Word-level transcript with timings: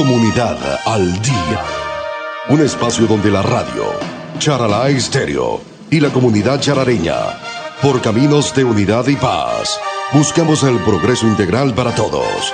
Comunidad 0.00 0.80
al 0.86 1.20
Día. 1.20 1.62
Un 2.48 2.62
espacio 2.62 3.06
donde 3.06 3.30
la 3.30 3.42
radio, 3.42 3.84
Charalá 4.38 4.88
Estéreo 4.88 5.60
y 5.90 6.00
la 6.00 6.08
comunidad 6.08 6.58
charareña, 6.58 7.16
por 7.82 8.00
caminos 8.00 8.54
de 8.54 8.64
unidad 8.64 9.06
y 9.08 9.16
paz, 9.16 9.78
buscamos 10.14 10.62
el 10.62 10.78
progreso 10.78 11.26
integral 11.26 11.74
para 11.74 11.94
todos. 11.94 12.50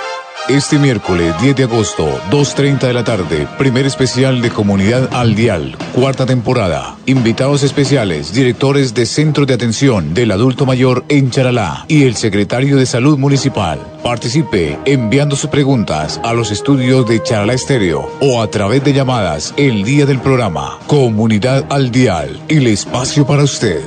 Este 0.49 0.79
miércoles 0.79 1.35
10 1.41 1.57
de 1.57 1.63
agosto, 1.63 2.07
2.30 2.31 2.79
de 2.87 2.93
la 2.93 3.03
tarde, 3.03 3.45
primer 3.57 3.85
especial 3.85 4.41
de 4.41 4.49
Comunidad 4.49 5.09
al 5.11 5.35
Dial, 5.35 5.75
cuarta 5.93 6.25
temporada. 6.25 6.95
Invitados 7.05 7.63
especiales, 7.63 8.31
directores 8.31 8.93
de 8.93 9.05
Centros 9.05 9.45
de 9.45 9.55
Atención 9.55 10.13
del 10.13 10.31
Adulto 10.31 10.65
Mayor 10.65 11.03
en 11.09 11.31
Charalá 11.31 11.83
y 11.89 12.03
el 12.03 12.15
secretario 12.15 12.77
de 12.77 12.85
Salud 12.85 13.17
Municipal. 13.17 13.77
Participe 14.01 14.79
enviando 14.85 15.35
sus 15.35 15.49
preguntas 15.49 16.21
a 16.23 16.31
los 16.31 16.49
estudios 16.49 17.05
de 17.09 17.21
Charalá 17.21 17.53
Estéreo 17.53 18.09
o 18.21 18.41
a 18.41 18.49
través 18.49 18.81
de 18.85 18.93
llamadas 18.93 19.53
el 19.57 19.83
día 19.83 20.05
del 20.05 20.21
programa. 20.21 20.79
Comunidad 20.87 21.65
al 21.67 21.91
Dial, 21.91 22.39
el 22.47 22.67
espacio 22.67 23.27
para 23.27 23.43
usted. 23.43 23.81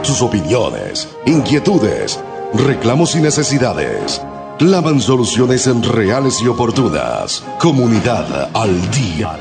Sus 0.00 0.22
opiniones, 0.22 1.08
inquietudes, 1.26 2.18
reclamos 2.54 3.14
y 3.16 3.20
necesidades 3.20 4.22
claman 4.58 5.00
soluciones 5.00 5.66
en 5.66 5.82
reales 5.82 6.40
y 6.40 6.48
oportunas. 6.48 7.44
Comunidad 7.60 8.50
al 8.54 8.90
día. 8.90 9.38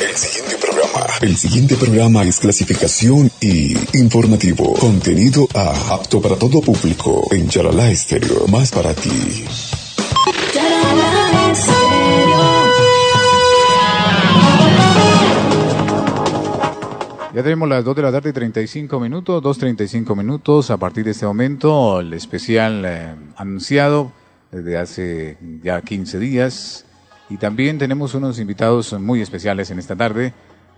El 0.00 0.16
siguiente 0.16 0.56
programa. 0.56 1.06
El 1.20 1.36
siguiente 1.36 1.76
programa 1.76 2.22
es 2.24 2.38
clasificación 2.38 3.30
y 3.40 3.76
informativo. 3.98 4.74
Contenido 4.74 5.46
A, 5.54 5.94
apto 5.94 6.20
para 6.20 6.36
todo 6.36 6.60
público. 6.60 7.28
En 7.30 7.48
Charalá 7.48 7.90
Estéreo, 7.90 8.46
más 8.48 8.70
para 8.70 8.94
ti. 8.94 9.44
Ya 17.34 17.42
tenemos 17.42 17.68
las 17.68 17.84
2 17.84 17.96
de 17.96 18.02
la 18.02 18.12
tarde 18.12 18.30
y 18.30 18.32
35 18.32 19.00
minutos, 19.00 19.42
2.35 19.42 20.16
minutos. 20.16 20.70
A 20.70 20.76
partir 20.76 21.04
de 21.04 21.10
este 21.10 21.26
momento, 21.26 21.98
el 21.98 22.12
especial 22.12 22.84
eh, 22.86 23.12
anunciado 23.36 24.12
desde 24.52 24.78
hace 24.78 25.36
ya 25.60 25.82
15 25.82 26.20
días. 26.20 26.86
Y 27.28 27.38
también 27.38 27.76
tenemos 27.76 28.14
unos 28.14 28.38
invitados 28.38 28.92
muy 29.00 29.20
especiales 29.20 29.72
en 29.72 29.80
esta 29.80 29.96
tarde, 29.96 30.32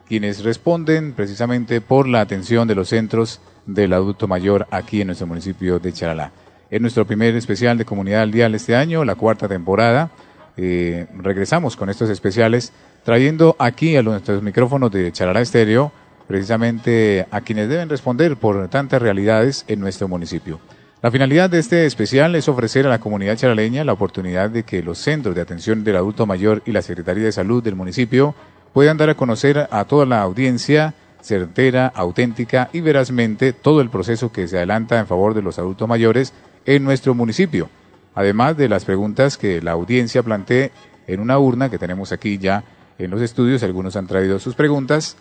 quienes 0.08 0.44
responden 0.44 1.12
precisamente 1.12 1.82
por 1.82 2.08
la 2.08 2.22
atención 2.22 2.66
de 2.66 2.74
los 2.74 2.88
centros 2.88 3.42
del 3.66 3.92
adulto 3.92 4.26
mayor 4.26 4.66
aquí 4.70 5.02
en 5.02 5.08
nuestro 5.08 5.26
municipio 5.26 5.78
de 5.78 5.92
Charalá. 5.92 6.32
Es 6.70 6.80
nuestro 6.80 7.06
primer 7.06 7.36
especial 7.36 7.76
de 7.76 7.84
Comunidad 7.84 8.22
al 8.22 8.30
Dial 8.32 8.54
este 8.54 8.74
año, 8.74 9.04
la 9.04 9.16
cuarta 9.16 9.46
temporada. 9.46 10.10
Eh, 10.56 11.06
regresamos 11.18 11.76
con 11.76 11.90
estos 11.90 12.08
especiales, 12.08 12.72
trayendo 13.04 13.56
aquí 13.58 13.94
a 13.94 14.02
nuestros 14.02 14.42
micrófonos 14.42 14.90
de 14.90 15.12
Charalá 15.12 15.42
Estéreo 15.42 15.92
precisamente 16.26 17.26
a 17.30 17.40
quienes 17.40 17.68
deben 17.68 17.88
responder 17.88 18.36
por 18.36 18.68
tantas 18.68 19.00
realidades 19.00 19.64
en 19.68 19.80
nuestro 19.80 20.08
municipio. 20.08 20.60
La 21.02 21.10
finalidad 21.10 21.50
de 21.50 21.58
este 21.58 21.86
especial 21.86 22.34
es 22.34 22.48
ofrecer 22.48 22.86
a 22.86 22.90
la 22.90 23.00
comunidad 23.00 23.36
charaleña 23.36 23.84
la 23.84 23.92
oportunidad 23.92 24.50
de 24.50 24.64
que 24.64 24.82
los 24.82 24.98
centros 24.98 25.34
de 25.34 25.42
atención 25.42 25.84
del 25.84 25.96
adulto 25.96 26.26
mayor 26.26 26.62
y 26.66 26.72
la 26.72 26.82
Secretaría 26.82 27.24
de 27.24 27.32
Salud 27.32 27.62
del 27.62 27.76
municipio 27.76 28.34
puedan 28.72 28.96
dar 28.96 29.10
a 29.10 29.14
conocer 29.14 29.68
a 29.70 29.84
toda 29.84 30.06
la 30.06 30.22
audiencia 30.22 30.94
certera, 31.20 31.92
auténtica 31.94 32.70
y 32.72 32.80
verazmente 32.80 33.52
todo 33.52 33.80
el 33.80 33.90
proceso 33.90 34.32
que 34.32 34.48
se 34.48 34.56
adelanta 34.56 34.98
en 34.98 35.06
favor 35.06 35.34
de 35.34 35.42
los 35.42 35.58
adultos 35.58 35.88
mayores 35.88 36.32
en 36.64 36.84
nuestro 36.84 37.14
municipio, 37.14 37.68
además 38.14 38.56
de 38.56 38.68
las 38.68 38.84
preguntas 38.84 39.36
que 39.36 39.60
la 39.60 39.72
audiencia 39.72 40.22
plantee 40.22 40.72
en 41.06 41.20
una 41.20 41.38
urna 41.38 41.70
que 41.70 41.78
tenemos 41.78 42.12
aquí 42.12 42.38
ya 42.38 42.64
en 42.98 43.10
los 43.10 43.20
estudios, 43.20 43.62
algunos 43.62 43.96
han 43.96 44.06
traído 44.06 44.38
sus 44.38 44.54
preguntas, 44.54 45.16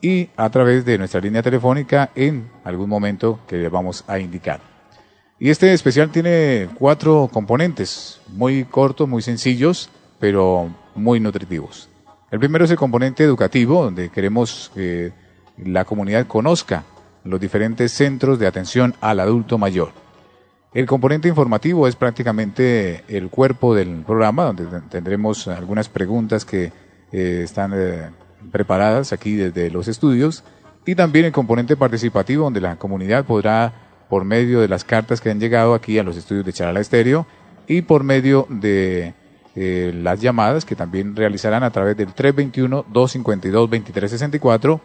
y 0.00 0.28
a 0.36 0.50
través 0.50 0.84
de 0.84 0.98
nuestra 0.98 1.20
línea 1.20 1.42
telefónica 1.42 2.10
en 2.14 2.48
algún 2.64 2.88
momento 2.88 3.40
que 3.46 3.56
les 3.56 3.70
vamos 3.70 4.04
a 4.06 4.18
indicar. 4.18 4.60
Y 5.38 5.50
este 5.50 5.72
especial 5.72 6.10
tiene 6.10 6.68
cuatro 6.78 7.28
componentes, 7.32 8.20
muy 8.28 8.64
cortos, 8.64 9.08
muy 9.08 9.22
sencillos, 9.22 9.90
pero 10.18 10.70
muy 10.94 11.20
nutritivos. 11.20 11.88
El 12.30 12.38
primero 12.38 12.64
es 12.64 12.70
el 12.70 12.76
componente 12.76 13.22
educativo, 13.22 13.84
donde 13.84 14.08
queremos 14.08 14.70
que 14.74 15.12
la 15.58 15.84
comunidad 15.84 16.26
conozca 16.26 16.84
los 17.24 17.40
diferentes 17.40 17.92
centros 17.92 18.38
de 18.38 18.46
atención 18.46 18.94
al 19.00 19.20
adulto 19.20 19.58
mayor. 19.58 19.92
El 20.72 20.86
componente 20.86 21.28
informativo 21.28 21.88
es 21.88 21.96
prácticamente 21.96 23.04
el 23.08 23.30
cuerpo 23.30 23.74
del 23.74 24.02
programa, 24.02 24.44
donde 24.44 24.66
tendremos 24.90 25.48
algunas 25.48 25.88
preguntas 25.88 26.44
que 26.44 26.72
eh, 27.12 27.40
están 27.44 27.72
eh, 27.74 28.10
preparadas 28.50 29.12
aquí 29.12 29.34
desde 29.34 29.70
los 29.70 29.88
estudios 29.88 30.44
y 30.84 30.94
también 30.94 31.24
el 31.24 31.32
componente 31.32 31.76
participativo 31.76 32.44
donde 32.44 32.60
la 32.60 32.76
comunidad 32.76 33.24
podrá, 33.24 33.72
por 34.08 34.24
medio 34.24 34.60
de 34.60 34.68
las 34.68 34.84
cartas 34.84 35.20
que 35.20 35.30
han 35.30 35.40
llegado 35.40 35.74
aquí 35.74 35.98
a 35.98 36.04
los 36.04 36.16
estudios 36.16 36.46
de 36.46 36.52
Charala 36.52 36.80
Estéreo 36.80 37.26
y 37.66 37.82
por 37.82 38.04
medio 38.04 38.46
de 38.48 39.14
eh, 39.56 39.92
las 39.94 40.20
llamadas 40.20 40.64
que 40.64 40.76
también 40.76 41.16
realizarán 41.16 41.64
a 41.64 41.70
través 41.70 41.96
del 41.96 42.14
321-252-2364, 42.14 44.80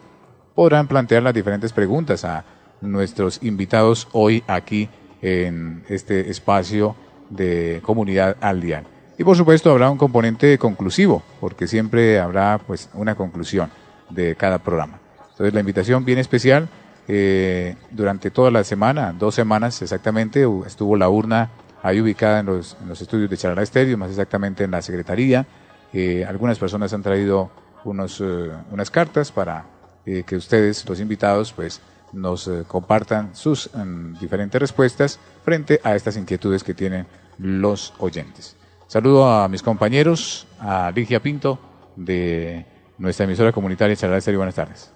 podrán 0.54 0.88
plantear 0.88 1.22
las 1.22 1.34
diferentes 1.34 1.72
preguntas 1.72 2.24
a 2.24 2.44
nuestros 2.80 3.40
invitados 3.42 4.08
hoy 4.12 4.42
aquí 4.46 4.88
en 5.20 5.84
este 5.88 6.30
espacio 6.30 6.96
de 7.30 7.80
comunidad 7.84 8.36
al 8.40 8.60
día. 8.60 8.84
Y 9.18 9.24
por 9.24 9.36
supuesto 9.36 9.70
habrá 9.70 9.90
un 9.90 9.98
componente 9.98 10.56
conclusivo, 10.58 11.22
porque 11.40 11.66
siempre 11.66 12.18
habrá 12.18 12.58
pues 12.66 12.88
una 12.94 13.14
conclusión 13.14 13.70
de 14.10 14.36
cada 14.36 14.58
programa. 14.58 15.00
Entonces 15.30 15.54
la 15.54 15.60
invitación 15.60 16.04
bien 16.04 16.18
especial, 16.18 16.68
eh, 17.08 17.76
durante 17.90 18.30
toda 18.30 18.50
la 18.50 18.64
semana, 18.64 19.12
dos 19.12 19.34
semanas 19.34 19.82
exactamente, 19.82 20.46
estuvo 20.66 20.96
la 20.96 21.08
urna 21.08 21.50
ahí 21.82 22.00
ubicada 22.00 22.40
en 22.40 22.46
los, 22.46 22.76
estudios 23.00 23.28
de 23.28 23.36
Charalá 23.36 23.62
Estéreo, 23.62 23.98
más 23.98 24.10
exactamente 24.10 24.64
en 24.64 24.70
la 24.70 24.82
Secretaría. 24.82 25.46
Eh, 25.92 26.24
algunas 26.26 26.58
personas 26.58 26.92
han 26.92 27.02
traído 27.02 27.50
unos, 27.84 28.20
eh, 28.20 28.50
unas 28.70 28.90
cartas 28.90 29.32
para 29.32 29.66
que 30.04 30.34
ustedes, 30.34 30.88
los 30.88 30.98
invitados, 30.98 31.52
pues 31.52 31.80
nos 32.12 32.50
compartan 32.66 33.36
sus 33.36 33.70
mm, 33.72 34.18
diferentes 34.18 34.60
respuestas 34.60 35.20
frente 35.44 35.80
a 35.84 35.94
estas 35.94 36.16
inquietudes 36.16 36.64
que 36.64 36.74
tienen 36.74 37.06
los 37.38 37.94
oyentes. 37.98 38.56
Saludo 38.92 39.26
a 39.26 39.48
mis 39.48 39.62
compañeros, 39.62 40.46
a 40.60 40.92
Ligia 40.94 41.22
Pinto 41.22 41.58
de 41.96 42.66
nuestra 42.98 43.24
emisora 43.24 43.50
comunitaria 43.50 43.96
Charla 43.96 44.18
y 44.22 44.36
buenas 44.36 44.54
tardes. 44.54 44.92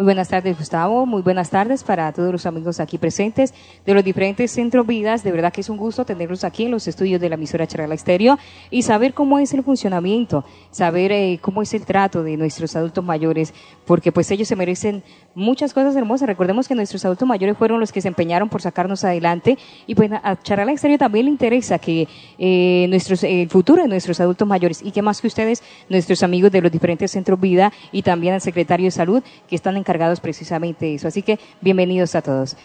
Muy 0.00 0.04
buenas 0.06 0.28
tardes, 0.28 0.56
Gustavo. 0.56 1.04
Muy 1.04 1.20
buenas 1.20 1.50
tardes 1.50 1.84
para 1.84 2.10
todos 2.10 2.32
los 2.32 2.46
amigos 2.46 2.80
aquí 2.80 2.96
presentes 2.96 3.52
de 3.84 3.92
los 3.92 4.02
diferentes 4.02 4.50
centros 4.50 4.86
vidas. 4.86 5.22
De 5.22 5.30
verdad 5.30 5.52
que 5.52 5.60
es 5.60 5.68
un 5.68 5.76
gusto 5.76 6.06
tenerlos 6.06 6.42
aquí 6.42 6.64
en 6.64 6.70
los 6.70 6.88
estudios 6.88 7.20
de 7.20 7.28
la 7.28 7.34
emisora 7.34 7.66
Charla 7.66 7.92
Exterior 7.92 8.38
y 8.70 8.80
saber 8.80 9.12
cómo 9.12 9.38
es 9.38 9.52
el 9.52 9.62
funcionamiento, 9.62 10.42
saber 10.70 11.12
eh, 11.12 11.38
cómo 11.42 11.60
es 11.60 11.74
el 11.74 11.84
trato 11.84 12.22
de 12.22 12.38
nuestros 12.38 12.74
adultos 12.76 13.04
mayores, 13.04 13.52
porque 13.84 14.10
pues 14.10 14.30
ellos 14.30 14.48
se 14.48 14.56
merecen 14.56 15.02
muchas 15.34 15.74
cosas 15.74 15.94
hermosas. 15.94 16.28
Recordemos 16.28 16.66
que 16.66 16.74
nuestros 16.74 17.04
adultos 17.04 17.28
mayores 17.28 17.58
fueron 17.58 17.78
los 17.78 17.92
que 17.92 18.00
se 18.00 18.08
empeñaron 18.08 18.48
por 18.48 18.62
sacarnos 18.62 19.04
adelante 19.04 19.58
y 19.86 19.94
pues 19.94 20.10
a 20.10 20.40
Charla 20.42 20.72
Exterior 20.72 20.98
también 20.98 21.26
le 21.26 21.32
interesa 21.32 21.78
que 21.78 22.08
eh, 22.38 22.86
nuestros, 22.88 23.22
el 23.22 23.50
futuro 23.50 23.82
de 23.82 23.88
nuestros 23.88 24.18
adultos 24.18 24.48
mayores 24.48 24.80
y 24.82 24.92
que 24.92 25.02
más 25.02 25.20
que 25.20 25.26
ustedes, 25.26 25.62
nuestros 25.90 26.22
amigos 26.22 26.50
de 26.52 26.62
los 26.62 26.72
diferentes 26.72 27.10
centros 27.10 27.38
vida 27.38 27.70
y 27.92 28.00
también 28.00 28.32
al 28.32 28.40
secretario 28.40 28.86
de 28.86 28.92
salud 28.92 29.22
que 29.46 29.56
están 29.56 29.76
encargados 29.76 29.89
precisamente 30.20 30.86
de 30.86 30.94
eso. 30.94 31.08
Así 31.08 31.22
que 31.22 31.38
bienvenidos 31.60 32.14
a 32.14 32.22
todos. 32.22 32.56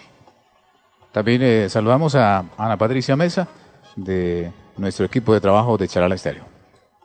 También 1.11 1.41
eh, 1.41 1.69
saludamos 1.69 2.13
a 2.15 2.45
Ana 2.57 2.77
Patricia 2.77 3.15
Mesa 3.15 3.47
de 3.95 4.51
nuestro 4.77 5.05
equipo 5.05 5.33
de 5.33 5.41
trabajo 5.41 5.77
de 5.77 5.87
Charala 5.87 6.15
Estéreo. 6.15 6.43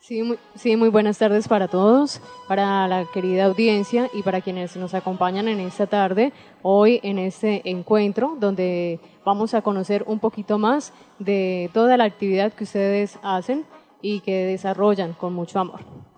Sí 0.00 0.24
muy, 0.24 0.38
sí, 0.56 0.76
muy 0.76 0.88
buenas 0.88 1.18
tardes 1.18 1.46
para 1.46 1.68
todos, 1.68 2.20
para 2.48 2.88
la 2.88 3.04
querida 3.04 3.44
audiencia 3.44 4.10
y 4.12 4.22
para 4.22 4.40
quienes 4.40 4.76
nos 4.76 4.94
acompañan 4.94 5.46
en 5.46 5.60
esta 5.60 5.86
tarde, 5.86 6.32
hoy 6.62 6.98
en 7.04 7.20
este 7.20 7.62
encuentro 7.70 8.36
donde 8.40 8.98
vamos 9.24 9.54
a 9.54 9.62
conocer 9.62 10.02
un 10.08 10.18
poquito 10.18 10.58
más 10.58 10.92
de 11.20 11.70
toda 11.72 11.96
la 11.96 12.04
actividad 12.04 12.52
que 12.52 12.64
ustedes 12.64 13.18
hacen 13.22 13.64
y 14.02 14.18
que 14.20 14.46
desarrollan 14.46 15.12
con 15.12 15.32
mucho 15.32 15.60
amor. 15.60 16.09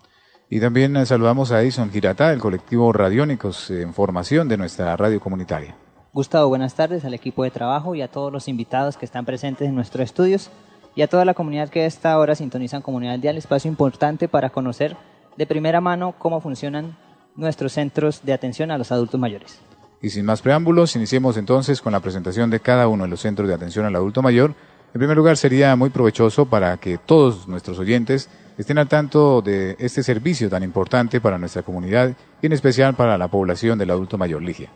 Y 0.55 0.61
también 0.61 0.95
eh, 0.99 1.07
saludamos 1.07 1.51
a 1.51 1.63
Edison 1.63 1.91
Girata, 1.91 2.29
del 2.29 2.39
colectivo 2.39 2.93
Radiónicos 2.93 3.71
en 3.71 3.95
formación 3.95 4.49
de 4.49 4.59
nuestra 4.59 4.95
radio 4.99 5.19
comunitaria. 5.19 5.75
Gustavo, 6.13 6.47
buenas 6.51 6.75
tardes 6.75 7.07
al 7.07 7.15
equipo 7.15 7.43
de 7.43 7.51
trabajo 7.51 7.95
y 7.95 8.03
a 8.03 8.09
todos 8.09 8.31
los 8.31 8.49
invitados 8.49 8.99
que 8.99 9.07
están 9.07 9.25
presentes 9.25 9.67
en 9.67 9.75
nuestros 9.75 10.05
estudios 10.05 10.51
y 10.95 11.01
a 11.01 11.09
toda 11.09 11.25
la 11.25 11.33
comunidad 11.33 11.71
que 11.71 11.81
a 11.81 11.87
esta 11.87 12.19
hora 12.19 12.35
sintonizan 12.35 12.83
Comunidad 12.83 13.19
Dial, 13.19 13.39
espacio 13.39 13.71
importante 13.71 14.29
para 14.29 14.51
conocer 14.51 14.95
de 15.39 15.47
primera 15.47 15.81
mano 15.81 16.15
cómo 16.19 16.43
funcionan 16.43 16.99
nuestros 17.35 17.73
centros 17.73 18.21
de 18.23 18.35
atención 18.35 18.71
a 18.71 18.77
los 18.77 18.93
adultos 18.93 19.19
mayores. 19.19 19.59
Y 20.03 20.11
sin 20.11 20.27
más 20.27 20.43
preámbulos, 20.43 20.95
iniciemos 20.97 21.39
entonces 21.39 21.81
con 21.81 21.93
la 21.93 22.01
presentación 22.01 22.51
de 22.51 22.61
cada 22.61 22.89
uno 22.89 23.05
de 23.05 23.09
los 23.09 23.23
centros 23.23 23.49
de 23.49 23.55
atención 23.55 23.87
al 23.87 23.97
adulto 23.97 24.21
mayor 24.21 24.55
En 24.93 24.99
primer 24.99 25.17
lugar, 25.17 25.39
sería 25.39 25.75
muy 25.77 25.89
provechoso 25.89 26.45
para 26.45 26.77
que 26.77 26.99
todos 26.99 27.49
nuestros 27.49 27.79
oyentes 27.79 28.29
estén 28.59 28.79
al 28.79 28.89
tanto 28.89 29.43
de 29.43 29.77
este 29.79 30.03
servicio 30.03 30.49
tan 30.49 30.63
importante 30.63 31.21
para 31.21 31.39
nuestra 31.39 31.63
comunidad 31.63 32.15
y 32.41 32.47
en 32.47 32.53
especial 32.53 32.95
para 32.95 33.17
la 33.19 33.29
población 33.29 33.79
del 33.79 33.91
adulto 33.91 34.19
mayor 34.19 34.43
Ligia. 34.43 34.71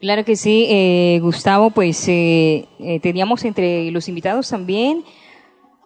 Claro 0.00 0.24
que 0.24 0.36
sí, 0.36 0.66
eh, 0.70 1.18
Gustavo, 1.20 1.70
pues 1.70 2.06
eh, 2.08 2.68
eh, 2.78 3.00
teníamos 3.00 3.44
entre 3.44 3.90
los 3.90 4.08
invitados 4.08 4.48
también 4.48 5.02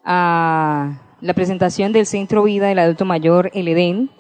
a 0.04 1.00
la 1.22 1.32
presentación 1.32 1.92
del 1.92 2.04
Centro 2.04 2.42
Vida 2.42 2.66
del 2.66 2.78
Adulto 2.78 3.06
Mayor, 3.06 3.50
el 3.54 3.68
EDEN, 3.68 4.10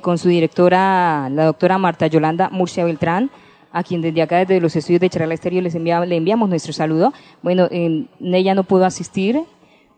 con 0.00 0.16
su 0.16 0.28
directora, 0.28 1.28
la 1.30 1.46
doctora 1.46 1.76
Marta 1.76 2.06
Yolanda 2.06 2.48
Murcia 2.50 2.84
Beltrán, 2.84 3.30
a 3.72 3.82
quien 3.82 4.00
desde 4.00 4.22
acá, 4.22 4.38
desde 4.38 4.58
los 4.58 4.74
estudios 4.74 5.00
de 5.00 5.10
Charala 5.10 5.34
Estéreo, 5.34 5.60
les 5.60 5.74
le 5.74 6.16
enviamos 6.16 6.48
nuestro 6.48 6.72
saludo. 6.72 7.12
Bueno, 7.42 7.68
ella 7.70 8.54
no 8.54 8.64
pudo 8.64 8.86
asistir, 8.86 9.42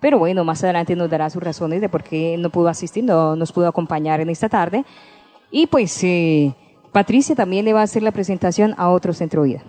pero 0.01 0.19
bueno, 0.19 0.45
más 0.45 0.63
adelante 0.63 0.95
nos 0.95 1.11
dará 1.11 1.29
sus 1.31 1.43
razones 1.43 1.81
de 1.81 1.89
por 1.89 2.03
qué 2.03 2.37
no 2.39 2.51
pudo 2.51 2.69
asistir, 2.69 3.05
no 3.05 3.37
nos 3.37 3.53
pudo 3.53 3.69
acompañar 3.69 4.21
en 4.21 4.31
esta 4.31 4.49
tarde. 4.49 4.85
Y 5.51 5.67
pues 5.67 6.03
eh, 6.05 6.55
Patricia 6.93 7.35
también 7.35 7.65
le 7.65 7.73
va 7.73 7.81
a 7.81 7.85
hacer 7.85 8.03
la 8.03 8.13
presentación 8.13 8.75
a 8.77 8.91
otro 8.91 9.13
centro 9.13 9.43
vida. 9.43 9.63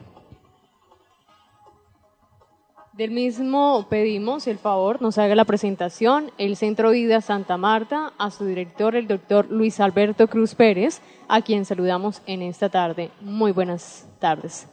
Del 2.94 3.12
mismo 3.12 3.88
pedimos 3.90 4.46
el 4.48 4.58
favor, 4.58 5.02
nos 5.02 5.18
haga 5.18 5.34
la 5.34 5.46
presentación 5.46 6.32
el 6.38 6.58
Centro 6.58 6.92
Vida 6.92 7.22
Santa 7.22 7.56
Marta 7.56 8.12
a 8.18 8.30
su 8.30 8.44
director, 8.44 8.94
el 8.94 9.08
doctor 9.08 9.48
Luis 9.50 9.80
Alberto 9.80 10.28
Cruz 10.28 10.54
Pérez, 10.54 11.02
a 11.30 11.42
quien 11.42 11.64
saludamos 11.64 12.22
en 12.26 12.42
esta 12.42 12.68
tarde. 12.68 13.10
Muy 13.22 13.54
buenas 13.54 14.06
tardes. 14.20 14.68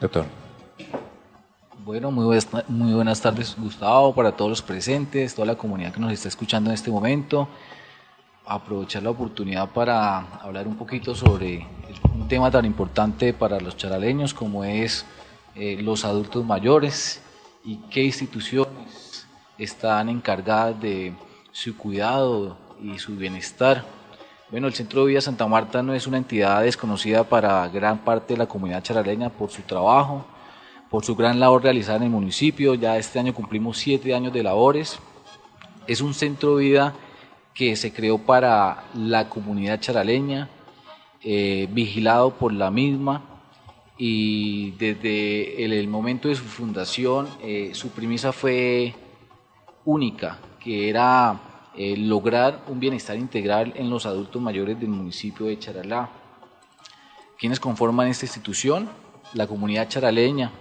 Doctor. 0.00 0.45
Bueno, 1.86 2.10
muy 2.10 2.24
buenas, 2.24 2.48
muy 2.66 2.92
buenas 2.94 3.20
tardes, 3.20 3.54
Gustavo, 3.56 4.12
para 4.12 4.32
todos 4.32 4.50
los 4.50 4.60
presentes, 4.60 5.36
toda 5.36 5.46
la 5.46 5.54
comunidad 5.54 5.92
que 5.92 6.00
nos 6.00 6.10
está 6.10 6.26
escuchando 6.26 6.68
en 6.68 6.74
este 6.74 6.90
momento. 6.90 7.46
Aprovechar 8.44 9.04
la 9.04 9.10
oportunidad 9.10 9.70
para 9.70 10.18
hablar 10.42 10.66
un 10.66 10.74
poquito 10.74 11.14
sobre 11.14 11.64
un 12.12 12.26
tema 12.26 12.50
tan 12.50 12.64
importante 12.64 13.32
para 13.32 13.60
los 13.60 13.76
charaleños 13.76 14.34
como 14.34 14.64
es 14.64 15.06
eh, 15.54 15.80
los 15.80 16.04
adultos 16.04 16.44
mayores 16.44 17.22
y 17.64 17.76
qué 17.88 18.02
instituciones 18.02 19.28
están 19.56 20.08
encargadas 20.08 20.80
de 20.80 21.14
su 21.52 21.76
cuidado 21.76 22.58
y 22.82 22.98
su 22.98 23.14
bienestar. 23.14 23.84
Bueno, 24.50 24.66
el 24.66 24.74
Centro 24.74 25.02
de 25.02 25.10
Vida 25.10 25.20
Santa 25.20 25.46
Marta 25.46 25.84
no 25.84 25.94
es 25.94 26.08
una 26.08 26.16
entidad 26.16 26.62
desconocida 26.62 27.22
para 27.22 27.68
gran 27.68 27.98
parte 27.98 28.34
de 28.34 28.38
la 28.38 28.46
comunidad 28.46 28.82
charaleña 28.82 29.30
por 29.30 29.50
su 29.50 29.62
trabajo, 29.62 30.24
por 30.90 31.04
su 31.04 31.16
gran 31.16 31.40
labor 31.40 31.62
realizada 31.62 31.98
en 31.98 32.04
el 32.04 32.10
municipio. 32.10 32.74
Ya 32.74 32.96
este 32.96 33.18
año 33.18 33.34
cumplimos 33.34 33.78
siete 33.78 34.14
años 34.14 34.32
de 34.32 34.42
labores. 34.42 34.98
Es 35.86 36.00
un 36.00 36.14
centro 36.14 36.56
de 36.56 36.64
vida 36.64 36.94
que 37.54 37.74
se 37.76 37.92
creó 37.92 38.18
para 38.18 38.84
la 38.94 39.28
comunidad 39.28 39.80
charaleña, 39.80 40.48
eh, 41.22 41.68
vigilado 41.70 42.34
por 42.34 42.52
la 42.52 42.70
misma, 42.70 43.22
y 43.98 44.72
desde 44.72 45.64
el, 45.64 45.88
momento 45.88 46.28
de 46.28 46.34
su 46.34 46.44
fundación 46.44 47.28
eh, 47.42 47.70
su 47.72 47.88
premisa 47.90 48.32
fue 48.32 48.94
única, 49.86 50.38
que 50.60 50.90
era 50.90 51.70
eh, 51.74 51.96
lograr 51.96 52.64
un 52.68 52.78
bienestar 52.78 53.16
integral 53.16 53.72
en 53.76 53.88
los 53.88 54.04
adultos 54.04 54.40
mayores 54.42 54.78
del 54.78 54.90
municipio 54.90 55.46
de 55.46 55.58
Charalá. 55.58 56.10
¿Quiénes 57.38 57.60
conforman 57.60 58.08
esta 58.08 58.26
institución? 58.26 58.88
La 59.32 59.46
comunidad 59.46 59.88
charaleña. 59.88 60.52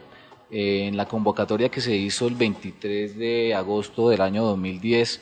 Eh, 0.51 0.87
en 0.87 0.97
la 0.97 1.07
convocatoria 1.07 1.69
que 1.69 1.81
se 1.81 1.95
hizo 1.95 2.27
el 2.27 2.35
23 2.35 3.17
de 3.17 3.55
agosto 3.55 4.09
del 4.09 4.21
año 4.21 4.43
2010, 4.43 5.21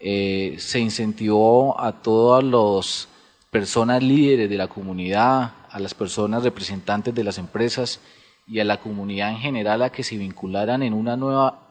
se 0.00 0.80
incentivó 0.80 1.78
a 1.78 2.00
todas 2.00 2.42
las 2.42 3.08
personas 3.50 4.02
líderes 4.02 4.48
de 4.48 4.56
la 4.56 4.68
comunidad, 4.68 5.52
a 5.68 5.78
las 5.78 5.92
personas 5.92 6.42
representantes 6.42 7.14
de 7.14 7.24
las 7.24 7.36
empresas 7.36 8.00
y 8.46 8.60
a 8.60 8.64
la 8.64 8.80
comunidad 8.80 9.30
en 9.30 9.38
general 9.38 9.82
a 9.82 9.90
que 9.90 10.02
se 10.02 10.16
vincularan 10.16 10.82
en 10.82 10.92
una 10.92 11.16
nueva 11.16 11.70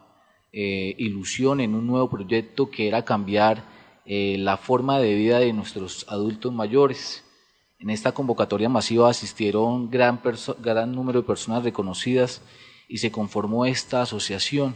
eh, 0.52 0.94
ilusión, 0.98 1.60
en 1.60 1.74
un 1.74 1.86
nuevo 1.86 2.08
proyecto 2.08 2.70
que 2.70 2.88
era 2.88 3.04
cambiar 3.04 3.62
eh, 4.06 4.36
la 4.38 4.56
forma 4.56 4.98
de 4.98 5.14
vida 5.14 5.38
de 5.38 5.52
nuestros 5.52 6.06
adultos 6.08 6.52
mayores. 6.52 7.24
En 7.78 7.90
esta 7.90 8.12
convocatoria 8.12 8.68
masiva 8.68 9.08
asistieron 9.08 9.90
gran, 9.90 10.20
gran 10.58 10.92
número 10.92 11.20
de 11.20 11.26
personas 11.26 11.64
reconocidas 11.64 12.42
y 12.90 12.98
se 12.98 13.10
conformó 13.10 13.64
esta 13.64 14.02
asociación. 14.02 14.74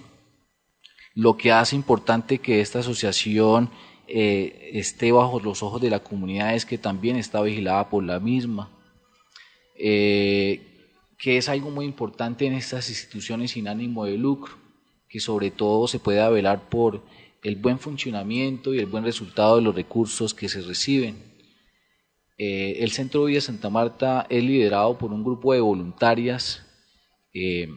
Lo 1.15 1.37
que 1.37 1.53
hace 1.53 1.77
importante 1.77 2.39
que 2.39 2.63
esta 2.63 2.79
asociación 2.79 3.71
eh, 4.09 4.71
esté 4.73 5.13
bajo 5.13 5.41
los 5.41 5.63
ojos 5.63 5.83
de 5.83 5.91
la 5.91 6.01
comunidad 6.01 6.55
es 6.55 6.65
que 6.65 6.79
también 6.79 7.17
está 7.17 7.43
vigilada 7.43 7.91
por 7.91 8.03
la 8.03 8.21
misma 8.21 8.71
eh, 9.77 10.61
que 11.19 11.37
es 11.37 11.49
algo 11.49 11.71
muy 11.71 11.85
importante 11.85 12.47
en 12.47 12.55
estas 12.55 12.89
instituciones 12.89 13.53
sin 13.53 13.69
ánimo 13.69 14.05
de 14.05 14.17
lucro, 14.17 14.55
que 15.09 15.21
sobre 15.21 15.51
todo 15.51 15.87
se 15.89 15.99
pueda 15.99 16.29
velar 16.29 16.69
por 16.69 17.03
el 17.43 17.57
buen 17.57 17.79
funcionamiento 17.79 18.75
y 18.75 18.79
el 18.79 18.87
buen 18.87 19.05
resultado 19.05 19.57
de 19.57 19.63
los 19.63 19.75
recursos 19.75 20.35
que 20.35 20.49
se 20.49 20.63
reciben. 20.63 21.17
Eh, 22.37 22.79
el 22.81 22.91
Centro 22.91 23.25
Vida 23.25 23.41
Santa 23.41 23.71
Marta 23.71 24.27
es 24.29 24.43
liderado 24.43 24.99
por 24.99 25.13
un 25.13 25.23
grupo 25.23 25.53
de 25.53 25.61
voluntarias, 25.61 26.67
eh, 27.33 27.69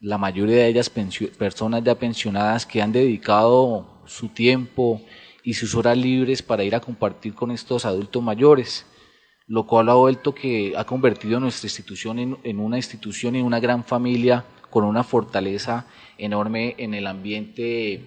la 0.00 0.18
mayoría 0.18 0.56
de 0.56 0.68
ellas 0.68 0.90
personas 0.90 1.82
ya 1.82 1.94
pensionadas 1.94 2.66
que 2.66 2.82
han 2.82 2.92
dedicado 2.92 4.02
su 4.06 4.28
tiempo 4.28 5.00
y 5.42 5.54
sus 5.54 5.74
horas 5.74 5.96
libres 5.96 6.42
para 6.42 6.64
ir 6.64 6.74
a 6.74 6.80
compartir 6.80 7.34
con 7.34 7.50
estos 7.50 7.84
adultos 7.84 8.22
mayores 8.22 8.86
lo 9.46 9.66
cual 9.66 9.88
ha 9.88 9.94
vuelto 9.94 10.34
que 10.34 10.74
ha 10.76 10.84
convertido 10.84 11.38
nuestra 11.38 11.66
institución 11.66 12.18
en, 12.18 12.58
una 12.58 12.76
institución, 12.76 13.36
en 13.36 13.44
una 13.44 13.60
gran 13.60 13.84
familia, 13.84 14.44
con 14.70 14.84
una 14.84 15.04
fortaleza 15.04 15.86
enorme 16.18 16.74
en 16.78 16.94
el 16.94 17.06
ambiente 17.06 18.02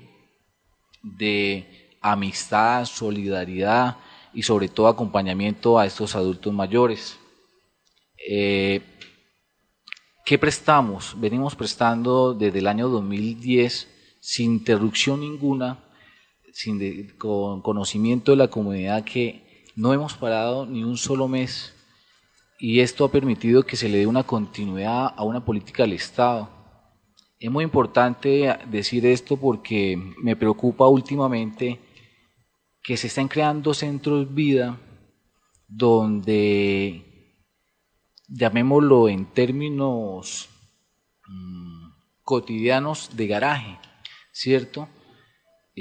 de 1.02 1.98
amistad, 2.02 2.86
solidaridad 2.86 3.98
y 4.34 4.44
sobre 4.44 4.68
todo 4.68 4.88
acompañamiento 4.88 5.80
a 5.80 5.86
estos 5.86 6.16
adultos 6.16 6.54
mayores. 6.54 7.18
Eh, 8.28 8.82
¿Qué 10.30 10.38
prestamos? 10.38 11.16
Venimos 11.20 11.56
prestando 11.56 12.36
desde 12.36 12.60
el 12.60 12.68
año 12.68 12.88
2010 12.88 13.88
sin 14.20 14.52
interrupción 14.52 15.22
ninguna, 15.22 15.80
sin 16.54 17.10
con 17.18 17.64
conocimiento 17.64 18.34
de 18.34 18.38
la 18.38 18.48
comunidad 18.48 19.04
que 19.04 19.66
no 19.76 19.92
hemos 19.92 20.14
parado 20.14 20.68
ni 20.68 20.84
un 20.84 20.98
solo 20.98 21.28
mes 21.28 21.74
y 22.60 22.80
esto 22.80 23.06
ha 23.06 23.12
permitido 23.12 23.64
que 23.64 23.76
se 23.76 23.90
le 23.90 23.98
dé 23.98 24.06
una 24.06 24.22
continuidad 24.22 25.16
a 25.18 25.24
una 25.24 25.44
política 25.44 25.82
del 25.82 25.94
Estado. 25.94 26.48
Es 27.40 27.50
muy 27.50 27.64
importante 27.64 28.56
decir 28.70 29.08
esto 29.08 29.36
porque 29.36 29.98
me 30.22 30.36
preocupa 30.36 30.88
últimamente 30.88 31.80
que 32.84 32.98
se 32.98 33.08
están 33.08 33.30
creando 33.30 33.74
centros 33.74 34.32
vida 34.32 34.80
donde, 35.68 37.09
llamémoslo 38.30 39.10
en 39.10 39.26
términos 39.26 40.50
mm, 41.28 41.90
cotidianos 42.24 43.12
de 43.16 43.28
garaje, 43.28 43.78
¿cierto? 44.32 44.88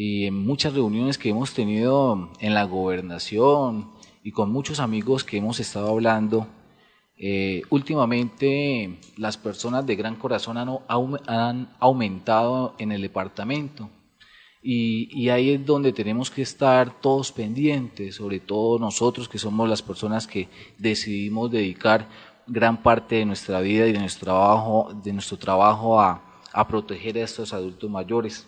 y 0.01 0.27
en 0.27 0.47
muchas 0.47 0.75
reuniones 0.75 1.19
que 1.19 1.31
hemos 1.31 1.53
tenido 1.55 2.31
en 2.39 2.55
la 2.55 2.63
gobernación 2.63 3.91
y 4.23 4.31
con 4.31 4.53
muchos 4.53 4.79
amigos 4.79 5.25
que 5.25 5.39
hemos 5.39 5.59
estado 5.59 5.89
hablando, 5.89 6.47
eh, 7.17 7.63
últimamente 7.71 9.01
las 9.17 9.37
personas 9.37 9.85
de 9.87 9.97
gran 9.97 10.15
corazón 10.15 10.57
han, 10.57 11.69
aumentado 11.81 12.77
en 12.79 12.93
el 12.93 13.03
departamento 13.03 13.91
y, 14.63 15.09
y, 15.21 15.31
ahí 15.31 15.51
es 15.51 15.67
donde 15.67 15.93
tenemos 15.93 16.31
que 16.31 16.43
estar 16.43 17.01
todos 17.01 17.33
pendientes, 17.33 18.15
sobre 18.15 18.39
todo 18.39 18.79
nosotros 18.79 19.29
que 19.29 19.39
somos 19.39 19.69
las 19.69 19.83
personas 19.83 20.29
que 20.29 20.49
decidimos 20.79 21.51
dedicar 21.51 22.09
gran 22.49 22.83
parte 22.83 23.17
de 23.17 23.25
nuestra 23.25 23.61
vida 23.61 23.87
y 23.87 23.93
de 23.93 24.01
nuestro 24.01 24.27
trabajo, 24.27 24.91
de 25.03 25.13
nuestro 25.13 25.37
trabajo 25.37 26.01
a, 26.01 26.23
a 26.53 26.67
proteger 26.67 27.17
a 27.19 27.23
estos 27.23 27.53
adultos 27.53 27.89
mayores. 27.91 28.47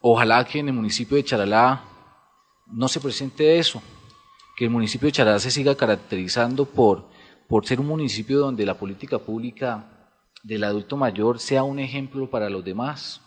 Ojalá 0.00 0.44
que 0.44 0.58
en 0.58 0.68
el 0.68 0.74
municipio 0.74 1.16
de 1.16 1.24
Charalá 1.24 1.84
no 2.66 2.88
se 2.88 3.00
presente 3.00 3.58
eso, 3.58 3.82
que 4.56 4.64
el 4.64 4.70
municipio 4.70 5.06
de 5.06 5.12
Charalá 5.12 5.38
se 5.38 5.50
siga 5.50 5.76
caracterizando 5.76 6.64
por, 6.64 7.08
por 7.48 7.66
ser 7.66 7.80
un 7.80 7.86
municipio 7.86 8.38
donde 8.38 8.66
la 8.66 8.74
política 8.74 9.18
pública 9.18 10.12
del 10.42 10.64
adulto 10.64 10.96
mayor 10.96 11.38
sea 11.38 11.62
un 11.62 11.78
ejemplo 11.78 12.28
para 12.28 12.50
los 12.50 12.64
demás. 12.64 13.20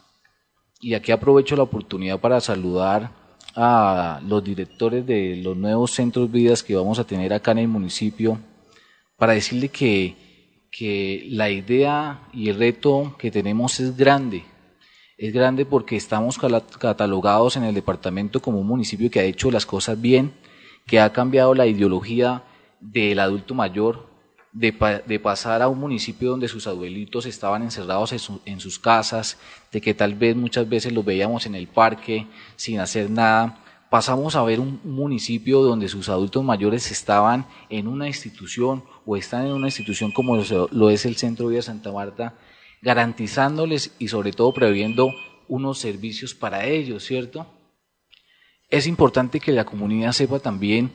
Y 0.79 0.93
aquí 0.93 1.11
aprovecho 1.11 1.55
la 1.55 1.63
oportunidad 1.63 2.19
para 2.19 2.39
saludar 2.41 3.11
a 3.55 4.21
los 4.25 4.43
directores 4.43 5.05
de 5.05 5.41
los 5.43 5.57
nuevos 5.57 5.91
centros 5.91 6.31
vidas 6.31 6.63
que 6.63 6.75
vamos 6.75 6.99
a 6.99 7.03
tener 7.03 7.33
acá 7.33 7.51
en 7.51 7.59
el 7.59 7.67
municipio, 7.67 8.39
para 9.21 9.33
decirle 9.33 9.69
que 9.69 10.17
que 10.71 11.27
la 11.29 11.49
idea 11.49 12.21
y 12.33 12.49
el 12.49 12.57
reto 12.57 13.15
que 13.19 13.29
tenemos 13.29 13.79
es 13.79 13.95
grande. 13.95 14.45
Es 15.17 15.33
grande 15.33 15.65
porque 15.65 15.97
estamos 15.97 16.39
catalogados 16.79 17.57
en 17.57 17.63
el 17.63 17.75
departamento 17.75 18.41
como 18.41 18.59
un 18.59 18.67
municipio 18.67 19.11
que 19.11 19.19
ha 19.19 19.23
hecho 19.23 19.51
las 19.51 19.65
cosas 19.65 20.01
bien, 20.01 20.33
que 20.87 20.99
ha 20.99 21.11
cambiado 21.11 21.53
la 21.53 21.67
ideología 21.67 22.43
del 22.79 23.19
adulto 23.19 23.53
mayor, 23.53 24.09
de, 24.53 25.19
pasar 25.21 25.61
a 25.61 25.67
un 25.67 25.79
municipio 25.79 26.31
donde 26.31 26.47
sus 26.47 26.65
abuelitos 26.65 27.25
estaban 27.25 27.61
encerrados 27.61 28.13
en, 28.45 28.59
sus 28.59 28.79
casas, 28.79 29.37
de 29.71 29.81
que 29.81 29.93
tal 29.93 30.15
vez 30.15 30.35
muchas 30.35 30.67
veces 30.67 30.93
los 30.93 31.05
veíamos 31.05 31.45
en 31.45 31.55
el 31.55 31.67
parque 31.67 32.25
sin 32.55 32.79
hacer 32.79 33.09
nada, 33.09 33.59
pasamos 33.91 34.35
a 34.35 34.43
ver 34.43 34.59
un 34.59 34.79
municipio 34.83 35.61
donde 35.61 35.89
sus 35.89 36.09
adultos 36.09 36.43
mayores 36.43 36.89
estaban 36.89 37.45
en 37.69 37.87
una 37.87 38.07
institución 38.07 38.83
o 39.05 39.17
están 39.17 39.47
en 39.47 39.53
una 39.53 39.67
institución 39.67 40.11
como 40.11 40.37
lo 40.71 40.89
es 40.89 41.05
el 41.05 41.15
Centro 41.15 41.47
Vida 41.47 41.61
Santa 41.61 41.91
Marta, 41.91 42.35
garantizándoles 42.81 43.93
y 43.99 44.07
sobre 44.07 44.31
todo 44.31 44.53
previendo 44.53 45.13
unos 45.47 45.79
servicios 45.79 46.33
para 46.33 46.65
ellos, 46.65 47.03
¿cierto? 47.03 47.47
Es 48.69 48.87
importante 48.87 49.39
que 49.39 49.51
la 49.51 49.65
comunidad 49.65 50.13
sepa 50.13 50.39
también 50.39 50.91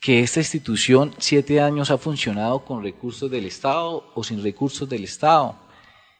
que 0.00 0.20
esta 0.20 0.40
institución 0.40 1.12
siete 1.18 1.60
años 1.60 1.90
ha 1.90 1.98
funcionado 1.98 2.64
con 2.64 2.82
recursos 2.82 3.30
del 3.30 3.46
Estado 3.46 4.04
o 4.14 4.22
sin 4.22 4.42
recursos 4.42 4.88
del 4.88 5.04
Estado. 5.04 5.56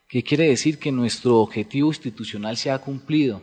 ¿Qué 0.07 0.23
quiere 0.23 0.47
decir? 0.47 0.77
Que 0.77 0.91
nuestro 0.91 1.39
objetivo 1.39 1.87
institucional 1.87 2.57
se 2.57 2.69
ha 2.69 2.79
cumplido, 2.79 3.41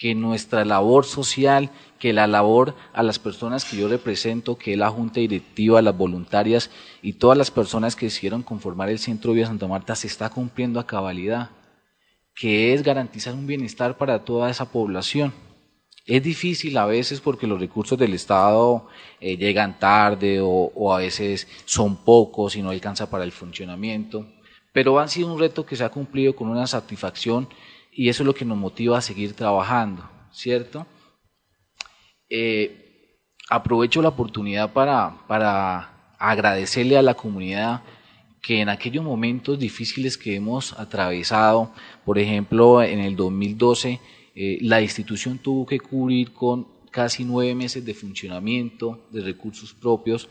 que 0.00 0.14
nuestra 0.14 0.64
labor 0.64 1.04
social, 1.04 1.68
que 1.98 2.14
la 2.14 2.26
labor 2.26 2.74
a 2.94 3.02
las 3.02 3.18
personas 3.18 3.66
que 3.66 3.76
yo 3.76 3.86
represento, 3.86 4.56
que 4.56 4.72
es 4.72 4.78
la 4.78 4.88
Junta 4.88 5.20
Directiva, 5.20 5.82
las 5.82 5.94
voluntarias 5.94 6.70
y 7.02 7.12
todas 7.12 7.36
las 7.36 7.50
personas 7.50 7.96
que 7.96 8.06
decidieron 8.06 8.42
conformar 8.42 8.88
el 8.88 8.98
Centro 8.98 9.34
Vía 9.34 9.46
Santa 9.46 9.68
Marta 9.68 9.94
se 9.94 10.06
está 10.06 10.30
cumpliendo 10.30 10.80
a 10.80 10.86
cabalidad, 10.86 11.50
que 12.34 12.72
es 12.72 12.82
garantizar 12.82 13.34
un 13.34 13.46
bienestar 13.46 13.98
para 13.98 14.24
toda 14.24 14.48
esa 14.48 14.72
población. 14.72 15.34
Es 16.06 16.22
difícil 16.22 16.78
a 16.78 16.86
veces 16.86 17.20
porque 17.20 17.46
los 17.46 17.60
recursos 17.60 17.98
del 17.98 18.14
Estado 18.14 18.88
eh, 19.20 19.36
llegan 19.36 19.78
tarde 19.78 20.38
o, 20.42 20.94
a 20.94 20.98
veces 20.98 21.46
son 21.66 22.02
pocos 22.06 22.56
y 22.56 22.62
no 22.62 22.70
alcanza 22.70 23.10
para 23.10 23.24
el 23.24 23.32
funcionamiento, 23.32 24.26
pero 24.72 24.98
ha 24.98 25.06
sido 25.08 25.30
un 25.30 25.38
reto 25.38 25.66
que 25.66 25.76
se 25.76 25.84
ha 25.84 25.90
cumplido 25.90 26.34
con 26.34 26.48
una 26.48 26.66
satisfacción 26.66 27.50
y 27.92 28.08
eso 28.08 28.22
es 28.22 28.26
lo 28.26 28.34
que 28.34 28.44
nos 28.44 28.58
motiva 28.58 28.98
a 28.98 29.02
seguir 29.02 29.34
trabajando, 29.34 30.08
¿cierto? 30.32 30.86
Eh, 32.28 33.18
aprovecho 33.48 34.00
la 34.00 34.10
oportunidad 34.10 34.72
para, 34.72 35.26
para 35.26 36.14
agradecerle 36.18 36.96
a 36.96 37.02
la 37.02 37.14
comunidad 37.14 37.82
que 38.40 38.60
en 38.60 38.68
aquellos 38.68 39.04
momentos 39.04 39.58
difíciles 39.58 40.16
que 40.16 40.36
hemos 40.36 40.78
atravesado, 40.78 41.72
por 42.04 42.18
ejemplo, 42.18 42.82
en 42.82 43.00
el 43.00 43.16
2012, 43.16 44.00
eh, 44.34 44.58
la 44.62 44.80
institución 44.80 45.38
tuvo 45.38 45.66
que 45.66 45.80
cubrir 45.80 46.32
con 46.32 46.66
casi 46.90 47.24
nueve 47.24 47.54
meses 47.54 47.84
de 47.84 47.94
funcionamiento, 47.94 49.06
de 49.10 49.20
recursos 49.20 49.74
propios, 49.74 50.28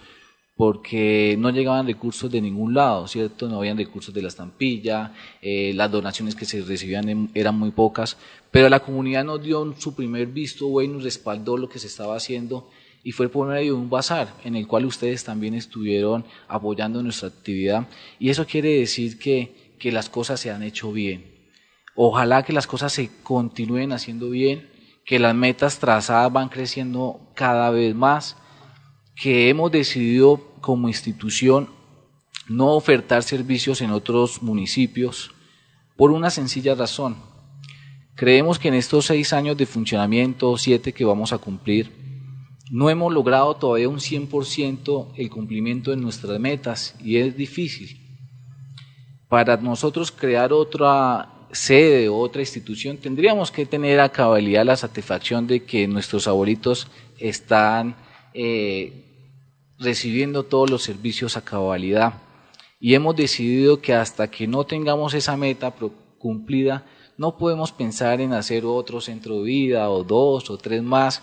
porque 0.59 1.37
no 1.39 1.51
llegaban 1.51 1.87
recursos 1.87 2.29
de 2.29 2.41
ningún 2.41 2.73
lado, 2.73 3.07
¿cierto? 3.07 3.47
No 3.47 3.59
habían 3.59 3.77
recursos 3.77 4.13
de 4.13 4.21
la 4.21 4.27
estampilla, 4.27 5.13
eh, 5.41 5.71
las 5.73 5.89
donaciones 5.89 6.35
que 6.35 6.43
se 6.43 6.61
recibían 6.61 7.29
eran 7.33 7.57
muy 7.57 7.71
pocas, 7.71 8.17
pero 8.51 8.67
la 8.67 8.81
comunidad 8.81 9.23
nos 9.23 9.41
dio 9.41 9.73
su 9.77 9.95
primer 9.95 10.27
visto 10.27 10.67
bueno, 10.67 10.95
nos 10.95 11.05
respaldó 11.05 11.55
lo 11.55 11.69
que 11.69 11.79
se 11.79 11.87
estaba 11.87 12.17
haciendo 12.17 12.69
y 13.05 13.13
fue 13.13 13.29
por 13.29 13.47
medio 13.47 13.75
de 13.75 13.79
un 13.79 13.89
bazar 13.89 14.33
en 14.43 14.57
el 14.57 14.67
cual 14.67 14.85
ustedes 14.85 15.23
también 15.23 15.53
estuvieron 15.53 16.25
apoyando 16.49 17.01
nuestra 17.01 17.29
actividad 17.29 17.87
y 18.19 18.29
eso 18.29 18.45
quiere 18.45 18.79
decir 18.79 19.17
que, 19.17 19.75
que 19.79 19.93
las 19.93 20.09
cosas 20.09 20.41
se 20.41 20.51
han 20.51 20.61
hecho 20.61 20.91
bien. 20.91 21.23
Ojalá 21.95 22.43
que 22.43 22.51
las 22.51 22.67
cosas 22.67 22.91
se 22.91 23.09
continúen 23.23 23.93
haciendo 23.93 24.29
bien, 24.29 24.69
que 25.05 25.19
las 25.19 25.33
metas 25.33 25.79
trazadas 25.79 26.33
van 26.33 26.49
creciendo 26.49 27.21
cada 27.33 27.69
vez 27.69 27.95
más, 27.95 28.35
que 29.15 29.49
hemos 29.49 29.69
decidido 29.71 30.48
como 30.61 30.87
institución 30.87 31.69
no 32.47 32.73
ofertar 32.73 33.23
servicios 33.23 33.81
en 33.81 33.91
otros 33.91 34.41
municipios 34.41 35.31
por 35.95 36.11
una 36.11 36.29
sencilla 36.29 36.75
razón. 36.75 37.17
Creemos 38.15 38.59
que 38.59 38.67
en 38.67 38.73
estos 38.73 39.05
seis 39.05 39.31
años 39.33 39.55
de 39.55 39.65
funcionamiento, 39.65 40.57
siete 40.57 40.91
que 40.91 41.05
vamos 41.05 41.31
a 41.31 41.37
cumplir, 41.37 41.91
no 42.71 42.89
hemos 42.89 43.13
logrado 43.13 43.55
todavía 43.55 43.89
un 43.89 43.99
100% 43.99 45.13
el 45.15 45.29
cumplimiento 45.29 45.91
de 45.91 45.97
nuestras 45.97 46.39
metas 46.39 46.95
y 47.03 47.17
es 47.17 47.35
difícil. 47.37 47.99
Para 49.27 49.57
nosotros 49.57 50.11
crear 50.11 50.51
otra 50.51 51.47
sede 51.51 52.09
o 52.09 52.17
otra 52.17 52.41
institución, 52.41 52.97
tendríamos 52.97 53.51
que 53.51 53.65
tener 53.65 53.99
a 53.99 54.09
cabalidad 54.09 54.65
la 54.65 54.75
satisfacción 54.75 55.47
de 55.47 55.63
que 55.63 55.87
nuestros 55.87 56.27
abuelitos 56.27 56.87
están 57.17 57.95
eh, 58.33 59.08
recibiendo 59.79 60.43
todos 60.43 60.69
los 60.69 60.83
servicios 60.83 61.38
a 61.38 61.41
cabalidad. 61.41 62.13
Y 62.79 62.93
hemos 62.93 63.15
decidido 63.15 63.81
que 63.81 63.93
hasta 63.93 64.29
que 64.29 64.48
no 64.48 64.65
tengamos 64.65 65.13
esa 65.13 65.36
meta 65.38 65.74
cumplida, 66.17 66.86
no 67.17 67.38
podemos 67.38 67.71
pensar 67.71 68.21
en 68.21 68.33
hacer 68.33 68.65
otro 68.65 69.01
centro 69.01 69.38
de 69.38 69.43
vida 69.43 69.89
o 69.89 70.03
dos 70.03 70.50
o 70.50 70.57
tres 70.57 70.83
más, 70.83 71.21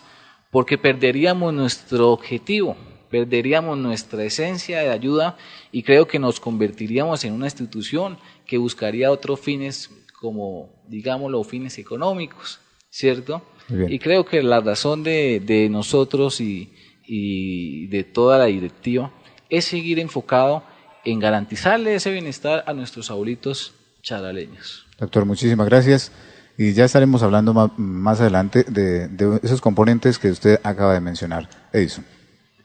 porque 0.51 0.77
perderíamos 0.77 1.53
nuestro 1.53 2.11
objetivo, 2.11 2.75
perderíamos 3.09 3.77
nuestra 3.77 4.23
esencia 4.23 4.79
de 4.79 4.89
ayuda 4.89 5.37
y 5.71 5.83
creo 5.83 6.07
que 6.07 6.19
nos 6.19 6.39
convertiríamos 6.39 7.23
en 7.25 7.33
una 7.33 7.47
institución 7.47 8.17
que 8.45 8.57
buscaría 8.57 9.11
otros 9.11 9.39
fines 9.39 9.89
como, 10.19 10.69
digámoslo, 10.87 11.43
fines 11.43 11.77
económicos, 11.77 12.59
¿cierto? 12.89 13.41
Y 13.69 13.99
creo 13.99 14.25
que 14.25 14.41
la 14.41 14.61
razón 14.61 15.03
de, 15.03 15.41
de 15.41 15.67
nosotros 15.69 16.39
y, 16.39 16.71
y, 17.07 17.87
de 17.87 18.03
toda 18.03 18.37
la 18.37 18.45
directiva 18.45 19.11
es 19.49 19.65
seguir 19.65 19.99
enfocado 19.99 20.63
en 21.05 21.19
garantizarle 21.19 21.95
ese 21.95 22.11
bienestar 22.11 22.63
a 22.67 22.73
nuestros 22.73 23.09
abuelitos 23.09 23.73
charaleños. 24.01 24.85
Doctor, 24.99 25.25
muchísimas 25.25 25.67
gracias. 25.67 26.11
Y 26.57 26.73
ya 26.73 26.85
estaremos 26.85 27.23
hablando 27.23 27.53
más, 27.77 28.19
adelante 28.19 28.63
de, 28.63 29.07
de, 29.07 29.39
esos 29.43 29.61
componentes 29.61 30.19
que 30.19 30.31
usted 30.31 30.59
acaba 30.63 30.93
de 30.93 31.01
mencionar. 31.01 31.47
Edison. 31.71 32.03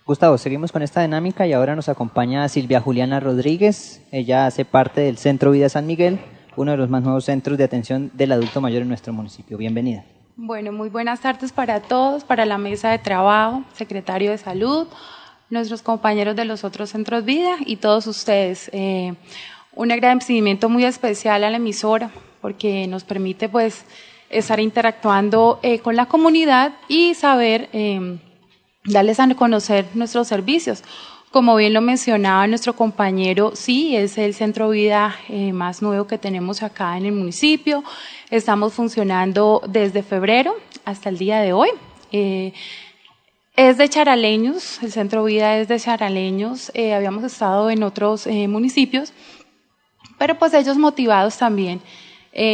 Gustavo, 0.04 0.38
seguimos 0.38 0.72
con 0.72 0.82
esta 0.82 1.02
dinámica 1.02 1.46
y 1.46 1.52
ahora 1.52 1.76
nos 1.76 1.88
acompaña 1.88 2.48
Silvia 2.48 2.80
Juliana 2.80 3.20
Rodríguez. 3.20 4.02
Ella 4.10 4.46
hace 4.46 4.64
parte 4.64 5.02
del 5.02 5.18
Centro 5.18 5.52
Vida 5.52 5.68
San 5.68 5.86
Miguel 5.86 6.18
uno 6.56 6.72
de 6.72 6.76
los 6.76 6.90
más 6.90 7.02
nuevos 7.02 7.24
centros 7.24 7.58
de 7.58 7.64
atención 7.64 8.10
del 8.14 8.32
adulto 8.32 8.60
mayor 8.60 8.82
en 8.82 8.88
nuestro 8.88 9.12
municipio. 9.12 9.56
Bienvenida. 9.56 10.04
Bueno, 10.36 10.72
muy 10.72 10.88
buenas 10.88 11.20
tardes 11.20 11.52
para 11.52 11.80
todos, 11.80 12.24
para 12.24 12.46
la 12.46 12.56
mesa 12.56 12.90
de 12.90 12.98
trabajo, 12.98 13.64
secretario 13.74 14.30
de 14.30 14.38
salud, 14.38 14.86
nuestros 15.50 15.82
compañeros 15.82 16.34
de 16.34 16.46
los 16.46 16.64
otros 16.64 16.88
centros 16.88 17.26
vida 17.26 17.56
y 17.66 17.76
todos 17.76 18.06
ustedes. 18.06 18.70
Eh, 18.72 19.12
un 19.74 19.92
agradecimiento 19.92 20.70
muy 20.70 20.86
especial 20.86 21.44
a 21.44 21.50
la 21.50 21.58
emisora 21.58 22.10
porque 22.40 22.86
nos 22.86 23.04
permite 23.04 23.50
pues 23.50 23.84
estar 24.30 24.58
interactuando 24.58 25.60
eh, 25.62 25.80
con 25.80 25.96
la 25.96 26.06
comunidad 26.06 26.72
y 26.88 27.12
saber 27.12 27.68
eh, 27.74 28.18
darles 28.86 29.20
a 29.20 29.34
conocer 29.34 29.84
nuestros 29.92 30.28
servicios. 30.28 30.82
Como 31.32 31.56
bien 31.56 31.72
lo 31.72 31.80
mencionaba 31.80 32.46
nuestro 32.46 32.76
compañero, 32.76 33.52
sí, 33.54 33.96
es 33.96 34.18
el 34.18 34.34
centro 34.34 34.68
vida 34.68 35.16
eh, 35.30 35.54
más 35.54 35.80
nuevo 35.80 36.06
que 36.06 36.18
tenemos 36.18 36.62
acá 36.62 36.98
en 36.98 37.06
el 37.06 37.12
municipio. 37.12 37.82
Estamos 38.28 38.74
funcionando 38.74 39.62
desde 39.66 40.02
febrero 40.02 40.54
hasta 40.84 41.08
el 41.08 41.16
día 41.16 41.40
de 41.40 41.54
hoy. 41.54 41.70
Eh, 42.12 42.52
es 43.56 43.78
de 43.78 43.88
charaleños, 43.88 44.82
el 44.82 44.92
centro 44.92 45.24
vida 45.24 45.56
es 45.56 45.68
de 45.68 45.80
charaleños. 45.80 46.70
Eh, 46.74 46.92
habíamos 46.92 47.24
estado 47.24 47.70
en 47.70 47.82
otros 47.82 48.26
municipios, 48.26 49.14
pero 50.18 50.38
pues 50.38 50.52
ellos 50.52 50.76
motivados 50.76 51.38
también. 51.38 51.80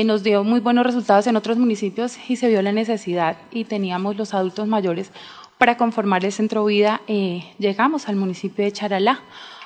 nos 0.05 0.23
dio 0.23 0.45
muy 0.45 0.61
buenos 0.61 0.87
resultados 0.87 1.27
en 1.27 1.35
otros 1.35 1.59
municipios 1.59 2.17
y 2.29 2.37
se 2.37 2.49
vio 2.49 2.63
la 2.63 2.71
necesidad 2.71 3.39
y 3.51 3.65
teníamos 3.65 4.17
los 4.17 4.35
adultos 4.35 4.69
mayores 4.69 5.11
para 5.59 5.77
conformar 5.77 6.25
el 6.25 6.33
Centro 6.33 6.65
Vida, 6.65 7.03
eh, 7.09 7.45
llegamos 7.59 8.09
al 8.09 8.17
municipio 8.17 8.65
de 8.65 8.73
Charalá 8.73 9.21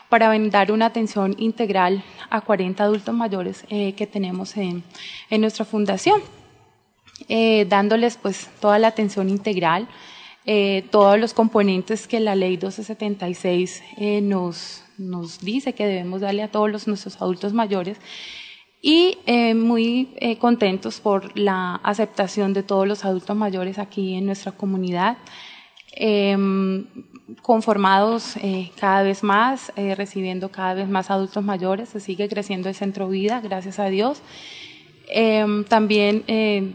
para 0.08 0.37
dar 0.38 0.72
una 0.72 0.87
atención 0.87 1.37
integral 1.38 2.02
a 2.30 2.40
40 2.40 2.82
adultos 2.82 3.14
mayores 3.14 3.64
eh, 3.68 3.92
que 3.92 4.06
tenemos 4.06 4.56
en, 4.56 4.82
nuestra 5.30 5.64
fundación, 5.64 6.20
eh, 7.28 7.66
dándoles 7.66 8.16
pues 8.16 8.49
toda 8.61 8.78
la 8.78 8.88
atención 8.88 9.28
integral, 9.28 9.87
todos 10.90 11.20
los 11.20 11.34
componentes 11.34 12.08
que 12.08 12.18
la 12.18 12.34
ley 12.34 12.56
1276 12.56 13.80
nos, 14.22 14.82
nos 14.99 15.38
dice 15.38 15.72
que 15.72 15.87
debemos 15.87 16.20
darle 16.20 16.42
a 16.42 16.49
todos 16.49 16.68
los, 16.68 16.88
nuestros 16.88 17.22
adultos 17.22 17.52
mayores. 17.52 17.99
Y 18.82 19.18
muy 19.54 20.08
contentos 20.40 20.99
por 20.99 21.38
la 21.38 21.76
aceptación 21.84 22.54
de 22.54 22.64
todos 22.64 22.88
los 22.88 23.04
adultos 23.04 23.37
mayores 23.37 23.78
aquí 23.78 24.14
en 24.14 24.26
nuestra 24.26 24.50
comunidad 24.50 25.16
Em, 25.94 26.87
conformados 27.42 28.37
eh, 28.37 28.70
cada 28.78 29.02
vez 29.02 29.22
más, 29.22 29.72
eh, 29.76 29.94
recibiendo 29.94 30.50
cada 30.50 30.75
vez 30.75 30.88
más 30.88 31.11
adultos 31.11 31.44
mayores, 31.44 31.90
se 31.90 32.00
sigue 32.00 32.28
creciendo 32.28 32.68
el 32.68 32.75
centro 32.75 33.08
vida, 33.08 33.40
gracias 33.40 33.78
a 33.78 33.87
Dios. 33.87 34.22
Em, 35.08 35.64
también 35.64 36.25
eh, 36.28 36.72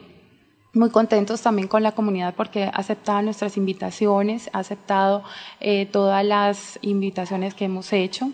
muy 0.74 0.92
contentos 0.92 1.42
también 1.42 1.68
con 1.68 1.82
la 1.82 1.94
comunidad 1.94 2.36
porque 2.36 2.66
ha 2.66 2.70
aceptado 2.70 3.24
nuestras 3.24 3.58
invitaciones, 3.58 4.50
ha 4.54 4.60
aceptado 4.60 5.24
todas 5.92 6.24
las 6.24 6.78
invitaciones 6.84 7.56
que 7.56 7.66
hemos 7.66 7.92
hecho. 7.94 8.30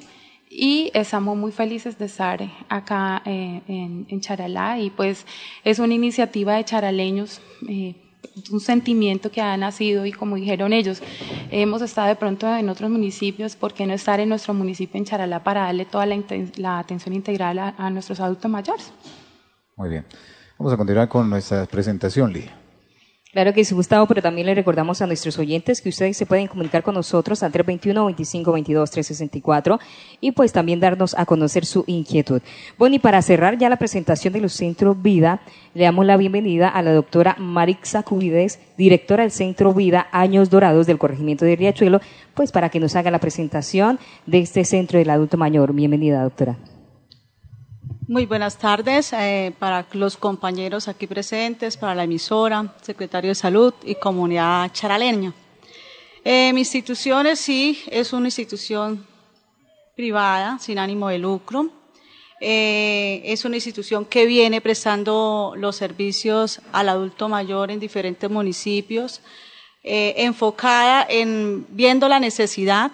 Y 0.49 0.91
estamos 0.93 1.37
muy 1.37 1.51
felices 1.51 1.97
de 1.97 2.05
estar 2.05 2.41
acá 2.67 3.21
en, 3.25 4.05
en, 4.09 4.21
Charalá. 4.21 4.77
Y 4.79 4.89
pues 4.89 5.25
es 5.63 5.79
una 5.79 5.93
iniciativa 5.93 6.55
de 6.55 6.65
charaleños 6.65 7.41
un 8.51 8.59
sentimiento 8.59 9.31
que 9.31 9.41
ha 9.41 9.55
nacido 9.57 10.05
y 10.05 10.11
como 10.11 10.35
dijeron 10.35 10.73
ellos, 10.73 11.01
hemos 11.51 11.81
estado 11.81 12.07
de 12.07 12.15
pronto 12.15 12.47
en 12.55 12.69
otros 12.69 12.89
municipios, 12.89 13.55
¿por 13.55 13.73
qué 13.73 13.85
no 13.85 13.93
estar 13.93 14.19
en 14.19 14.29
nuestro 14.29 14.53
municipio 14.53 14.97
en 14.97 15.05
Charalá 15.05 15.43
para 15.43 15.61
darle 15.63 15.85
toda 15.85 16.05
la, 16.05 16.79
atención 16.79 17.13
integral 17.13 17.59
a, 17.59 17.89
nuestros 17.89 18.19
adultos 18.19 18.49
mayores? 18.49 18.91
Muy 19.75 19.89
bien. 19.89 20.05
Vamos 20.57 20.73
a 20.73 20.77
continuar 20.77 21.07
con 21.07 21.29
nuestra 21.29 21.65
presentación, 21.65 22.31
Lía. 22.31 22.62
Claro 23.33 23.51
que 23.51 23.65
sí, 23.65 23.73
Gustavo, 23.73 24.05
pero 24.05 24.21
también 24.21 24.45
le 24.45 24.53
recordamos 24.53 25.01
a 25.01 25.07
nuestros 25.07 25.39
oyentes 25.39 25.81
que 25.81 25.89
ustedes 25.89 26.15
se 26.15 26.27
pueden 26.27 26.45
comunicar 26.45 26.83
con 26.83 26.93
nosotros 26.93 27.41
al 27.41 27.51
321 27.51 28.05
25 28.05 28.51
22 28.51 28.91
364 28.91 29.79
y 30.21 30.33
pues 30.33 30.53
también 30.53 30.79
darnos 30.79 31.15
a 31.17 31.25
conocer 31.25 31.65
su 31.65 31.83
inquietud. 31.87 32.43
Bueno, 32.77 32.95
y 32.95 32.99
para 32.99 33.23
cerrar 33.23 33.57
ya 33.57 33.69
la 33.69 33.77
presentación 33.77 34.33
de 34.33 34.41
los 34.41 34.53
Centros 34.53 35.01
Vida, 35.01 35.41
le 35.73 35.85
damos 35.85 36.05
la 36.05 36.15
bienvenida 36.15 36.69
a 36.69 36.83
la 36.83 36.93
doctora 36.93 37.35
Marixa 37.39 38.03
Cubides, 38.03 38.59
directora 38.77 39.23
del 39.23 39.31
Centro 39.31 39.73
Vida 39.73 40.05
Años 40.11 40.51
Dorados 40.51 40.85
del 40.85 40.99
Corregimiento 40.99 41.43
de 41.43 41.55
Riachuelo, 41.55 42.01
pues 42.35 42.51
para 42.51 42.69
que 42.69 42.79
nos 42.79 42.95
haga 42.95 43.09
la 43.09 43.17
presentación 43.17 43.97
de 44.27 44.41
este 44.41 44.63
Centro 44.63 44.99
del 44.99 45.09
Adulto 45.09 45.37
Mayor. 45.37 45.73
Bienvenida, 45.73 46.21
doctora. 46.21 46.55
Muy 48.07 48.25
buenas 48.25 48.57
tardes 48.57 49.13
eh, 49.13 49.53
para 49.57 49.85
los 49.93 50.17
compañeros 50.17 50.89
aquí 50.89 51.07
presentes, 51.07 51.77
para 51.77 51.95
la 51.95 52.03
emisora, 52.03 52.75
secretario 52.81 53.29
de 53.29 53.35
Salud 53.35 53.73
y 53.85 53.95
comunidad 53.95 54.69
charaleña. 54.73 55.33
Eh, 56.25 56.51
mi 56.53 56.61
institución 56.61 57.27
sí 57.37 57.81
es 57.87 58.11
una 58.11 58.27
institución 58.27 59.07
privada, 59.95 60.59
sin 60.59 60.79
ánimo 60.79 61.07
de 61.07 61.19
lucro. 61.19 61.69
Eh, 62.41 63.21
es 63.23 63.45
una 63.45 63.55
institución 63.55 64.03
que 64.03 64.25
viene 64.25 64.59
prestando 64.59 65.53
los 65.55 65.77
servicios 65.77 66.59
al 66.73 66.89
adulto 66.89 67.29
mayor 67.29 67.71
en 67.71 67.79
diferentes 67.79 68.29
municipios, 68.29 69.21
enfocada 69.85 71.05
en 71.09 71.65
viendo 71.69 72.07
la 72.07 72.19
necesidad 72.19 72.91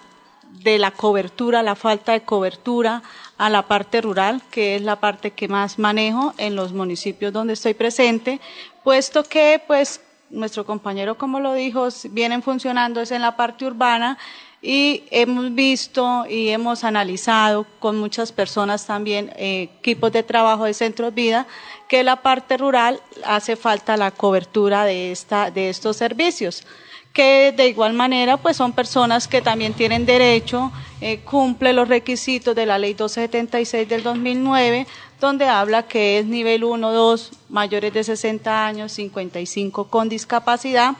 de 0.62 0.78
la 0.78 0.90
cobertura, 0.90 1.62
la 1.62 1.74
falta 1.74 2.12
de 2.12 2.22
cobertura 2.22 3.02
a 3.40 3.48
la 3.48 3.62
parte 3.62 4.02
rural, 4.02 4.42
que 4.50 4.76
es 4.76 4.82
la 4.82 4.96
parte 4.96 5.30
que 5.30 5.48
más 5.48 5.78
manejo 5.78 6.34
en 6.36 6.54
los 6.54 6.74
municipios 6.74 7.32
donde 7.32 7.54
estoy 7.54 7.72
presente, 7.72 8.38
puesto 8.84 9.24
que, 9.24 9.62
pues, 9.66 10.02
nuestro 10.28 10.66
compañero, 10.66 11.16
como 11.16 11.40
lo 11.40 11.54
dijo, 11.54 11.88
vienen 12.10 12.42
funcionando 12.42 13.00
es 13.00 13.12
en 13.12 13.22
la 13.22 13.38
parte 13.38 13.64
urbana 13.64 14.18
y 14.60 15.04
hemos 15.10 15.54
visto 15.54 16.26
y 16.28 16.50
hemos 16.50 16.84
analizado 16.84 17.64
con 17.78 17.98
muchas 17.98 18.30
personas 18.30 18.84
también, 18.84 19.32
eh, 19.36 19.70
equipos 19.78 20.12
de 20.12 20.22
trabajo 20.22 20.64
de 20.64 20.74
centros 20.74 21.14
vida, 21.14 21.46
que 21.88 22.04
la 22.04 22.16
parte 22.16 22.58
rural 22.58 23.00
hace 23.24 23.56
falta 23.56 23.96
la 23.96 24.10
cobertura 24.10 24.84
de, 24.84 25.12
esta, 25.12 25.50
de 25.50 25.70
estos 25.70 25.96
servicios 25.96 26.66
que 27.12 27.52
de 27.56 27.68
igual 27.68 27.92
manera 27.92 28.36
pues 28.36 28.56
son 28.56 28.72
personas 28.72 29.26
que 29.26 29.42
también 29.42 29.74
tienen 29.74 30.06
derecho, 30.06 30.70
eh, 31.00 31.20
cumple 31.20 31.72
los 31.72 31.88
requisitos 31.88 32.54
de 32.54 32.66
la 32.66 32.78
ley 32.78 32.90
1276 32.90 33.88
del 33.88 34.02
2009, 34.02 34.86
donde 35.20 35.46
habla 35.46 35.86
que 35.86 36.18
es 36.18 36.26
nivel 36.26 36.64
1, 36.64 36.92
2, 36.92 37.32
mayores 37.48 37.92
de 37.92 38.04
60 38.04 38.66
años, 38.66 38.92
55 38.92 39.88
con 39.88 40.08
discapacidad, 40.08 40.94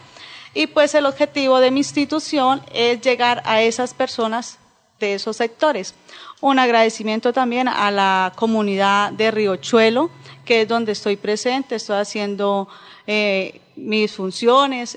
y 0.53 0.67
pues 0.67 0.95
el 0.95 1.07
objetivo 1.07 1.61
de 1.61 1.71
mi 1.71 1.81
institución 1.81 2.61
es 2.73 3.01
llegar 3.01 3.43
a 3.47 3.63
esas 3.63 3.95
personas 3.95 4.59
de 4.99 5.15
esos 5.15 5.37
sectores. 5.37 5.95
Un 6.41 6.59
agradecimiento 6.59 7.33
también 7.33 7.69
a 7.69 7.91
la 7.91 8.33
comunidad 8.35 9.13
de 9.13 9.31
Riochuelo, 9.31 10.11
que 10.45 10.63
es 10.63 10.69
donde 10.69 10.93
estoy 10.93 11.17
presente, 11.17 11.77
estoy 11.77 11.99
haciendo 11.99 12.69
eh, 13.07 13.61
mis 13.77 14.13
funciones, 14.13 14.97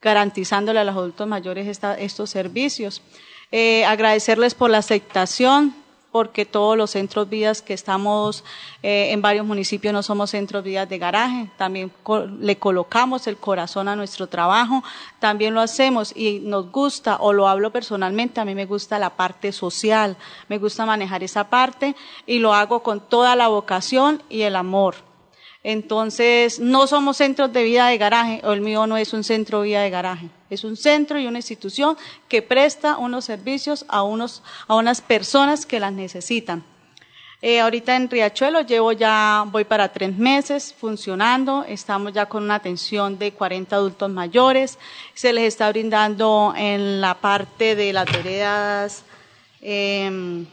garantizándole 0.00 0.80
a 0.80 0.84
los 0.84 0.96
adultos 0.96 1.26
mayores 1.26 1.80
estos 1.98 2.30
servicios. 2.30 3.02
Eh, 3.50 3.84
agradecerles 3.84 4.54
por 4.54 4.70
la 4.70 4.78
aceptación, 4.78 5.74
porque 6.10 6.46
todos 6.46 6.76
los 6.76 6.90
centros 6.90 7.28
vías 7.28 7.60
que 7.60 7.74
estamos 7.74 8.42
eh, 8.82 9.12
en 9.12 9.20
varios 9.20 9.46
municipios 9.46 9.92
no 9.92 10.02
somos 10.02 10.30
centros 10.30 10.64
vías 10.64 10.88
de 10.88 10.98
garaje, 10.98 11.50
también 11.56 11.92
le 12.40 12.56
colocamos 12.56 13.26
el 13.26 13.36
corazón 13.36 13.88
a 13.88 13.96
nuestro 13.96 14.26
trabajo, 14.26 14.82
también 15.18 15.54
lo 15.54 15.60
hacemos 15.60 16.16
y 16.16 16.40
nos 16.40 16.72
gusta, 16.72 17.16
o 17.20 17.32
lo 17.32 17.46
hablo 17.46 17.70
personalmente, 17.70 18.40
a 18.40 18.44
mí 18.44 18.54
me 18.54 18.66
gusta 18.66 18.98
la 18.98 19.10
parte 19.10 19.52
social, 19.52 20.16
me 20.48 20.58
gusta 20.58 20.86
manejar 20.86 21.22
esa 21.22 21.50
parte 21.50 21.94
y 22.26 22.38
lo 22.38 22.54
hago 22.54 22.82
con 22.82 23.00
toda 23.00 23.36
la 23.36 23.48
vocación 23.48 24.22
y 24.30 24.42
el 24.42 24.56
amor. 24.56 25.07
Entonces, 25.64 26.60
no 26.60 26.86
somos 26.86 27.16
centros 27.16 27.52
de 27.52 27.64
vida 27.64 27.88
de 27.88 27.98
garaje, 27.98 28.40
o 28.44 28.52
el 28.52 28.60
mío 28.60 28.86
no 28.86 28.96
es 28.96 29.12
un 29.12 29.24
centro 29.24 29.60
de 29.60 29.68
vida 29.68 29.82
de 29.82 29.90
garaje, 29.90 30.28
es 30.50 30.62
un 30.64 30.76
centro 30.76 31.18
y 31.18 31.26
una 31.26 31.38
institución 31.38 31.96
que 32.28 32.42
presta 32.42 32.96
unos 32.96 33.24
servicios 33.24 33.84
a, 33.88 34.02
unos, 34.02 34.42
a 34.68 34.76
unas 34.76 35.00
personas 35.00 35.66
que 35.66 35.80
las 35.80 35.92
necesitan. 35.92 36.62
Eh, 37.40 37.60
ahorita 37.60 37.94
en 37.94 38.10
Riachuelo 38.10 38.62
llevo 38.62 38.90
ya, 38.90 39.44
voy 39.46 39.64
para 39.64 39.92
tres 39.92 40.16
meses 40.16 40.74
funcionando, 40.76 41.64
estamos 41.68 42.12
ya 42.12 42.26
con 42.26 42.42
una 42.42 42.56
atención 42.56 43.16
de 43.16 43.32
40 43.32 43.76
adultos 43.76 44.10
mayores, 44.10 44.76
se 45.14 45.32
les 45.32 45.44
está 45.44 45.68
brindando 45.68 46.52
en 46.56 47.00
la 47.00 47.14
parte 47.14 47.76
de 47.76 47.92
las 47.92 48.06
veredas 48.06 49.04
em, 49.60 50.46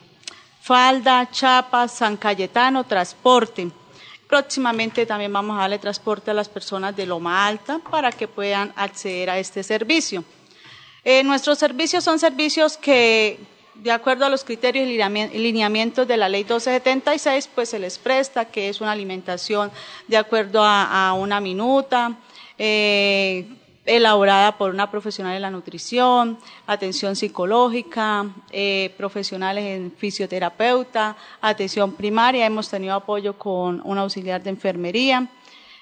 Falda, 0.62 1.28
Chapa, 1.32 1.88
San 1.88 2.18
Cayetano, 2.18 2.84
transporte. 2.84 3.72
Próximamente 4.36 5.06
también 5.06 5.32
vamos 5.32 5.56
a 5.56 5.62
darle 5.62 5.80
transporte 5.80 6.30
a 6.30 6.34
las 6.34 6.50
personas 6.50 6.94
de 6.94 7.06
Loma 7.06 7.48
Alta 7.48 7.80
para 7.80 8.12
que 8.12 8.28
puedan 8.28 8.74
acceder 8.76 9.30
a 9.30 9.40
este 9.40 9.64
servicio. 9.64 10.26
Eh, 11.06 11.24
nuestros 11.24 11.58
servicios 11.58 12.04
son 12.04 12.20
servicios 12.20 12.76
que, 12.76 13.40
de 13.76 13.92
acuerdo 13.94 14.26
a 14.26 14.30
los 14.30 14.44
criterios 14.44 14.90
y 14.90 15.38
lineamientos 15.40 16.06
de 16.06 16.18
la 16.18 16.28
ley 16.28 16.44
1276, 16.44 17.50
pues 17.56 17.70
se 17.70 17.80
les 17.80 17.98
presta, 17.98 18.44
que 18.44 18.68
es 18.68 18.82
una 18.82 18.92
alimentación 18.92 19.72
de 20.06 20.18
acuerdo 20.18 20.62
a, 20.66 21.14
una 21.14 21.40
minuta, 21.40 22.18
eh, 22.58 23.48
elaborada 23.86 24.58
por 24.58 24.72
una 24.72 24.90
profesional 24.90 25.34
de 25.34 25.40
la 25.40 25.52
nutrición, 25.52 26.38
atención 26.66 27.16
psicológica, 27.16 28.26
eh, 28.52 28.94
profesionales 28.98 29.64
en 29.64 29.92
fisioterapeuta, 29.92 31.16
atención 31.42 31.94
primaria, 31.94 32.46
hemos 32.46 32.70
tenido 32.70 32.96
apoyo 32.96 33.38
con 33.38 33.82
un 33.84 33.98
auxiliar 33.98 34.42
de 34.42 34.50
enfermería. 34.50 35.28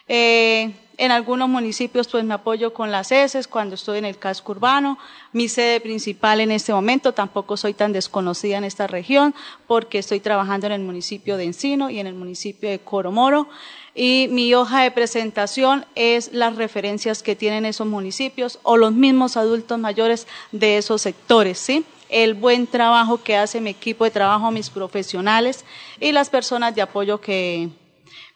Eh, 0.08 0.74
en 0.98 1.12
algunos 1.12 1.50
municipios 1.50 2.08
pues 2.08 2.24
me 2.24 2.36
apoyo 2.36 2.74
con 2.74 2.92
las 2.92 3.12
ESES 3.12 3.48
cuando 3.48 3.76
estoy 3.76 3.98
en 3.98 4.06
el 4.06 4.18
casco 4.18 4.52
urbano. 4.52 5.00
Mi 5.32 5.48
sede 5.48 5.80
principal 5.80 6.40
en 6.40 6.52
este 6.52 6.72
momento 6.72 7.14
tampoco 7.14 7.58
soy 7.58 7.74
tan 7.74 7.94
desconocida 7.94 8.58
en 8.58 8.64
esta 8.64 8.86
región 8.86 9.34
porque 9.66 9.98
estoy 9.98 10.20
trabajando 10.20 10.68
en 10.68 10.74
el 10.74 10.82
municipio 10.82 11.38
de 11.38 11.46
Encino 11.46 11.90
y 11.90 12.00
en 12.00 12.06
el 12.06 12.14
municipio 12.14 12.70
de 12.70 12.80
Coromoro 12.80 13.48
y 13.96 14.28
mi 14.32 14.54
hoja 14.54 14.82
de 14.82 14.92
presentación 14.92 15.86
es 15.96 16.34
las 16.34 16.56
referencias 16.56 17.22
que 17.22 17.36
tienen 17.36 17.66
esos 17.66 17.86
municipios 17.86 18.60
o 18.64 18.78
los 18.78 18.92
mismos 18.92 19.38
adultos 19.38 19.78
mayores 19.78 20.28
de 20.52 20.78
esos 20.78 21.02
sectores, 21.02 21.60
¿sí? 21.60 21.86
El 22.10 22.34
buen 22.34 22.68
trabajo 22.68 23.24
que 23.24 23.38
hace 23.38 23.62
mi 23.62 23.72
equipo 23.72 24.04
de 24.04 24.12
trabajo, 24.12 24.52
mis 24.52 24.70
profesionales 24.70 25.64
y 26.00 26.12
las 26.12 26.30
personas 26.30 26.74
de 26.76 26.82
apoyo 26.82 27.22
que 27.22 27.70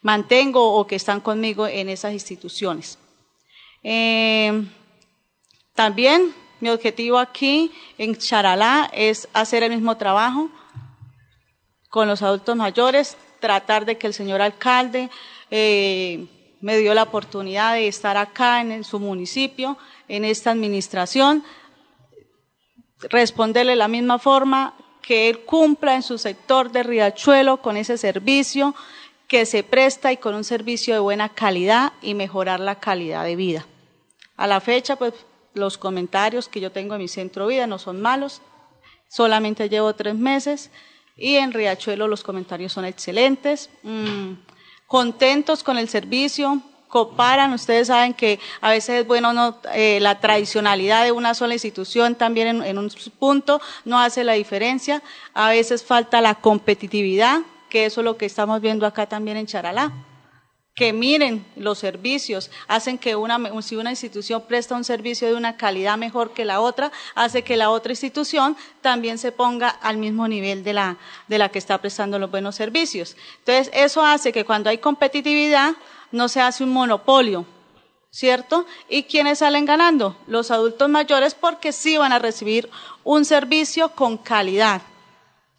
mantengo 0.02 0.74
o 0.74 0.86
que 0.86 0.96
están 0.96 1.22
conmigo 1.22 1.68
en 1.68 1.90
esas 1.90 2.14
instituciones. 2.14 2.98
Eh, 3.84 4.64
también 5.74 6.34
mi 6.60 6.70
objetivo 6.70 7.20
aquí 7.20 7.72
en 7.98 8.16
Charalá 8.16 8.90
es 8.94 9.28
hacer 9.34 9.64
el 9.64 9.72
mismo 9.72 9.98
trabajo 9.98 10.50
con 11.90 12.08
los 12.08 12.22
adultos 12.22 12.56
mayores, 12.56 13.18
tratar 13.40 13.86
de 13.86 13.98
que 13.98 14.08
el 14.08 14.14
señor 14.14 14.42
alcalde 14.42 15.10
eh, 15.52 16.28
me 16.62 16.78
dio 16.78 16.94
la 16.94 17.04
oportunidad 17.04 17.74
de 17.74 17.88
estar 17.88 18.18
acá 18.18 18.62
en, 18.62 18.84
su 18.84 19.00
municipio, 19.00 19.78
en 20.08 20.26
esta 20.26 20.52
administración, 20.52 21.44
responderle 23.10 23.74
de 23.74 23.78
la 23.78 23.88
misma 23.88 24.20
forma 24.20 24.74
que 25.02 25.30
él 25.30 25.40
cumpla 25.46 25.96
en 25.96 26.04
su 26.04 26.18
sector 26.18 26.72
de 26.72 26.84
Riachuelo 26.84 27.62
con 27.62 27.78
ese 27.78 27.98
servicio 27.98 28.76
que 29.28 29.46
se 29.46 29.64
presta 29.64 30.12
y 30.12 30.18
con 30.18 30.36
un 30.36 30.44
servicio 30.44 30.94
de 30.94 31.00
buena 31.00 31.30
calidad 31.30 31.94
y 32.02 32.14
mejorar 32.14 32.60
la 32.60 32.80
calidad 32.80 33.24
de 33.24 33.36
vida. 33.36 33.66
A 34.36 34.48
la 34.48 34.60
fecha, 34.62 34.96
pues 34.96 35.14
los 35.54 35.78
comentarios 35.78 36.48
que 36.48 36.60
yo 36.60 36.72
tengo 36.72 36.96
en 36.96 37.02
mi 37.02 37.08
centro 37.08 37.48
vida 37.48 37.68
no 37.68 37.80
son 37.80 38.02
malos, 38.02 38.42
solamente 39.08 39.70
llevo 39.70 39.96
tres 39.96 40.16
meses 40.16 40.72
y 41.16 41.36
en 41.36 41.52
Riachuelo 41.52 42.08
los 42.08 42.24
comentarios 42.24 42.74
son 42.74 42.86
excelentes, 42.86 43.70
mm, 43.84 44.34
contentos 44.88 45.64
con 45.64 45.78
el 45.78 45.90
servicio, 45.90 46.62
comparan, 46.88 47.54
ustedes 47.54 47.88
saben 47.88 48.14
que 48.14 48.40
a 48.62 48.72
veces 48.72 49.02
es 49.02 49.08
bueno 49.08 49.34
no, 49.34 49.58
eh, 49.74 50.00
la 50.02 50.20
tradicionalidad 50.20 51.04
de 51.04 51.12
una 51.12 51.34
sola 51.34 51.54
institución 51.54 52.16
también 52.16 52.48
en, 52.48 52.64
en 52.64 52.78
un 52.78 52.90
punto 53.20 53.62
no 53.86 54.00
hace 54.00 54.24
la 54.24 54.34
diferencia, 54.34 55.04
a 55.34 55.50
veces 55.50 55.84
falta 55.84 56.22
la 56.22 56.36
competitividad, 56.36 57.42
que 57.70 57.86
eso 57.86 58.02
es 58.02 58.06
lo 58.06 58.18
que 58.18 58.26
estamos 58.26 58.62
viendo 58.62 58.86
acá 58.86 59.06
también 59.08 59.38
en 59.38 59.46
Charalá 59.46 59.92
que 60.78 60.94
miren 60.94 61.44
los 61.56 61.80
servicios, 61.80 62.52
hacen 62.68 63.00
que 63.00 63.16
una, 63.16 63.40
si 63.64 63.76
una 63.76 63.90
institución 63.90 64.44
presta 64.48 64.76
un 64.76 64.84
servicio 64.84 65.28
de 65.28 65.34
una 65.34 65.58
calidad 65.58 65.98
mejor 65.98 66.34
que 66.34 66.46
la 66.46 66.62
otra, 66.62 66.92
hace 67.16 67.42
que 67.42 67.58
la 67.58 67.72
otra 67.72 67.94
institución 67.94 68.56
también 68.82 69.18
se 69.18 69.32
ponga 69.32 69.70
al 69.70 69.98
mismo 69.98 70.28
nivel 70.28 70.64
de 70.64 70.74
la, 70.74 70.98
de 71.28 71.40
la 71.40 71.50
que 71.50 71.58
está 71.58 71.80
prestando 71.80 72.20
los 72.20 72.30
buenos 72.30 72.54
servicios. 72.54 73.18
Entonces, 73.40 73.72
eso 73.74 74.06
hace 74.06 74.32
que 74.32 74.46
cuando 74.46 74.70
hay 74.70 74.78
competitividad 74.78 75.74
no 76.12 76.30
se 76.30 76.42
hace 76.42 76.64
un 76.64 76.70
monopolio, 76.70 77.48
¿cierto? 78.12 78.68
¿Y 78.88 79.04
quiénes 79.04 79.40
salen 79.40 79.66
ganando? 79.66 80.16
Los 80.28 80.52
adultos 80.52 80.88
mayores 80.90 81.34
porque 81.34 81.72
sí 81.72 81.98
van 81.98 82.14
a 82.14 82.20
recibir 82.20 82.70
un 83.04 83.26
servicio 83.26 83.90
con 83.96 84.16
calidad, 84.16 84.84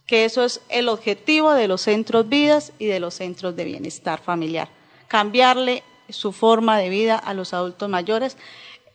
que 0.06 0.24
eso 0.24 0.44
es 0.44 0.60
el 0.68 0.88
objetivo 0.88 1.54
de 1.54 1.66
los 1.66 1.80
centros 1.80 2.28
vidas 2.28 2.72
y 2.78 2.86
de 2.86 3.00
los 3.00 3.14
centros 3.14 3.56
de 3.56 3.64
bienestar 3.64 4.22
familiar 4.22 4.77
cambiarle 5.08 5.82
su 6.08 6.32
forma 6.32 6.78
de 6.78 6.88
vida 6.88 7.16
a 7.16 7.34
los 7.34 7.52
adultos 7.52 7.88
mayores 7.88 8.36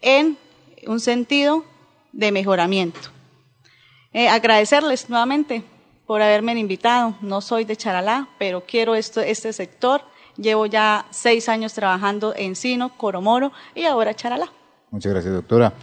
en 0.02 0.38
un 0.88 0.99
sentido 0.99 1.65
de 2.12 2.32
mejoramiento. 2.32 2.99
Eh, 4.13 4.30
agradecerles 4.30 5.10
nuevamente 5.10 5.63
por 6.06 6.21
haberme 6.21 6.58
invitado. 6.58 7.15
No 7.21 7.41
soy 7.41 7.65
de 7.65 7.76
Charalá, 7.76 8.30
pero 8.38 8.63
quiero 8.65 8.95
esto, 8.95 9.21
este 9.21 9.52
sector. 9.54 10.02
Llevo 10.38 10.65
ya 10.65 11.06
seis 11.12 11.49
años 11.49 11.73
trabajando 11.73 12.34
en 12.36 12.56
Sino, 12.56 12.95
Coromoro 12.97 13.52
y 13.76 13.86
ahora 13.86 14.13
Charalá. 14.13 14.52
Muchas 14.91 15.12
gracias, 15.12 15.34
doctora. 15.34 15.73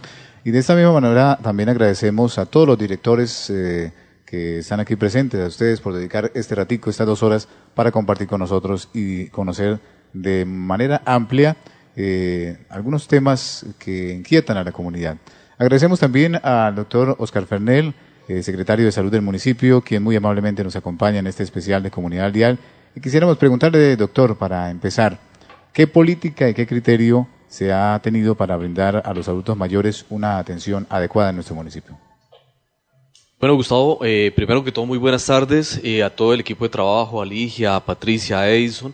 Y 0.43 0.51
de 0.51 0.59
esta 0.59 0.75
misma 0.75 0.93
manera 0.93 1.37
también 1.41 1.69
agradecemos 1.69 2.37
a 2.37 2.45
todos 2.45 2.67
los 2.67 2.77
directores 2.77 3.49
eh, 3.49 3.93
que 4.25 4.59
están 4.59 4.79
aquí 4.79 4.95
presentes, 4.95 5.41
a 5.41 5.47
ustedes 5.47 5.81
por 5.81 5.93
dedicar 5.93 6.31
este 6.33 6.55
ratico, 6.55 6.89
estas 6.89 7.05
dos 7.05 7.21
horas, 7.21 7.47
para 7.75 7.91
compartir 7.91 8.27
con 8.27 8.39
nosotros 8.39 8.89
y 8.93 9.27
conocer 9.27 9.79
de 10.13 10.45
manera 10.45 11.01
amplia 11.05 11.57
eh, 11.95 12.57
algunos 12.69 13.07
temas 13.07 13.65
que 13.77 14.13
inquietan 14.13 14.57
a 14.57 14.63
la 14.63 14.71
comunidad. 14.71 15.17
Agradecemos 15.57 15.99
también 15.99 16.39
al 16.41 16.75
doctor 16.75 17.15
Oscar 17.19 17.45
Fernel, 17.45 17.93
eh, 18.27 18.41
secretario 18.43 18.85
de 18.85 18.91
Salud 18.91 19.11
del 19.11 19.21
municipio, 19.21 19.81
quien 19.81 20.01
muy 20.01 20.15
amablemente 20.15 20.63
nos 20.63 20.75
acompaña 20.75 21.19
en 21.19 21.27
este 21.27 21.43
especial 21.43 21.83
de 21.83 21.91
Comunidad 21.91 22.31
Dial. 22.31 22.57
Y 22.95 23.01
quisiéramos 23.01 23.37
preguntarle, 23.37 23.95
doctor, 23.97 24.37
para 24.37 24.69
empezar, 24.69 25.19
¿qué 25.73 25.85
política 25.85 26.49
y 26.49 26.53
qué 26.53 26.65
criterio 26.65 27.27
se 27.49 27.73
ha 27.73 27.99
tenido 28.01 28.35
para 28.35 28.55
brindar 28.55 29.03
a 29.05 29.13
los 29.13 29.27
adultos 29.27 29.57
mayores 29.57 30.05
una 30.09 30.37
atención 30.37 30.87
adecuada 30.89 31.31
en 31.31 31.35
nuestro 31.35 31.55
municipio? 31.55 31.97
Bueno, 33.39 33.55
Gustavo, 33.55 33.99
eh, 34.03 34.31
primero 34.35 34.63
que 34.63 34.71
todo, 34.71 34.85
muy 34.85 34.97
buenas 34.97 35.25
tardes 35.25 35.81
a 36.03 36.09
todo 36.09 36.33
el 36.33 36.39
equipo 36.39 36.63
de 36.63 36.69
trabajo, 36.69 37.21
a 37.21 37.25
Ligia, 37.25 37.75
a 37.75 37.83
Patricia, 37.83 38.39
a 38.39 38.49
Edison 38.49 38.93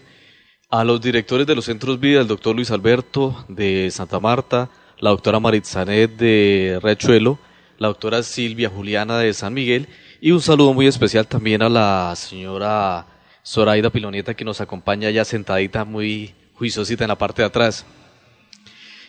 a 0.70 0.84
los 0.84 1.00
directores 1.00 1.48
de 1.48 1.56
los 1.56 1.66
centros 1.66 2.00
vida, 2.00 2.20
el 2.20 2.28
doctor 2.28 2.56
Luis 2.56 2.72
Alberto 2.72 3.46
de 3.48 3.90
Santa 3.90 4.20
Marta, 4.20 4.70
la 5.00 5.12
doctora 5.12 5.40
Maritzanet 5.40 6.18
de 6.18 6.80
Rechuelo, 6.82 7.40
la 7.78 7.88
doctora 7.88 8.22
Silvia 8.22 8.70
Juliana 8.70 9.18
de 9.18 9.34
San 9.34 9.54
Miguel 9.54 9.88
y 10.20 10.32
un 10.32 10.42
saludo 10.42 10.74
muy 10.74 10.88
especial 10.88 11.26
también 11.26 11.62
a 11.62 11.70
la 11.70 12.14
señora 12.18 13.06
Zoraida 13.46 13.90
Pilonieta 13.90 14.34
que 14.34 14.44
nos 14.44 14.60
acompaña 14.60 15.10
ya 15.10 15.24
sentadita 15.24 15.86
muy 15.86 16.36
juiciosita 16.56 17.06
en 17.06 17.10
la 17.10 17.18
parte 17.18 17.44
de 17.44 17.48
atrás. 17.48 17.86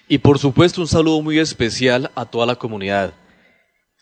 Y 0.07 0.18
por 0.18 0.38
supuesto 0.38 0.81
un 0.81 0.87
saludo 0.87 1.21
muy 1.23 1.40
especial 1.40 2.12
a 2.14 2.25
toda 2.25 2.47
la 2.47 2.55
comunidad, 2.55 3.14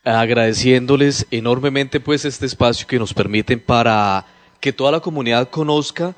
agradeciéndoles 0.05 1.27
enormemente 1.31 2.01
pues 2.01 2.27
este 2.27 2.45
espacio 2.45 2.87
que 2.87 2.99
nos 2.99 3.15
permiten 3.15 3.61
para 3.61 4.27
que 4.61 4.75
toda 4.75 4.93
la 4.93 5.01
comunidad 5.01 5.49
conozca 5.49 6.15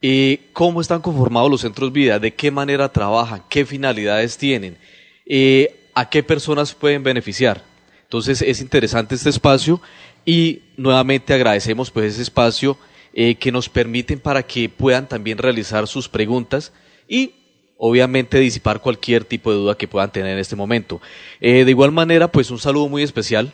eh, 0.00 0.50
cómo 0.52 0.80
están 0.80 1.00
conformados 1.00 1.50
los 1.50 1.62
centros 1.62 1.92
vida, 1.92 2.18
de 2.18 2.32
qué 2.32 2.50
manera 2.50 2.92
trabajan, 2.92 3.42
qué 3.48 3.66
finalidades 3.66 4.38
tienen, 4.38 4.78
eh, 5.26 5.90
a 5.94 6.08
qué 6.08 6.22
personas 6.22 6.74
pueden 6.74 7.02
beneficiar. 7.02 7.64
Entonces 8.02 8.40
es 8.42 8.60
interesante 8.60 9.16
este 9.16 9.30
espacio 9.30 9.80
y 10.24 10.62
nuevamente 10.76 11.34
agradecemos 11.34 11.90
pues 11.90 12.12
ese 12.12 12.22
espacio 12.22 12.78
eh, 13.12 13.34
que 13.34 13.50
nos 13.50 13.68
permiten 13.68 14.20
para 14.20 14.44
que 14.44 14.68
puedan 14.68 15.08
también 15.08 15.38
realizar 15.38 15.88
sus 15.88 16.08
preguntas 16.08 16.72
y 17.08 17.32
obviamente 17.76 18.38
disipar 18.38 18.80
cualquier 18.80 19.24
tipo 19.24 19.50
de 19.50 19.58
duda 19.58 19.76
que 19.76 19.88
puedan 19.88 20.12
tener 20.12 20.32
en 20.32 20.38
este 20.38 20.56
momento. 20.56 21.00
de 21.40 21.68
igual 21.68 21.92
manera, 21.92 22.30
pues 22.30 22.50
un 22.50 22.58
saludo 22.58 22.88
muy 22.88 23.02
especial 23.02 23.52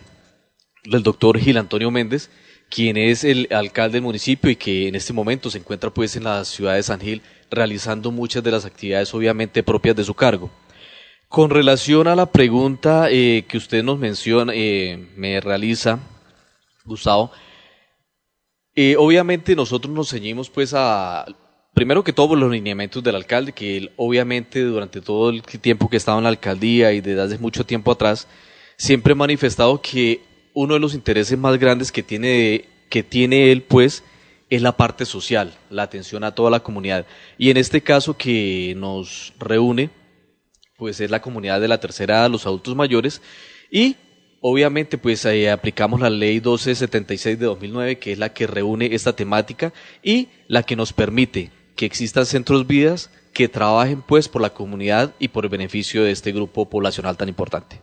del 0.84 1.02
doctor 1.02 1.38
Gil 1.38 1.56
Antonio 1.56 1.90
Méndez, 1.90 2.30
quien 2.74 2.96
es 2.96 3.22
el 3.22 3.46
alcalde 3.52 3.98
del 3.98 4.02
municipio 4.02 4.50
y 4.50 4.56
que 4.56 4.88
en 4.88 4.96
este 4.96 5.12
momento 5.12 5.48
se 5.48 5.58
encuentra 5.58 5.90
pues 5.90 6.16
en 6.16 6.24
la 6.24 6.44
ciudad 6.44 6.74
de 6.74 6.82
San 6.82 6.98
Gil 6.98 7.22
realizando 7.48 8.10
muchas 8.10 8.42
de 8.42 8.50
las 8.50 8.64
actividades 8.64 9.14
obviamente 9.14 9.62
propias 9.62 9.94
de 9.94 10.02
su 10.02 10.12
cargo. 10.12 10.50
Con 11.28 11.50
relación 11.50 12.08
a 12.08 12.16
la 12.16 12.26
pregunta 12.26 13.06
eh, 13.12 13.44
que 13.46 13.58
usted 13.58 13.84
nos 13.84 14.00
menciona, 14.00 14.52
eh, 14.56 15.08
me 15.14 15.40
realiza, 15.40 16.00
Gustavo, 16.84 17.30
eh, 18.74 18.96
obviamente 18.98 19.54
nosotros 19.54 19.94
nos 19.94 20.10
ceñimos 20.10 20.50
pues 20.50 20.74
a, 20.74 21.26
primero 21.74 22.02
que 22.02 22.12
todo 22.12 22.34
los 22.34 22.50
lineamientos 22.50 23.04
del 23.04 23.14
alcalde, 23.14 23.52
que 23.52 23.76
él 23.76 23.92
obviamente 23.94 24.60
durante 24.64 25.00
todo 25.00 25.30
el 25.30 25.42
tiempo 25.44 25.88
que 25.88 25.96
estaba 25.96 26.18
en 26.18 26.24
la 26.24 26.30
alcaldía 26.30 26.90
y 26.90 27.00
desde 27.00 27.22
hace 27.22 27.38
mucho 27.38 27.64
tiempo 27.64 27.92
atrás, 27.92 28.26
siempre 28.76 29.12
ha 29.12 29.16
manifestado 29.16 29.80
que 29.80 30.33
uno 30.54 30.74
de 30.74 30.80
los 30.80 30.94
intereses 30.94 31.38
más 31.38 31.58
grandes 31.58 31.92
que 31.92 32.02
tiene, 32.02 32.64
que 32.88 33.02
tiene 33.02 33.52
él, 33.52 33.62
pues, 33.62 34.04
es 34.50 34.62
la 34.62 34.76
parte 34.76 35.04
social, 35.04 35.54
la 35.68 35.82
atención 35.82 36.24
a 36.24 36.34
toda 36.34 36.50
la 36.50 36.60
comunidad. 36.60 37.06
Y 37.38 37.50
en 37.50 37.56
este 37.56 37.82
caso 37.82 38.16
que 38.16 38.74
nos 38.76 39.34
reúne, 39.38 39.90
pues 40.76 41.00
es 41.00 41.10
la 41.10 41.20
comunidad 41.20 41.60
de 41.60 41.68
la 41.68 41.80
tercera 41.80 42.20
edad, 42.20 42.30
los 42.30 42.46
adultos 42.46 42.76
mayores, 42.76 43.20
y 43.70 43.96
obviamente 44.40 44.98
pues 44.98 45.26
aplicamos 45.26 46.00
la 46.00 46.10
ley 46.10 46.34
1276 46.34 47.38
de 47.38 47.46
2009, 47.46 47.98
que 47.98 48.12
es 48.12 48.18
la 48.18 48.32
que 48.32 48.46
reúne 48.46 48.94
esta 48.94 49.16
temática 49.16 49.72
y 50.02 50.28
la 50.46 50.62
que 50.62 50.76
nos 50.76 50.92
permite 50.92 51.50
que 51.74 51.86
existan 51.86 52.26
centros 52.26 52.66
vidas 52.66 53.10
que 53.32 53.48
trabajen 53.48 54.02
pues 54.02 54.28
por 54.28 54.42
la 54.42 54.50
comunidad 54.50 55.12
y 55.18 55.28
por 55.28 55.44
el 55.44 55.50
beneficio 55.50 56.04
de 56.04 56.12
este 56.12 56.32
grupo 56.32 56.68
poblacional 56.68 57.16
tan 57.16 57.28
importante. 57.28 57.80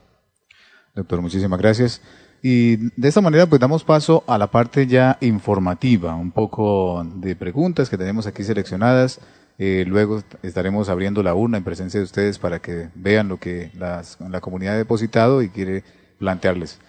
Doctor, 0.95 1.21
muchísimas 1.21 1.59
gracias. 1.59 2.01
Y 2.41 2.77
de 2.77 3.07
esta 3.07 3.21
manera 3.21 3.45
pues 3.45 3.61
damos 3.61 3.83
paso 3.83 4.23
a 4.27 4.37
la 4.37 4.49
parte 4.49 4.87
ya 4.87 5.17
informativa, 5.21 6.15
un 6.15 6.31
poco 6.31 7.05
de 7.15 7.35
preguntas 7.35 7.89
que 7.89 7.97
tenemos 7.97 8.25
aquí 8.25 8.43
seleccionadas. 8.43 9.19
Eh, 9.57 9.85
luego 9.87 10.23
estaremos 10.41 10.89
abriendo 10.89 11.21
la 11.21 11.35
urna 11.35 11.57
en 11.57 11.63
presencia 11.63 11.99
de 11.99 12.05
ustedes 12.05 12.39
para 12.39 12.59
que 12.59 12.89
vean 12.95 13.27
lo 13.27 13.37
que 13.37 13.69
las, 13.77 14.17
la 14.19 14.41
comunidad 14.41 14.73
ha 14.73 14.77
depositado 14.77 15.43
y 15.43 15.49
quiere 15.49 15.83
plantearles. 16.17 16.79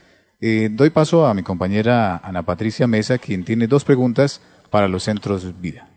Eh, 0.41 0.71
doy 0.73 0.91
paso 0.91 1.27
a 1.27 1.35
mi 1.35 1.43
compañera 1.43 2.17
Ana 2.17 2.43
Patricia 2.43 2.87
Mesa, 2.87 3.19
quien 3.19 3.45
tiene 3.45 3.67
dos 3.67 3.85
preguntas 3.85 4.41
para 4.71 4.89
los 4.89 5.03
centros 5.03 5.61
vida. 5.61 5.89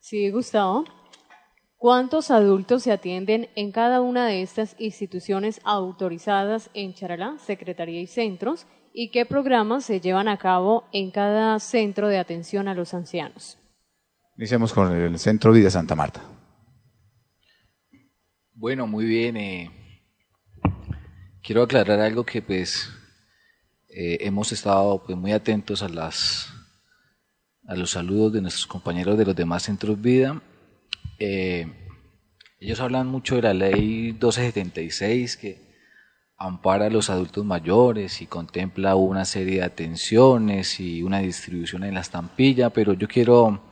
Sí, 0.00 0.30
Gustavo. 0.30 0.84
¿Cuántos 1.82 2.30
adultos 2.30 2.84
se 2.84 2.92
atienden 2.92 3.48
en 3.56 3.72
cada 3.72 4.00
una 4.02 4.24
de 4.24 4.40
estas 4.40 4.76
instituciones 4.78 5.60
autorizadas 5.64 6.70
en 6.74 6.94
Charalá, 6.94 7.38
Secretaría 7.44 8.00
y 8.00 8.06
centros? 8.06 8.68
¿Y 8.94 9.10
qué 9.10 9.26
programas 9.26 9.84
se 9.84 10.00
llevan 10.00 10.28
a 10.28 10.36
cabo 10.36 10.84
en 10.92 11.10
cada 11.10 11.58
centro 11.58 12.06
de 12.06 12.18
atención 12.18 12.68
a 12.68 12.74
los 12.74 12.94
ancianos? 12.94 13.58
Iniciamos 14.38 14.72
con 14.72 14.92
el 14.92 15.18
Centro 15.18 15.50
Vida 15.50 15.70
Santa 15.70 15.96
Marta. 15.96 16.22
Bueno, 18.54 18.86
muy 18.86 19.04
bien. 19.04 19.36
Eh, 19.36 19.70
quiero 21.42 21.64
aclarar 21.64 21.98
algo 21.98 22.22
que 22.22 22.42
pues 22.42 22.90
eh, 23.88 24.18
hemos 24.20 24.52
estado 24.52 25.02
pues, 25.04 25.18
muy 25.18 25.32
atentos 25.32 25.82
a 25.82 25.88
las 25.88 26.48
a 27.66 27.74
los 27.74 27.90
saludos 27.90 28.34
de 28.34 28.40
nuestros 28.40 28.68
compañeros 28.68 29.18
de 29.18 29.24
los 29.24 29.34
demás 29.34 29.64
centros 29.64 30.00
vida 30.00 30.40
eh, 31.24 31.66
ellos 32.58 32.80
hablan 32.80 33.06
mucho 33.06 33.36
de 33.36 33.42
la 33.42 33.54
ley 33.54 34.12
1276 34.12 35.36
que 35.36 35.72
ampara 36.36 36.86
a 36.86 36.90
los 36.90 37.10
adultos 37.10 37.44
mayores 37.44 38.20
y 38.22 38.26
contempla 38.26 38.96
una 38.96 39.24
serie 39.24 39.56
de 39.56 39.62
atenciones 39.62 40.80
y 40.80 41.04
una 41.04 41.20
distribución 41.20 41.84
en 41.84 41.94
la 41.94 42.00
estampilla, 42.00 42.70
pero 42.70 42.94
yo 42.94 43.06
quiero 43.06 43.62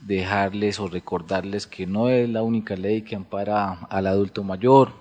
dejarles 0.00 0.80
o 0.80 0.88
recordarles 0.88 1.68
que 1.68 1.86
no 1.86 2.08
es 2.08 2.28
la 2.28 2.42
única 2.42 2.74
ley 2.74 3.02
que 3.02 3.14
ampara 3.14 3.86
al 3.88 4.08
adulto 4.08 4.42
mayor 4.42 4.92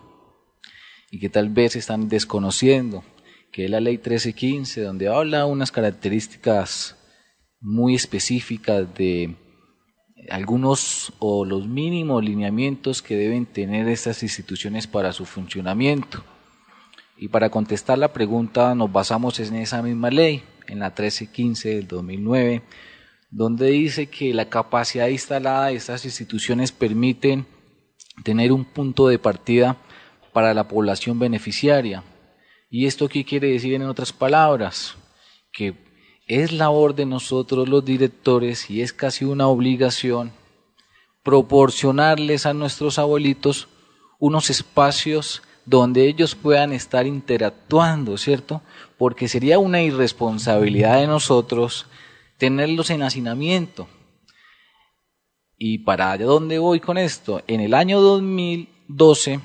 y 1.09 1.19
que 1.19 1.29
tal 1.29 1.49
vez 1.49 1.75
están 1.75 2.09
desconociendo, 2.09 3.03
que 3.51 3.65
es 3.65 3.71
la 3.71 3.79
ley 3.79 3.95
1315, 3.95 4.81
donde 4.81 5.07
habla 5.07 5.47
unas 5.47 5.71
características 5.71 6.95
muy 7.59 7.95
específicas 7.95 8.93
de 8.93 9.35
algunos 10.29 11.13
o 11.19 11.45
los 11.45 11.67
mínimos 11.67 12.23
lineamientos 12.23 13.01
que 13.01 13.15
deben 13.15 13.45
tener 13.45 13.87
estas 13.87 14.23
instituciones 14.23 14.87
para 14.87 15.13
su 15.13 15.25
funcionamiento. 15.25 16.23
Y 17.17 17.27
para 17.27 17.49
contestar 17.49 17.97
la 17.97 18.13
pregunta 18.13 18.75
nos 18.75 18.91
basamos 18.91 19.39
en 19.39 19.55
esa 19.55 19.81
misma 19.81 20.09
ley, 20.09 20.43
en 20.67 20.79
la 20.79 20.87
1315 20.87 21.75
del 21.75 21.87
2009, 21.87 22.63
donde 23.29 23.67
dice 23.67 24.07
que 24.07 24.33
la 24.33 24.49
capacidad 24.49 25.07
instalada 25.07 25.67
de 25.67 25.75
estas 25.75 26.05
instituciones 26.05 26.71
permiten 26.71 27.45
tener 28.23 28.51
un 28.51 28.65
punto 28.65 29.07
de 29.07 29.19
partida 29.19 29.77
para 30.33 30.53
la 30.53 30.67
población 30.67 31.19
beneficiaria. 31.19 32.03
¿Y 32.69 32.85
esto 32.85 33.09
qué 33.09 33.25
quiere 33.25 33.49
decir 33.49 33.73
en 33.73 33.83
otras 33.83 34.13
palabras? 34.13 34.95
Que 35.51 35.90
es 36.27 36.51
labor 36.51 36.95
de 36.95 37.05
nosotros 37.05 37.67
los 37.67 37.83
directores 37.83 38.69
y 38.69 38.81
es 38.81 38.93
casi 38.93 39.25
una 39.25 39.47
obligación 39.47 40.31
proporcionarles 41.23 42.45
a 42.45 42.53
nuestros 42.53 42.97
abuelitos 42.97 43.67
unos 44.19 44.49
espacios 44.49 45.41
donde 45.65 46.07
ellos 46.07 46.35
puedan 46.35 46.73
estar 46.73 47.05
interactuando, 47.05 48.17
¿cierto? 48.17 48.61
Porque 48.97 49.27
sería 49.27 49.59
una 49.59 49.81
irresponsabilidad 49.81 50.99
de 50.99 51.07
nosotros 51.07 51.85
tenerlos 52.37 52.89
en 52.89 53.03
hacinamiento. 53.03 53.87
¿Y 55.57 55.79
para 55.79 56.17
dónde 56.17 56.57
voy 56.57 56.79
con 56.79 56.97
esto? 56.97 57.43
En 57.47 57.61
el 57.61 57.75
año 57.75 58.01
2012, 58.01 59.39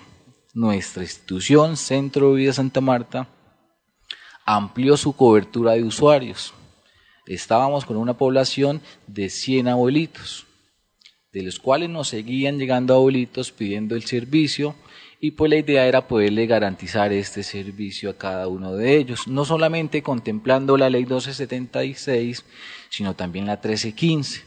nuestra 0.54 1.02
institución 1.02 1.76
Centro 1.76 2.30
de 2.30 2.36
Vida 2.36 2.52
Santa 2.54 2.80
Marta 2.80 3.28
amplió 4.46 4.96
su 4.96 5.14
cobertura 5.14 5.72
de 5.72 5.84
usuarios. 5.84 6.54
Estábamos 7.26 7.84
con 7.84 7.96
una 7.96 8.16
población 8.16 8.80
de 9.06 9.30
100 9.30 9.68
abuelitos, 9.68 10.46
de 11.32 11.42
los 11.42 11.58
cuales 11.58 11.90
nos 11.90 12.08
seguían 12.08 12.58
llegando 12.58 12.94
abuelitos 12.94 13.50
pidiendo 13.52 13.96
el 13.96 14.04
servicio 14.04 14.76
y 15.20 15.32
pues 15.32 15.50
la 15.50 15.56
idea 15.56 15.86
era 15.86 16.06
poderle 16.06 16.46
garantizar 16.46 17.12
este 17.12 17.42
servicio 17.42 18.10
a 18.10 18.16
cada 18.16 18.48
uno 18.48 18.74
de 18.74 18.96
ellos, 18.96 19.26
no 19.26 19.44
solamente 19.44 20.02
contemplando 20.02 20.76
la 20.76 20.90
ley 20.90 21.02
1276, 21.02 22.44
sino 22.90 23.14
también 23.14 23.46
la 23.46 23.54
1315. 23.54 24.44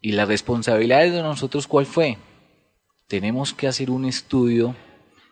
Y 0.00 0.12
la 0.12 0.24
responsabilidad 0.24 1.02
de 1.02 1.22
nosotros, 1.22 1.66
¿cuál 1.66 1.86
fue? 1.86 2.18
Tenemos 3.08 3.54
que 3.54 3.68
hacer 3.68 3.90
un 3.90 4.04
estudio 4.04 4.74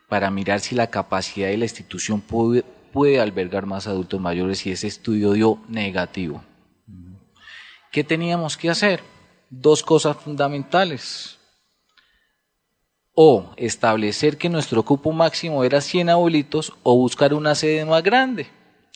para 0.08 0.30
mirar 0.30 0.60
si 0.60 0.74
la 0.74 0.88
capacidad 0.88 1.48
de 1.48 1.56
la 1.56 1.64
institución 1.64 2.20
puede, 2.20 2.62
puede 2.92 3.20
albergar 3.20 3.66
más 3.66 3.86
adultos 3.86 4.20
mayores 4.20 4.66
y 4.66 4.70
ese 4.70 4.86
estudio 4.86 5.32
dio 5.32 5.58
negativo. 5.68 6.44
¿Qué 7.92 8.04
teníamos 8.04 8.56
que 8.56 8.70
hacer? 8.70 9.02
Dos 9.50 9.82
cosas 9.82 10.16
fundamentales 10.16 11.38
o 13.14 13.52
establecer 13.58 14.38
que 14.38 14.48
nuestro 14.48 14.82
cupo 14.82 15.12
máximo 15.12 15.62
era 15.62 15.82
100 15.82 16.08
abuelitos 16.08 16.72
o 16.82 16.96
buscar 16.96 17.34
una 17.34 17.54
sede 17.54 17.84
más 17.84 18.02
grande, 18.02 18.46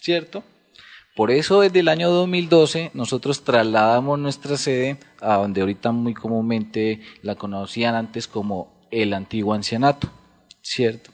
¿cierto? 0.00 0.42
Por 1.14 1.30
eso 1.30 1.60
desde 1.60 1.80
el 1.80 1.88
año 1.88 2.08
2012 2.10 2.92
nosotros 2.94 3.44
trasladamos 3.44 4.18
nuestra 4.18 4.56
sede 4.56 4.96
a 5.20 5.34
donde 5.36 5.60
ahorita 5.60 5.92
muy 5.92 6.14
comúnmente 6.14 7.02
la 7.20 7.34
conocían 7.34 7.94
antes 7.94 8.26
como 8.26 8.88
el 8.90 9.12
antiguo 9.12 9.52
ancianato, 9.52 10.08
¿cierto? 10.62 11.10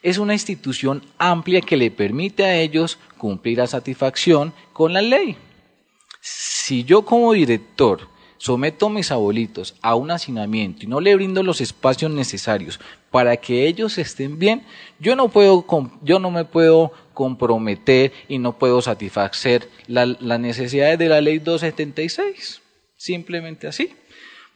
Es 0.00 0.16
una 0.16 0.32
institución 0.32 1.02
amplia 1.18 1.60
que 1.60 1.76
le 1.76 1.90
permite 1.90 2.44
a 2.46 2.56
ellos 2.56 2.98
cumplir 3.18 3.60
a 3.60 3.66
satisfacción 3.66 4.54
con 4.72 4.94
la 4.94 5.02
ley. 5.02 5.36
Si 6.28 6.82
yo 6.82 7.02
como 7.02 7.32
director 7.34 8.08
someto 8.38 8.86
a 8.86 8.90
mis 8.90 9.12
abuelitos 9.12 9.76
a 9.80 9.94
un 9.94 10.10
hacinamiento 10.10 10.82
y 10.82 10.88
no 10.88 10.98
le 11.00 11.14
brindo 11.14 11.44
los 11.44 11.60
espacios 11.60 12.10
necesarios 12.10 12.80
para 13.12 13.36
que 13.36 13.68
ellos 13.68 13.96
estén 13.96 14.36
bien, 14.36 14.64
yo 14.98 15.14
no 15.14 15.28
puedo, 15.28 15.64
yo 16.02 16.18
no 16.18 16.32
me 16.32 16.44
puedo 16.44 16.90
comprometer 17.14 18.12
y 18.26 18.38
no 18.38 18.58
puedo 18.58 18.82
satisfacer 18.82 19.70
las 19.86 20.40
necesidades 20.40 20.98
de 20.98 21.08
la 21.08 21.20
ley 21.20 21.38
276. 21.38 22.60
Simplemente 22.96 23.68
así. 23.68 23.94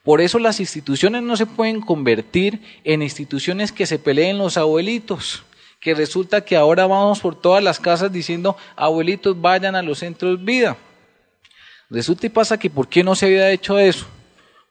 Por 0.03 0.21
eso 0.21 0.41
las 0.41 0.59
instituciones 0.59 1.23
no 1.23 1.37
se 1.37 1.47
pueden 1.47 1.81
convertir 1.81 2.61
en 2.83 3.03
instituciones 3.03 3.71
que 3.71 3.87
se 3.87 4.01
peleen 4.01 4.39
los 4.39 4.57
abuelitos, 4.57 5.45
que 5.79 5.95
resulta 5.95 6.45
que 6.45 6.57
ahora 6.57 6.89
vamos 6.89 7.21
por 7.21 7.41
todas 7.41 7.63
las 7.63 7.79
casas 7.79 8.11
diciendo 8.11 8.57
abuelitos 8.75 9.41
vayan 9.41 9.77
a 9.77 9.83
los 9.83 10.01
centros 10.01 10.45
vida. 10.45 10.77
Resulta 11.91 12.27
y 12.27 12.31
pasa 12.31 12.57
que 12.57 12.71
¿por 12.71 12.89
qué 12.89 13.03
no 13.03 13.17
se 13.17 13.27
había 13.27 13.51
hecho 13.51 13.79
eso? 13.79 14.07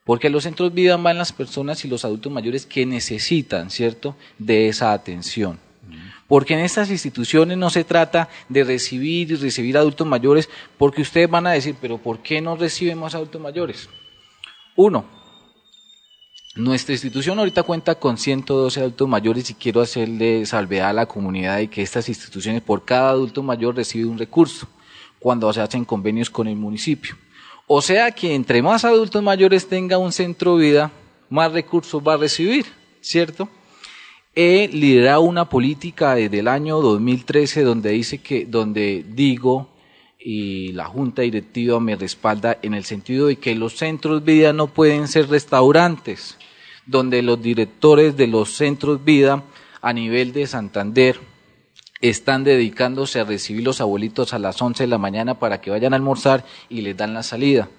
Porque 0.06 0.28
a 0.28 0.30
los 0.30 0.44
centros 0.44 0.74
vida 0.74 0.96
van 0.96 1.18
las 1.18 1.34
personas 1.34 1.84
y 1.84 1.90
los 1.90 2.06
adultos 2.06 2.32
mayores 2.32 2.66
que 2.66 2.86
necesitan, 2.86 3.70
¿cierto?, 3.70 4.16
de 4.38 4.70
esa 4.70 4.94
atención. 4.94 5.60
Porque 6.28 6.54
en 6.54 6.62
estas 6.62 6.90
instituciones 6.90 7.58
no 7.58 7.70
se 7.70 7.84
trata 7.84 8.30
de 8.48 8.64
recibir 8.64 9.32
y 9.32 9.36
recibir 9.36 9.78
adultos 9.78 10.08
mayores, 10.08 10.50
porque 10.78 11.02
ustedes 11.02 11.30
van 11.30 11.46
a 11.46 11.52
decir, 11.52 11.76
pero 11.82 11.98
¿por 11.98 12.20
qué 12.20 12.40
no 12.40 12.56
reciben 12.56 13.00
más 13.00 13.16
adultos 13.16 13.42
mayores? 13.42 13.90
Uno, 14.76 15.06
nuestra 16.56 16.94
institución 16.94 17.38
ahorita 17.38 17.64
cuenta 17.64 17.96
con 17.96 18.18
112 18.18 18.80
adultos 18.80 19.10
mayores 19.10 19.50
y 19.50 19.56
quiero 19.56 19.82
hacerle 19.82 20.46
salvedad 20.46 20.90
a 20.90 20.94
la 20.94 21.06
comunidad 21.06 21.58
de 21.58 21.68
que 21.68 21.82
estas 21.82 22.08
instituciones 22.08 22.62
por 22.62 22.86
cada 22.86 23.10
adulto 23.10 23.44
mayor 23.44 23.76
recibe 23.76 24.06
un 24.06 24.18
recurso 24.18 24.68
cuando 25.20 25.52
se 25.54 25.62
hacen 25.62 25.86
convenios 25.86 26.30
con 26.30 26.48
el 26.48 26.56
municipio. 26.56 27.16
O 27.68 27.82
sea 27.82 28.12
que 28.12 28.34
entre 28.34 28.62
más 28.62 28.84
adultos 28.84 29.22
mayores 29.22 29.68
tenga 29.68 29.98
un 29.98 30.12
centro 30.12 30.58
de 30.58 30.66
vida, 30.66 30.92
más 31.30 31.52
recursos 31.52 32.02
va 32.06 32.16
a 32.16 32.18
recibir, 32.18 32.66
¿cierto? 33.02 33.48
He 34.34 34.68
liderado 34.70 35.22
una 35.22 35.50
política 35.50 36.16
desde 36.16 36.40
el 36.40 36.48
año 36.48 36.82
2013 36.82 37.64
donde 37.64 37.92
dice 37.92 38.20
que, 38.20 38.46
donde 38.46 39.06
digo 39.08 39.70
y 40.18 40.74
la 40.74 40.86
junta 40.86 41.22
directiva 41.22 41.80
me 41.80 41.96
respalda 41.96 42.58
en 42.62 42.74
el 42.74 42.84
sentido 42.84 43.28
de 43.28 43.38
que 43.38 43.56
los 43.56 43.78
centros 43.78 44.24
vida 44.24 44.52
no 44.52 44.68
pueden 44.68 45.08
ser 45.08 45.30
restaurantes, 45.30 46.38
donde 46.86 47.22
los 47.22 47.42
directores 47.42 48.18
de 48.18 48.28
los 48.28 48.52
centros 48.54 49.04
vida 49.04 49.44
a 49.82 49.94
nivel 49.94 50.34
de 50.34 50.48
Santander 50.48 51.20
están 52.02 52.44
dedicándose 52.44 53.20
a 53.20 53.26
recibir 53.26 53.64
los 53.64 53.82
abuelitos 53.82 54.34
a 54.34 54.40
las 54.40 54.62
11 54.62 54.84
de 54.84 54.88
la 54.88 54.98
mañana 54.98 55.40
para 55.40 55.60
que 55.60 55.72
vayan 55.72 55.94
a 55.94 55.98
almorzar 55.98 56.46
y 56.70 56.82
les 56.82 56.96
dan 56.96 57.14
la 57.14 57.24
salida. 57.24 57.70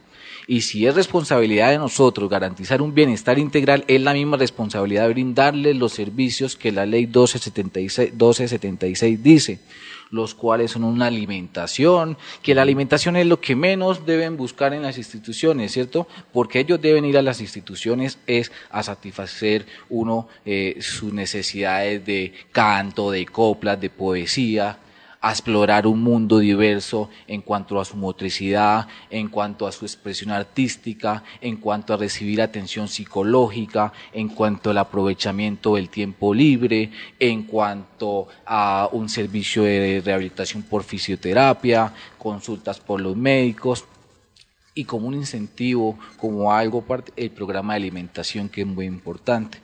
Y 0.47 0.63
si 0.63 0.87
es 0.87 0.95
responsabilidad 0.95 1.71
de 1.71 1.79
nosotros 1.79 2.29
garantizar 2.29 2.83
un 2.83 2.95
bienestar 2.95 3.39
integral, 3.39 3.85
es 3.87 4.01
la 4.01 4.15
misma 4.15 4.37
responsabilidad 4.37 5.09
brindarles 5.09 5.77
los 5.77 5.93
servicios 5.93 6.57
que 6.57 6.73
la 6.73 6.87
ley 6.87 7.07
1276, 7.07 8.11
1276 8.11 9.23
dice 9.23 9.61
los 10.11 10.35
cuales 10.35 10.73
son 10.73 10.85
una 10.85 11.07
alimentación, 11.07 12.17
que 12.43 12.55
la 12.55 12.63
alimentación 12.63 13.17
es 13.17 13.27
lo 13.27 13.41
que 13.41 13.57
menos 13.57 14.07
deben 14.07 14.37
buscar 14.37 14.75
en 14.75 14.83
las 14.83 14.99
instituciones, 14.99 15.73
¿cierto? 15.73 16.07
Porque 16.33 16.61
ellos 16.61 16.81
deben 16.81 17.05
ir 17.05 17.17
a 17.17 17.23
las 17.23 17.41
instituciones 17.41 18.19
es 18.27 18.53
a 18.71 18.83
satisfacer 18.83 19.67
uno 19.89 20.29
eh, 20.45 20.79
sus 20.81 21.13
necesidades 21.13 22.05
de 22.05 22.33
canto, 22.53 23.11
de 23.11 23.27
coplas, 23.27 23.81
de 23.81 23.91
poesía, 23.91 24.79
a 25.21 25.31
explorar 25.31 25.87
un 25.87 26.03
mundo 26.03 26.39
diverso 26.39 27.11
en 27.27 27.43
cuanto 27.43 27.79
a 27.79 27.85
su 27.85 27.97
motricidad, 27.97 28.89
en 29.11 29.29
cuanto 29.29 29.67
a 29.67 29.73
su 29.73 29.85
expresión 29.85 30.31
artística, 30.31 31.23
en 31.41 31.57
cuanto 31.57 31.93
a 31.93 31.99
recibir 31.99 32.41
atención 32.41 32.89
psicológica, 32.89 33.93
en 34.13 34.29
cuanto 34.29 34.71
al 34.71 34.79
aprovechamiento 34.79 35.75
del 35.75 35.91
tiempo 35.91 36.33
libre, 36.33 36.91
en 37.19 37.43
cuanto 37.43 38.29
a 38.47 38.89
un 38.93 39.09
servicio 39.09 39.65
de 39.65 40.03
rehabilitación 40.05 40.63
por 40.63 40.85
fisioterapia, 40.85 41.93
consultas 42.17 42.81
por 42.81 43.01
los 43.01 43.17
médicos 43.17 43.85
y 44.75 44.85
como 44.85 45.09
un 45.09 45.15
incentivo, 45.15 45.99
como 46.17 46.53
algo, 46.53 46.85
el 47.17 47.31
programa 47.31 47.75
de 47.75 47.79
alimentación 47.79 48.49
que 48.49 48.63
es 48.63 48.67
muy 48.67 48.87
importante. 48.87 49.59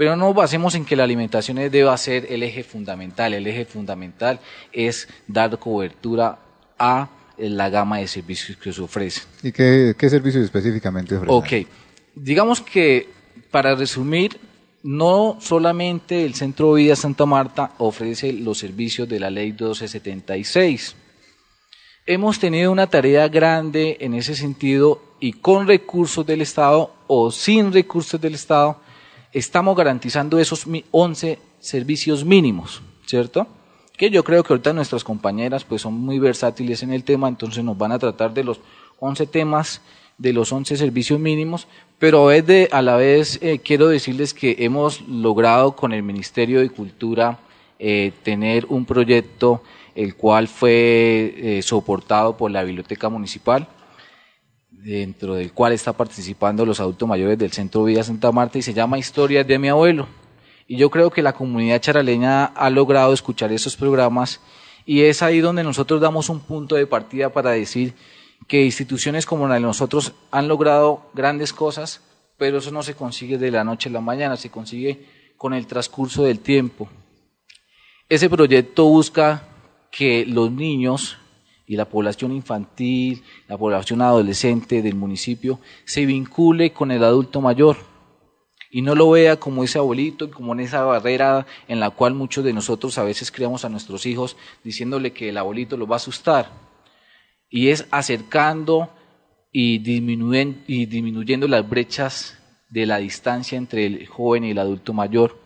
Pero 0.00 0.16
no 0.16 0.32
basemos 0.32 0.74
en 0.76 0.86
que 0.86 0.96
la 0.96 1.04
alimentación 1.04 1.58
deba 1.58 1.94
ser 1.98 2.32
el 2.32 2.42
eje 2.42 2.64
fundamental. 2.64 3.34
El 3.34 3.46
eje 3.46 3.66
fundamental 3.66 4.40
es 4.72 5.06
dar 5.28 5.58
cobertura 5.58 6.38
a 6.78 7.10
la 7.36 7.68
gama 7.68 7.98
de 7.98 8.08
servicios 8.08 8.56
que 8.56 8.72
se 8.72 8.80
ofrecen. 8.80 9.24
¿Y 9.42 9.52
qué, 9.52 9.94
servicios 10.08 10.42
específicamente 10.42 11.16
ofrecen? 11.16 11.36
Ok, 11.36 11.68
digamos 12.14 12.62
que 12.62 13.10
para 13.50 13.74
resumir, 13.74 14.40
no 14.82 15.36
solamente 15.38 16.24
el 16.24 16.34
Centro 16.34 16.74
de 16.74 16.84
Vida 16.84 16.96
Santa 16.96 17.26
Marta 17.26 17.72
ofrece 17.76 18.32
los 18.32 18.56
servicios 18.56 19.06
de 19.06 19.20
la 19.20 19.28
Ley 19.28 19.48
1276. 19.48 20.96
Hemos 22.06 22.38
tenido 22.38 22.72
una 22.72 22.86
tarea 22.86 23.28
grande 23.28 23.98
en 24.00 24.14
ese 24.14 24.34
sentido 24.34 25.02
y 25.20 25.34
con 25.34 25.66
recursos 25.66 26.24
del 26.24 26.40
Estado 26.40 26.90
o 27.06 27.30
sin 27.30 27.70
recursos 27.70 28.18
del 28.18 28.36
Estado 28.36 28.80
estamos 29.32 29.76
garantizando 29.76 30.38
esos 30.38 30.66
11 30.90 31.38
servicios 31.58 32.24
mínimos, 32.24 32.82
¿cierto? 33.06 33.46
Que 33.96 34.10
yo 34.10 34.24
creo 34.24 34.42
que 34.42 34.52
ahorita 34.52 34.72
nuestras 34.72 35.04
compañeras 35.04 35.64
pues 35.64 35.82
son 35.82 35.94
muy 35.94 36.18
versátiles 36.18 36.82
en 36.82 36.92
el 36.92 37.04
tema, 37.04 37.28
entonces 37.28 37.62
nos 37.62 37.76
van 37.76 37.92
a 37.92 37.98
tratar 37.98 38.32
de 38.32 38.44
los 38.44 38.60
11 38.98 39.26
temas, 39.26 39.82
de 40.18 40.32
los 40.32 40.52
11 40.52 40.76
servicios 40.76 41.18
mínimos, 41.20 41.66
pero 41.98 42.28
a 42.28 42.82
la 42.82 42.96
vez 42.96 43.38
eh, 43.42 43.58
quiero 43.58 43.88
decirles 43.88 44.34
que 44.34 44.56
hemos 44.60 45.02
logrado 45.02 45.76
con 45.76 45.92
el 45.92 46.02
Ministerio 46.02 46.60
de 46.60 46.70
Cultura 46.70 47.38
eh, 47.78 48.12
tener 48.22 48.66
un 48.68 48.84
proyecto 48.84 49.62
el 49.94 50.14
cual 50.14 50.48
fue 50.48 51.34
eh, 51.36 51.62
soportado 51.62 52.36
por 52.36 52.50
la 52.50 52.62
Biblioteca 52.62 53.08
Municipal, 53.08 53.68
dentro 54.82 55.34
del 55.34 55.52
cual 55.52 55.72
está 55.72 55.92
participando 55.92 56.64
los 56.64 56.80
adultos 56.80 57.08
mayores 57.08 57.38
del 57.38 57.52
Centro 57.52 57.84
Vida 57.84 58.02
Santa 58.02 58.32
Marta 58.32 58.58
y 58.58 58.62
se 58.62 58.74
llama 58.74 58.98
Historias 58.98 59.46
de 59.46 59.58
mi 59.58 59.68
abuelo. 59.68 60.08
Y 60.66 60.76
yo 60.76 60.90
creo 60.90 61.10
que 61.10 61.22
la 61.22 61.32
comunidad 61.32 61.80
charaleña 61.80 62.44
ha 62.44 62.70
logrado 62.70 63.12
escuchar 63.12 63.52
esos 63.52 63.76
programas 63.76 64.40
y 64.86 65.02
es 65.02 65.22
ahí 65.22 65.40
donde 65.40 65.62
nosotros 65.62 66.00
damos 66.00 66.28
un 66.28 66.40
punto 66.40 66.76
de 66.76 66.86
partida 66.86 67.30
para 67.30 67.50
decir 67.50 67.94
que 68.48 68.64
instituciones 68.64 69.26
como 69.26 69.46
la 69.46 69.54
de 69.54 69.60
nosotros 69.60 70.12
han 70.30 70.48
logrado 70.48 71.10
grandes 71.12 71.52
cosas, 71.52 72.00
pero 72.38 72.58
eso 72.58 72.70
no 72.70 72.82
se 72.82 72.94
consigue 72.94 73.36
de 73.36 73.50
la 73.50 73.64
noche 73.64 73.88
a 73.88 73.92
la 73.92 74.00
mañana, 74.00 74.36
se 74.36 74.50
consigue 74.50 75.06
con 75.36 75.52
el 75.54 75.66
transcurso 75.66 76.22
del 76.22 76.40
tiempo. 76.40 76.88
Ese 78.08 78.30
proyecto 78.30 78.86
busca 78.86 79.44
que 79.90 80.24
los 80.26 80.50
niños 80.50 81.18
y 81.70 81.76
la 81.76 81.84
población 81.84 82.32
infantil, 82.32 83.22
la 83.46 83.56
población 83.56 84.02
adolescente 84.02 84.82
del 84.82 84.96
municipio 84.96 85.60
se 85.84 86.04
vincule 86.04 86.72
con 86.72 86.90
el 86.90 87.04
adulto 87.04 87.40
mayor 87.40 87.76
y 88.72 88.82
no 88.82 88.96
lo 88.96 89.08
vea 89.08 89.36
como 89.36 89.62
ese 89.62 89.78
abuelito 89.78 90.32
como 90.32 90.52
en 90.52 90.58
esa 90.58 90.82
barrera 90.82 91.46
en 91.68 91.78
la 91.78 91.90
cual 91.90 92.14
muchos 92.14 92.42
de 92.42 92.52
nosotros 92.52 92.98
a 92.98 93.04
veces 93.04 93.30
criamos 93.30 93.64
a 93.64 93.68
nuestros 93.68 94.04
hijos 94.04 94.36
diciéndole 94.64 95.12
que 95.12 95.28
el 95.28 95.36
abuelito 95.36 95.76
los 95.76 95.88
va 95.88 95.94
a 95.94 95.96
asustar. 95.98 96.50
Y 97.48 97.68
es 97.68 97.86
acercando 97.92 98.90
y 99.52 99.78
disminuyendo, 99.78 100.58
y 100.66 100.86
disminuyendo 100.86 101.46
las 101.46 101.68
brechas 101.68 102.36
de 102.68 102.84
la 102.84 102.98
distancia 102.98 103.56
entre 103.56 103.86
el 103.86 104.08
joven 104.08 104.42
y 104.42 104.50
el 104.50 104.58
adulto 104.58 104.92
mayor. 104.92 105.38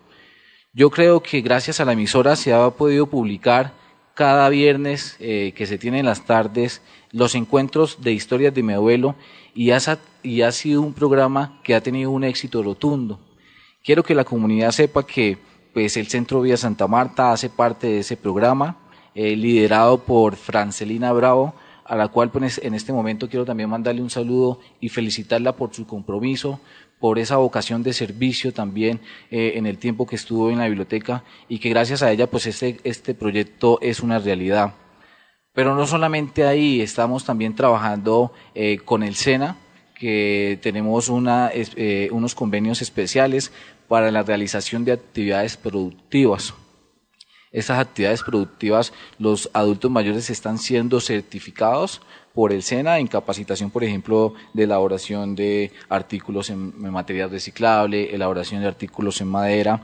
Yo 0.73 0.89
creo 0.89 1.21
que 1.21 1.41
gracias 1.41 1.79
a 1.79 1.85
la 1.85 1.93
emisora 1.93 2.35
se 2.35 2.51
ha 2.51 2.67
podido 2.71 3.05
publicar 3.05 3.84
cada 4.15 4.49
viernes 4.49 5.17
eh, 5.19 5.53
que 5.55 5.67
se 5.67 5.77
tiene 5.77 5.99
en 5.99 6.05
las 6.05 6.25
tardes 6.25 6.81
los 7.11 7.35
encuentros 7.35 8.01
de 8.01 8.13
historias 8.13 8.53
de 8.53 8.63
mi 8.63 8.73
abuelo 8.73 9.15
y 9.53 9.71
ha, 9.71 9.77
y 10.23 10.41
ha 10.41 10.51
sido 10.51 10.81
un 10.81 10.93
programa 10.93 11.59
que 11.63 11.75
ha 11.75 11.81
tenido 11.81 12.09
un 12.11 12.23
éxito 12.23 12.63
rotundo. 12.63 13.19
Quiero 13.83 14.03
que 14.03 14.15
la 14.15 14.23
comunidad 14.23 14.71
sepa 14.71 15.05
que 15.05 15.37
pues, 15.73 15.95
el 15.97 16.07
Centro 16.07 16.41
Vía 16.41 16.57
Santa 16.57 16.87
Marta 16.87 17.31
hace 17.31 17.49
parte 17.49 17.87
de 17.87 17.99
ese 17.99 18.17
programa, 18.17 18.77
eh, 19.13 19.35
liderado 19.35 19.99
por 19.99 20.35
Francelina 20.35 21.13
Bravo, 21.13 21.53
a 21.85 21.95
la 21.95 22.07
cual 22.07 22.31
pues, 22.31 22.59
en 22.63 22.73
este 22.73 22.91
momento 22.91 23.29
quiero 23.29 23.45
también 23.45 23.69
mandarle 23.69 24.01
un 24.01 24.09
saludo 24.09 24.59
y 24.79 24.89
felicitarla 24.89 25.55
por 25.55 25.73
su 25.73 25.85
compromiso, 25.85 26.59
por 26.99 27.19
esa 27.19 27.37
vocación 27.37 27.83
de 27.83 27.93
servicio 27.93 28.53
también 28.53 28.99
eh, 29.29 29.53
en 29.55 29.65
el 29.65 29.77
tiempo 29.77 30.05
que 30.05 30.15
estuvo 30.15 30.49
en 30.49 30.59
la 30.59 30.67
biblioteca 30.67 31.23
y 31.47 31.59
que 31.59 31.69
gracias 31.69 32.01
a 32.03 32.11
ella 32.11 32.27
pues 32.27 32.47
este, 32.47 32.79
este 32.83 33.13
proyecto 33.13 33.79
es 33.81 33.99
una 33.99 34.19
realidad. 34.19 34.73
Pero 35.53 35.73
no 35.73 35.87
solamente 35.87 36.45
ahí, 36.45 36.81
estamos 36.81 37.23
también 37.23 37.55
trabajando 37.55 38.33
eh, 38.53 38.77
con 38.83 39.03
el 39.03 39.15
SENA, 39.15 39.57
que 39.97 40.59
tenemos 40.61 41.07
una, 41.07 41.49
eh, 41.53 42.09
unos 42.11 42.35
convenios 42.35 42.81
especiales 42.81 43.53
para 43.87 44.11
la 44.11 44.23
realización 44.23 44.83
de 44.83 44.91
actividades 44.91 45.55
productivas. 45.55 46.53
Estas 47.51 47.79
actividades 47.79 48.21
productivas, 48.21 48.91
los 49.17 49.49
adultos 49.53 49.89
mayores 49.89 50.29
están 50.29 50.57
siendo 50.57 50.99
certificados 50.99 52.01
por 52.35 52.51
el 52.51 52.61
SENA 52.61 52.99
en 52.99 53.07
capacitación, 53.07 53.71
por 53.71 53.83
ejemplo, 53.83 54.33
de 54.53 54.63
elaboración 54.63 55.35
de 55.35 55.71
artículos 55.87 56.49
en, 56.49 56.77
material 56.91 57.31
reciclable, 57.31 58.13
elaboración 58.13 58.61
de 58.61 58.67
artículos 58.67 59.21
en 59.21 59.29
madera 59.29 59.83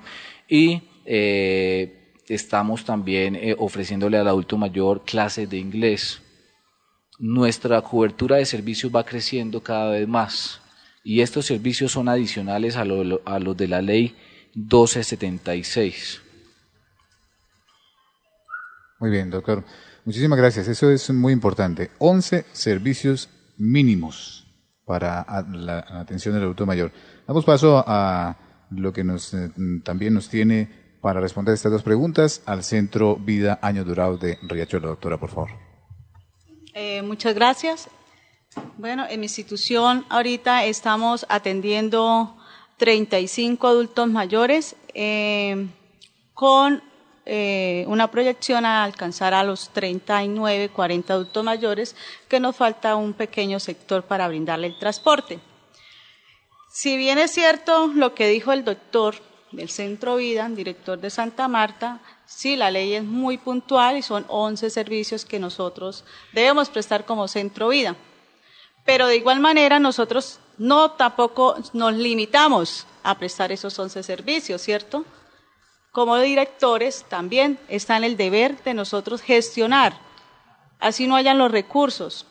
y 0.49 0.83
eh, 1.05 2.19
estamos 2.27 2.83
también 2.83 3.37
eh, 3.37 3.55
ofreciéndole 3.57 4.17
al 4.17 4.27
adulto 4.27 4.57
mayor 4.57 5.03
clases 5.05 5.49
de 5.49 5.57
inglés. 5.57 6.21
Nuestra 7.17 7.81
cobertura 7.81 8.35
de 8.35 8.45
servicios 8.45 8.91
va 8.93 9.05
creciendo 9.05 9.63
cada 9.63 9.91
vez 9.91 10.07
más 10.07 10.61
y 11.05 11.21
estos 11.21 11.45
servicios 11.45 11.93
son 11.93 12.09
adicionales 12.09 12.75
a, 12.75 12.81
a 12.81 13.39
los 13.39 13.57
de 13.57 13.67
la 13.67 13.81
ley 13.81 14.15
1276. 14.55 16.21
Muy 18.99 19.09
bien, 19.09 19.29
doctor. 19.29 19.63
Muchísimas 20.05 20.37
gracias. 20.37 20.67
Eso 20.67 20.89
es 20.89 21.09
muy 21.11 21.33
importante. 21.33 21.91
11 21.99 22.45
servicios 22.51 23.29
mínimos 23.57 24.47
para 24.85 25.25
la, 25.51 25.79
atención 25.99 26.33
del 26.33 26.43
adulto 26.43 26.65
mayor. 26.65 26.91
Damos 27.27 27.45
paso 27.45 27.83
a 27.85 28.37
lo 28.71 28.91
que 28.91 29.03
nos, 29.03 29.33
eh, 29.33 29.51
también 29.83 30.13
nos 30.13 30.29
tiene 30.29 30.97
para 31.01 31.19
responder 31.19 31.53
estas 31.53 31.71
dos 31.71 31.83
preguntas 31.83 32.41
al 32.45 32.63
Centro 32.63 33.15
Vida 33.15 33.59
Año 33.61 33.83
Durado 33.83 34.17
de 34.17 34.37
Riachuelo. 34.41 34.89
Doctora, 34.89 35.19
por 35.19 35.29
favor. 35.29 35.49
Eh, 36.73 37.01
muchas 37.01 37.35
gracias. 37.35 37.89
Bueno, 38.77 39.05
en 39.09 39.19
mi 39.19 39.25
institución 39.25 40.05
ahorita 40.09 40.65
estamos 40.65 41.25
atendiendo 41.29 42.37
35 42.77 43.67
adultos 43.67 44.09
mayores 44.09 44.75
eh, 44.93 45.67
con 46.33 46.83
eh, 47.25 47.85
una 47.87 48.09
proyección 48.09 48.65
a 48.65 48.83
alcanzar 48.83 49.33
a 49.33 49.43
los 49.43 49.69
39, 49.69 50.69
40 50.69 51.13
adultos 51.13 51.43
mayores, 51.43 51.95
que 52.27 52.39
nos 52.39 52.55
falta 52.55 52.95
un 52.95 53.13
pequeño 53.13 53.59
sector 53.59 54.03
para 54.03 54.27
brindarle 54.27 54.67
el 54.67 54.79
transporte. 54.79 55.39
Si 56.71 56.97
bien 56.97 57.19
es 57.19 57.31
cierto 57.31 57.87
lo 57.87 58.15
que 58.15 58.27
dijo 58.27 58.51
el 58.53 58.63
doctor 58.63 59.15
del 59.51 59.69
Centro 59.69 60.15
Vida, 60.15 60.47
director 60.49 60.99
de 60.99 61.09
Santa 61.09 61.47
Marta, 61.47 61.99
sí, 62.25 62.55
la 62.55 62.71
ley 62.71 62.93
es 62.93 63.03
muy 63.03 63.37
puntual 63.37 63.97
y 63.97 64.01
son 64.01 64.25
11 64.27 64.69
servicios 64.69 65.25
que 65.25 65.39
nosotros 65.39 66.05
debemos 66.33 66.69
prestar 66.69 67.05
como 67.05 67.27
Centro 67.27 67.69
Vida. 67.69 67.95
Pero 68.85 69.07
de 69.07 69.17
igual 69.17 69.39
manera 69.39 69.79
nosotros 69.79 70.39
no 70.57 70.91
tampoco 70.91 71.55
nos 71.73 71.93
limitamos 71.93 72.87
a 73.03 73.17
prestar 73.17 73.51
esos 73.51 73.77
11 73.77 74.01
servicios, 74.01 74.61
¿cierto? 74.61 75.05
Como 75.91 76.17
directores 76.17 77.05
también 77.09 77.59
está 77.67 77.97
en 77.97 78.05
el 78.05 78.17
deber 78.17 78.61
de 78.63 78.73
nosotros 78.73 79.21
gestionar, 79.21 79.93
así 80.79 81.07
no 81.07 81.15
hayan 81.15 81.37
los 81.37 81.51
recursos. 81.51 82.25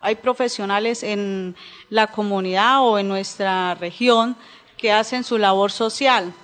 Hay 0.00 0.16
profesionales 0.16 1.02
en 1.02 1.56
la 1.88 2.08
comunidad 2.08 2.82
o 2.82 2.98
en 2.98 3.08
nuestra 3.08 3.74
región 3.76 4.36
que 4.76 4.92
hacen 4.92 5.22
su 5.22 5.38
labor 5.38 5.70
social. 5.70 6.34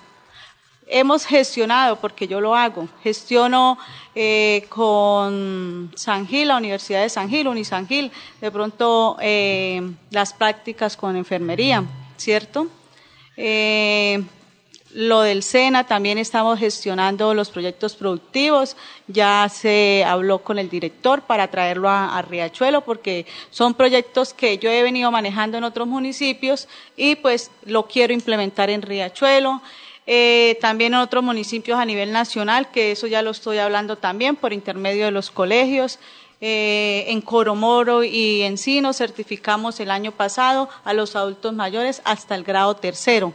Hemos 0.87 1.25
gestionado, 1.25 1.97
porque 1.97 2.27
yo 2.27 2.41
lo 2.41 2.55
hago, 2.55 2.87
gestiono 3.03 3.77
eh, 4.15 4.65
con 4.69 5.91
San 5.95 6.25
Gil, 6.25 6.47
la 6.47 6.57
Universidad 6.57 7.01
de 7.01 7.09
San 7.09 7.29
Gil, 7.29 7.47
Unisan 7.47 7.87
Gil, 7.87 8.11
de 8.41 8.49
pronto 8.49 9.17
eh, 9.21 9.91
las 10.09 10.33
prácticas 10.33 10.97
con 10.97 11.15
enfermería, 11.15 11.83
¿cierto? 12.17 12.67
Eh, 13.37 14.23
lo 14.93 15.21
del 15.21 15.43
SENA, 15.43 15.85
también 15.85 16.17
estamos 16.17 16.59
gestionando 16.59 17.33
los 17.33 17.49
proyectos 17.51 17.95
productivos. 17.95 18.75
Ya 19.07 19.47
se 19.49 20.03
habló 20.05 20.39
con 20.39 20.57
el 20.57 20.69
director 20.69 21.21
para 21.21 21.49
traerlo 21.49 21.89
a, 21.89 22.21
Riachuelo 22.21 22.81
porque 22.81 23.25
son 23.51 23.73
proyectos 23.73 24.33
que 24.33 24.57
yo 24.57 24.69
he 24.69 24.83
venido 24.83 25.11
manejando 25.11 25.57
en 25.57 25.63
otros 25.63 25.87
municipios 25.87 26.67
y 26.97 27.15
pues 27.15 27.51
lo 27.65 27.87
quiero 27.87 28.13
implementar 28.13 28.69
en 28.69 28.81
Riachuelo. 28.81 29.61
Eh, 30.07 30.57
también 30.59 30.95
en 30.95 31.01
otros 31.01 31.23
municipios 31.23 31.77
a 31.77 31.85
nivel 31.85 32.11
nacional, 32.11 32.71
que 32.71 32.91
eso 32.91 33.05
ya 33.05 33.21
lo 33.21 33.29
estoy 33.29 33.59
hablando 33.59 33.95
también 33.95 34.35
por 34.35 34.53
intermedio 34.53 35.05
de 35.05 35.11
los 35.11 35.29
colegios. 35.29 35.99
Eh, 36.41 37.05
en 37.09 37.21
Coromoro 37.21 38.03
y 38.03 38.41
Encino 38.41 38.93
certificamos 38.93 39.79
el 39.81 39.91
año 39.91 40.11
pasado 40.11 40.69
a 40.83 40.93
los 40.93 41.15
adultos 41.15 41.53
mayores 41.53 42.01
hasta 42.05 42.33
el 42.33 42.43
grado 42.43 42.75
tercero. 42.75 43.33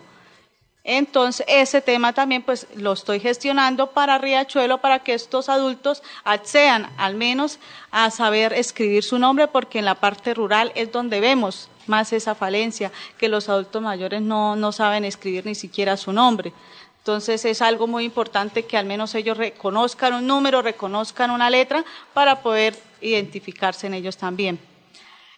Entonces, 0.87 1.47
ese 1.49 1.81
tema 1.81 2.13
también 2.13 2.43
pues 2.43 2.67
lo 2.77 2.93
estoy 2.93 3.19
gestionando 3.19 3.93
para 3.93 4.19
Riachuelo 4.19 4.79
para 4.79 4.99
que 4.99 5.15
estos 5.15 5.49
adultos 5.49 6.03
accedan 6.25 6.93
al 6.99 7.15
menos 7.15 7.59
a 7.91 8.11
saber 8.11 8.53
escribir 8.53 9.03
su 9.03 9.19
nombre 9.19 9.49
porque 9.49 9.79
en 9.79 9.87
la 9.87 9.95
parte 9.95 10.35
rural 10.35 10.73
es 10.75 10.93
donde 10.93 11.21
vemos 11.21 11.71
más 11.87 12.13
esa 12.13 12.35
falencia, 12.35 12.93
que 13.19 13.29
los 13.29 13.49
adultos 13.49 13.81
mayores 13.81 14.21
no, 14.21 14.57
no 14.57 14.73
saben 14.73 15.05
escribir 15.05 15.47
ni 15.47 15.55
siquiera 15.55 15.97
su 15.97 16.13
nombre. 16.13 16.53
Entonces 16.99 17.45
es 17.47 17.63
algo 17.63 17.87
muy 17.87 18.05
importante 18.05 18.65
que 18.65 18.77
al 18.77 18.85
menos 18.85 19.15
ellos 19.15 19.37
reconozcan 19.39 20.15
un 20.15 20.27
número, 20.27 20.63
reconozcan 20.63 21.31
una 21.31 21.49
letra 21.49 21.85
para 22.13 22.43
poder 22.43 22.79
identificarse 23.01 23.87
en 23.87 23.95
ellos 23.95 24.17
también. 24.17 24.59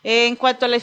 En 0.09 0.37
cuanto 0.37 0.67
a 0.67 0.69
la 0.69 0.79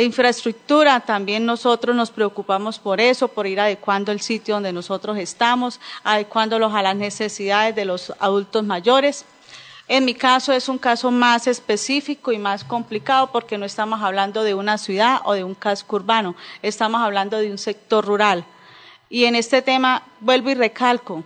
infraestructura, 0.00 1.00
también 1.00 1.44
nosotros 1.44 1.96
nos 1.96 2.12
preocupamos 2.12 2.78
por 2.78 3.00
eso, 3.00 3.26
por 3.26 3.48
ir 3.48 3.58
adecuando 3.58 4.12
el 4.12 4.20
sitio 4.20 4.54
donde 4.54 4.72
nosotros 4.72 5.18
estamos, 5.18 5.80
adecuándolos 6.04 6.72
a 6.72 6.80
las 6.80 6.94
necesidades 6.94 7.74
de 7.74 7.84
los 7.84 8.14
adultos 8.20 8.62
mayores. 8.62 9.24
En 9.88 10.04
mi 10.04 10.14
caso 10.14 10.52
es 10.52 10.68
un 10.68 10.78
caso 10.78 11.10
más 11.10 11.48
específico 11.48 12.30
y 12.30 12.38
más 12.38 12.62
complicado 12.62 13.32
porque 13.32 13.58
no 13.58 13.66
estamos 13.66 14.00
hablando 14.02 14.44
de 14.44 14.54
una 14.54 14.78
ciudad 14.78 15.20
o 15.24 15.32
de 15.32 15.42
un 15.42 15.56
casco 15.56 15.96
urbano, 15.96 16.36
estamos 16.62 17.00
hablando 17.00 17.38
de 17.38 17.50
un 17.50 17.58
sector 17.58 18.04
rural. 18.06 18.44
Y 19.08 19.24
en 19.24 19.34
este 19.34 19.62
tema 19.62 20.04
vuelvo 20.20 20.50
y 20.50 20.54
recalco, 20.54 21.24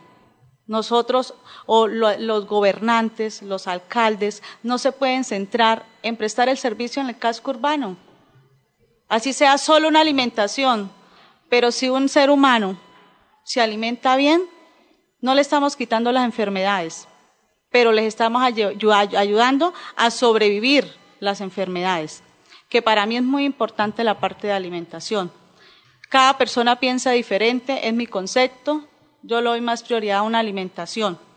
nosotros 0.67 1.35
o 1.71 1.87
los 1.87 2.47
gobernantes, 2.47 3.43
los 3.43 3.67
alcaldes, 3.67 4.43
no 4.63 4.79
se 4.79 4.91
pueden 4.91 5.23
centrar 5.23 5.85
en 6.03 6.17
prestar 6.17 6.49
el 6.49 6.57
servicio 6.57 7.03
en 7.03 7.11
el 7.11 7.19
casco 7.19 7.51
urbano. 7.51 7.99
Así 9.07 9.35
sea 9.35 9.59
solo 9.59 9.87
una 9.87 10.01
alimentación, 10.01 10.91
pero 11.51 11.71
si 11.71 11.91
un 11.91 12.09
ser 12.09 12.31
humano 12.31 12.81
se 13.45 13.61
alimenta 13.61 14.17
bien, 14.17 14.45
no 15.21 15.35
le 15.35 15.43
estamos 15.43 15.77
quitando 15.77 16.11
las 16.11 16.25
enfermedades, 16.25 17.07
pero 17.71 17.93
les 17.93 18.07
estamos 18.07 18.43
ayudando 18.43 19.75
a 19.95 20.11
sobrevivir 20.11 20.91
las 21.21 21.43
enfermedades, 21.43 22.23
que 22.71 22.81
para 22.81 23.05
mí 23.05 23.19
es 23.19 23.23
muy 23.23 23.45
importante 23.45 24.05
la 24.05 24.19
parte 24.19 24.47
de 24.47 24.55
alimentación. 24.55 25.31
Cada 26.09 26.39
persona 26.39 26.81
piensa 26.81 27.11
diferente, 27.11 27.87
es 27.87 27.93
mi 27.93 28.07
concepto, 28.07 28.89
yo 29.23 29.43
le 29.43 29.51
doy 29.51 29.61
más 29.61 29.83
prioridad 29.83 30.21
a 30.21 30.23
una 30.23 30.39
alimentación. 30.39 31.28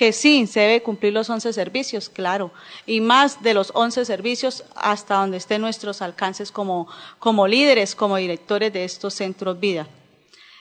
Que 0.00 0.14
sí, 0.14 0.46
se 0.46 0.60
debe 0.60 0.82
cumplir 0.82 1.12
los 1.12 1.28
11 1.28 1.52
servicios, 1.52 2.08
claro, 2.08 2.52
y 2.86 3.02
más 3.02 3.42
de 3.42 3.52
los 3.52 3.70
11 3.74 4.06
servicios 4.06 4.64
hasta 4.74 5.16
donde 5.16 5.36
estén 5.36 5.60
nuestros 5.60 6.00
alcances 6.00 6.50
como, 6.50 6.88
como 7.18 7.46
líderes, 7.46 7.94
como 7.94 8.16
directores 8.16 8.72
de 8.72 8.84
estos 8.84 9.12
centros 9.12 9.60
vida. 9.60 9.86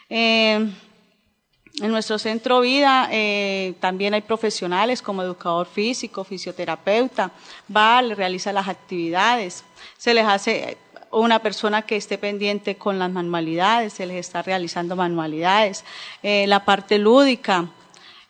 Eh, 0.10 0.56
en 1.80 1.90
nuestro 1.90 2.20
centro 2.20 2.60
vida 2.60 3.08
eh, 3.14 3.76
también 3.80 4.14
hay 4.14 4.24
profesionales 4.24 5.02
como 5.02 5.24
educador 5.24 5.68
físico, 5.68 6.26
fisioterapeuta, 6.26 7.32
va, 7.74 8.02
realiza 8.02 8.52
las 8.52 8.68
actividades, 8.68 9.64
se 9.98 10.14
les 10.14 10.26
hace 10.26 10.78
una 11.12 11.40
persona 11.40 11.84
que 11.84 11.96
esté 11.96 12.18
pendiente 12.18 12.76
con 12.76 13.00
las 13.00 13.10
manualidades, 13.10 13.94
se 13.94 14.06
les 14.06 14.18
está 14.18 14.42
realizando 14.42 14.98
manualidades, 14.98 15.86
eh, 16.24 16.46
la 16.46 16.66
parte 16.66 16.98
lúdica. 16.98 17.70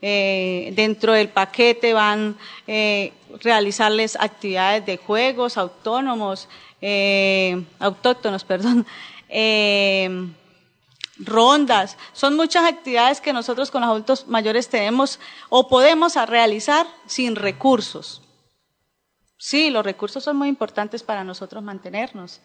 Eh, 0.02 0.72
dentro 0.76 1.14
del 1.14 1.30
paquete 1.30 1.94
van 1.94 2.38
eh, 2.68 3.12
realizarles 3.42 4.16
actividades 4.16 4.86
de 4.86 4.98
juegos 4.98 5.58
autónomos, 5.58 6.48
eh, 6.82 7.62
autóctonos, 7.80 8.44
perdón, 8.46 8.86
eh, 9.28 10.10
rondas. 11.18 11.98
Son 12.14 12.36
muchas 12.36 12.66
actividades 12.66 13.22
que 13.22 13.34
nosotros 13.34 13.72
con 13.72 13.82
los 13.82 13.90
adultos 13.90 14.28
mayores 14.28 14.70
tenemos 14.70 15.20
o 15.50 15.68
podemos 15.68 16.16
realizar 16.28 16.88
sin 17.06 17.36
recursos. 17.36 18.22
Sí, 19.38 19.70
los 19.70 19.86
recursos 19.86 20.24
son 20.24 20.38
muy 20.38 20.50
importantes 20.50 21.02
para 21.04 21.24
nosotros 21.24 21.64
mantenernos 21.64 22.42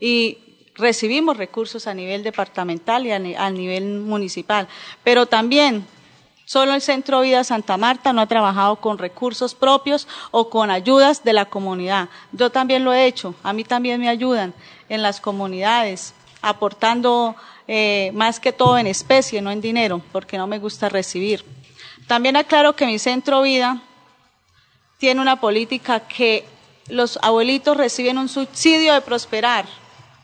y 0.00 0.38
recibimos 0.74 1.36
recursos 1.36 1.86
a 1.86 1.94
nivel 1.94 2.24
departamental 2.24 3.06
y 3.06 3.12
a, 3.12 3.50
nivel 3.50 4.00
municipal, 4.00 4.66
pero 5.04 5.26
también 5.26 5.86
Solo 6.44 6.74
el 6.74 6.82
Centro 6.82 7.20
Vida 7.20 7.44
Santa 7.44 7.76
Marta 7.76 8.12
no 8.12 8.20
ha 8.20 8.26
trabajado 8.26 8.76
con 8.76 8.98
recursos 8.98 9.54
propios 9.54 10.08
o 10.30 10.50
con 10.50 10.70
ayudas 10.70 11.24
de 11.24 11.32
la 11.32 11.44
comunidad. 11.44 12.08
Yo 12.32 12.50
también 12.50 12.84
lo 12.84 12.92
he 12.92 13.06
hecho, 13.06 13.34
a 13.42 13.52
mí 13.52 13.64
también 13.64 14.00
me 14.00 14.08
ayudan 14.08 14.52
en 14.88 15.02
las 15.02 15.20
comunidades, 15.20 16.14
aportando 16.42 17.36
eh, 17.68 18.10
más 18.14 18.40
que 18.40 18.52
todo 18.52 18.76
en 18.78 18.86
especie, 18.86 19.40
no 19.40 19.50
en 19.50 19.60
dinero, 19.60 20.02
porque 20.10 20.36
no 20.36 20.46
me 20.46 20.58
gusta 20.58 20.88
recibir. 20.88 21.44
También 22.06 22.36
aclaro 22.36 22.74
que 22.74 22.86
mi 22.86 22.98
Centro 22.98 23.42
Vida 23.42 23.80
tiene 24.98 25.20
una 25.20 25.40
política 25.40 26.00
que 26.00 26.44
los 26.88 27.18
abuelitos 27.22 27.76
reciben 27.76 28.18
un 28.18 28.28
subsidio 28.28 28.92
de 28.92 29.00
prosperar 29.00 29.66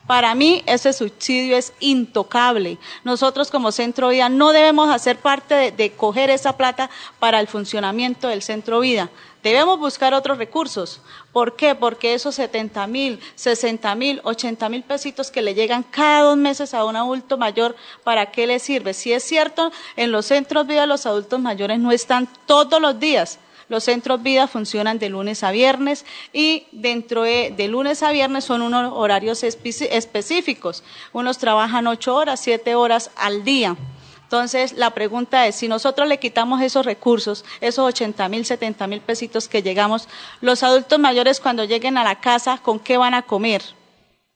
para 0.09 0.35
mí 0.35 0.63
ese 0.65 0.95
subsidio 0.95 1.55
es 1.55 1.75
intocable. 1.81 2.79
Nosotros 3.05 3.51
como 3.51 3.73
Centro 3.73 4.09
Vida 4.09 4.31
no 4.31 4.53
debemos 4.53 4.89
hacer 4.89 5.19
parte 5.19 5.71
de, 5.71 5.93
coger 5.93 6.31
esa 6.31 6.57
plata 6.57 6.89
para 7.19 7.41
el 7.41 7.47
funcionamiento 7.47 8.27
del 8.27 8.41
Centro 8.41 8.81
Vida. 8.81 9.11
Debemos 9.43 9.79
buscar 9.79 10.15
otros 10.15 10.39
recursos. 10.39 11.03
¿Por 11.31 11.57
qué? 11.57 11.75
Porque 11.75 12.15
esos 12.15 12.35
70 12.37 12.87
mil, 12.87 13.21
60 13.35 13.95
mil, 13.97 14.21
80 14.25 14.69
mil 14.71 14.83
pesitos 14.83 15.31
que 15.31 15.43
le 15.43 15.55
llegan 15.55 15.83
cada 15.83 16.23
dos 16.23 16.39
meses 16.39 16.73
a 16.73 16.87
un 16.87 16.97
adulto 16.97 17.37
mayor, 17.37 17.77
¿para 18.03 18.31
qué 18.31 18.47
le 18.47 18.61
sirve? 18.61 18.95
Si 18.95 19.13
es 19.13 19.23
cierto, 19.23 19.71
en 19.95 20.11
los 20.11 20.25
centros 20.25 20.67
vida 20.67 20.87
los 20.87 21.05
adultos 21.05 21.39
mayores 21.39 21.79
no 21.81 21.93
están 21.93 22.27
todos 22.47 22.81
los 22.81 22.99
días, 22.99 23.41
los 23.69 23.85
centros 23.85 24.23
vida 24.23 24.47
funcionan 24.47 24.99
de 24.99 25.09
lunes 25.09 25.43
a 25.45 25.51
viernes 25.51 26.05
y 26.33 26.67
dentro 26.73 27.23
de, 27.23 27.55
lunes 27.69 28.03
a 28.03 28.11
viernes 28.11 28.45
son 28.45 28.63
unos 28.63 28.93
horarios 28.95 29.43
específicos. 29.43 30.83
Unos 31.13 31.39
trabajan 31.39 31.87
ocho 31.87 32.15
horas, 32.15 32.41
siete 32.41 32.75
horas 32.75 33.11
al 33.17 33.45
día. 33.45 33.77
Entonces, 34.23 34.75
la 34.75 34.91
pregunta 34.91 35.47
es, 35.47 35.57
si 35.57 35.69
nosotros 35.69 36.07
le 36.07 36.19
quitamos 36.19 36.61
esos 36.61 36.85
recursos, 36.85 37.47
esos 37.63 37.87
80 37.87 38.29
mil, 38.29 38.45
70 38.45 38.87
mil 38.87 39.01
pesitos 39.01 39.49
que 39.49 39.63
llegamos, 39.63 40.07
los 40.43 40.63
adultos 40.63 40.99
mayores 40.99 41.41
cuando 41.41 41.65
lleguen 41.65 41.97
a 41.97 42.05
la 42.05 42.21
casa, 42.21 42.59
¿con 42.59 42.79
qué 42.79 42.99
van 42.99 43.15
a 43.15 43.23
comer? 43.23 43.63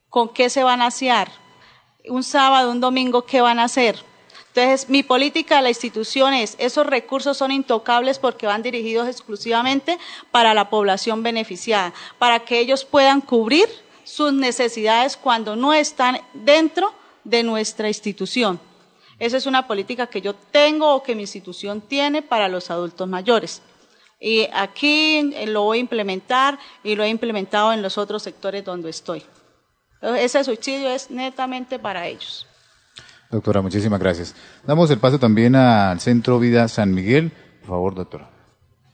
¿Con 0.09 0.31
qué 0.31 0.49
se 0.49 0.63
van 0.63 0.81
a 0.81 0.87
asear? 0.87 1.31
Un 2.09 2.23
sábado, 2.23 2.71
un 2.71 2.81
domingo, 2.81 3.27
¿qué 3.27 3.43
van 3.43 3.59
a 3.59 3.65
hacer? 3.65 4.03
Entonces, 4.55 4.91
mi 4.91 5.03
política 5.03 5.57
de 5.57 5.63
la 5.63 5.69
institución 5.71 6.35
es, 6.35 6.57
esos 6.59 6.87
recursos 6.87 7.39
son 7.39 7.53
intocables 7.53 8.19
porque 8.19 8.47
van 8.47 8.63
dirigidos 8.63 9.09
exclusivamente 9.09 9.99
para 10.31 10.53
la 10.53 10.69
población 10.69 11.23
beneficiada, 11.23 11.95
para 12.19 12.41
que 12.41 12.59
ellos 12.59 12.85
puedan 12.85 13.23
cubrir 13.23 13.67
sus 14.05 14.35
necesidades 14.35 15.17
cuando 15.17 15.57
no 15.57 15.73
están 15.73 16.21
dentro 16.35 16.93
de 17.25 17.43
nuestra 17.43 17.89
institución. 17.89 18.61
Esa 19.19 19.39
es 19.39 19.47
una 19.47 19.67
política 19.67 20.07
que 20.09 20.21
yo 20.21 20.35
tengo 20.35 20.97
o 20.97 21.03
que 21.03 21.15
mi 21.15 21.23
institución 21.23 21.81
tiene 21.81 22.21
para 22.21 22.49
los 22.49 22.71
adultos 22.71 23.09
mayores. 23.09 23.63
Y 24.21 24.49
aquí 24.53 25.33
lo 25.47 25.63
voy 25.63 25.79
a 25.79 25.81
implementar 25.81 26.59
y 26.85 26.95
lo 26.95 27.05
he 27.05 27.09
implementado 27.09 27.73
en 27.73 27.81
los 27.81 27.97
otros 27.97 28.23
sectores 28.23 28.65
donde 28.65 28.91
estoy. 28.91 29.23
Ese 30.03 30.45
subsidio 30.45 30.91
es 30.91 31.11
netamente 31.11 31.79
para 31.79 32.07
ellos. 32.07 32.47
Doctora, 33.33 33.63
muchísimas 33.63 33.99
gracias. 33.99 34.37
Damos 34.67 34.91
el 34.91 34.99
paso 34.99 35.19
también 35.19 35.57
al 35.57 35.99
Centro 36.01 36.39
Vida 36.39 36.69
San 36.69 36.93
Miguel. 36.93 37.33
Por 37.61 37.71
favor, 37.71 37.95
doctora. 37.95 38.29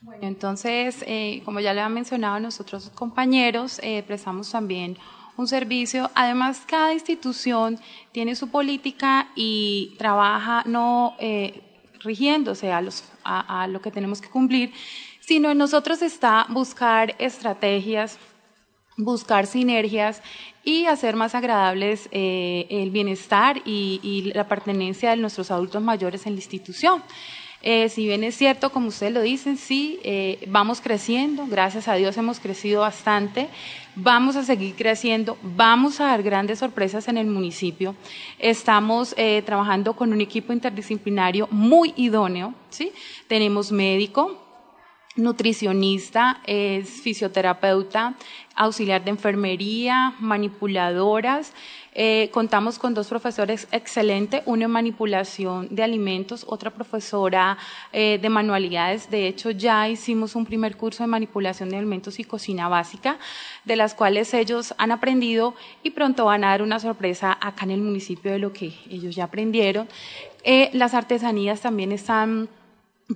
Bueno, 0.01 0.25
entonces, 0.27 1.03
eh, 1.05 1.41
como 1.43 1.59
ya 1.59 1.73
le 1.73 1.81
han 1.81 1.93
mencionado 1.93 2.39
nosotros 2.39 2.89
compañeros, 2.95 3.81
eh, 3.83 4.01
prestamos 4.07 4.49
también 4.49 4.97
un 5.35 5.45
servicio. 5.45 6.09
Además, 6.15 6.61
cada 6.65 6.93
institución 6.93 7.79
tiene 8.13 8.33
su 8.33 8.49
política 8.49 9.27
y 9.35 9.95
trabaja 9.97 10.63
no 10.65 11.15
eh, 11.19 11.61
rigiéndose 11.99 12.71
a, 12.71 12.79
los, 12.79 13.03
a, 13.25 13.63
a 13.63 13.67
lo 13.67 13.81
que 13.81 13.91
tenemos 13.91 14.21
que 14.21 14.29
cumplir, 14.29 14.71
sino 15.19 15.51
en 15.51 15.57
nosotros 15.57 16.01
está 16.01 16.45
buscar 16.47 17.13
estrategias 17.19 18.17
buscar 18.99 19.47
sinergias 19.47 20.21
y 20.69 20.85
hacer 20.85 21.15
más 21.15 21.33
agradables 21.33 22.09
eh, 22.11 22.67
el 22.69 22.91
bienestar 22.91 23.59
y, 23.65 24.31
la 24.35 24.47
pertenencia 24.47 25.09
de 25.09 25.17
nuestros 25.17 25.49
adultos 25.49 25.81
mayores 25.81 26.27
en 26.27 26.33
la 26.33 26.39
institución. 26.39 27.01
Eh, 27.63 27.89
si 27.89 28.05
bien 28.05 28.23
es 28.23 28.35
cierto, 28.37 28.71
como 28.71 28.89
ustedes 28.89 29.11
lo 29.11 29.21
dicen, 29.21 29.57
sí, 29.57 29.99
eh, 30.03 30.37
vamos 30.47 30.79
creciendo, 30.79 31.47
gracias 31.47 31.87
a 31.87 31.95
Dios 31.95 32.15
hemos 32.17 32.39
crecido 32.39 32.81
bastante, 32.81 33.49
vamos 33.95 34.35
a 34.35 34.43
seguir 34.43 34.75
creciendo, 34.75 35.39
vamos 35.41 35.99
a 35.99 36.05
dar 36.05 36.21
grandes 36.21 36.59
sorpresas 36.59 37.07
en 37.07 37.17
el 37.17 37.25
municipio. 37.25 37.95
Estamos 38.37 39.15
trabajando 39.45 39.95
con 39.95 40.13
un 40.13 40.21
equipo 40.21 40.53
interdisciplinario 40.53 41.47
muy 41.49 41.93
idóneo, 41.97 42.53
¿sí? 42.69 42.91
Tenemos 43.27 43.71
médico, 43.71 44.48
nutricionista, 45.19 46.41
es 46.45 47.01
fisioterapeuta, 47.01 48.15
auxiliar 48.55 49.03
de 49.03 49.11
enfermería, 49.11 50.13
manipuladoras. 50.19 51.53
Eh, 51.93 52.29
contamos 52.31 52.77
con 52.77 52.93
dos 52.93 53.07
profesores 53.07 53.67
excelentes, 53.71 54.41
uno 54.45 54.65
en 54.65 54.71
manipulación 54.71 55.67
de 55.71 55.83
alimentos, 55.83 56.45
otra 56.47 56.69
profesora 56.69 57.57
eh, 57.91 58.19
de 58.21 58.29
manualidades. 58.29 59.09
De 59.09 59.27
hecho, 59.27 59.51
ya 59.51 59.89
hicimos 59.89 60.35
un 60.35 60.45
primer 60.45 60.77
curso 60.77 61.03
de 61.03 61.07
manipulación 61.07 61.69
de 61.69 61.77
alimentos 61.77 62.19
y 62.19 62.23
cocina 62.23 62.67
básica, 62.67 63.17
de 63.65 63.75
las 63.75 63.95
cuales 63.95 64.33
ellos 64.33 64.73
han 64.77 64.91
aprendido 64.91 65.55
y 65.83 65.91
pronto 65.91 66.25
van 66.25 66.43
a 66.43 66.49
dar 66.49 66.61
una 66.61 66.79
sorpresa 66.79 67.37
acá 67.41 67.65
en 67.65 67.71
el 67.71 67.81
municipio 67.81 68.31
de 68.31 68.39
lo 68.39 68.53
que 68.53 68.73
ellos 68.89 69.15
ya 69.15 69.25
aprendieron. 69.25 69.87
Eh, 70.43 70.69
las 70.73 70.93
artesanías 70.93 71.61
también 71.61 71.91
están 71.91 72.49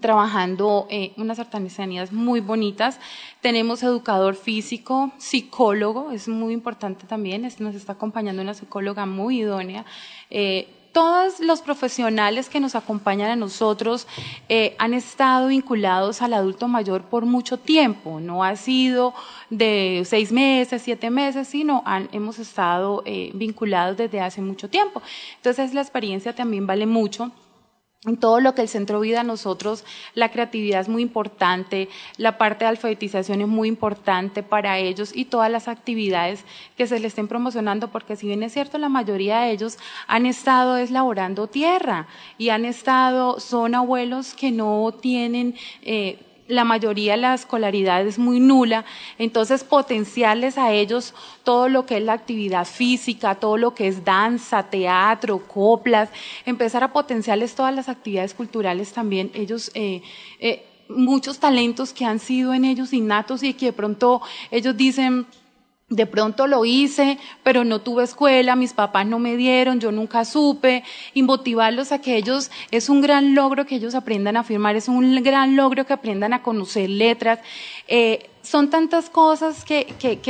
trabajando 0.01 0.87
eh, 0.89 1.13
unas 1.17 1.39
artesanías 1.39 2.11
muy 2.11 2.39
bonitas. 2.39 2.99
Tenemos 3.41 3.83
educador 3.83 4.35
físico, 4.35 5.11
psicólogo, 5.17 6.11
es 6.11 6.27
muy 6.27 6.53
importante 6.53 7.05
también, 7.05 7.47
nos 7.59 7.75
está 7.75 7.93
acompañando 7.93 8.41
una 8.41 8.53
psicóloga 8.53 9.05
muy 9.05 9.41
idónea. 9.41 9.85
Eh, 10.29 10.67
todos 10.91 11.39
los 11.39 11.61
profesionales 11.61 12.49
que 12.49 12.59
nos 12.59 12.75
acompañan 12.75 13.31
a 13.31 13.35
nosotros 13.35 14.07
eh, 14.47 14.75
han 14.77 14.93
estado 14.93 15.47
vinculados 15.47 16.21
al 16.21 16.33
adulto 16.33 16.67
mayor 16.67 17.05
por 17.05 17.25
mucho 17.25 17.57
tiempo, 17.57 18.19
no 18.19 18.43
ha 18.43 18.55
sido 18.55 19.15
de 19.49 20.03
seis 20.05 20.31
meses, 20.31 20.83
siete 20.83 21.09
meses, 21.09 21.47
sino 21.47 21.83
hemos 22.11 22.37
estado 22.37 23.03
vinculados 23.33 23.97
desde 23.97 24.21
hace 24.21 24.41
mucho 24.41 24.69
tiempo. 24.69 25.01
Entonces 25.37 25.73
la 25.73 25.81
experiencia 25.81 26.35
también 26.35 26.67
vale 26.67 26.85
mucho 26.85 27.31
en 28.05 28.17
todo 28.17 28.39
lo 28.39 28.53
que 28.53 28.61
el 28.61 28.67
centro 28.67 28.99
vida 28.99 29.23
nosotros, 29.23 29.85
la 30.13 30.29
creatividad 30.29 30.81
es 30.81 30.89
muy 30.89 31.01
importante, 31.01 31.89
la 32.17 32.37
parte 32.37 32.65
de 32.65 32.69
alfabetización 32.69 33.41
es 33.41 33.47
muy 33.47 33.67
importante 33.67 34.43
para 34.43 34.77
ellos 34.77 35.11
y 35.15 35.25
todas 35.25 35.49
las 35.49 35.67
actividades 35.67 36.43
que 36.75 36.87
se 36.87 36.99
les 36.99 37.13
estén 37.13 37.27
promocionando, 37.27 37.89
porque 37.89 38.15
si 38.15 38.27
bien 38.27 38.43
es 38.43 38.53
cierto, 38.53 38.77
la 38.77 38.89
mayoría 38.89 39.41
de 39.41 39.51
ellos 39.51 39.77
han 40.07 40.25
estado 40.25 40.75
deslaborando 40.75 41.47
tierra 41.47 42.07
y 42.37 42.49
han 42.49 42.65
estado, 42.65 43.39
son 43.39 43.75
abuelos 43.75 44.33
que 44.33 44.51
no 44.51 44.93
tienen... 44.99 45.55
Eh, 45.81 46.19
la 46.47 46.63
mayoría 46.63 47.13
de 47.13 47.21
la 47.21 47.33
escolaridad 47.33 48.05
es 48.05 48.19
muy 48.19 48.39
nula, 48.39 48.85
entonces 49.17 49.63
potenciarles 49.63 50.57
a 50.57 50.71
ellos 50.73 51.13
todo 51.43 51.69
lo 51.69 51.85
que 51.85 51.97
es 51.97 52.03
la 52.03 52.13
actividad 52.13 52.65
física, 52.65 53.35
todo 53.35 53.57
lo 53.57 53.73
que 53.73 53.87
es 53.87 54.03
danza, 54.03 54.63
teatro, 54.63 55.39
coplas, 55.47 56.09
empezar 56.45 56.83
a 56.83 56.93
potenciarles 56.93 57.55
todas 57.55 57.73
las 57.73 57.89
actividades 57.89 58.33
culturales 58.33 58.93
también, 58.93 59.31
ellos... 59.33 59.71
Eh, 59.73 60.01
eh, 60.39 60.67
muchos 60.89 61.39
talentos 61.39 61.93
que 61.93 62.05
han 62.05 62.19
sido 62.19 62.53
en 62.53 62.65
ellos 62.65 62.91
innatos 62.91 63.41
y 63.41 63.53
que 63.53 63.67
de 63.67 63.73
pronto 63.73 64.21
ellos 64.51 64.75
dicen, 64.75 65.25
de 65.95 66.05
pronto 66.07 66.47
lo 66.47 66.65
hice, 66.65 67.19
pero 67.43 67.63
no 67.63 67.79
tuve 67.79 68.03
escuela, 68.03 68.55
mis 68.55 68.73
papás 68.73 69.05
no 69.05 69.19
me 69.19 69.37
dieron, 69.37 69.79
yo 69.79 69.91
nunca 69.91 70.25
supe, 70.25 70.83
y 71.13 71.23
motivarlos 71.23 71.91
a 71.91 71.99
que 71.99 72.17
ellos, 72.17 72.49
es 72.71 72.89
un 72.89 73.01
gran 73.01 73.35
logro 73.35 73.65
que 73.65 73.75
ellos 73.75 73.93
aprendan 73.95 74.37
a 74.37 74.43
firmar, 74.43 74.75
es 74.75 74.87
un 74.87 75.21
gran 75.23 75.55
logro 75.55 75.85
que 75.85 75.93
aprendan 75.93 76.33
a 76.33 76.41
conocer 76.41 76.89
letras. 76.89 77.39
Eh, 77.95 78.27
son 78.41 78.71
tantas 78.71 79.07
cosas 79.07 79.63
que, 79.65 79.85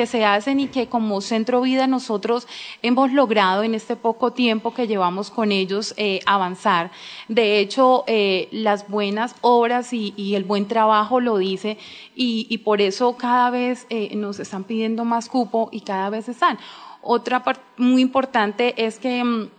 se 0.05 0.25
hacen 0.25 0.59
y 0.59 0.67
que 0.67 0.87
como 0.87 1.21
Centro 1.21 1.61
Vida 1.61 1.87
nosotros 1.87 2.45
hemos 2.81 3.13
logrado 3.13 3.63
en 3.63 3.73
este 3.73 3.95
poco 3.95 4.33
tiempo 4.33 4.73
que 4.73 4.85
llevamos 4.85 5.31
con 5.31 5.53
ellos 5.53 5.93
eh, 5.95 6.19
avanzar. 6.25 6.91
De 7.29 7.59
hecho, 7.59 8.03
eh, 8.05 8.49
las 8.51 8.89
buenas 8.89 9.33
obras 9.39 9.93
y, 9.93 10.35
el 10.35 10.43
buen 10.43 10.67
trabajo 10.67 11.21
lo 11.21 11.37
dice 11.37 11.77
y, 12.15 12.57
por 12.65 12.81
eso 12.81 13.15
cada 13.15 13.49
vez 13.49 13.87
nos 14.13 14.41
están 14.41 14.65
pidiendo 14.65 15.05
más 15.05 15.29
cupo 15.29 15.69
y 15.71 15.81
cada 15.81 16.09
vez 16.09 16.27
están. 16.27 16.59
Otra 17.01 17.45
parte 17.45 17.63
muy 17.77 18.01
importante 18.01 18.73
es 18.85 18.99
que 18.99 19.23
mm, 19.23 19.49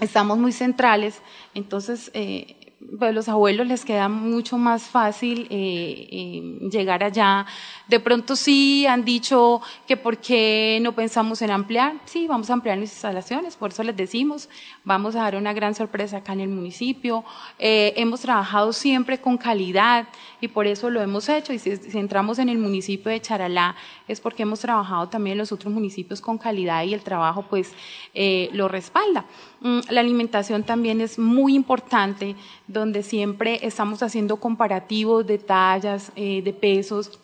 estamos 0.00 0.38
muy 0.38 0.52
centrales, 0.52 1.20
entonces 1.52 2.10
pues 2.98 3.14
los 3.14 3.28
abuelos 3.28 3.66
les 3.66 3.84
queda 3.84 4.08
mucho 4.08 4.58
más 4.58 4.84
fácil 4.84 5.46
eh, 5.50 6.08
eh, 6.10 6.68
llegar 6.70 7.02
allá. 7.04 7.46
De 7.92 8.00
pronto 8.00 8.36
sí 8.36 8.86
han 8.86 9.04
dicho 9.04 9.60
que 9.86 9.98
por 9.98 10.16
qué 10.16 10.78
no 10.80 10.94
pensamos 10.94 11.42
en 11.42 11.50
ampliar. 11.50 11.96
Sí, 12.06 12.26
vamos 12.26 12.48
a 12.48 12.54
ampliar 12.54 12.78
las 12.78 12.90
instalaciones, 12.90 13.54
por 13.54 13.70
eso 13.70 13.82
les 13.82 13.94
decimos, 13.94 14.48
vamos 14.82 15.14
a 15.14 15.24
dar 15.24 15.36
una 15.36 15.52
gran 15.52 15.74
sorpresa 15.74 16.16
acá 16.16 16.32
en 16.32 16.40
el 16.40 16.48
municipio. 16.48 17.22
Eh, 17.58 17.92
hemos 17.96 18.22
trabajado 18.22 18.72
siempre 18.72 19.20
con 19.20 19.36
calidad 19.36 20.08
y 20.40 20.48
por 20.48 20.66
eso 20.66 20.88
lo 20.88 21.02
hemos 21.02 21.28
hecho. 21.28 21.52
Y 21.52 21.58
si, 21.58 21.70
entramos 21.92 22.38
en 22.38 22.48
el 22.48 22.56
municipio 22.56 23.12
de 23.12 23.20
Charalá 23.20 23.76
es 24.08 24.22
porque 24.22 24.44
hemos 24.44 24.60
trabajado 24.60 25.10
también 25.10 25.32
en 25.32 25.40
los 25.40 25.52
otros 25.52 25.70
municipios 25.70 26.22
con 26.22 26.38
calidad 26.38 26.84
y 26.84 26.94
el 26.94 27.02
trabajo 27.02 27.44
pues 27.50 27.74
lo 28.54 28.68
respalda. 28.68 29.26
Mm, 29.60 29.80
la 29.90 30.00
alimentación 30.00 30.62
también 30.62 31.02
es 31.02 31.18
muy 31.18 31.54
importante, 31.54 32.36
donde 32.66 33.02
siempre 33.02 33.58
estamos 33.66 34.02
haciendo 34.02 34.36
comparativos 34.36 35.26
de 35.26 35.36
tallas, 35.36 36.10
eh, 36.16 36.40
de 36.40 36.54
pesos, 36.54 37.18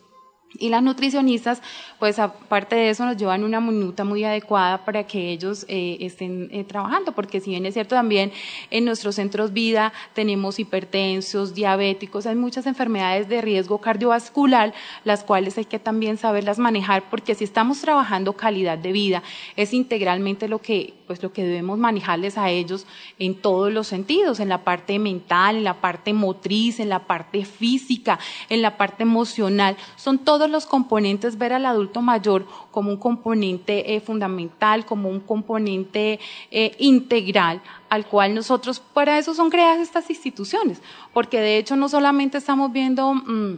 y 0.57 0.69
las 0.69 0.81
nutricionistas, 0.81 1.61
pues 1.99 2.17
aparte 2.17 2.75
de 2.75 2.89
eso, 2.89 3.05
nos 3.05 3.17
llevan 3.17 3.43
una 3.43 3.61
minuta 3.61 4.03
muy 4.03 4.23
adecuada 4.23 4.83
para 4.83 5.05
que 5.05 5.29
ellos 5.31 5.65
eh, 5.67 5.97
estén 5.99 6.49
eh, 6.51 6.63
trabajando, 6.63 7.11
porque 7.11 7.39
si 7.39 7.51
bien 7.51 7.65
es 7.67 7.75
cierto 7.75 7.95
también 7.95 8.31
en 8.71 8.85
nuestros 8.85 9.15
centros 9.15 9.53
vida 9.53 9.93
tenemos 10.13 10.59
hipertensos, 10.59 11.53
diabéticos, 11.53 12.25
hay 12.25 12.35
muchas 12.35 12.65
enfermedades 12.65 13.29
de 13.29 13.41
riesgo 13.41 13.79
cardiovascular, 13.79 14.73
las 15.03 15.23
cuales 15.23 15.57
hay 15.57 15.65
que 15.65 15.77
también 15.77 16.17
saberlas 16.17 16.57
manejar, 16.57 17.09
porque 17.11 17.35
si 17.35 17.43
estamos 17.43 17.81
trabajando 17.81 18.33
calidad 18.33 18.77
de 18.77 18.91
vida, 18.91 19.23
es 19.55 19.73
integralmente 19.73 20.47
lo 20.47 20.59
que, 20.59 20.95
pues 21.05 21.21
lo 21.21 21.31
que 21.31 21.43
debemos 21.43 21.77
manejarles 21.77 22.39
a 22.39 22.49
ellos 22.49 22.87
en 23.19 23.35
todos 23.35 23.71
los 23.71 23.85
sentidos, 23.85 24.39
en 24.39 24.49
la 24.49 24.63
parte 24.63 24.97
mental, 24.97 25.57
en 25.57 25.63
la 25.63 25.79
parte 25.79 26.11
motriz, 26.13 26.79
en 26.79 26.89
la 26.89 27.05
parte 27.05 27.45
física, 27.45 28.19
en 28.49 28.63
la 28.63 28.77
parte 28.77 29.03
emocional, 29.03 29.77
son 29.95 30.17
todos 30.17 30.38
todos 30.39 30.49
los 30.49 30.65
componentes, 30.65 31.37
ver 31.37 31.51
al 31.51 31.65
adulto 31.65 32.01
mayor 32.01 32.45
como 32.71 32.91
un 32.91 32.95
componente 32.95 33.93
eh, 33.93 33.99
fundamental, 33.99 34.85
como 34.85 35.09
un 35.09 35.19
componente 35.19 36.17
eh, 36.49 36.71
integral, 36.79 37.61
al 37.89 38.05
cual 38.05 38.33
nosotros, 38.33 38.79
para 38.79 39.17
eso 39.17 39.33
son 39.33 39.49
creadas 39.49 39.81
estas 39.81 40.09
instituciones, 40.09 40.81
porque 41.13 41.41
de 41.41 41.57
hecho 41.57 41.75
no 41.75 41.89
solamente 41.89 42.37
estamos 42.37 42.71
viendo... 42.71 43.13
Mm, 43.13 43.57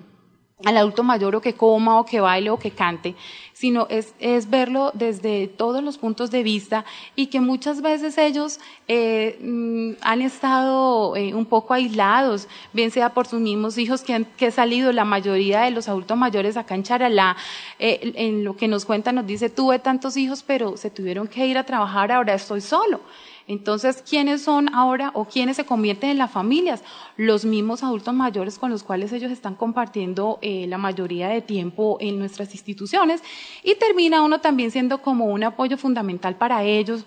al 0.63 0.77
adulto 0.77 1.01
mayor 1.01 1.35
o 1.35 1.41
que 1.41 1.55
coma 1.55 1.99
o 1.99 2.05
que 2.05 2.19
baile 2.19 2.51
o 2.51 2.59
que 2.59 2.69
cante, 2.69 3.15
sino 3.61 3.85
es, 3.91 4.15
es 4.17 4.49
verlo 4.49 4.89
desde 4.95 5.45
todos 5.45 5.83
los 5.83 5.99
puntos 5.99 6.31
de 6.31 6.41
vista 6.41 6.83
y 7.15 7.27
que 7.27 7.39
muchas 7.41 7.83
veces 7.83 8.17
ellos 8.17 8.59
eh, 8.87 9.37
mm, 9.39 10.01
han 10.01 10.23
estado 10.23 11.15
eh, 11.15 11.35
un 11.35 11.45
poco 11.45 11.75
aislados, 11.75 12.47
bien 12.73 12.89
sea 12.89 13.13
por 13.13 13.27
sus 13.27 13.39
mismos 13.39 13.77
hijos 13.77 14.01
que 14.01 14.15
han 14.15 14.25
que 14.25 14.49
salido, 14.49 14.91
la 14.91 15.05
mayoría 15.05 15.61
de 15.61 15.69
los 15.69 15.87
adultos 15.87 16.17
mayores 16.17 16.57
acá 16.57 16.73
en 16.73 16.81
Charalá, 16.81 17.37
eh, 17.77 18.11
en 18.15 18.43
lo 18.43 18.57
que 18.57 18.67
nos 18.67 18.83
cuenta 18.83 19.11
nos 19.11 19.27
dice, 19.27 19.47
tuve 19.47 19.77
tantos 19.77 20.17
hijos, 20.17 20.41
pero 20.41 20.75
se 20.75 20.89
tuvieron 20.89 21.27
que 21.27 21.45
ir 21.45 21.59
a 21.59 21.63
trabajar, 21.63 22.11
ahora 22.11 22.33
estoy 22.33 22.61
solo. 22.61 22.99
Entonces, 23.47 24.03
¿quiénes 24.07 24.41
son 24.41 24.73
ahora 24.73 25.11
o 25.13 25.25
quiénes 25.25 25.57
se 25.57 25.65
convierten 25.65 26.11
en 26.11 26.17
las 26.17 26.31
familias? 26.31 26.83
Los 27.17 27.45
mismos 27.45 27.83
adultos 27.83 28.13
mayores 28.13 28.57
con 28.57 28.71
los 28.71 28.83
cuales 28.83 29.11
ellos 29.11 29.31
están 29.31 29.55
compartiendo 29.55 30.39
eh, 30.41 30.65
la 30.67 30.77
mayoría 30.77 31.29
de 31.29 31.41
tiempo 31.41 31.97
en 31.99 32.19
nuestras 32.19 32.51
instituciones 32.53 33.21
y 33.63 33.75
termina 33.75 34.21
uno 34.21 34.41
también 34.41 34.71
siendo 34.71 35.01
como 35.01 35.25
un 35.25 35.43
apoyo 35.43 35.77
fundamental 35.77 36.35
para 36.35 36.63
ellos 36.63 37.05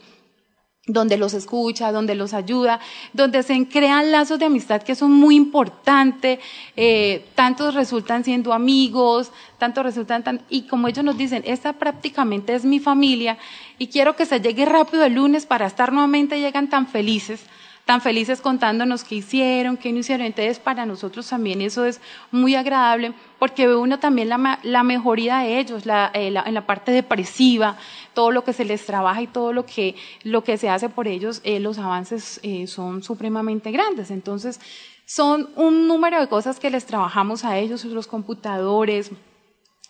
donde 0.87 1.16
los 1.16 1.32
escucha, 1.32 1.93
donde 1.93 2.14
los 2.14 2.35
ayuda, 2.35 2.78
donde 3.12 3.43
se 3.43 3.66
crean 3.68 4.12
lazos 4.12 4.39
de 4.39 4.45
amistad 4.45 4.82
que 4.82 4.95
son 4.95 5.12
muy 5.12 5.35
importantes, 5.35 6.41
eh, 6.76 7.24
tantos 7.35 7.74
resultan 7.74 8.22
siendo 8.22 8.53
amigos, 8.53 9.32
tantos 9.59 9.85
resultan 9.85 10.22
tan, 10.22 10.43
y 10.51 10.62
como 10.62 10.89
ellos 10.89 11.05
nos 11.05 11.16
dicen, 11.16 11.43
esta 11.47 11.72
prácticamente 11.74 12.55
es 12.55 12.66
mi 12.66 12.80
familia 12.80 13.39
y 13.78 13.87
quiero 13.87 14.14
que 14.14 14.26
se 14.26 14.41
llegue 14.41 14.66
rápido 14.66 15.05
el 15.05 15.14
lunes 15.14 15.47
para 15.47 15.66
estar 15.66 15.91
nuevamente, 15.93 16.39
llegan 16.39 16.68
tan 16.68 16.87
felices 16.87 17.41
tan 17.85 18.01
felices 18.01 18.41
contándonos 18.41 19.05
qué 19.05 19.16
hicieron, 19.16 19.76
qué 19.76 19.93
no 19.93 19.99
hicieron. 19.99 20.26
Entonces, 20.26 20.59
para 20.59 20.87
nosotros 20.87 21.28
también 21.28 21.61
eso 21.61 21.85
es 21.85 22.01
muy 22.30 22.55
agradable 22.55 23.12
porque 23.39 23.66
ve 23.66 23.76
uno 23.76 23.99
también 23.99 24.28
la, 24.28 24.82
mejoría 24.82 25.39
de 25.39 25.59
ellos 25.59 25.85
eh, 25.87 26.35
en 26.45 26.55
la 26.55 26.66
parte 26.66 26.93
depresiva, 26.93 27.76
todo 28.14 28.30
lo 28.30 28.43
que 28.43 28.53
se 28.53 28.64
les 28.64 28.87
trabaja 28.87 29.20
y 29.20 29.26
todo 29.26 29.53
lo 29.53 29.66
que, 29.66 29.97
lo 30.22 30.43
que 30.45 30.57
se 30.57 30.70
hace 30.70 30.89
por 30.89 31.09
ellos, 31.09 31.41
eh, 31.45 31.61
los 31.61 31.78
avances 31.78 32.41
eh, 32.43 32.66
son 32.66 33.03
supremamente 33.03 33.70
grandes. 33.70 34.11
Entonces, 34.11 34.61
son 35.05 35.51
un 35.57 35.87
número 35.87 36.18
de 36.18 36.28
cosas 36.28 36.59
que 36.59 36.70
les 36.70 36.87
trabajamos 36.87 37.45
a 37.45 37.59
ellos, 37.59 37.85
los 37.85 38.07
computadores, 38.07 39.11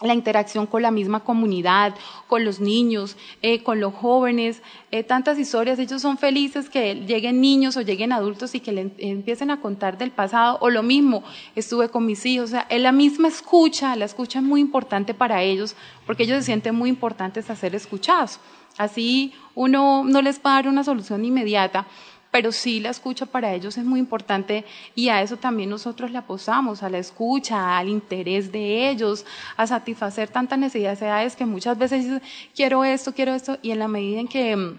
la 0.01 0.13
interacción 0.13 0.67
con 0.67 0.83
la 0.83 0.91
misma 0.91 1.21
comunidad, 1.21 1.95
con 2.27 2.45
los 2.45 2.59
niños, 2.59 3.17
eh, 3.43 3.63
con 3.63 3.79
los 3.79 3.95
jóvenes, 3.95 4.61
eh, 4.91 5.05
tantas 5.05 5.39
historias. 5.39 5.79
Ellos 5.79 6.03
son 6.03 6.19
felices 6.19 6.69
que 6.69 6.97
lleguen 6.97 7.41
niños 7.41 7.77
o 7.77 7.81
lleguen 7.81 8.13
adultos 8.13 8.55
y 8.57 8.61
que 8.61 8.73
le 8.73 8.93
empiecen 8.99 9.53
a 9.53 9.61
contar 9.61 9.97
del 9.97 10.11
pasado. 10.11 10.59
O 10.61 10.69
lo 10.69 10.83
mismo, 10.83 11.23
estuve 11.55 11.89
con 11.91 12.07
mis 12.07 12.27
hijos. 12.27 12.47
O 12.47 12.51
sea, 12.51 12.67
la 12.71 12.93
misma 12.93 13.29
escucha, 13.29 13.95
la 13.95 14.05
escucha 14.05 14.41
es 14.41 14.45
muy 14.45 14.61
importante 14.61 15.15
para 15.15 15.43
ellos 15.43 15.77
porque 16.07 16.25
ellos 16.25 16.39
se 16.39 16.45
sienten 16.45 16.75
muy 16.75 16.89
importantes 16.91 17.49
a 17.49 17.57
ser 17.57 17.75
escuchados. 17.77 18.41
Así 18.77 19.33
uno 19.55 20.03
no 20.05 20.21
les 20.21 20.39
va 20.39 20.53
a 20.53 20.55
dar 20.55 20.69
una 20.69 20.83
solución 20.83 21.25
inmediata, 21.25 21.87
pero 22.35 22.51
sí 22.51 22.81
la 22.81 22.91
escucha 22.91 23.27
para 23.27 23.55
ellos 23.55 23.79
es 23.79 23.85
muy 23.85 24.01
importante 24.01 24.65
y 24.97 25.09
a 25.09 25.23
eso 25.23 25.37
también 25.37 25.71
nosotros 25.71 26.11
le 26.11 26.19
apostamos, 26.19 26.83
a 26.83 26.91
la 26.91 26.99
escucha, 26.99 27.79
al 27.79 27.89
interés 27.89 28.51
de 28.51 28.91
ellos, 28.91 29.25
a 29.57 29.69
satisfacer 29.69 30.31
tantas 30.31 30.59
necesidades 30.59 31.37
que 31.37 31.47
muchas 31.47 31.79
veces 31.79 32.21
quiero 32.53 32.83
esto, 32.83 33.15
quiero 33.15 33.35
esto, 33.35 33.59
y 33.63 33.71
en 33.71 33.79
la 33.79 33.87
medida 33.87 34.19
en 34.19 34.27
que 34.27 34.57
mm, 34.57 34.79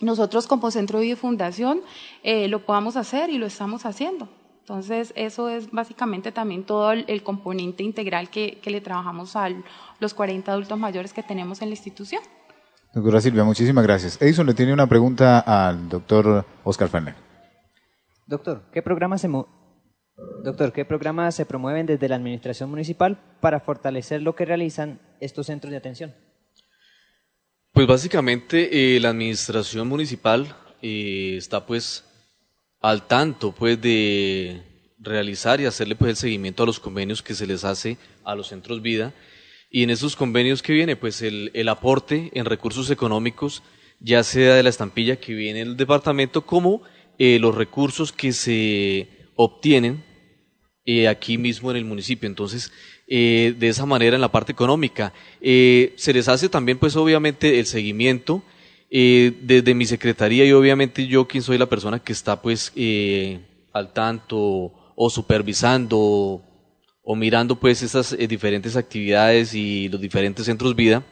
nosotros 0.00 0.48
como 0.48 0.72
Centro 0.72 0.98
de 0.98 1.14
Fundación 1.14 1.82
eh, 2.24 2.48
lo 2.48 2.66
podamos 2.66 2.96
hacer 2.96 3.30
y 3.30 3.38
lo 3.38 3.46
estamos 3.46 3.86
haciendo. 3.86 4.28
Entonces, 4.62 5.12
eso 5.14 5.48
es 5.48 5.70
básicamente 5.70 6.32
también 6.32 6.64
todo 6.64 6.90
el, 6.90 7.22
componente 7.22 7.84
integral 7.84 8.28
que, 8.28 8.60
le 8.64 8.80
trabajamos 8.80 9.36
a 9.36 9.50
los 10.00 10.14
40 10.14 10.50
adultos 10.50 10.76
mayores 10.76 11.12
que 11.12 11.22
tenemos 11.22 11.62
en 11.62 11.68
la 11.68 11.74
institución. 11.74 12.22
Doctora 12.94 13.22
Silvia, 13.22 13.42
muchísimas 13.42 13.84
gracias. 13.84 14.20
Edison 14.20 14.46
le 14.46 14.52
tiene 14.52 14.72
una 14.72 14.86
pregunta 14.86 15.40
al 15.40 15.88
doctor 15.88 16.44
Oscar 16.62 16.88
Ferner. 16.88 17.14
Doctor, 18.26 18.64
¿qué 18.70 18.82
programas 18.82 19.22
se, 19.22 19.28
Doctor, 20.44 20.72
¿qué 20.74 20.84
programas 20.84 21.34
se 21.34 21.46
promueven 21.46 21.86
desde 21.86 22.06
la 22.08 22.16
Administración 22.16 22.68
Municipal 22.68 23.18
para 23.40 23.60
fortalecer 23.60 24.20
lo 24.20 24.34
que 24.34 24.44
realizan 24.44 25.00
estos 25.20 25.46
centros 25.46 25.70
de 25.70 25.78
atención? 25.78 26.14
Pues 27.72 27.86
básicamente 27.86 28.96
eh, 28.96 29.00
la 29.00 29.08
Administración 29.08 29.88
Municipal 29.88 30.54
eh, 30.82 31.36
está 31.38 31.64
pues 31.64 32.04
al 32.82 33.06
tanto 33.06 33.52
pues 33.52 33.80
de 33.80 34.62
realizar 34.98 35.62
y 35.62 35.64
hacerle 35.64 35.96
pues 35.96 36.10
el 36.10 36.16
seguimiento 36.16 36.62
a 36.62 36.66
los 36.66 36.78
convenios 36.78 37.22
que 37.22 37.34
se 37.34 37.46
les 37.46 37.64
hace 37.64 37.96
a 38.22 38.34
los 38.34 38.48
centros 38.48 38.82
vida 38.82 39.14
y 39.72 39.82
en 39.82 39.90
esos 39.90 40.14
convenios 40.14 40.62
que 40.62 40.74
viene 40.74 40.94
pues 40.94 41.22
el, 41.22 41.50
el 41.54 41.68
aporte 41.68 42.30
en 42.34 42.44
recursos 42.44 42.90
económicos 42.90 43.62
ya 44.02 44.22
sea 44.22 44.54
de 44.54 44.62
la 44.62 44.68
estampilla 44.68 45.16
que 45.16 45.34
viene 45.34 45.62
el 45.62 45.76
departamento 45.76 46.44
como 46.44 46.82
eh, 47.18 47.38
los 47.38 47.54
recursos 47.54 48.12
que 48.12 48.32
se 48.32 49.08
obtienen 49.36 50.04
eh, 50.84 51.06
aquí 51.08 51.38
mismo 51.38 51.70
en 51.70 51.76
el 51.76 51.84
municipio. 51.84 52.26
Entonces, 52.26 52.72
eh, 53.06 53.54
de 53.56 53.68
esa 53.68 53.86
manera 53.86 54.16
en 54.16 54.20
la 54.20 54.32
parte 54.32 54.52
económica. 54.52 55.12
se 55.40 56.12
les 56.12 56.28
hace 56.28 56.48
también, 56.48 56.78
pues 56.78 56.96
obviamente, 56.96 57.60
el 57.60 57.66
seguimiento 57.66 58.42
desde 58.90 59.74
mi 59.74 59.86
secretaría 59.86 60.44
y 60.44 60.52
obviamente 60.52 61.06
yo, 61.06 61.26
quien 61.26 61.42
soy 61.42 61.56
la 61.56 61.68
persona 61.68 61.98
que 61.98 62.12
está 62.12 62.42
pues 62.42 62.72
al 63.72 63.92
tanto 63.94 64.38
o 64.94 65.08
supervisando 65.08 66.42
o, 67.02 67.16
mirando 67.16 67.56
pues 67.58 67.82
esas 67.82 68.16
diferentes 68.28 68.76
actividades 68.76 69.54
y 69.54 69.88
los 69.88 70.00
diferentes 70.00 70.46
centros 70.46 70.74
vida, 70.76 71.04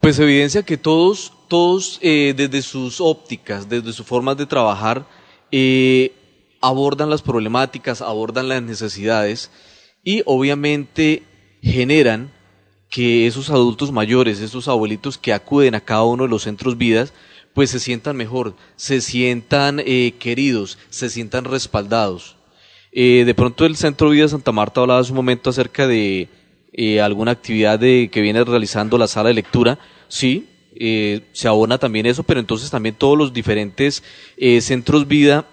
pues 0.00 0.18
evidencia 0.18 0.62
que 0.62 0.76
todos, 0.76 1.32
todos 1.48 1.98
eh, 2.02 2.34
desde 2.36 2.62
sus 2.62 3.00
ópticas, 3.00 3.68
desde 3.68 3.92
sus 3.92 4.06
formas 4.06 4.36
de 4.36 4.46
trabajar, 4.46 5.06
eh, 5.50 6.12
abordan 6.60 7.10
las 7.10 7.22
problemáticas, 7.22 8.02
abordan 8.02 8.48
las 8.48 8.62
necesidades 8.62 9.50
y 10.04 10.22
obviamente 10.26 11.22
generan 11.62 12.32
que 12.88 13.26
esos 13.26 13.50
adultos 13.50 13.90
mayores, 13.90 14.40
esos 14.40 14.68
abuelitos 14.68 15.18
que 15.18 15.32
acuden 15.32 15.74
a 15.74 15.80
cada 15.80 16.04
uno 16.04 16.24
de 16.24 16.30
los 16.30 16.42
centros 16.42 16.78
vidas, 16.78 17.12
pues 17.54 17.70
se 17.70 17.80
sientan 17.80 18.16
mejor, 18.16 18.54
se 18.76 19.00
sientan 19.00 19.80
eh, 19.84 20.14
queridos, 20.18 20.78
se 20.90 21.10
sientan 21.10 21.44
respaldados. 21.44 22.35
De 22.96 23.34
pronto 23.34 23.66
el 23.66 23.76
Centro 23.76 24.10
Vida 24.10 24.26
Santa 24.26 24.52
Marta 24.52 24.80
hablaba 24.80 25.00
hace 25.00 25.12
un 25.12 25.16
momento 25.16 25.50
acerca 25.50 25.86
de 25.86 26.28
alguna 27.02 27.32
actividad 27.32 27.78
de, 27.78 28.08
que 28.10 28.22
viene 28.22 28.42
realizando 28.42 28.96
la 28.96 29.06
sala 29.06 29.28
de 29.28 29.34
lectura, 29.34 29.78
sí, 30.08 30.48
eh, 30.78 31.22
se 31.32 31.48
abona 31.48 31.78
también 31.78 32.04
eso, 32.04 32.22
pero 32.22 32.38
entonces 32.38 32.70
también 32.70 32.94
todos 32.94 33.16
los 33.16 33.32
diferentes 33.32 34.02
eh, 34.36 34.60
centros 34.60 35.08
vida, 35.08 35.48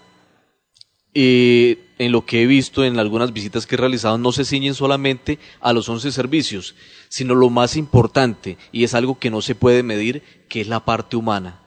eh, 1.14 1.78
en 1.98 2.12
lo 2.12 2.26
que 2.26 2.42
he 2.42 2.46
visto 2.46 2.84
en 2.84 2.98
algunas 2.98 3.32
visitas 3.32 3.66
que 3.66 3.76
he 3.76 3.78
realizado, 3.78 4.18
no 4.18 4.32
se 4.32 4.44
ciñen 4.44 4.74
solamente 4.74 5.38
a 5.60 5.72
los 5.72 5.88
11 5.88 6.12
servicios, 6.12 6.74
sino 7.08 7.34
lo 7.34 7.48
más 7.48 7.76
importante, 7.76 8.58
y 8.70 8.84
es 8.84 8.94
algo 8.94 9.18
que 9.18 9.30
no 9.30 9.40
se 9.40 9.54
puede 9.54 9.82
medir, 9.82 10.22
que 10.48 10.60
es 10.60 10.68
la 10.68 10.84
parte 10.84 11.16
humana 11.16 11.60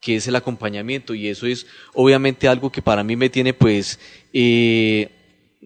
que 0.00 0.16
es 0.16 0.26
el 0.26 0.34
acompañamiento 0.34 1.14
y 1.14 1.28
eso 1.28 1.46
es 1.46 1.64
obviamente 1.94 2.48
algo 2.48 2.72
que 2.72 2.82
para 2.82 3.04
mí 3.04 3.14
me 3.14 3.30
tiene 3.30 3.54
pues 3.54 4.00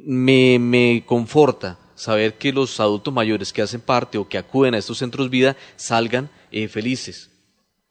me, 0.07 0.61
me 0.61 1.03
conforta 1.05 1.79
saber 1.97 2.35
que 2.35 2.53
los 2.53 2.79
adultos 2.79 3.13
mayores 3.13 3.53
que 3.53 3.61
hacen 3.61 3.81
parte 3.81 4.19
o 4.19 4.29
que 4.29 4.39
acuden 4.39 4.75
a 4.75 4.79
estos 4.79 4.99
centros 4.99 5.29
vida 5.31 5.57
salgan 5.75 6.31
eh, 6.53 6.69
felices. 6.69 7.31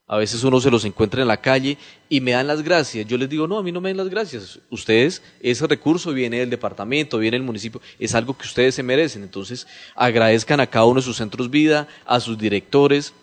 A 0.08 0.18
veces 0.18 0.44
uno 0.44 0.62
se 0.62 0.72
los 0.72 0.86
encuentra 0.86 1.22
en 1.22 1.28
la 1.28 1.42
calle 1.42 1.78
y 2.08 2.22
me 2.22 2.32
dan 2.32 2.48
las 2.48 2.62
gracias. 2.62 3.06
Yo 3.08 3.18
les 3.18 3.28
digo, 3.28 3.48
no, 3.48 3.58
a 3.58 3.64
mí 3.64 3.72
no 3.72 3.82
me 3.82 3.90
dan 3.90 3.98
las 3.98 4.10
gracias. 4.10 4.60
Ustedes, 4.70 5.24
ese 5.42 5.68
recurso 5.68 6.14
viene 6.14 6.40
del 6.40 6.50
departamento, 6.50 7.18
viene 7.18 7.36
del 7.36 7.46
municipio, 7.46 7.82
es 8.00 8.16
algo 8.16 8.38
que 8.38 8.46
ustedes 8.46 8.76
se 8.76 8.84
merecen. 8.84 9.24
Entonces, 9.24 9.68
agradezcan 9.96 10.62
a 10.62 10.68
cada 10.68 10.86
uno 10.86 11.02
de 11.02 11.06
sus 11.06 11.18
centros 11.18 11.50
vida, 11.50 11.88
a 12.06 12.20
sus 12.22 12.38
directores. 12.38 13.14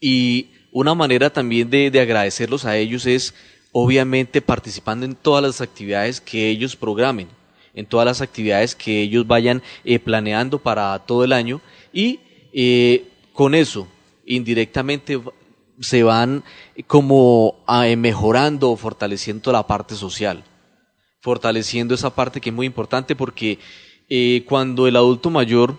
Y 0.00 0.52
una 0.72 0.94
manera 0.94 1.28
también 1.28 1.68
de 1.68 2.00
agradecerlos 2.00 2.64
a 2.64 2.78
ellos 2.78 3.04
es, 3.04 3.34
obviamente, 3.72 4.40
participando 4.40 5.04
en 5.04 5.16
todas 5.16 5.42
las 5.42 5.60
actividades 5.60 6.20
que 6.20 6.48
ellos 6.48 6.76
programen 6.76 7.39
en 7.74 7.86
todas 7.86 8.06
las 8.06 8.20
actividades 8.20 8.74
que 8.74 9.02
ellos 9.02 9.26
vayan 9.26 9.62
eh, 9.84 9.98
planeando 9.98 10.58
para 10.58 10.98
todo 11.00 11.24
el 11.24 11.32
año. 11.32 11.60
Y 11.92 12.20
eh, 12.52 13.08
con 13.32 13.54
eso 13.54 13.88
indirectamente 14.24 15.20
se 15.80 16.02
van 16.02 16.44
como 16.86 17.56
eh, 17.68 17.96
mejorando 17.96 18.70
o 18.70 18.76
fortaleciendo 18.76 19.52
la 19.52 19.66
parte 19.66 19.94
social, 19.94 20.44
fortaleciendo 21.20 21.94
esa 21.94 22.14
parte 22.14 22.40
que 22.40 22.50
es 22.50 22.54
muy 22.54 22.66
importante 22.66 23.16
porque 23.16 23.58
cuando 24.46 24.88
el 24.88 24.96
adulto 24.96 25.30
mayor 25.30 25.76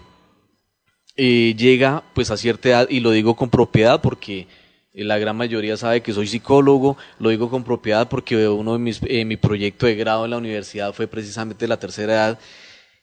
llega 1.18 2.02
pues 2.16 2.32
a 2.32 2.38
cierta 2.38 2.70
edad 2.70 2.88
y 2.90 3.02
lo 3.02 3.12
digo 3.12 3.36
con 3.36 3.50
propiedad 3.50 4.02
porque 4.02 4.48
la 4.94 5.18
gran 5.18 5.38
mayoría 5.38 5.78
sabe 5.78 6.02
que 6.02 6.14
soy 6.14 6.28
psicólogo, 6.28 6.98
lo 7.20 7.30
digo 7.30 7.50
con 7.50 7.64
propiedad 7.64 8.10
porque 8.10 8.48
uno 8.48 8.74
de 8.74 8.80
mis, 8.80 9.00
eh, 9.04 9.24
mi 9.26 9.38
proyecto 9.38 9.86
de 9.86 9.96
grado 9.96 10.26
en 10.26 10.32
la 10.32 10.38
universidad 10.38 10.94
fue 10.94 11.08
precisamente 11.08 11.68
la 11.68 11.78
tercera 11.78 12.14
edad. 12.14 12.40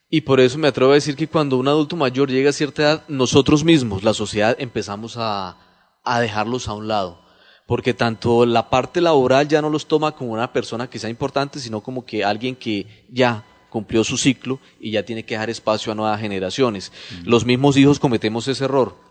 Y 0.09 0.21
por 0.21 0.39
eso 0.39 0.57
me 0.57 0.67
atrevo 0.67 0.91
a 0.91 0.95
decir 0.95 1.15
que 1.15 1.27
cuando 1.27 1.57
un 1.57 1.67
adulto 1.67 1.95
mayor 1.95 2.29
llega 2.29 2.49
a 2.49 2.53
cierta 2.53 2.81
edad, 2.81 3.03
nosotros 3.07 3.63
mismos, 3.63 4.03
la 4.03 4.13
sociedad, 4.13 4.55
empezamos 4.59 5.17
a, 5.17 5.57
a 6.03 6.19
dejarlos 6.19 6.67
a 6.67 6.73
un 6.73 6.87
lado. 6.87 7.21
Porque 7.67 7.93
tanto 7.93 8.45
la 8.47 8.71
parte 8.71 9.01
laboral 9.01 9.47
ya 9.47 9.61
no 9.61 9.69
los 9.69 9.87
toma 9.87 10.13
como 10.13 10.31
una 10.31 10.51
persona 10.51 10.89
que 10.89 10.97
sea 10.97 11.11
importante, 11.11 11.59
sino 11.59 11.81
como 11.81 12.05
que 12.05 12.23
alguien 12.23 12.55
que 12.55 13.05
ya 13.09 13.45
cumplió 13.69 14.03
su 14.03 14.17
ciclo 14.17 14.59
y 14.79 14.89
ya 14.91 15.03
tiene 15.03 15.23
que 15.23 15.35
dejar 15.35 15.51
espacio 15.51 15.91
a 15.91 15.95
nuevas 15.95 16.19
generaciones. 16.19 16.91
Los 17.23 17.45
mismos 17.45 17.77
hijos 17.77 17.99
cometemos 17.99 18.47
ese 18.47 18.65
error 18.65 19.08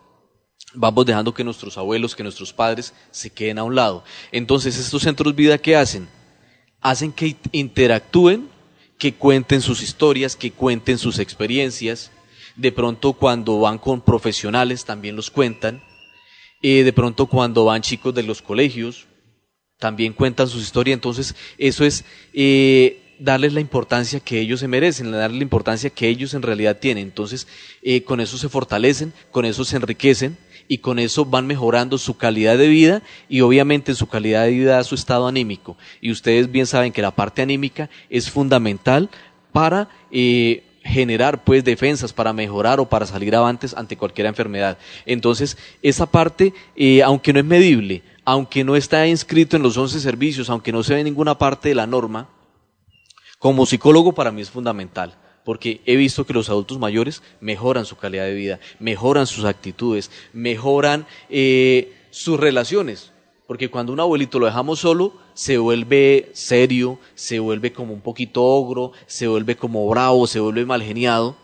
vamos 0.73 1.05
dejando 1.05 1.33
que 1.33 1.43
nuestros 1.43 1.77
abuelos, 1.77 2.15
que 2.15 2.23
nuestros 2.23 2.53
padres 2.53 2.93
se 3.11 3.29
queden 3.29 3.59
a 3.59 3.63
un 3.63 3.75
lado. 3.75 4.03
Entonces, 4.31 4.77
estos 4.77 5.03
centros 5.03 5.35
vida, 5.35 5.57
¿qué 5.57 5.75
hacen? 5.75 6.07
Hacen 6.81 7.11
que 7.11 7.35
interactúen, 7.51 8.49
que 8.97 9.13
cuenten 9.13 9.61
sus 9.61 9.81
historias, 9.81 10.35
que 10.35 10.51
cuenten 10.51 10.97
sus 10.97 11.19
experiencias. 11.19 12.11
De 12.55 12.71
pronto, 12.71 13.13
cuando 13.13 13.59
van 13.59 13.77
con 13.77 14.01
profesionales, 14.01 14.85
también 14.85 15.15
los 15.15 15.29
cuentan. 15.29 15.81
Eh, 16.61 16.83
de 16.83 16.93
pronto, 16.93 17.25
cuando 17.25 17.65
van 17.65 17.81
chicos 17.81 18.13
de 18.13 18.23
los 18.23 18.41
colegios, 18.41 19.07
también 19.77 20.13
cuentan 20.13 20.47
sus 20.47 20.61
historias. 20.61 20.95
Entonces, 20.95 21.35
eso 21.57 21.85
es 21.85 22.03
eh, 22.33 23.15
darles 23.19 23.53
la 23.53 23.61
importancia 23.61 24.19
que 24.19 24.39
ellos 24.41 24.59
se 24.59 24.67
merecen, 24.67 25.11
darles 25.11 25.37
la 25.37 25.43
importancia 25.43 25.89
que 25.89 26.09
ellos 26.09 26.33
en 26.33 26.41
realidad 26.41 26.79
tienen. 26.79 27.05
Entonces, 27.05 27.47
eh, 27.81 28.03
con 28.03 28.19
eso 28.19 28.37
se 28.37 28.49
fortalecen, 28.49 29.13
con 29.31 29.45
eso 29.45 29.63
se 29.63 29.77
enriquecen 29.77 30.37
y 30.69 30.77
con 30.77 30.99
eso 30.99 31.25
van 31.25 31.47
mejorando 31.47 31.97
su 31.97 32.15
calidad 32.15 32.57
de 32.57 32.69
vida 32.69 33.01
y 33.27 33.41
obviamente 33.41 33.95
su 33.95 34.07
calidad 34.07 34.45
de 34.45 34.51
vida 34.51 34.81
su 34.83 34.95
estado 34.95 35.27
anímico. 35.27 35.75
Y 35.99 36.11
ustedes 36.11 36.49
bien 36.49 36.67
saben 36.67 36.93
que 36.93 37.01
la 37.01 37.11
parte 37.11 37.41
anímica 37.41 37.89
es 38.09 38.29
fundamental 38.29 39.09
para 39.51 39.89
eh, 40.11 40.63
generar 40.83 41.43
pues 41.43 41.63
defensas 41.63 42.13
para 42.13 42.33
mejorar 42.33 42.79
o 42.79 42.87
para 42.87 43.07
salir 43.07 43.35
avantes 43.35 43.73
ante 43.75 43.97
cualquier 43.97 44.27
enfermedad. 44.27 44.77
Entonces, 45.07 45.57
esa 45.81 46.05
parte, 46.05 46.53
eh, 46.75 47.01
aunque 47.01 47.33
no 47.33 47.39
es 47.39 47.45
medible, 47.45 48.03
aunque 48.23 48.63
no 48.63 48.75
está 48.75 49.07
inscrito 49.07 49.57
en 49.57 49.63
los 49.63 49.75
11 49.75 49.99
servicios, 49.99 50.51
aunque 50.51 50.71
no 50.71 50.83
se 50.83 50.93
ve 50.93 50.99
en 50.99 51.05
ninguna 51.05 51.35
parte 51.39 51.69
de 51.69 51.75
la 51.75 51.87
norma, 51.87 52.29
como 53.39 53.65
psicólogo 53.65 54.13
para 54.13 54.31
mí 54.31 54.41
es 54.41 54.51
fundamental 54.51 55.15
porque 55.49 55.81
he 55.87 55.95
visto 55.95 56.27
que 56.27 56.33
los 56.33 56.47
adultos 56.47 56.77
mayores 56.77 57.23
mejoran 57.41 57.83
su 57.83 57.97
calidad 57.97 58.25
de 58.25 58.35
vida, 58.35 58.59
mejoran 58.77 59.25
sus 59.25 59.45
actitudes, 59.45 60.11
mejoran 60.31 61.07
eh, 61.27 61.91
sus 62.11 62.39
relaciones. 62.39 63.11
Porque 63.47 63.67
cuando 63.67 63.91
un 63.91 63.99
abuelito 63.99 64.37
lo 64.37 64.45
dejamos 64.45 64.77
solo, 64.77 65.11
se 65.33 65.57
vuelve 65.57 66.29
serio, 66.33 66.99
se 67.15 67.39
vuelve 67.39 67.73
como 67.73 67.95
un 67.95 68.01
poquito 68.01 68.43
ogro, 68.43 68.91
se 69.07 69.27
vuelve 69.27 69.55
como 69.55 69.89
bravo, 69.89 70.27
se 70.27 70.39
vuelve 70.39 70.67
mal 70.67 70.83
geniado. 70.83 71.35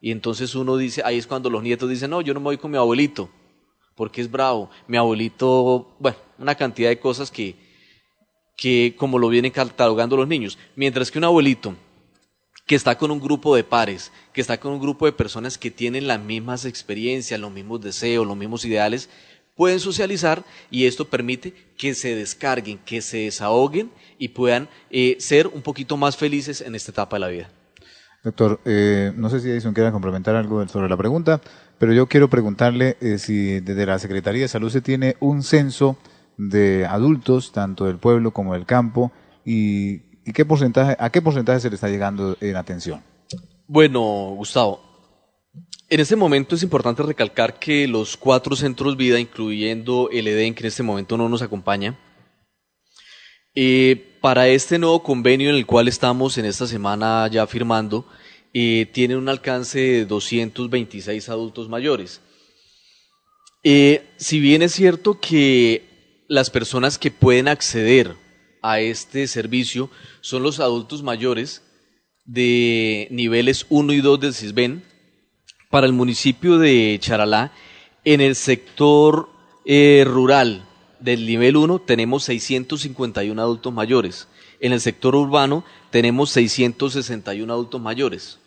Y 0.00 0.12
entonces 0.12 0.54
uno 0.54 0.76
dice, 0.76 1.02
ahí 1.04 1.18
es 1.18 1.26
cuando 1.26 1.50
los 1.50 1.64
nietos 1.64 1.90
dicen, 1.90 2.10
no, 2.10 2.20
yo 2.20 2.34
no 2.34 2.38
me 2.38 2.44
voy 2.44 2.58
con 2.58 2.70
mi 2.70 2.76
abuelito, 2.76 3.28
porque 3.96 4.20
es 4.20 4.30
bravo. 4.30 4.70
Mi 4.86 4.98
abuelito, 4.98 5.96
bueno, 5.98 6.16
una 6.38 6.54
cantidad 6.54 6.90
de 6.90 7.00
cosas 7.00 7.32
que, 7.32 7.56
que 8.56 8.94
como 8.96 9.18
lo 9.18 9.28
vienen 9.28 9.50
catalogando 9.50 10.16
los 10.16 10.28
niños. 10.28 10.56
Mientras 10.76 11.10
que 11.10 11.18
un 11.18 11.24
abuelito 11.24 11.74
que 12.68 12.76
está 12.76 12.98
con 12.98 13.10
un 13.10 13.18
grupo 13.18 13.56
de 13.56 13.64
pares, 13.64 14.12
que 14.34 14.42
está 14.42 14.60
con 14.60 14.72
un 14.72 14.80
grupo 14.80 15.06
de 15.06 15.12
personas 15.12 15.56
que 15.56 15.70
tienen 15.70 16.06
las 16.06 16.20
mismas 16.20 16.66
experiencias, 16.66 17.40
los 17.40 17.50
mismos 17.50 17.80
deseos, 17.80 18.26
los 18.26 18.36
mismos 18.36 18.62
ideales, 18.66 19.08
pueden 19.56 19.80
socializar 19.80 20.44
y 20.70 20.84
esto 20.84 21.06
permite 21.06 21.54
que 21.78 21.94
se 21.94 22.14
descarguen, 22.14 22.78
que 22.84 23.00
se 23.00 23.16
desahoguen 23.24 23.90
y 24.18 24.28
puedan 24.28 24.68
eh, 24.90 25.16
ser 25.18 25.46
un 25.46 25.62
poquito 25.62 25.96
más 25.96 26.18
felices 26.18 26.60
en 26.60 26.74
esta 26.74 26.92
etapa 26.92 27.16
de 27.16 27.20
la 27.20 27.28
vida. 27.28 27.48
Doctor, 28.22 28.60
eh, 28.66 29.12
no 29.16 29.30
sé 29.30 29.40
si 29.40 29.48
Edison 29.48 29.72
quiera 29.72 29.90
complementar 29.90 30.36
algo 30.36 30.68
sobre 30.68 30.90
la 30.90 30.96
pregunta, 30.98 31.40
pero 31.78 31.94
yo 31.94 32.06
quiero 32.06 32.28
preguntarle 32.28 32.98
eh, 33.00 33.16
si 33.16 33.60
desde 33.60 33.86
la 33.86 33.98
Secretaría 33.98 34.42
de 34.42 34.48
Salud 34.48 34.70
se 34.70 34.82
tiene 34.82 35.16
un 35.20 35.42
censo 35.42 35.96
de 36.36 36.84
adultos, 36.84 37.50
tanto 37.50 37.86
del 37.86 37.96
pueblo 37.96 38.32
como 38.32 38.52
del 38.52 38.66
campo, 38.66 39.10
y, 39.46 40.02
qué 40.32 40.44
porcentaje, 40.44 40.96
a 40.98 41.10
qué 41.10 41.22
porcentaje 41.22 41.60
se 41.60 41.68
le 41.68 41.74
está 41.74 41.88
llegando 41.88 42.36
en 42.40 42.56
atención. 42.56 43.02
Bueno, 43.66 44.34
Gustavo, 44.36 44.80
en 45.88 46.00
este 46.00 46.16
momento 46.16 46.54
es 46.54 46.62
importante 46.62 47.02
recalcar 47.02 47.58
que 47.58 47.88
los 47.88 48.16
cuatro 48.16 48.56
centros 48.56 48.96
vida, 48.96 49.18
incluyendo 49.18 50.08
el 50.12 50.28
EDEN, 50.28 50.54
que 50.54 50.64
en 50.64 50.68
este 50.68 50.82
momento 50.82 51.16
no 51.16 51.28
nos 51.28 51.42
acompaña, 51.42 51.98
eh, 53.54 54.18
para 54.20 54.48
este 54.48 54.78
nuevo 54.78 55.02
convenio 55.02 55.50
en 55.50 55.56
el 55.56 55.66
cual 55.66 55.88
estamos 55.88 56.38
en 56.38 56.44
esta 56.44 56.66
semana 56.66 57.28
ya 57.28 57.46
firmando, 57.46 58.06
eh, 58.52 58.88
tiene 58.92 59.16
un 59.16 59.28
alcance 59.28 59.78
de 59.78 60.04
226 60.04 61.28
adultos 61.28 61.68
mayores. 61.68 62.20
Eh, 63.64 64.06
si 64.16 64.40
bien 64.40 64.62
es 64.62 64.72
cierto 64.72 65.18
que 65.20 66.24
las 66.28 66.50
personas 66.50 66.98
que 66.98 67.10
pueden 67.10 67.48
acceder 67.48 68.14
a 68.70 68.80
este 68.80 69.26
servicio 69.26 69.90
son 70.20 70.42
los 70.42 70.60
adultos 70.60 71.02
mayores 71.02 71.62
de 72.24 73.08
niveles 73.10 73.66
1 73.70 73.92
y 73.94 74.00
2 74.00 74.20
del 74.20 74.34
CISBEN, 74.34 74.84
para 75.70 75.86
el 75.86 75.92
municipio 75.92 76.58
de 76.58 76.98
Charalá, 77.00 77.52
en 78.04 78.20
el 78.20 78.36
sector 78.36 79.28
eh, 79.64 80.04
rural 80.06 80.66
del 81.00 81.26
nivel 81.26 81.56
1 81.56 81.80
tenemos 81.80 82.24
651 82.24 83.40
adultos 83.40 83.72
mayores. 83.72 84.28
En 84.60 84.72
el 84.72 84.80
sector 84.80 85.14
urbano 85.14 85.64
tenemos 85.90 86.30
661 86.30 87.52
adultos 87.52 87.80
mayores. 87.80 88.38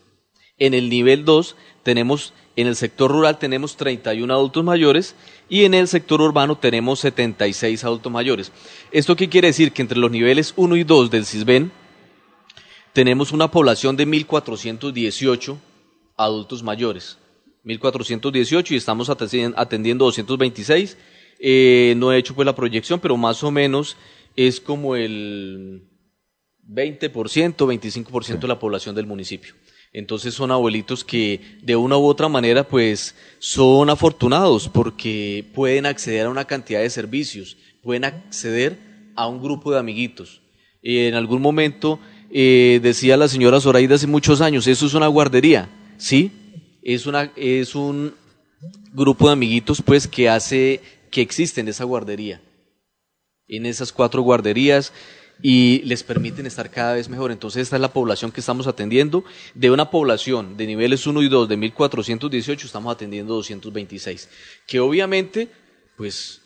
En 0.58 0.74
el 0.74 0.90
nivel 0.90 1.26
2 1.26 1.56
tenemos, 1.84 2.34
en 2.56 2.68
el 2.68 2.76
sector 2.76 3.12
rural 3.12 3.40
tenemos 3.40 3.78
31 3.78 4.32
adultos 4.34 4.64
mayores 4.64 5.16
y 5.52 5.66
en 5.66 5.74
el 5.74 5.90
sector 5.90 6.22
urbano 6.22 6.58
tenemos 6.58 7.02
76 7.02 7.84
adultos 7.84 8.10
mayores. 8.10 8.54
¿Esto 8.90 9.18
qué 9.18 9.28
quiere 9.28 9.50
decir? 9.50 9.74
Que 9.74 9.82
entre 9.82 10.00
los 10.00 10.10
niveles 10.10 10.54
1 10.56 10.78
y 10.78 10.86
2 10.86 11.12
del 11.12 11.26
CISBEN 11.26 11.74
tenemos 12.94 13.34
una 13.34 13.52
población 13.52 13.98
de 13.98 14.08
1.418 14.08 15.58
adultos 16.16 16.64
mayores. 16.64 17.18
1.418 17.66 18.72
y 18.72 18.76
estamos 18.78 19.10
atendiendo 19.10 20.06
226. 20.06 20.98
Eh, 21.38 21.96
no 21.98 22.14
he 22.14 22.18
hecho 22.18 22.34
pues 22.34 22.46
la 22.46 22.56
proyección, 22.56 23.02
pero 23.02 23.18
más 23.18 23.44
o 23.44 23.52
menos 23.52 23.98
es 24.38 24.62
como 24.62 24.96
el 24.96 25.84
20%, 26.66 27.12
25% 27.58 28.40
de 28.40 28.48
la 28.48 28.58
población 28.58 28.96
del 28.96 29.06
municipio. 29.06 29.54
Entonces 29.94 30.34
son 30.34 30.52
abuelitos 30.52 31.04
que 31.04 31.42
de 31.62 31.76
una 31.76 31.98
u 31.98 32.06
otra 32.06 32.30
manera 32.30 32.64
pues 32.64 33.14
son 33.40 33.90
afortunados 33.90 34.70
porque 34.70 35.46
pueden 35.54 35.86
acceder 35.86 36.26
a 36.26 36.30
una 36.30 36.46
cantidad 36.46 36.80
de 36.80 36.90
servicios, 36.90 37.58
pueden 37.84 38.06
acceder 38.06 38.78
a 39.16 39.28
un 39.28 39.42
grupo 39.42 39.72
de 39.72 39.80
amiguitos. 39.80 40.42
en 40.82 41.14
algún 41.14 41.42
momento 41.42 42.00
eh, 42.32 42.80
decía 42.82 43.18
la 43.18 43.28
señora 43.28 43.60
Zoraida 43.60 43.96
hace 43.96 44.08
muchos 44.08 44.40
años, 44.40 44.66
eso 44.66 44.86
es 44.86 44.94
una 44.94 45.08
guardería, 45.08 45.70
¿sí? 45.98 46.32
Es, 46.82 47.06
una, 47.06 47.30
es 47.36 47.76
un 47.76 48.14
grupo 48.94 49.28
de 49.28 49.34
amiguitos 49.34 49.82
pues 49.82 50.08
que 50.08 50.30
hace 50.30 50.80
que 51.12 51.22
existen 51.22 51.66
en 51.66 51.72
esa 51.72 51.84
guardería, 51.84 52.42
en 53.50 53.66
esas 53.66 53.92
cuatro 53.92 54.22
guarderías 54.22 54.94
y 55.42 55.82
les 55.84 56.04
permiten 56.04 56.46
estar 56.46 56.70
cada 56.70 56.94
vez 56.94 57.10
mejor. 57.10 57.32
Entonces 57.32 57.64
esta 57.64 57.76
es 57.76 57.82
la 57.82 57.94
población 57.94 58.32
que 58.32 58.40
estamos 58.40 58.68
atendiendo. 58.68 59.24
De 59.56 59.72
una 59.72 59.90
población 59.90 60.58
de 60.58 60.68
niveles 60.68 61.06
1 61.08 61.22
y 61.24 61.30
2 61.30 61.50
de 61.50 61.58
1418 61.58 62.68
estamos 62.68 62.94
atendiendo 62.94 63.36
226. 63.36 64.30
Que 64.68 64.80
obviamente, 64.80 65.50
pues 65.98 66.42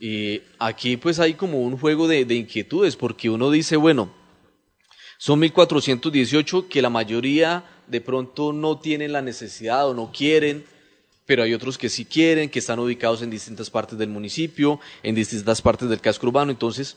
eh, 0.00 0.42
aquí 0.58 0.96
pues 0.96 1.18
hay 1.18 1.34
como 1.34 1.60
un 1.60 1.76
juego 1.76 2.08
de, 2.08 2.24
de 2.24 2.34
inquietudes 2.34 2.96
porque 2.96 3.30
uno 3.30 3.50
dice, 3.50 3.76
bueno, 3.76 4.12
son 5.18 5.38
1418 5.40 6.68
que 6.68 6.80
la 6.80 6.88
mayoría 6.88 7.64
de 7.86 8.00
pronto 8.00 8.52
no 8.52 8.78
tienen 8.78 9.12
la 9.12 9.20
necesidad 9.20 9.88
o 9.88 9.94
no 9.94 10.12
quieren, 10.12 10.64
pero 11.26 11.42
hay 11.42 11.52
otros 11.52 11.76
que 11.76 11.88
sí 11.88 12.04
quieren, 12.04 12.48
que 12.48 12.60
están 12.60 12.78
ubicados 12.78 13.20
en 13.20 13.30
distintas 13.30 13.68
partes 13.68 13.98
del 13.98 14.08
municipio, 14.08 14.80
en 15.02 15.14
distintas 15.14 15.60
partes 15.60 15.88
del 15.88 16.00
casco 16.00 16.26
urbano. 16.26 16.50
Entonces, 16.50 16.96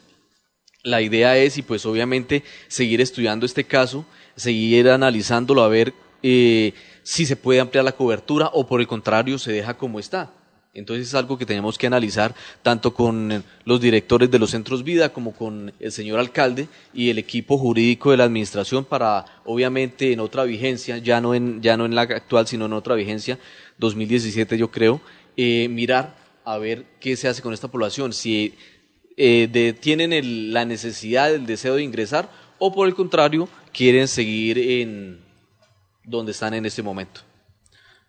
la 0.84 1.02
idea 1.02 1.38
es, 1.38 1.58
y 1.58 1.62
pues 1.62 1.86
obviamente, 1.86 2.44
seguir 2.68 3.00
estudiando 3.00 3.46
este 3.46 3.64
caso, 3.64 4.06
seguir 4.36 4.90
analizándolo 4.90 5.64
a 5.64 5.70
ver 5.70 5.94
eh, 6.22 6.74
si 7.04 7.26
se 7.26 7.38
puede 7.38 7.62
ampliar 7.62 7.86
la 7.86 7.94
cobertura 7.94 8.50
o 8.54 8.68
por 8.68 8.82
el 8.82 8.88
contrario 8.88 9.38
se 9.38 9.54
deja 9.54 9.78
como 9.78 10.00
está. 10.00 10.32
Entonces 10.74 11.08
es 11.08 11.14
algo 11.14 11.38
que 11.38 11.46
tenemos 11.46 11.78
que 11.78 11.86
analizar 11.86 12.34
tanto 12.64 12.96
con 12.96 13.44
los 13.64 13.80
directores 13.80 14.32
de 14.32 14.40
los 14.40 14.50
centros 14.50 14.84
vida 14.84 15.14
como 15.14 15.32
con 15.34 15.72
el 15.80 15.92
señor 15.92 16.20
alcalde 16.20 16.68
y 16.94 17.12
el 17.12 17.20
equipo 17.20 17.60
jurídico 17.60 18.10
de 18.10 18.18
la 18.18 18.24
administración 18.24 18.84
para, 18.84 19.24
obviamente, 19.46 20.12
en 20.12 20.20
otra 20.20 20.44
vigencia, 20.46 20.98
ya 20.98 21.22
no 21.22 21.36
en, 21.36 21.62
ya 21.62 21.78
no 21.78 21.86
en 21.86 21.94
la 21.94 22.02
actual, 22.02 22.48
sino 22.48 22.66
en 22.66 22.74
otra 22.74 22.96
vigencia, 22.96 23.38
2017 23.78 24.58
yo 24.58 24.72
creo, 24.72 25.00
eh, 25.38 25.68
mirar 25.70 26.16
a 26.44 26.58
ver 26.58 26.86
qué 27.00 27.16
se 27.16 27.28
hace 27.28 27.42
con 27.42 27.54
esta 27.54 27.70
población, 27.70 28.12
si 28.12 28.56
eh, 29.18 29.76
tienen 29.80 30.54
la 30.54 30.66
necesidad, 30.66 31.34
el 31.34 31.46
deseo 31.46 31.76
de 31.76 31.84
ingresar 31.84 32.30
o 32.60 32.74
por 32.74 32.88
el 32.88 32.96
contrario 32.96 33.50
quieren 33.74 34.08
seguir 34.08 34.58
en 34.58 35.20
donde 36.04 36.32
están 36.32 36.54
en 36.54 36.66
este 36.66 36.82
momento. 36.84 37.22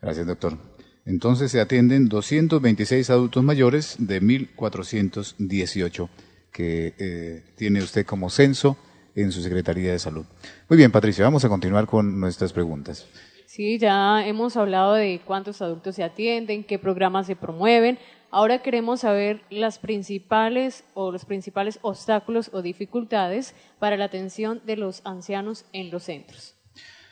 Gracias, 0.01 0.27
doctor. 0.27 0.59
Entonces 1.07 1.51
se 1.51 1.61
atienden 1.61 2.09
226 2.09 3.11
adultos 3.11 3.43
mayores 3.43 3.97
de 3.99 4.23
1.418 4.23 6.09
que 6.51 6.95
eh, 6.99 7.43
tiene 7.57 7.83
usted 7.83 8.07
como 8.07 8.31
censo 8.31 8.77
en 9.15 9.33
su 9.33 9.43
Secretaría 9.43 9.93
de 9.93 9.99
Salud. 9.99 10.25
Muy 10.69 10.77
bien, 10.77 10.91
Patricia, 10.91 11.25
vamos 11.25 11.45
a 11.45 11.49
continuar 11.49 11.87
con 11.87 12.19
nuestras 12.19 12.53
preguntas. 12.53 13.07
Sí, 13.55 13.79
ya 13.79 14.27
hemos 14.27 14.57
hablado 14.57 14.95
de 14.95 15.21
cuántos 15.25 15.63
adultos 15.63 15.95
se 15.95 16.03
atienden, 16.03 16.65
qué 16.65 16.77
programas 16.77 17.29
se 17.29 17.37
promueven. 17.37 18.01
Ahora 18.33 18.63
queremos 18.63 19.03
saber 19.03 19.43
las 19.49 19.79
principales 19.79 20.83
o 20.95 21.13
los 21.13 21.25
principales 21.25 21.79
obstáculos 21.83 22.51
o 22.53 22.63
dificultades 22.63 23.55
para 23.79 23.97
la 23.97 24.07
atención 24.07 24.61
de 24.67 24.77
los 24.77 25.03
ancianos 25.07 25.67
en 25.73 25.93
los 25.93 26.03
centros. 26.03 26.57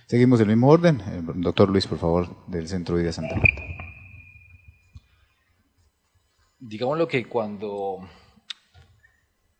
Seguimos 0.08 0.40
el 0.40 0.48
mismo 0.48 0.68
orden. 0.68 1.00
doctor 1.36 1.68
Luis, 1.68 1.86
por 1.86 1.98
favor, 1.98 2.44
del 2.48 2.66
Centro 2.66 2.96
de 2.96 3.02
Vida 3.02 3.12
Santa 3.12 3.36
Marta. 3.36 3.62
Digámoslo 6.58 7.06
que 7.06 7.24
cuando 7.24 7.98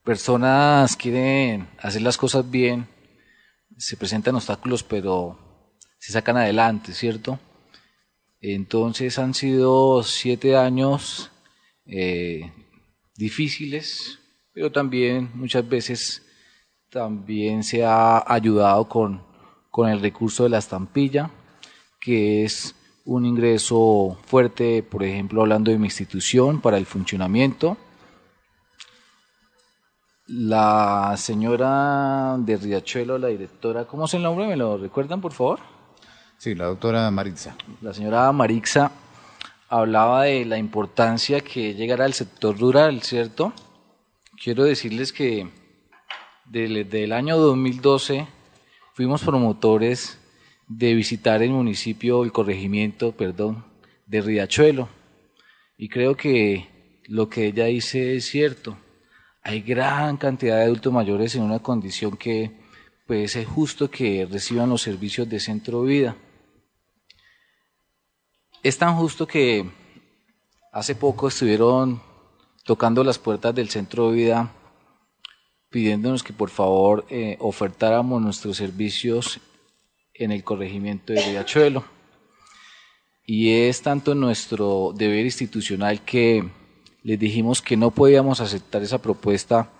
personas 0.02 0.96
quieren 0.96 1.68
hacer 1.78 2.02
las 2.02 2.18
cosas 2.18 2.50
bien, 2.50 2.88
se 3.76 3.96
presentan 3.96 4.34
obstáculos, 4.34 4.82
pero 4.82 5.51
se 6.02 6.12
sacan 6.12 6.36
adelante, 6.36 6.92
¿cierto? 6.92 7.38
Entonces 8.40 9.18
han 9.18 9.34
sido 9.34 10.02
siete 10.02 10.56
años 10.56 11.30
eh, 11.86 12.52
difíciles, 13.14 14.18
pero 14.52 14.72
también 14.72 15.30
muchas 15.34 15.68
veces 15.68 16.22
también 16.90 17.62
se 17.62 17.84
ha 17.84 18.22
ayudado 18.26 18.88
con 18.88 19.32
con 19.72 19.88
el 19.88 20.00
recurso 20.00 20.44
de 20.44 20.50
la 20.50 20.58
estampilla, 20.58 21.30
que 21.98 22.44
es 22.44 22.76
un 23.06 23.24
ingreso 23.24 24.18
fuerte, 24.26 24.82
por 24.82 25.02
ejemplo, 25.02 25.40
hablando 25.40 25.70
de 25.70 25.78
mi 25.78 25.86
institución, 25.86 26.60
para 26.60 26.76
el 26.76 26.84
funcionamiento. 26.84 27.78
La 30.26 31.14
señora 31.16 32.36
de 32.38 32.58
Riachuelo, 32.58 33.16
la 33.16 33.28
directora, 33.28 33.86
¿cómo 33.86 34.04
es 34.04 34.12
el 34.12 34.22
nombre? 34.22 34.46
¿Me 34.46 34.56
lo 34.56 34.76
recuerdan, 34.76 35.22
por 35.22 35.32
favor? 35.32 35.71
Sí, 36.42 36.56
la 36.56 36.64
doctora 36.64 37.08
Marixa. 37.12 37.54
La 37.82 37.94
señora 37.94 38.32
Marixa 38.32 38.90
hablaba 39.68 40.24
de 40.24 40.44
la 40.44 40.58
importancia 40.58 41.40
que 41.40 41.74
llegara 41.74 42.04
al 42.04 42.14
sector 42.14 42.58
rural, 42.58 43.00
¿cierto? 43.02 43.52
Quiero 44.42 44.64
decirles 44.64 45.12
que 45.12 45.48
desde 46.46 47.04
el 47.04 47.12
año 47.12 47.38
2012 47.38 48.26
fuimos 48.92 49.22
promotores 49.22 50.18
de 50.66 50.94
visitar 50.94 51.44
el 51.44 51.50
municipio, 51.50 52.24
el 52.24 52.32
corregimiento, 52.32 53.12
perdón, 53.12 53.64
de 54.06 54.20
Riachuelo. 54.20 54.88
Y 55.78 55.88
creo 55.90 56.16
que 56.16 56.66
lo 57.06 57.28
que 57.28 57.46
ella 57.46 57.66
dice 57.66 58.16
es 58.16 58.26
cierto. 58.26 58.76
Hay 59.44 59.60
gran 59.60 60.16
cantidad 60.16 60.56
de 60.56 60.64
adultos 60.64 60.92
mayores 60.92 61.36
en 61.36 61.42
una 61.42 61.60
condición 61.60 62.16
que 62.16 62.50
pues 63.06 63.36
es 63.36 63.46
justo 63.46 63.88
que 63.88 64.26
reciban 64.28 64.70
los 64.70 64.82
servicios 64.82 65.28
de 65.28 65.38
centro 65.38 65.84
vida. 65.84 66.16
Es 68.62 68.78
tan 68.78 68.94
justo 68.94 69.26
que 69.26 69.68
hace 70.70 70.94
poco 70.94 71.26
estuvieron 71.26 72.00
tocando 72.64 73.02
las 73.02 73.18
puertas 73.18 73.52
del 73.52 73.68
centro 73.70 74.10
de 74.10 74.16
vida, 74.16 74.52
pidiéndonos 75.68 76.22
que 76.22 76.32
por 76.32 76.48
favor 76.48 77.04
eh, 77.10 77.36
ofertáramos 77.40 78.22
nuestros 78.22 78.56
servicios 78.58 79.40
en 80.14 80.30
el 80.30 80.44
corregimiento 80.44 81.12
de 81.12 81.24
Riachuelo. 81.24 81.82
Y 83.26 83.50
es 83.50 83.82
tanto 83.82 84.14
nuestro 84.14 84.92
deber 84.94 85.24
institucional 85.24 86.04
que 86.04 86.48
les 87.02 87.18
dijimos 87.18 87.62
que 87.62 87.76
no 87.76 87.90
podíamos 87.90 88.40
aceptar 88.40 88.80
esa 88.80 89.02
propuesta 89.02 89.72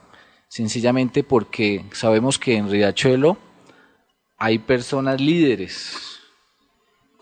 sencillamente 0.48 1.22
porque 1.22 1.84
sabemos 1.92 2.36
que 2.36 2.56
en 2.56 2.68
Riachuelo 2.68 3.38
hay 4.38 4.58
personas 4.58 5.20
líderes 5.20 6.11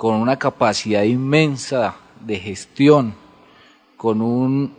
con 0.00 0.14
una 0.14 0.38
capacidad 0.38 1.02
inmensa 1.02 1.94
de 2.20 2.38
gestión, 2.38 3.12
con 3.98 4.22
un 4.22 4.74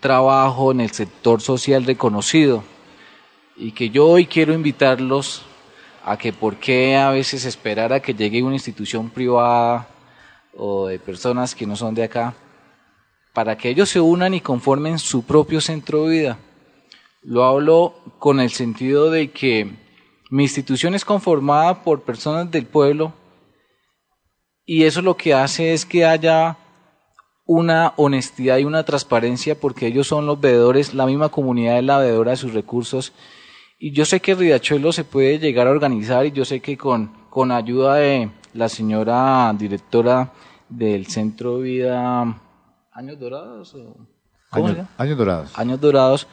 trabajo 0.00 0.72
en 0.72 0.80
el 0.80 0.90
sector 0.92 1.42
social 1.42 1.84
reconocido 1.84 2.64
y 3.54 3.72
que 3.72 3.90
yo 3.90 4.06
hoy 4.06 4.24
quiero 4.24 4.54
invitarlos 4.54 5.42
a 6.06 6.16
que 6.16 6.32
por 6.32 6.56
qué 6.56 6.96
a 6.96 7.10
veces 7.10 7.44
esperar 7.44 7.92
a 7.92 8.00
que 8.00 8.14
llegue 8.14 8.42
una 8.42 8.54
institución 8.54 9.10
privada 9.10 9.88
o 10.56 10.86
de 10.86 10.98
personas 10.98 11.54
que 11.54 11.66
no 11.66 11.76
son 11.76 11.94
de 11.94 12.04
acá, 12.04 12.32
para 13.34 13.58
que 13.58 13.68
ellos 13.68 13.90
se 13.90 14.00
unan 14.00 14.32
y 14.32 14.40
conformen 14.40 14.98
su 14.98 15.26
propio 15.26 15.60
centro 15.60 16.04
de 16.04 16.18
vida. 16.18 16.38
Lo 17.22 17.44
hablo 17.44 17.94
con 18.18 18.40
el 18.40 18.48
sentido 18.48 19.10
de 19.10 19.32
que 19.32 19.70
mi 20.30 20.44
institución 20.44 20.94
es 20.94 21.04
conformada 21.04 21.82
por 21.82 22.00
personas 22.00 22.50
del 22.50 22.64
pueblo 22.64 23.12
y 24.64 24.84
eso 24.84 25.02
lo 25.02 25.16
que 25.16 25.34
hace 25.34 25.72
es 25.72 25.84
que 25.84 26.04
haya 26.04 26.56
una 27.44 27.92
honestidad 27.96 28.58
y 28.58 28.64
una 28.64 28.84
transparencia 28.84 29.58
porque 29.58 29.86
ellos 29.86 30.06
son 30.06 30.26
los 30.26 30.40
veedores, 30.40 30.94
la 30.94 31.06
misma 31.06 31.28
comunidad 31.28 31.78
es 31.78 31.84
la 31.84 31.98
veedora 31.98 32.30
de 32.30 32.36
sus 32.36 32.54
recursos. 32.54 33.12
Y 33.78 33.90
yo 33.92 34.04
sé 34.04 34.20
que 34.20 34.34
Riachuelo 34.34 34.92
se 34.92 35.04
puede 35.04 35.38
llegar 35.38 35.66
a 35.66 35.72
organizar 35.72 36.24
y 36.24 36.30
yo 36.30 36.44
sé 36.44 36.60
que 36.60 36.76
con, 36.76 37.12
con 37.30 37.50
ayuda 37.50 37.96
de 37.96 38.30
la 38.54 38.68
señora 38.68 39.52
directora 39.58 40.32
del 40.68 41.06
Centro 41.06 41.58
de 41.58 41.62
Vida 41.64 42.40
Años 42.92 43.18
Dorados. 43.18 43.74
años 44.98 45.16
Dorados. 45.16 45.58
Años 45.58 45.80
Dorados. 45.80 46.26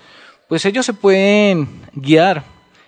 Pues 0.48 0.66
ellos 0.66 0.86
se 0.86 0.94
pueden 0.94 1.68
guiar 1.94 2.44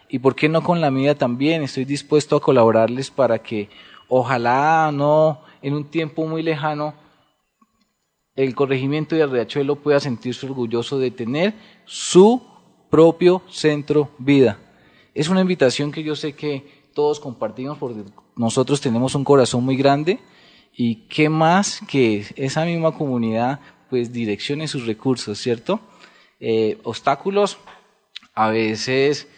y 0.10 0.20
por 0.20 0.36
qué 0.36 0.50
no 0.50 0.62
con 0.62 0.82
la 0.82 0.92
mía 0.92 1.18
también. 1.18 1.64
Estoy 1.64 1.86
dispuesto 1.86 2.36
a 2.36 2.42
colaborarles 2.42 3.10
para 3.10 3.40
que 3.40 3.70
ojalá 4.14 4.92
no 4.92 5.40
en 5.62 5.74
un 5.74 5.86
tiempo 5.86 6.28
muy 6.28 6.44
lejano 6.44 6.94
el 8.36 8.54
corregimiento 8.54 9.16
de 9.16 9.26
Riachuelo 9.26 9.78
pueda 9.78 10.02
sentirse 10.02 10.46
orgulloso 10.46 11.00
de 11.00 11.12
tener 11.12 11.54
su 11.86 12.42
propio 12.90 13.42
centro 13.50 14.12
vida. 14.18 14.60
Es 15.14 15.30
una 15.30 15.40
invitación 15.40 15.94
que 15.94 16.04
yo 16.04 16.18
sé 16.18 16.34
que 16.34 16.90
todos 16.94 17.22
compartimos 17.22 17.78
porque 17.78 18.04
nosotros 18.36 18.82
tenemos 18.82 19.16
un 19.16 19.24
corazón 19.24 19.64
muy 19.64 19.78
grande 19.78 20.20
y 20.76 21.08
qué 21.08 21.30
más 21.30 21.80
que 21.88 22.26
esa 22.36 22.66
misma 22.66 22.92
comunidad 22.92 23.62
pues 23.90 24.12
direccione 24.12 24.68
sus 24.68 24.86
recursos, 24.86 25.40
¿cierto? 25.40 25.80
Eh, 26.42 26.80
obstáculos, 26.84 27.60
a 28.34 28.50
veces 28.50 29.30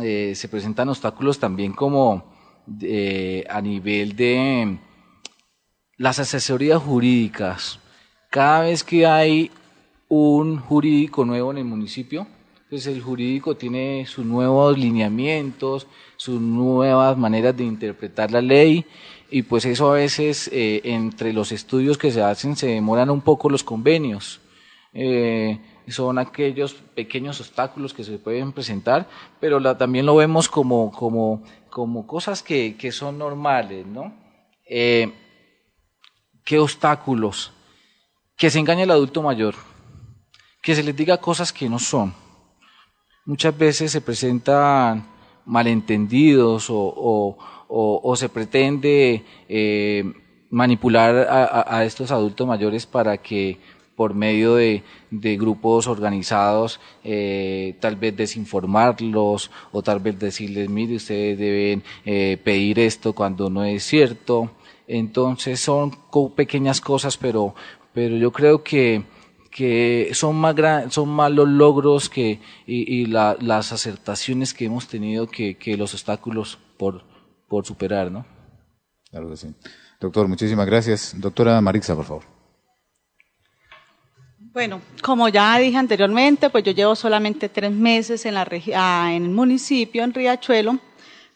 eh, 0.00 0.34
se 0.36 0.48
presentan 0.48 0.88
obstáculos 0.90 1.40
también 1.40 1.72
como 1.72 2.31
eh, 2.80 3.44
a 3.48 3.60
nivel 3.60 4.16
de 4.16 4.78
las 5.96 6.18
asesorías 6.18 6.82
jurídicas, 6.82 7.78
cada 8.30 8.62
vez 8.62 8.82
que 8.82 9.06
hay 9.06 9.50
un 10.08 10.58
jurídico 10.58 11.24
nuevo 11.24 11.50
en 11.50 11.58
el 11.58 11.64
municipio, 11.64 12.26
pues 12.68 12.86
el 12.86 13.02
jurídico 13.02 13.54
tiene 13.54 14.06
sus 14.06 14.24
nuevos 14.24 14.78
lineamientos, 14.78 15.86
sus 16.16 16.40
nuevas 16.40 17.18
maneras 17.18 17.56
de 17.56 17.64
interpretar 17.64 18.30
la 18.30 18.40
ley 18.40 18.86
y 19.30 19.42
pues 19.42 19.64
eso 19.64 19.90
a 19.90 19.94
veces 19.94 20.48
eh, 20.52 20.80
entre 20.84 21.32
los 21.32 21.52
estudios 21.52 21.98
que 21.98 22.10
se 22.10 22.22
hacen 22.22 22.56
se 22.56 22.68
demoran 22.68 23.10
un 23.10 23.20
poco 23.20 23.50
los 23.50 23.64
convenios. 23.64 24.40
Eh, 24.94 25.58
son 25.88 26.18
aquellos 26.18 26.74
pequeños 26.94 27.40
obstáculos 27.40 27.94
que 27.94 28.04
se 28.04 28.18
pueden 28.18 28.52
presentar, 28.52 29.08
pero 29.40 29.76
también 29.76 30.06
lo 30.06 30.16
vemos 30.16 30.48
como, 30.48 31.42
como 31.72 32.06
cosas 32.06 32.44
que, 32.44 32.76
que 32.76 32.92
son 32.92 33.18
normales, 33.18 33.84
¿no? 33.86 34.14
Eh, 34.68 35.12
¿Qué 36.44 36.60
obstáculos? 36.60 37.52
que 38.42 38.50
se 38.50 38.58
engañe 38.58 38.82
el 38.82 38.90
adulto 38.90 39.22
mayor, 39.22 39.54
que 40.62 40.74
se 40.74 40.82
les 40.82 40.96
diga 40.96 41.18
cosas 41.18 41.52
que 41.52 41.68
no 41.68 41.78
son. 41.78 42.12
Muchas 43.24 43.56
veces 43.56 43.92
se 43.92 44.00
presentan 44.00 45.06
malentendidos 45.44 46.66
o, 46.68 48.16
se 48.16 48.28
pretende 48.28 49.24
eh, 49.48 50.04
manipular 50.50 51.28
a, 51.30 51.84
estos 51.84 52.10
adultos 52.10 52.44
mayores 52.44 52.84
para 52.84 53.16
que 53.16 53.60
por 53.96 54.14
medio 54.14 54.56
de, 54.56 54.82
grupos 55.10 55.86
organizados, 55.86 56.80
eh, 57.04 57.76
tal 57.80 57.96
vez 57.96 58.16
desinformarlos 58.16 59.50
o 59.70 59.82
tal 59.82 60.00
vez 60.00 60.18
decirles, 60.18 60.68
mire, 60.68 60.96
ustedes 60.96 61.38
deben 61.38 61.82
eh, 62.04 62.38
pedir 62.42 62.78
esto 62.78 63.12
cuando 63.12 63.50
no 63.50 63.64
es 63.64 63.84
cierto. 63.84 64.50
Entonces 64.88 65.60
son 65.60 65.92
pequeñas 66.34 66.80
cosas, 66.80 67.16
pero, 67.16 67.54
pero 67.92 68.16
yo 68.16 68.32
creo 68.32 68.62
que, 68.62 69.04
que 69.50 70.10
son 70.12 70.36
más 70.36 70.56
son 70.90 71.08
más 71.10 71.30
los 71.30 71.48
logros 71.48 72.08
que, 72.08 72.40
y, 72.66 73.06
las 73.06 73.72
acertaciones 73.72 74.54
que 74.54 74.64
hemos 74.66 74.88
tenido 74.88 75.26
que, 75.28 75.56
que 75.56 75.76
los 75.76 75.94
obstáculos 75.94 76.58
por, 76.76 77.04
por 77.48 77.64
superar, 77.64 78.10
¿no? 78.10 78.26
Claro 79.10 79.28
que 79.28 79.36
sí. 79.36 79.54
Doctor, 80.00 80.26
muchísimas 80.26 80.66
gracias. 80.66 81.14
Doctora 81.16 81.60
Marixa, 81.60 81.94
por 81.94 82.04
favor. 82.06 82.31
Bueno, 84.52 84.82
como 85.02 85.30
ya 85.30 85.56
dije 85.56 85.78
anteriormente, 85.78 86.50
pues 86.50 86.62
yo 86.62 86.72
llevo 86.72 86.94
solamente 86.94 87.48
tres 87.48 87.72
meses 87.72 88.26
en, 88.26 88.34
la 88.34 88.46
ah, 88.76 89.10
en 89.10 89.24
el 89.24 89.30
municipio, 89.30 90.04
en 90.04 90.12
Riachuelo, 90.12 90.78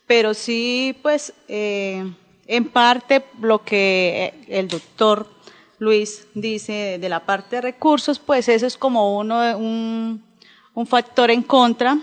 pero 0.06 0.34
sí, 0.34 0.94
pues, 1.00 1.32
eh, 1.48 2.12
en 2.46 2.64
parte 2.68 3.24
lo 3.40 3.64
que 3.64 4.34
el 4.48 4.68
doctor 4.68 5.26
Luis 5.78 6.26
dice 6.34 6.98
de 7.00 7.08
la 7.08 7.24
parte 7.24 7.56
de 7.56 7.62
recursos, 7.62 8.18
pues 8.18 8.50
eso 8.50 8.66
es 8.66 8.76
como 8.76 9.16
uno, 9.16 9.56
un, 9.56 10.22
un 10.74 10.86
factor 10.86 11.30
en 11.30 11.42
contra, 11.42 11.98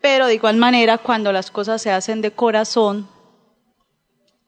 pero 0.00 0.28
de 0.28 0.34
igual 0.34 0.58
manera 0.58 0.98
cuando 0.98 1.32
las 1.32 1.50
cosas 1.50 1.82
se 1.82 1.90
hacen 1.90 2.20
de 2.20 2.30
corazón 2.30 3.08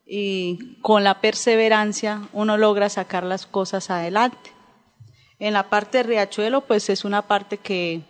y 0.07 0.77
con 0.81 1.03
la 1.03 1.21
perseverancia 1.21 2.23
uno 2.33 2.57
logra 2.57 2.89
sacar 2.89 3.25
las 3.25 3.47
cosas 3.47 3.91
adelante. 3.91 4.58
En 5.39 5.55
la 5.55 5.69
parte 5.69 5.99
de 5.99 6.05
Riachuelo, 6.05 6.63
pues 6.63 6.89
es 6.91 7.05
una 7.05 7.23
parte 7.23 7.59
que 7.59 8.01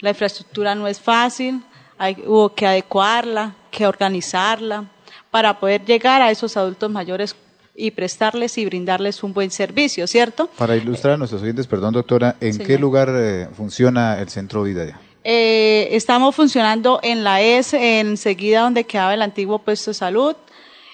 la 0.00 0.10
infraestructura 0.10 0.74
no 0.74 0.88
es 0.88 1.00
fácil, 1.00 1.62
hay, 1.98 2.16
hubo 2.26 2.54
que 2.54 2.66
adecuarla, 2.66 3.54
que 3.70 3.86
organizarla, 3.86 4.90
para 5.30 5.58
poder 5.58 5.84
llegar 5.84 6.20
a 6.20 6.30
esos 6.30 6.56
adultos 6.56 6.90
mayores 6.90 7.36
y 7.76 7.90
prestarles 7.90 8.56
y 8.58 8.64
brindarles 8.66 9.22
un 9.22 9.32
buen 9.32 9.50
servicio, 9.50 10.06
¿cierto? 10.06 10.48
Para 10.58 10.76
ilustrar 10.76 11.14
a 11.14 11.16
nuestros 11.16 11.42
oyentes, 11.42 11.66
perdón 11.66 11.94
doctora, 11.94 12.36
¿en 12.40 12.58
qué 12.58 12.78
lugar 12.78 13.10
eh, 13.12 13.48
funciona 13.56 14.20
el 14.20 14.28
Centro 14.28 14.62
Vida? 14.62 15.00
Eh, 15.24 15.88
estamos 15.92 16.36
funcionando 16.36 17.00
en 17.02 17.24
la 17.24 17.40
S, 17.40 18.00
enseguida 18.00 18.60
donde 18.60 18.84
quedaba 18.84 19.14
el 19.14 19.22
antiguo 19.22 19.58
puesto 19.58 19.90
de 19.90 19.94
salud 19.94 20.36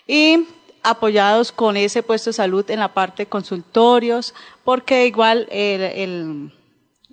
y 0.06 0.46
apoyados 0.82 1.52
con 1.52 1.76
ese 1.76 2.02
puesto 2.02 2.30
de 2.30 2.34
salud 2.34 2.68
en 2.70 2.80
la 2.80 2.92
parte 2.94 3.24
de 3.24 3.28
consultorios, 3.28 4.34
porque 4.64 5.06
igual 5.06 5.46
el, 5.50 6.52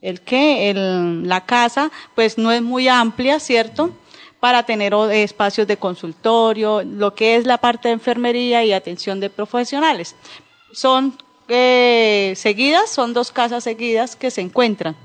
el, 0.02 0.22
que, 0.22 0.70
el, 0.70 1.28
la 1.28 1.46
casa, 1.46 1.92
pues 2.16 2.38
no 2.38 2.52
es 2.52 2.62
muy 2.62 2.88
amplia, 2.88 3.40
¿cierto? 3.40 3.92
para 4.40 4.64
tener 4.64 4.94
espacios 5.12 5.68
de 5.68 5.78
consultorio, 5.78 6.84
lo 6.84 7.16
que 7.16 7.36
es 7.36 7.46
la 7.46 7.58
parte 7.58 7.88
de 7.88 7.96
enfermería 7.96 8.64
y 8.64 8.72
atención 8.72 9.20
de 9.20 9.30
profesionales. 9.30 10.16
Son 10.72 11.18
eh, 11.48 12.34
seguidas, 12.36 12.92
son 12.92 13.14
dos 13.14 13.32
casas 13.32 13.64
seguidas 13.64 14.16
que 14.16 14.30
se 14.30 14.42
encuentran. 14.42 14.96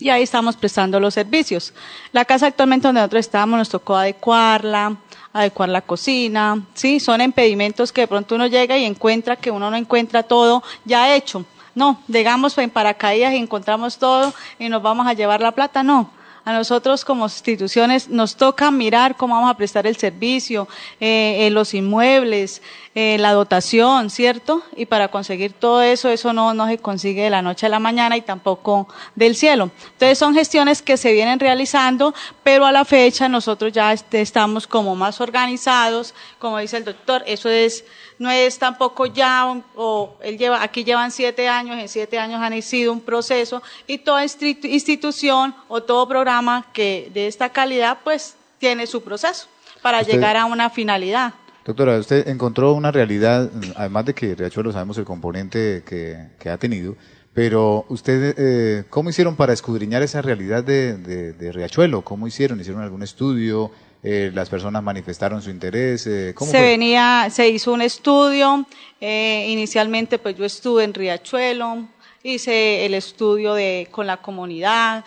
Y 0.00 0.10
ahí 0.10 0.22
estamos 0.22 0.56
prestando 0.56 1.00
los 1.00 1.14
servicios. 1.14 1.72
La 2.12 2.24
casa 2.24 2.46
actualmente 2.46 2.86
donde 2.86 3.00
nosotros 3.00 3.20
estamos 3.20 3.58
nos 3.58 3.68
tocó 3.68 3.96
adecuarla, 3.96 4.96
adecuar 5.32 5.68
la 5.68 5.82
cocina, 5.82 6.62
sí, 6.74 7.00
son 7.00 7.20
impedimentos 7.20 7.92
que 7.92 8.02
de 8.02 8.08
pronto 8.08 8.34
uno 8.34 8.46
llega 8.46 8.76
y 8.76 8.84
encuentra 8.84 9.36
que 9.36 9.50
uno 9.50 9.70
no 9.70 9.76
encuentra 9.76 10.22
todo 10.22 10.62
ya 10.84 11.14
hecho. 11.14 11.44
No, 11.74 12.00
llegamos 12.08 12.58
en 12.58 12.70
paracaídas 12.70 13.34
y 13.34 13.36
encontramos 13.36 13.98
todo 13.98 14.34
y 14.58 14.68
nos 14.68 14.82
vamos 14.82 15.06
a 15.06 15.12
llevar 15.12 15.40
la 15.40 15.52
plata, 15.52 15.82
no 15.82 16.17
A 16.48 16.52
nosotros 16.54 17.04
como 17.04 17.26
instituciones 17.26 18.08
nos 18.08 18.34
toca 18.34 18.70
mirar 18.70 19.18
cómo 19.18 19.34
vamos 19.34 19.50
a 19.50 19.56
prestar 19.58 19.86
el 19.86 19.98
servicio, 19.98 20.66
eh, 20.98 21.46
eh, 21.46 21.50
los 21.50 21.74
inmuebles, 21.74 22.62
eh, 22.94 23.18
la 23.18 23.34
dotación, 23.34 24.08
¿cierto? 24.08 24.62
Y 24.74 24.86
para 24.86 25.08
conseguir 25.08 25.52
todo 25.52 25.82
eso, 25.82 26.08
eso 26.08 26.32
no, 26.32 26.54
no 26.54 26.66
se 26.66 26.78
consigue 26.78 27.24
de 27.24 27.28
la 27.28 27.42
noche 27.42 27.66
a 27.66 27.68
la 27.68 27.80
mañana 27.80 28.16
y 28.16 28.22
tampoco 28.22 28.88
del 29.14 29.36
cielo. 29.36 29.70
Entonces 29.92 30.16
son 30.16 30.32
gestiones 30.32 30.80
que 30.80 30.96
se 30.96 31.12
vienen 31.12 31.38
realizando, 31.38 32.14
pero 32.42 32.64
a 32.64 32.72
la 32.72 32.86
fecha 32.86 33.28
nosotros 33.28 33.70
ya 33.70 33.92
estamos 33.92 34.66
como 34.66 34.96
más 34.96 35.20
organizados, 35.20 36.14
como 36.38 36.56
dice 36.56 36.78
el 36.78 36.84
doctor, 36.86 37.22
eso 37.26 37.50
es 37.50 37.84
no 38.18 38.30
es 38.30 38.58
tampoco 38.58 39.06
ya, 39.06 39.62
o 39.76 40.16
él 40.20 40.38
lleva, 40.38 40.62
aquí 40.62 40.84
llevan 40.84 41.10
siete 41.10 41.48
años, 41.48 41.78
en 41.78 41.88
siete 41.88 42.18
años 42.18 42.40
han 42.40 42.60
sido 42.62 42.92
un 42.92 43.00
proceso 43.00 43.62
y 43.86 43.98
toda 43.98 44.24
institución 44.24 45.54
o 45.68 45.82
todo 45.82 46.08
programa 46.08 46.66
que 46.72 47.10
de 47.14 47.26
esta 47.26 47.50
calidad 47.50 47.98
pues 48.02 48.34
tiene 48.58 48.86
su 48.86 49.02
proceso 49.02 49.46
para 49.82 50.02
llegar 50.02 50.36
a 50.36 50.44
una 50.46 50.70
finalidad. 50.70 51.34
Doctora, 51.64 51.98
usted 51.98 52.26
encontró 52.28 52.72
una 52.72 52.90
realidad, 52.90 53.50
además 53.76 54.06
de 54.06 54.14
que 54.14 54.34
Riachuelo 54.34 54.72
sabemos 54.72 54.96
el 54.98 55.04
componente 55.04 55.82
que, 55.86 56.50
ha 56.50 56.56
tenido, 56.56 56.96
pero 57.34 57.84
usted, 57.88 58.34
eh, 58.38 58.84
¿cómo 58.88 59.10
hicieron 59.10 59.36
para 59.36 59.52
escudriñar 59.52 60.02
esa 60.02 60.22
realidad 60.22 60.64
de, 60.64 60.96
de 60.96 61.52
Riachuelo? 61.52 62.02
¿Cómo 62.02 62.26
hicieron? 62.26 62.58
¿Hicieron 62.58 62.82
algún 62.82 63.02
estudio? 63.02 63.70
Eh, 64.02 64.30
las 64.32 64.48
personas 64.48 64.82
manifestaron 64.82 65.42
su 65.42 65.50
interés. 65.50 66.06
Eh, 66.06 66.34
se 66.38 66.62
venía, 66.62 67.28
se 67.30 67.48
hizo 67.48 67.72
un 67.72 67.82
estudio. 67.82 68.66
Eh, 69.00 69.46
inicialmente, 69.48 70.18
pues 70.18 70.36
yo 70.36 70.44
estuve 70.44 70.84
en 70.84 70.94
Riachuelo, 70.94 71.88
hice 72.22 72.86
el 72.86 72.94
estudio 72.94 73.54
de 73.54 73.88
con 73.90 74.06
la 74.06 74.18
comunidad, 74.18 75.04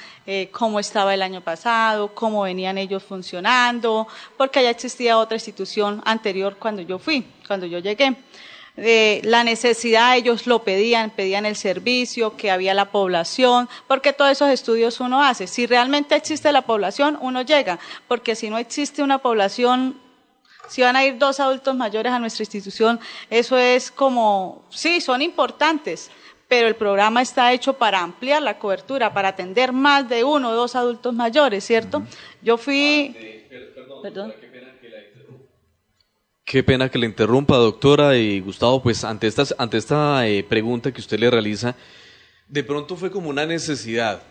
cómo 0.51 0.79
estaba 0.79 1.13
el 1.13 1.21
año 1.21 1.41
pasado, 1.41 2.13
cómo 2.13 2.43
venían 2.43 2.77
ellos 2.77 3.03
funcionando, 3.03 4.07
porque 4.37 4.59
allá 4.59 4.69
existía 4.69 5.17
otra 5.17 5.35
institución 5.35 6.01
anterior 6.05 6.55
cuando 6.57 6.81
yo 6.81 6.99
fui, 6.99 7.25
cuando 7.47 7.65
yo 7.65 7.79
llegué 7.79 8.15
la 8.75 9.43
necesidad, 9.43 10.15
ellos 10.15 10.47
lo 10.47 10.63
pedían, 10.63 11.09
pedían 11.09 11.45
el 11.45 11.55
servicio, 11.55 12.37
que 12.37 12.51
había 12.51 12.73
la 12.73 12.91
población, 12.91 13.69
porque 13.87 14.13
todos 14.13 14.31
esos 14.31 14.49
estudios 14.49 14.99
uno 14.99 15.23
hace. 15.23 15.47
Si 15.47 15.65
realmente 15.65 16.15
existe 16.15 16.51
la 16.51 16.61
población, 16.63 17.17
uno 17.21 17.41
llega, 17.41 17.79
porque 18.07 18.35
si 18.35 18.49
no 18.49 18.57
existe 18.57 19.03
una 19.03 19.17
población, 19.17 19.99
si 20.69 20.81
van 20.81 20.95
a 20.95 21.03
ir 21.03 21.17
dos 21.17 21.39
adultos 21.39 21.75
mayores 21.75 22.13
a 22.13 22.19
nuestra 22.19 22.43
institución, 22.43 22.99
eso 23.29 23.57
es 23.57 23.91
como, 23.91 24.63
sí, 24.69 25.01
son 25.01 25.21
importantes, 25.21 26.09
pero 26.47 26.67
el 26.67 26.75
programa 26.75 27.21
está 27.21 27.53
hecho 27.53 27.73
para 27.73 27.99
ampliar 27.99 28.41
la 28.41 28.57
cobertura, 28.57 29.13
para 29.13 29.29
atender 29.29 29.73
más 29.73 30.07
de 30.09 30.23
uno 30.23 30.49
o 30.49 30.53
dos 30.53 30.75
adultos 30.75 31.13
mayores, 31.13 31.65
¿cierto? 31.65 32.03
Yo 32.41 32.57
fui... 32.57 33.15
perdón. 34.01 34.33
Qué 36.45 36.63
pena 36.63 36.89
que 36.89 36.97
le 36.97 37.05
interrumpa, 37.05 37.55
doctora. 37.57 38.17
Y 38.17 38.39
Gustavo, 38.39 38.81
pues 38.81 39.03
ante, 39.03 39.27
estas, 39.27 39.55
ante 39.57 39.77
esta 39.77 40.27
eh, 40.27 40.43
pregunta 40.43 40.91
que 40.91 41.01
usted 41.01 41.19
le 41.19 41.29
realiza, 41.29 41.75
de 42.47 42.63
pronto 42.63 42.95
fue 42.95 43.11
como 43.11 43.29
una 43.29 43.45
necesidad 43.45 44.23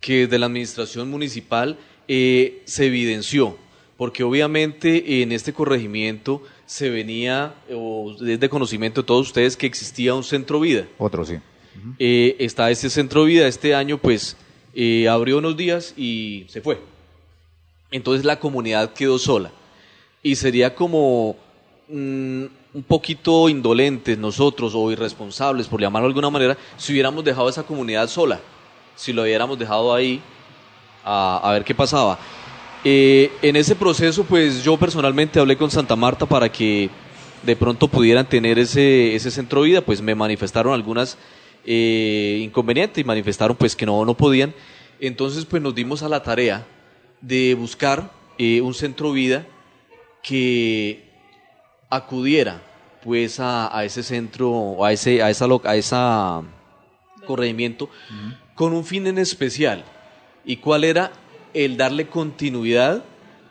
que 0.00 0.26
de 0.26 0.38
la 0.38 0.46
administración 0.46 1.10
municipal 1.10 1.78
eh, 2.06 2.62
se 2.64 2.86
evidenció, 2.86 3.56
porque 3.96 4.22
obviamente 4.22 5.22
en 5.22 5.32
este 5.32 5.52
corregimiento 5.52 6.42
se 6.66 6.90
venía, 6.90 7.54
o 7.72 8.14
desde 8.20 8.48
conocimiento 8.48 9.02
de 9.02 9.06
todos 9.06 9.28
ustedes, 9.28 9.56
que 9.56 9.66
existía 9.66 10.14
un 10.14 10.24
centro 10.24 10.60
vida. 10.60 10.86
Otro, 10.98 11.24
sí. 11.24 11.38
Eh, 11.98 12.36
está 12.40 12.70
este 12.70 12.90
centro 12.90 13.24
vida, 13.24 13.46
este 13.48 13.74
año 13.74 13.98
pues 13.98 14.36
abrió 15.08 15.38
unos 15.38 15.56
días 15.56 15.94
y 15.96 16.44
se 16.48 16.60
fue. 16.60 16.78
Entonces 17.90 18.24
la 18.24 18.38
comunidad 18.38 18.92
quedó 18.92 19.18
sola 19.18 19.50
y 20.22 20.34
sería 20.36 20.74
como 20.74 21.36
mm, 21.88 22.44
un 22.74 22.82
poquito 22.86 23.48
indolentes 23.48 24.18
nosotros 24.18 24.72
o 24.74 24.90
irresponsables, 24.90 25.66
por 25.66 25.80
llamarlo 25.80 26.08
de 26.08 26.10
alguna 26.10 26.30
manera, 26.30 26.56
si 26.76 26.92
hubiéramos 26.92 27.24
dejado 27.24 27.48
esa 27.48 27.62
comunidad 27.62 28.08
sola, 28.08 28.40
si 28.96 29.12
lo 29.12 29.22
hubiéramos 29.22 29.58
dejado 29.58 29.94
ahí 29.94 30.20
a, 31.04 31.50
ver 31.52 31.64
qué 31.64 31.74
pasaba. 31.74 32.18
Eh, 32.84 33.32
en 33.42 33.56
ese 33.56 33.74
proceso, 33.74 34.24
pues 34.24 34.62
yo 34.62 34.76
personalmente 34.76 35.40
hablé 35.40 35.56
con 35.56 35.70
Santa 35.70 35.96
Marta 35.96 36.26
para 36.26 36.50
que 36.50 36.90
de 37.42 37.56
pronto 37.56 37.88
pudieran 37.88 38.28
tener 38.28 38.58
ese, 38.58 39.14
ese 39.14 39.30
centro 39.30 39.62
vida, 39.62 39.80
pues 39.80 40.02
me 40.02 40.14
manifestaron 40.14 40.74
algunas 40.74 41.16
eh, 41.64 42.40
inconvenientes 42.42 43.00
y 43.00 43.04
manifestaron 43.04 43.56
pues 43.56 43.74
que 43.74 43.86
no, 43.86 44.04
no 44.04 44.14
podían. 44.14 44.54
Entonces 45.00 45.44
pues 45.44 45.62
nos 45.62 45.74
dimos 45.74 46.02
a 46.02 46.08
la 46.08 46.22
tarea 46.22 46.66
de 47.20 47.54
buscar 47.54 48.10
eh, 48.38 48.60
un 48.60 48.74
centro 48.74 49.12
vida 49.12 49.46
que 50.28 51.08
acudiera 51.88 52.60
pues 53.02 53.40
a, 53.40 53.82
ese 53.84 54.02
centro, 54.02 54.84
a 54.84 54.92
ese, 54.92 55.22
a 55.22 55.30
esa, 55.30 55.46
a 55.64 55.76
esa 55.76 56.42
corregimiento 57.26 57.88
con 58.54 58.74
un 58.74 58.84
fin 58.84 59.06
en 59.06 59.16
especial. 59.16 59.84
¿Y 60.44 60.56
cuál 60.56 60.84
era? 60.84 61.12
El 61.54 61.78
darle 61.78 62.08
continuidad 62.08 63.02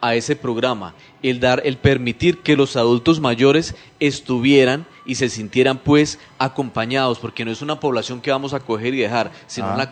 a 0.01 0.13
ese 0.13 0.36
programa, 0.36 0.93
el 1.23 1.39
dar, 1.39 1.63
el 1.65 1.78
permitir 1.78 2.43
que 2.43 2.55
los 2.55 2.75
adultos 2.75 3.19
mayores 3.19 3.73
estuvieran 3.99 4.86
y 5.07 5.15
se 5.15 5.30
sintieran 5.30 5.80
pues 5.80 6.19
acompañados, 6.38 7.17
porque 7.17 7.43
no 7.43 7.49
es 7.49 7.63
una 7.63 7.80
población 7.80 8.21
que 8.21 8.30
vamos 8.30 8.53
a 8.53 8.59
coger 8.59 8.93
y 8.93 8.99
dejar, 8.99 9.32
sino 9.47 9.73
una, 9.73 9.89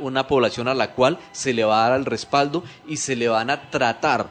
una 0.00 0.28
población 0.28 0.68
a 0.68 0.74
la 0.74 0.92
cual 0.92 1.18
se 1.32 1.54
le 1.54 1.64
va 1.64 1.86
a 1.86 1.88
dar 1.88 1.98
el 1.98 2.04
respaldo 2.04 2.62
y 2.86 2.98
se 2.98 3.16
le 3.16 3.28
van 3.28 3.48
a 3.48 3.70
tratar 3.70 4.28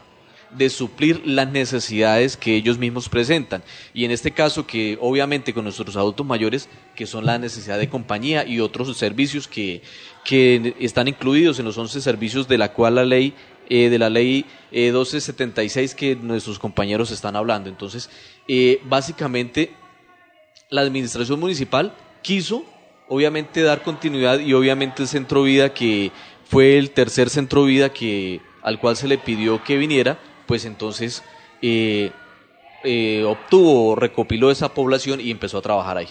de 0.57 0.69
suplir 0.69 1.21
las 1.25 1.49
necesidades 1.51 2.37
que 2.37 2.55
ellos 2.55 2.77
mismos 2.77 3.09
presentan. 3.09 3.63
Y 3.93 4.05
en 4.05 4.11
este 4.11 4.31
caso, 4.31 4.65
que 4.65 4.97
obviamente 5.01 5.53
con 5.53 5.63
nuestros 5.63 5.95
adultos 5.95 6.25
mayores, 6.25 6.69
que 6.95 7.05
son 7.05 7.25
la 7.25 7.37
necesidad 7.37 7.77
de 7.77 7.89
compañía 7.89 8.45
y 8.45 8.59
otros 8.59 8.95
servicios 8.97 9.47
que, 9.47 9.81
que 10.23 10.75
están 10.79 11.07
incluidos 11.07 11.59
en 11.59 11.65
los 11.65 11.77
11 11.77 12.01
servicios 12.01 12.47
de 12.47 12.57
la 12.57 12.73
cual 12.73 12.95
la 12.95 13.05
ley 13.05 13.33
eh, 13.67 13.89
de 13.89 13.97
la 13.97 14.11
ley 14.11 14.45
1276 14.71 15.93
eh, 15.93 15.95
que 15.95 16.15
nuestros 16.15 16.59
compañeros 16.59 17.09
están 17.11 17.35
hablando. 17.35 17.69
Entonces, 17.69 18.09
eh, 18.47 18.79
básicamente, 18.85 19.71
la 20.69 20.81
administración 20.81 21.39
municipal 21.39 21.93
quiso, 22.21 22.63
obviamente, 23.07 23.63
dar 23.63 23.81
continuidad 23.81 24.39
y 24.39 24.53
obviamente 24.53 25.01
el 25.01 25.07
Centro 25.07 25.43
Vida, 25.43 25.73
que 25.73 26.11
fue 26.43 26.77
el 26.77 26.91
tercer 26.91 27.29
Centro 27.29 27.63
Vida 27.65 27.89
que, 27.89 28.39
al 28.61 28.79
cual 28.79 28.95
se 28.95 29.07
le 29.07 29.17
pidió 29.17 29.63
que 29.63 29.77
viniera, 29.77 30.19
pues 30.45 30.65
entonces 30.65 31.23
eh, 31.61 32.11
eh, 32.83 33.23
obtuvo, 33.23 33.95
recopiló 33.95 34.51
esa 34.51 34.69
población 34.69 35.19
y 35.21 35.31
empezó 35.31 35.57
a 35.57 35.61
trabajar 35.61 35.97
ahí. 35.97 36.07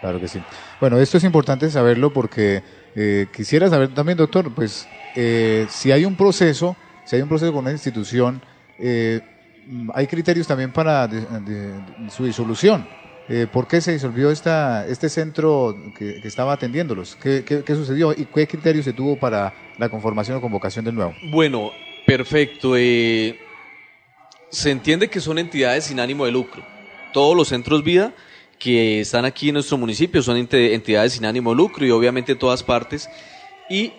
Claro 0.00 0.20
que 0.20 0.28
sí. 0.28 0.40
Bueno, 0.80 0.98
esto 0.98 1.16
es 1.16 1.24
importante 1.24 1.70
saberlo 1.70 2.12
porque 2.12 2.62
eh, 2.94 3.26
quisiera 3.34 3.68
saber 3.68 3.94
también, 3.94 4.18
doctor, 4.18 4.52
pues 4.54 4.86
si 5.14 5.90
hay 5.90 6.04
un 6.04 6.14
proceso, 6.14 6.76
si 7.04 7.16
hay 7.16 7.22
un 7.22 7.28
proceso 7.28 7.52
con 7.52 7.62
una 7.62 7.72
institución, 7.72 8.40
hay 8.78 10.06
criterios 10.06 10.46
también 10.46 10.72
para 10.72 11.08
su 12.10 12.24
disolución. 12.24 12.86
¿Por 13.52 13.66
qué 13.66 13.80
se 13.80 13.92
disolvió 13.92 14.30
esta, 14.30 14.86
este 14.86 15.08
centro 15.08 15.76
que, 15.98 16.20
estaba 16.22 16.52
atendiéndolos? 16.52 17.16
¿Qué, 17.16 17.42
¿Qué, 17.44 17.74
sucedió 17.74 18.12
y 18.12 18.26
qué 18.26 18.46
criterios 18.46 18.84
se 18.84 18.92
tuvo 18.92 19.18
para 19.18 19.52
la 19.76 19.88
conformación 19.88 20.36
o 20.36 20.40
convocación 20.40 20.84
del 20.84 20.94
nuevo? 20.94 21.14
Bueno, 21.32 21.72
perfecto. 22.06 22.76
Eh, 22.76 23.36
se 24.50 24.70
entiende 24.70 25.08
que 25.08 25.20
son 25.20 25.38
entidades 25.38 25.84
sin 25.84 26.00
ánimo 26.00 26.24
de 26.24 26.32
lucro. 26.32 26.64
Todos 27.12 27.36
los 27.36 27.48
centros 27.48 27.82
vida 27.82 28.14
que 28.58 29.00
están 29.00 29.24
aquí 29.24 29.48
en 29.48 29.54
nuestro 29.54 29.78
municipio 29.78 30.22
son 30.22 30.36
entidades 30.36 31.12
sin 31.12 31.24
ánimo 31.24 31.50
de 31.50 31.56
lucro 31.56 31.86
y 31.86 31.90
obviamente 31.90 32.34
todas 32.34 32.62
partes 32.62 33.08
y 33.68 33.92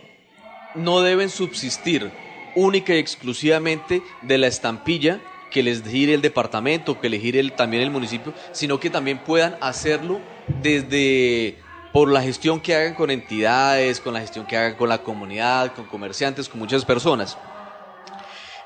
no 0.75 1.01
deben 1.01 1.29
subsistir 1.29 2.11
única 2.55 2.93
y 2.93 2.97
exclusivamente 2.97 4.01
de 4.21 4.37
la 4.37 4.47
estampilla 4.47 5.21
que 5.49 5.63
les 5.63 5.83
gire 5.83 6.13
el 6.13 6.21
departamento, 6.21 6.99
que 6.99 7.09
les 7.09 7.21
gire 7.21 7.49
también 7.51 7.83
el 7.83 7.89
municipio, 7.89 8.33
sino 8.51 8.79
que 8.79 8.89
también 8.89 9.19
puedan 9.19 9.57
hacerlo 9.61 10.19
desde 10.61 11.57
por 11.91 12.11
la 12.11 12.21
gestión 12.21 12.59
que 12.59 12.75
hagan 12.75 12.93
con 12.93 13.09
entidades, 13.09 13.99
con 13.99 14.13
la 14.13 14.19
gestión 14.19 14.45
que 14.45 14.57
hagan 14.57 14.75
con 14.75 14.89
la 14.89 14.99
comunidad, 14.99 15.73
con 15.73 15.85
comerciantes, 15.85 16.47
con 16.47 16.59
muchas 16.59 16.85
personas. 16.85 17.37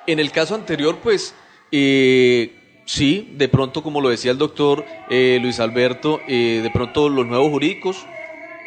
En 0.08 0.20
el 0.20 0.32
caso 0.32 0.56
anterior, 0.56 0.98
pues 1.02 1.34
eh, 1.76 2.52
sí, 2.86 3.34
de 3.36 3.50
pronto, 3.50 3.82
como 3.82 4.00
lo 4.00 4.10
decía 4.10 4.32
el 4.32 4.38
doctor 4.38 4.86
eh, 5.10 5.40
Luis 5.42 5.60
Alberto, 5.60 6.22
eh, 6.28 6.60
de 6.62 6.70
pronto 6.70 7.10
los 7.10 7.26
nuevos 7.26 7.50
jurídicos, 7.50 8.06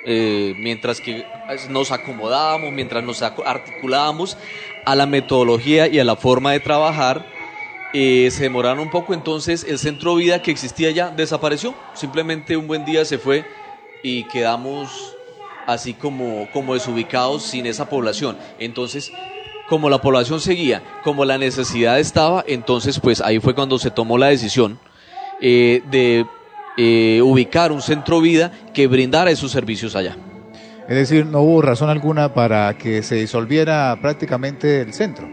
eh, 0.04 0.54
mientras 0.58 1.00
que 1.00 1.24
nos 1.70 1.92
acomodábamos, 1.92 2.72
mientras 2.72 3.04
nos 3.04 3.22
articulábamos 3.22 4.36
a 4.84 4.96
la 4.96 5.06
metodología 5.06 5.86
y 5.86 6.00
a 6.00 6.04
la 6.04 6.16
forma 6.16 6.50
de 6.52 6.60
trabajar, 6.60 7.24
se 7.92 8.30
demoraron 8.40 8.80
un 8.80 8.90
poco, 8.90 9.14
entonces 9.14 9.64
el 9.64 9.78
centro 9.78 10.16
vida 10.16 10.42
que 10.42 10.50
existía 10.50 10.90
ya 10.90 11.10
desapareció, 11.10 11.74
simplemente 11.94 12.56
un 12.56 12.66
buen 12.66 12.84
día 12.84 13.04
se 13.06 13.16
fue 13.18 13.46
y 14.02 14.24
quedamos 14.24 15.16
así 15.64 15.94
como, 15.94 16.50
como 16.50 16.74
desubicados 16.74 17.44
sin 17.44 17.66
esa 17.66 17.88
población. 17.88 18.36
Entonces, 18.58 19.12
como 19.68 19.90
la 19.90 20.00
población 20.00 20.40
seguía, 20.40 20.82
como 21.02 21.24
la 21.24 21.38
necesidad 21.38 21.98
estaba, 21.98 22.44
entonces 22.46 23.00
pues 23.00 23.20
ahí 23.20 23.40
fue 23.40 23.54
cuando 23.54 23.78
se 23.78 23.90
tomó 23.90 24.18
la 24.18 24.28
decisión 24.28 24.78
eh, 25.40 25.82
de 25.90 26.26
eh, 26.76 27.20
ubicar 27.22 27.72
un 27.72 27.82
centro 27.82 28.20
vida 28.20 28.52
que 28.72 28.86
brindara 28.86 29.30
esos 29.30 29.50
servicios 29.50 29.96
allá. 29.96 30.16
Es 30.88 30.94
decir, 30.94 31.26
no 31.26 31.40
hubo 31.40 31.62
razón 31.62 31.90
alguna 31.90 32.32
para 32.32 32.78
que 32.78 33.02
se 33.02 33.16
disolviera 33.16 33.98
prácticamente 34.00 34.82
el 34.82 34.94
centro. 34.94 35.28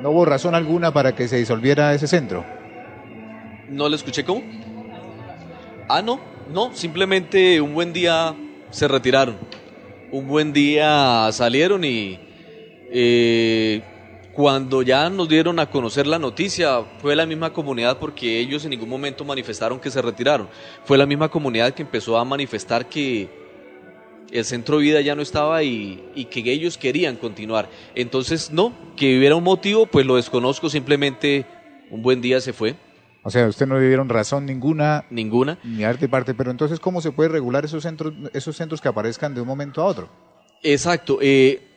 No 0.00 0.10
hubo 0.10 0.24
razón 0.24 0.56
alguna 0.56 0.92
para 0.92 1.14
que 1.14 1.28
se 1.28 1.36
disolviera 1.36 1.94
ese 1.94 2.08
centro. 2.08 2.44
No 3.68 3.88
le 3.88 3.94
escuché 3.94 4.24
cómo. 4.24 4.42
Ah, 5.88 6.02
no, 6.02 6.20
no, 6.52 6.74
simplemente 6.74 7.60
un 7.60 7.74
buen 7.74 7.92
día 7.92 8.34
se 8.70 8.88
retiraron. 8.88 9.36
Un 10.10 10.26
buen 10.26 10.52
día 10.52 11.28
salieron 11.30 11.84
y 11.84 12.18
eh, 12.92 13.82
cuando 14.32 14.82
ya 14.82 15.08
nos 15.08 15.28
dieron 15.28 15.58
a 15.58 15.70
conocer 15.70 16.06
la 16.06 16.18
noticia, 16.18 16.82
fue 17.00 17.16
la 17.16 17.26
misma 17.26 17.52
comunidad 17.52 17.98
porque 17.98 18.38
ellos 18.38 18.64
en 18.64 18.70
ningún 18.70 18.88
momento 18.88 19.24
manifestaron 19.24 19.80
que 19.80 19.90
se 19.90 20.02
retiraron. 20.02 20.48
Fue 20.84 20.98
la 20.98 21.06
misma 21.06 21.28
comunidad 21.28 21.72
que 21.72 21.82
empezó 21.82 22.18
a 22.18 22.24
manifestar 22.24 22.86
que 22.86 23.28
el 24.30 24.44
centro 24.44 24.78
de 24.78 24.82
vida 24.82 25.00
ya 25.00 25.14
no 25.14 25.22
estaba 25.22 25.62
y, 25.62 26.02
y 26.14 26.26
que 26.26 26.40
ellos 26.50 26.78
querían 26.78 27.16
continuar. 27.16 27.68
Entonces, 27.94 28.50
no, 28.50 28.72
que 28.96 29.18
hubiera 29.18 29.36
un 29.36 29.44
motivo, 29.44 29.86
pues 29.86 30.06
lo 30.06 30.16
desconozco, 30.16 30.70
simplemente 30.70 31.46
un 31.90 32.02
buen 32.02 32.20
día 32.20 32.40
se 32.40 32.52
fue. 32.52 32.74
O 33.22 33.30
sea, 33.30 33.46
usted 33.46 33.66
no 33.66 33.78
le 33.78 33.86
dieron 33.86 34.08
razón 34.08 34.46
ninguna. 34.46 35.04
Ninguna. 35.10 35.58
Ni 35.62 35.84
arte 35.84 36.08
parte, 36.08 36.34
pero 36.34 36.50
entonces, 36.50 36.80
¿cómo 36.80 37.00
se 37.00 37.12
puede 37.12 37.28
regular 37.28 37.64
esos 37.64 37.82
centros, 37.82 38.14
esos 38.32 38.56
centros 38.56 38.80
que 38.80 38.88
aparezcan 38.88 39.34
de 39.34 39.40
un 39.40 39.46
momento 39.46 39.80
a 39.80 39.84
otro? 39.84 40.08
Exacto. 40.62 41.18
Eh, 41.20 41.71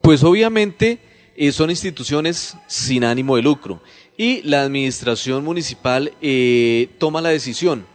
pues 0.00 0.22
obviamente 0.24 0.98
eh, 1.36 1.52
son 1.52 1.70
instituciones 1.70 2.56
sin 2.66 3.04
ánimo 3.04 3.36
de 3.36 3.42
lucro 3.42 3.82
y 4.16 4.42
la 4.42 4.62
administración 4.62 5.44
municipal 5.44 6.12
eh, 6.20 6.90
toma 6.98 7.20
la 7.20 7.28
decisión 7.28 7.86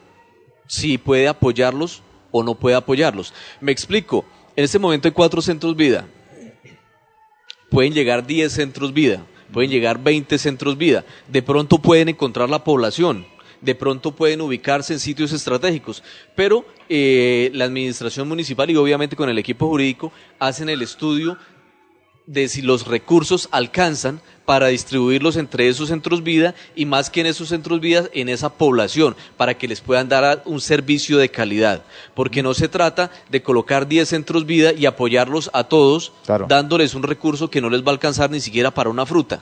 si 0.68 0.97
puede 0.97 1.28
apoyarlos 1.28 2.04
o 2.32 2.43
no 2.43 2.56
puede 2.56 2.76
apoyarlos. 2.76 3.34
Me 3.62 3.72
explico. 3.72 4.26
En 4.56 4.64
este 4.64 4.80
momento 4.80 5.08
hay 5.08 5.12
cuatro 5.12 5.41
centros 5.41 5.76
vida. 5.76 6.08
Pueden 7.70 7.93
llegar 7.93 8.26
10 8.26 8.51
centros 8.51 8.93
vida 8.93 9.26
pueden 9.54 9.72
llegar 9.72 10.04
20 10.04 10.38
centros 10.38 10.78
vida, 10.78 11.06
de 11.30 11.41
pronto 11.41 11.78
pueden 11.78 12.10
encontrar 12.10 12.49
la 12.49 12.66
población, 12.66 13.26
de 13.62 13.76
pronto 13.76 14.12
pueden 14.12 14.41
ubicarse 14.41 14.91
en 14.91 14.99
sitios 14.99 15.32
estratégicos, 15.32 16.04
pero 16.36 16.66
eh, 16.89 17.49
la 17.54 17.64
administración 17.64 18.28
municipal 18.28 18.70
y 18.70 18.76
obviamente 18.76 19.16
con 19.16 19.30
el 19.30 19.38
equipo 19.38 19.68
jurídico 19.70 20.12
hacen 20.39 20.68
el 20.68 20.82
estudio 20.82 21.38
de 22.26 22.47
si 22.47 22.61
los 22.61 22.88
recursos 22.88 23.49
alcanzan 23.51 24.21
para 24.45 24.67
distribuirlos 24.67 25.38
entre 25.38 25.67
esos 25.67 25.89
centros 25.89 26.24
vida 26.24 26.53
y 26.76 26.86
más 26.86 27.09
que 27.09 27.21
en 27.21 27.28
esos 27.28 27.49
centros 27.49 27.80
vida, 27.80 28.09
en 28.13 28.30
esa 28.30 28.49
población, 28.49 29.15
para 29.38 29.57
que 29.57 29.67
les 29.67 29.82
puedan 29.82 30.09
dar 30.09 30.43
un 30.45 30.59
servicio 30.59 31.17
de 31.17 31.30
calidad. 31.30 31.84
Porque 32.13 32.43
no 32.43 32.53
se 32.53 32.67
trata 32.67 33.11
de 33.30 33.41
colocar 33.41 33.88
10 33.88 34.07
centros 34.07 34.45
vida 34.45 34.74
y 34.74 34.86
apoyarlos 34.86 35.49
a 35.53 35.65
todos, 35.65 36.11
dándoles 36.47 36.93
un 36.93 37.03
recurso 37.03 37.49
que 37.49 37.61
no 37.61 37.69
les 37.69 37.82
va 37.82 37.88
a 37.88 37.91
alcanzar 37.91 38.30
ni 38.30 38.39
siquiera 38.39 38.71
para 38.71 38.89
una 38.89 39.05
fruta, 39.05 39.41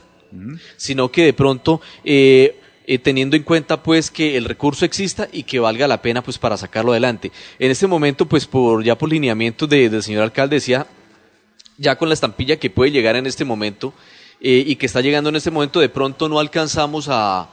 sino 0.76 1.10
que 1.10 1.24
de 1.24 1.32
pronto... 1.32 1.80
Eh, 2.04 2.58
eh, 2.84 2.98
teniendo 2.98 3.36
en 3.36 3.44
cuenta 3.44 3.80
pues 3.80 4.10
que 4.10 4.36
el 4.36 4.44
recurso 4.44 4.84
exista 4.84 5.28
y 5.32 5.44
que 5.44 5.60
valga 5.60 5.86
la 5.86 6.02
pena 6.02 6.20
pues 6.20 6.36
para 6.36 6.56
sacarlo 6.56 6.90
adelante. 6.90 7.30
En 7.60 7.70
este 7.70 7.86
momento 7.86 8.26
pues 8.26 8.44
por 8.44 8.82
ya 8.82 8.98
por 8.98 9.08
lineamiento 9.08 9.68
del 9.68 10.02
señor 10.02 10.24
alcalde 10.24 10.56
decía 10.56 10.88
ya 11.78 11.96
con 11.96 12.08
la 12.08 12.14
estampilla 12.14 12.56
que 12.56 12.70
puede 12.70 12.90
llegar 12.90 13.16
en 13.16 13.26
este 13.26 13.44
momento 13.44 13.92
eh, 14.40 14.64
y 14.66 14.76
que 14.76 14.86
está 14.86 15.00
llegando 15.00 15.30
en 15.30 15.36
este 15.36 15.50
momento, 15.50 15.80
de 15.80 15.88
pronto 15.88 16.28
no 16.28 16.40
alcanzamos 16.40 17.08
a, 17.08 17.48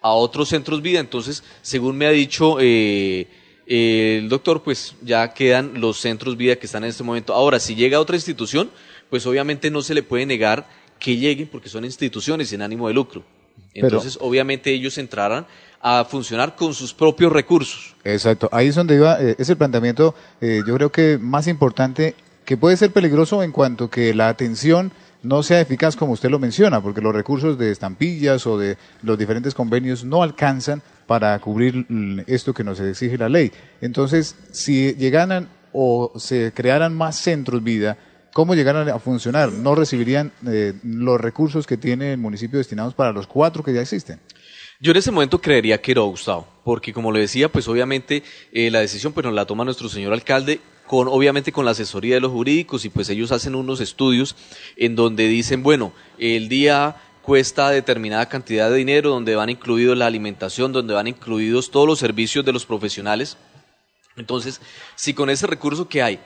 a 0.00 0.10
otros 0.12 0.48
centros 0.48 0.80
vida. 0.80 1.00
Entonces, 1.00 1.44
según 1.62 1.96
me 1.96 2.06
ha 2.06 2.10
dicho 2.10 2.56
eh, 2.58 3.26
el 3.66 4.28
doctor, 4.28 4.62
pues 4.62 4.94
ya 5.02 5.32
quedan 5.34 5.80
los 5.80 5.98
centros 6.00 6.36
vida 6.36 6.56
que 6.56 6.66
están 6.66 6.84
en 6.84 6.90
este 6.90 7.02
momento. 7.02 7.34
Ahora, 7.34 7.60
si 7.60 7.74
llega 7.74 7.98
a 7.98 8.00
otra 8.00 8.16
institución, 8.16 8.70
pues 9.10 9.26
obviamente 9.26 9.70
no 9.70 9.82
se 9.82 9.94
le 9.94 10.02
puede 10.02 10.24
negar 10.24 10.66
que 10.98 11.16
lleguen 11.16 11.48
porque 11.48 11.68
son 11.68 11.84
instituciones 11.84 12.48
sin 12.48 12.62
ánimo 12.62 12.88
de 12.88 12.94
lucro. 12.94 13.22
Entonces, 13.74 14.16
obviamente 14.20 14.72
ellos 14.72 14.96
entrarán 14.98 15.46
a 15.80 16.04
funcionar 16.04 16.56
con 16.56 16.74
sus 16.74 16.92
propios 16.92 17.30
recursos. 17.30 17.94
Exacto, 18.04 18.48
ahí 18.50 18.68
es 18.68 18.74
donde 18.74 18.96
iba, 18.96 19.20
eh, 19.20 19.36
es 19.38 19.48
el 19.48 19.56
planteamiento, 19.56 20.14
yo 20.40 20.74
creo 20.74 20.90
que 20.90 21.18
más 21.20 21.46
importante 21.46 22.16
que 22.48 22.56
puede 22.56 22.78
ser 22.78 22.92
peligroso 22.92 23.42
en 23.42 23.52
cuanto 23.52 23.90
que 23.90 24.14
la 24.14 24.30
atención 24.30 24.90
no 25.22 25.42
sea 25.42 25.60
eficaz 25.60 25.96
como 25.96 26.12
usted 26.12 26.30
lo 26.30 26.38
menciona, 26.38 26.80
porque 26.80 27.02
los 27.02 27.14
recursos 27.14 27.58
de 27.58 27.70
estampillas 27.70 28.46
o 28.46 28.56
de 28.56 28.78
los 29.02 29.18
diferentes 29.18 29.52
convenios 29.52 30.02
no 30.02 30.22
alcanzan 30.22 30.80
para 31.06 31.38
cubrir 31.40 31.84
esto 32.26 32.54
que 32.54 32.64
nos 32.64 32.80
exige 32.80 33.18
la 33.18 33.28
ley. 33.28 33.52
Entonces, 33.82 34.34
si 34.50 34.94
llegaran 34.94 35.50
o 35.74 36.10
se 36.16 36.52
crearan 36.54 36.94
más 36.94 37.16
centros 37.16 37.62
vida, 37.62 37.98
¿cómo 38.32 38.54
llegaran 38.54 38.88
a 38.88 38.98
funcionar? 38.98 39.52
¿No 39.52 39.74
recibirían 39.74 40.32
eh, 40.46 40.72
los 40.82 41.20
recursos 41.20 41.66
que 41.66 41.76
tiene 41.76 42.12
el 42.12 42.18
municipio 42.18 42.56
destinados 42.56 42.94
para 42.94 43.12
los 43.12 43.26
cuatro 43.26 43.62
que 43.62 43.74
ya 43.74 43.82
existen? 43.82 44.20
Yo 44.80 44.92
en 44.92 44.96
ese 44.96 45.10
momento 45.10 45.38
creería 45.38 45.82
que 45.82 45.92
era 45.92 46.00
Gustavo, 46.00 46.48
porque 46.64 46.94
como 46.94 47.12
le 47.12 47.20
decía, 47.20 47.52
pues 47.52 47.68
obviamente 47.68 48.22
eh, 48.52 48.70
la 48.70 48.80
decisión 48.80 49.12
pues 49.12 49.26
nos 49.26 49.34
la 49.34 49.44
toma 49.44 49.66
nuestro 49.66 49.90
señor 49.90 50.14
alcalde 50.14 50.62
con 50.88 51.06
obviamente 51.06 51.52
con 51.52 51.64
la 51.64 51.70
asesoría 51.70 52.16
de 52.16 52.20
los 52.20 52.32
jurídicos 52.32 52.84
y 52.84 52.88
pues 52.88 53.08
ellos 53.10 53.30
hacen 53.30 53.54
unos 53.54 53.80
estudios 53.80 54.34
en 54.76 54.96
donde 54.96 55.28
dicen, 55.28 55.62
bueno, 55.62 55.92
el 56.18 56.48
día 56.48 56.96
cuesta 57.22 57.70
determinada 57.70 58.26
cantidad 58.26 58.70
de 58.70 58.76
dinero, 58.76 59.10
donde 59.10 59.36
van 59.36 59.50
incluidos 59.50 59.96
la 59.96 60.06
alimentación, 60.06 60.72
donde 60.72 60.94
van 60.94 61.06
incluidos 61.06 61.70
todos 61.70 61.86
los 61.86 61.98
servicios 61.98 62.44
de 62.44 62.52
los 62.54 62.64
profesionales. 62.64 63.36
Entonces, 64.16 64.60
si 64.96 65.12
con 65.14 65.30
ese 65.30 65.46
recurso 65.46 65.88
que 65.88 66.02
hay 66.02 66.18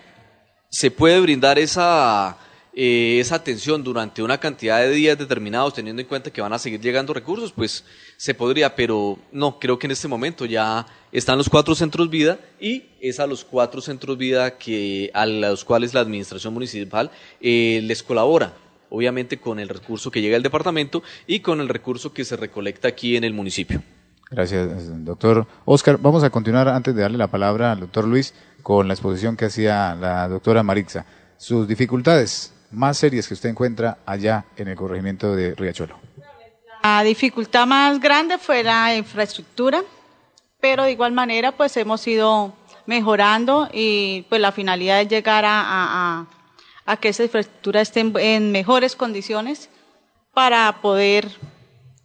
se 0.71 0.91
puede 0.91 1.21
brindar 1.21 1.59
esa 1.59 2.39
eh, 2.75 3.19
esa 3.21 3.35
atención 3.35 3.85
durante 3.85 4.23
una 4.23 4.39
cantidad 4.39 4.79
de 4.81 4.91
días 4.91 5.19
determinados, 5.19 5.75
teniendo 5.75 6.01
en 6.01 6.09
cuenta 6.09 6.31
que 6.31 6.41
van 6.41 6.53
a 6.53 6.59
seguir 6.59 6.81
llegando 6.81 7.13
recursos, 7.13 7.53
pues 7.53 7.85
se 8.17 8.33
podría, 8.33 8.75
pero 8.75 9.19
no, 9.31 9.59
creo 9.59 9.79
que 9.79 9.87
en 9.87 9.91
este 9.91 10.09
momento 10.09 10.47
ya 10.47 10.87
están 11.13 11.37
los 11.37 11.49
cuatro 11.49 11.75
centros 11.75 12.09
vida 12.09 12.39
y 12.59 12.85
es 13.01 13.21
a 13.21 13.27
los 13.27 13.45
cuatro 13.45 13.81
centros 13.81 14.17
vida 14.17 14.57
que, 14.57 15.11
a 15.13 15.27
los 15.27 15.65
cuales 15.65 15.93
la 15.93 16.01
administración 16.01 16.55
municipal 16.55 17.11
eh, 17.41 17.81
les 17.83 18.03
colabora 18.03 18.55
obviamente 18.93 19.39
con 19.39 19.59
el 19.59 19.71
recurso 19.71 20.11
que 20.11 20.21
llega 20.21 20.37
al 20.37 20.43
departamento 20.43 21.03
y 21.27 21.41
con 21.41 21.61
el 21.61 21.69
recurso 21.69 22.13
que 22.13 22.25
se 22.27 22.37
recolecta 22.37 22.89
aquí 22.89 23.17
en 23.17 23.25
el 23.25 23.33
municipio. 23.33 23.83
Gracias, 24.31 25.05
doctor. 25.05 25.47
Oscar, 25.65 25.99
vamos 25.99 26.25
a 26.25 26.31
continuar 26.31 26.69
antes 26.69 26.95
de 26.95 27.03
darle 27.03 27.19
la 27.19 27.31
palabra 27.31 27.73
al 27.73 27.81
doctor 27.81 28.07
Luis 28.07 28.35
con 28.63 28.89
la 28.89 28.95
exposición 28.95 29.37
que 29.37 29.47
hacía 29.47 29.95
la 29.95 30.29
doctora 30.29 30.63
Marixa. 30.63 31.05
Sus 31.39 31.67
dificultades 31.67 32.53
más 32.73 32.99
serias 32.99 33.29
que 33.29 33.35
usted 33.35 33.51
encuentra 33.51 33.99
allá 34.07 34.47
en 34.57 34.69
el 34.69 34.77
corregimiento 34.77 35.37
de 35.37 35.55
Riachuelo? 35.55 35.97
La 36.83 37.03
dificultad 37.05 37.67
más 37.67 38.01
grande 38.01 38.39
fue 38.39 38.63
la 38.65 38.97
infraestructura, 38.97 39.83
pero 40.61 40.85
de 40.85 40.93
igual 40.93 41.13
manera 41.13 41.53
pues 41.53 41.77
hemos 41.77 42.07
ido 42.07 42.53
mejorando 42.87 43.69
y 43.73 44.23
pues 44.29 44.41
la 44.41 44.53
finalidad 44.53 45.01
es 45.01 45.09
llegar 45.09 45.45
a, 45.47 46.27
que 47.01 47.09
esa 47.09 47.23
infraestructura 47.23 47.81
esté 47.81 48.01
en, 48.01 48.51
mejores 48.51 48.97
condiciones 48.97 49.71
para 50.35 50.81
poder 50.83 51.29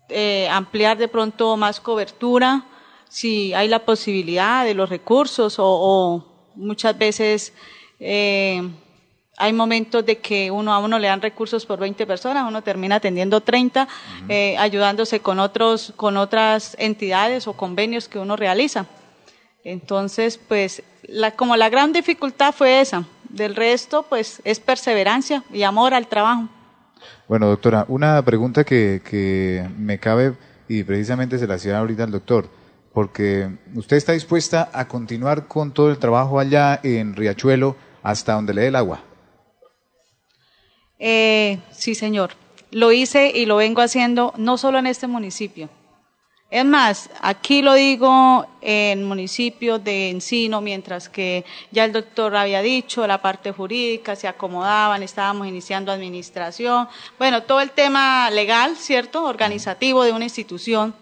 eh, 0.09 0.47
ampliar 0.51 0.97
de 0.97 1.08
pronto 1.08 1.58
más 1.58 1.79
cobertura, 1.79 2.66
si 3.09 3.54
hay 3.54 3.67
la 3.67 3.86
posibilidad 3.86 4.63
de 4.66 4.74
los 4.74 4.89
recursos 4.89 5.55
o, 5.58 6.24
muchas 6.55 6.97
veces 6.97 7.54
eh, 8.00 8.67
hay 9.38 9.54
momentos 9.54 10.04
de 10.04 10.18
que 10.18 10.50
uno 10.50 10.74
a 10.74 10.80
uno 10.80 10.97
le 10.97 11.08
dan 11.08 11.22
recursos 11.22 11.66
por 11.66 11.80
20 11.80 12.08
personas, 12.08 12.47
uno 12.47 12.64
termina 12.64 12.96
atendiendo 12.96 13.42
30, 13.42 13.88
eh, 14.28 14.58
ayudándose 14.58 15.20
con 15.20 15.39
otros, 15.39 15.93
con 15.96 16.18
otras 16.18 16.76
entidades 16.80 17.47
o 17.47 17.54
convenios 17.54 18.08
que 18.08 18.18
uno 18.18 18.36
realiza. 18.36 18.88
Entonces, 19.64 20.39
pues, 20.39 20.82
la, 21.04 21.32
como 21.32 21.55
la 21.55 21.70
gran 21.70 21.93
dificultad 21.93 22.54
fue 22.54 22.82
esa. 22.82 23.05
Del 23.30 23.55
resto, 23.55 24.04
pues, 24.09 24.42
es 24.43 24.59
perseverancia 24.59 25.43
y 25.54 25.62
amor 25.64 25.93
al 25.93 26.08
trabajo. 26.08 26.47
Bueno, 27.28 27.47
doctora, 27.47 27.86
una 27.89 28.20
pregunta 28.24 28.64
que, 28.64 29.01
que 29.08 29.70
me 29.78 30.00
cabe 30.00 30.34
y 30.68 30.84
precisamente 30.84 31.38
se 31.38 31.46
la 31.46 31.55
hacía 31.55 31.78
ahorita 31.78 32.05
al 32.05 32.12
doctor, 32.12 32.50
porque 32.92 33.50
usted 33.76 33.97
está 33.97 34.14
dispuesta 34.14 34.70
a 34.74 34.88
continuar 34.88 35.47
con 35.47 35.72
todo 35.72 35.92
el 35.92 36.00
trabajo 36.00 36.39
allá 36.39 36.80
en 36.82 37.16
Riachuelo 37.16 37.76
hasta 38.01 38.34
donde 38.34 38.55
le 38.55 38.62
dé 38.62 38.68
el 38.70 38.76
agua. 38.76 39.01
Eh, 40.99 41.59
sí, 41.71 41.95
señor. 41.95 42.32
Lo 42.71 42.91
hice 42.91 43.32
y 43.33 43.45
lo 43.45 43.57
vengo 43.57 43.82
haciendo 43.82 44.33
no 44.37 44.57
solo 44.57 44.78
en 44.79 44.87
este 44.87 45.07
municipio, 45.07 45.69
Es 46.49 46.63
más, 46.63 47.09
aquí 47.21 47.61
lo 47.61 47.74
digo 47.74 48.45
en 48.61 49.03
municipio 49.03 49.79
de 49.79 50.09
Encino, 50.09 50.61
mientras 50.61 51.09
que 51.09 51.43
ya 51.71 51.83
el 51.83 51.91
doctor 51.91 52.36
había 52.36 52.61
dicho, 52.61 53.05
la 53.05 53.21
parte 53.21 53.51
jurídica, 53.51 54.15
se 54.15 54.29
acomodaban, 54.29 55.03
estábamos 55.03 55.47
iniciando 55.47 55.91
administración, 55.91 56.87
bueno, 57.17 57.43
todo 57.43 57.59
el 57.59 57.71
tema 57.71 58.29
legal, 58.32 58.78
¿cierto? 58.78 59.25
Organizativo 59.25 60.03
de 60.03 60.13
una 60.13 60.25
institución. 60.25 60.93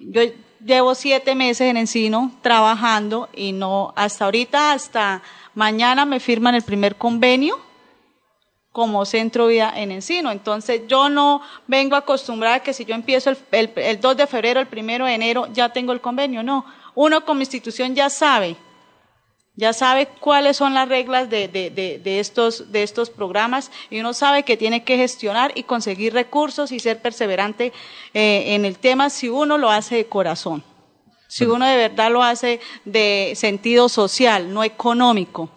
Yo 0.00 0.22
llevo 0.64 0.94
siete 0.94 1.34
meses 1.34 1.68
en 1.68 1.76
Encino 1.76 2.32
trabajando 2.42 3.28
y 3.32 3.52
no, 3.52 3.92
hasta 3.96 4.24
ahorita, 4.24 4.72
hasta 4.72 5.22
mañana 5.54 6.04
me 6.04 6.18
firman 6.18 6.54
el 6.56 6.62
primer 6.62 6.96
convenio 6.96 7.69
como 8.72 9.04
centro 9.04 9.48
vida 9.48 9.72
en 9.74 9.90
Encino. 9.90 10.30
Entonces 10.30 10.82
yo 10.86 11.08
no 11.08 11.42
vengo 11.66 11.96
acostumbrada 11.96 12.56
a 12.56 12.62
que 12.62 12.72
si 12.72 12.84
yo 12.84 12.94
empiezo 12.94 13.30
el, 13.30 13.72
el, 13.76 14.00
2 14.00 14.16
de 14.16 14.26
febrero, 14.26 14.60
el 14.60 14.68
1 14.70 15.06
de 15.06 15.14
enero, 15.14 15.48
ya 15.52 15.70
tengo 15.70 15.92
el 15.92 16.00
convenio. 16.00 16.42
No, 16.42 16.64
uno 16.94 17.24
como 17.24 17.40
institución 17.40 17.94
ya 17.94 18.10
sabe, 18.10 18.56
ya 19.56 19.72
sabe 19.72 20.06
cuáles 20.06 20.56
son 20.56 20.74
las 20.74 20.88
reglas 20.88 21.28
de, 21.28 21.48
de, 21.48 21.70
de, 21.70 22.20
estos, 22.20 22.72
de 22.72 22.82
estos 22.82 23.10
programas 23.10 23.70
y 23.90 24.00
uno 24.00 24.14
sabe 24.14 24.44
que 24.44 24.56
tiene 24.56 24.84
que 24.84 24.96
gestionar 24.96 25.52
y 25.54 25.64
conseguir 25.64 26.14
recursos 26.14 26.72
y 26.72 26.78
ser 26.78 27.02
perseverante 27.02 27.72
eh, 28.14 28.54
en 28.54 28.64
el 28.64 28.78
tema 28.78 29.10
si 29.10 29.28
uno 29.28 29.58
lo 29.58 29.70
hace 29.70 29.96
de 29.96 30.06
corazón. 30.06 30.64
Si 31.28 31.44
uno 31.44 31.64
de 31.64 31.76
verdad 31.76 32.10
lo 32.10 32.24
hace 32.24 32.60
de 32.84 33.34
sentido 33.36 33.88
social, 33.88 34.52
no 34.52 34.64
económico. 34.64 35.48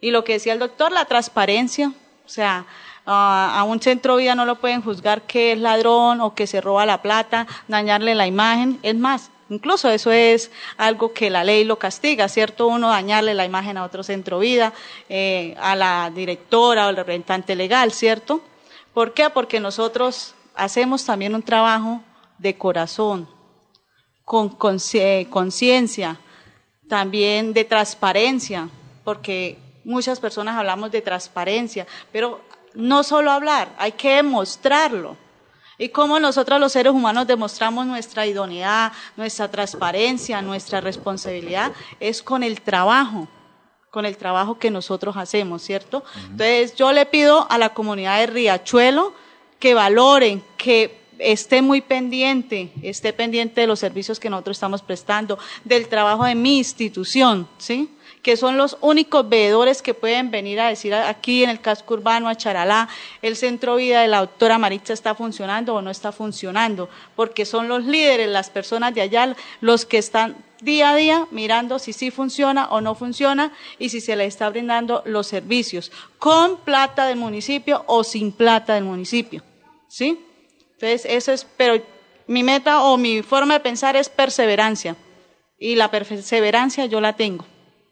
Y 0.00 0.10
lo 0.10 0.24
que 0.24 0.34
decía 0.34 0.54
el 0.54 0.58
doctor, 0.58 0.90
la 0.90 1.04
transparencia, 1.04 1.92
sea, 2.32 2.66
a 3.04 3.64
un 3.66 3.80
centro 3.80 4.16
vida 4.16 4.34
no 4.34 4.44
lo 4.44 4.56
pueden 4.60 4.82
juzgar 4.82 5.22
que 5.22 5.52
es 5.52 5.58
ladrón 5.58 6.20
o 6.20 6.34
que 6.34 6.46
se 6.46 6.60
roba 6.60 6.86
la 6.86 7.02
plata, 7.02 7.46
dañarle 7.68 8.14
la 8.14 8.26
imagen. 8.26 8.78
Es 8.82 8.94
más, 8.94 9.30
incluso 9.48 9.90
eso 9.90 10.10
es 10.10 10.50
algo 10.76 11.12
que 11.12 11.30
la 11.30 11.44
ley 11.44 11.64
lo 11.64 11.78
castiga, 11.78 12.28
¿cierto? 12.28 12.66
Uno 12.68 12.88
dañarle 12.88 13.34
la 13.34 13.44
imagen 13.44 13.76
a 13.76 13.84
otro 13.84 14.02
centro 14.02 14.38
vida, 14.38 14.72
eh, 15.08 15.54
a 15.60 15.76
la 15.76 16.10
directora 16.14 16.86
o 16.86 16.88
al 16.88 16.96
representante 16.96 17.54
legal, 17.54 17.92
¿cierto? 17.92 18.40
¿Por 18.94 19.14
qué? 19.14 19.30
Porque 19.30 19.60
nosotros 19.60 20.34
hacemos 20.54 21.04
también 21.04 21.34
un 21.34 21.42
trabajo 21.42 22.02
de 22.38 22.56
corazón, 22.56 23.28
con 24.24 24.48
conciencia, 24.50 26.18
también 26.88 27.52
de 27.52 27.64
transparencia, 27.64 28.68
porque 29.04 29.58
Muchas 29.84 30.20
personas 30.20 30.56
hablamos 30.56 30.90
de 30.90 31.02
transparencia, 31.02 31.86
pero 32.12 32.40
no 32.74 33.02
solo 33.02 33.30
hablar, 33.30 33.74
hay 33.78 33.92
que 33.92 34.16
demostrarlo. 34.16 35.16
Y 35.78 35.88
cómo 35.88 36.20
nosotros 36.20 36.60
los 36.60 36.72
seres 36.72 36.92
humanos 36.92 37.26
demostramos 37.26 37.86
nuestra 37.86 38.26
idoneidad, 38.26 38.92
nuestra 39.16 39.50
transparencia, 39.50 40.40
nuestra 40.40 40.80
responsabilidad, 40.80 41.72
es 41.98 42.22
con 42.22 42.42
el 42.42 42.60
trabajo, 42.60 43.26
con 43.90 44.06
el 44.06 44.16
trabajo 44.16 44.58
que 44.58 44.70
nosotros 44.70 45.16
hacemos, 45.16 45.62
¿cierto? 45.62 46.04
Entonces 46.30 46.76
yo 46.76 46.92
le 46.92 47.06
pido 47.06 47.50
a 47.50 47.58
la 47.58 47.74
comunidad 47.74 48.20
de 48.20 48.26
Riachuelo 48.26 49.12
que 49.58 49.74
valoren, 49.74 50.44
que 50.56 51.02
esté 51.18 51.62
muy 51.62 51.80
pendiente, 51.80 52.72
esté 52.82 53.12
pendiente 53.12 53.62
de 53.62 53.66
los 53.66 53.78
servicios 53.78 54.20
que 54.20 54.30
nosotros 54.30 54.56
estamos 54.56 54.82
prestando, 54.82 55.38
del 55.64 55.88
trabajo 55.88 56.24
de 56.24 56.34
mi 56.34 56.58
institución, 56.58 57.48
¿sí? 57.58 57.90
Que 58.22 58.36
son 58.36 58.56
los 58.56 58.78
únicos 58.80 59.28
veedores 59.28 59.82
que 59.82 59.94
pueden 59.94 60.30
venir 60.30 60.60
a 60.60 60.68
decir 60.68 60.94
aquí 60.94 61.42
en 61.42 61.50
el 61.50 61.60
casco 61.60 61.94
urbano, 61.94 62.28
a 62.28 62.36
Charalá, 62.36 62.88
el 63.20 63.36
centro 63.36 63.76
vida 63.76 64.00
de 64.00 64.08
la 64.08 64.20
doctora 64.20 64.58
Maritza 64.58 64.92
está 64.92 65.14
funcionando 65.14 65.74
o 65.74 65.82
no 65.82 65.90
está 65.90 66.12
funcionando, 66.12 66.88
porque 67.16 67.44
son 67.44 67.68
los 67.68 67.84
líderes, 67.84 68.28
las 68.28 68.48
personas 68.48 68.94
de 68.94 69.00
allá, 69.00 69.34
los 69.60 69.84
que 69.84 69.98
están 69.98 70.36
día 70.60 70.90
a 70.90 70.94
día 70.94 71.26
mirando 71.32 71.80
si 71.80 71.92
sí 71.92 72.12
funciona 72.12 72.68
o 72.70 72.80
no 72.80 72.94
funciona 72.94 73.52
y 73.78 73.88
si 73.88 74.00
se 74.00 74.14
le 74.14 74.26
está 74.26 74.48
brindando 74.48 75.02
los 75.04 75.26
servicios, 75.26 75.90
con 76.18 76.58
plata 76.58 77.06
del 77.06 77.18
municipio 77.18 77.82
o 77.86 78.04
sin 78.04 78.30
plata 78.30 78.74
del 78.74 78.84
municipio. 78.84 79.42
¿Sí? 79.88 80.24
Entonces, 80.74 81.04
eso 81.04 81.32
es, 81.32 81.46
pero 81.56 81.82
mi 82.28 82.42
meta 82.42 82.84
o 82.84 82.96
mi 82.96 83.22
forma 83.22 83.54
de 83.54 83.60
pensar 83.60 83.96
es 83.96 84.08
perseverancia. 84.08 84.96
Y 85.58 85.74
la 85.76 85.90
perseverancia 85.90 86.86
yo 86.86 87.00
la 87.00 87.12
tengo. 87.12 87.44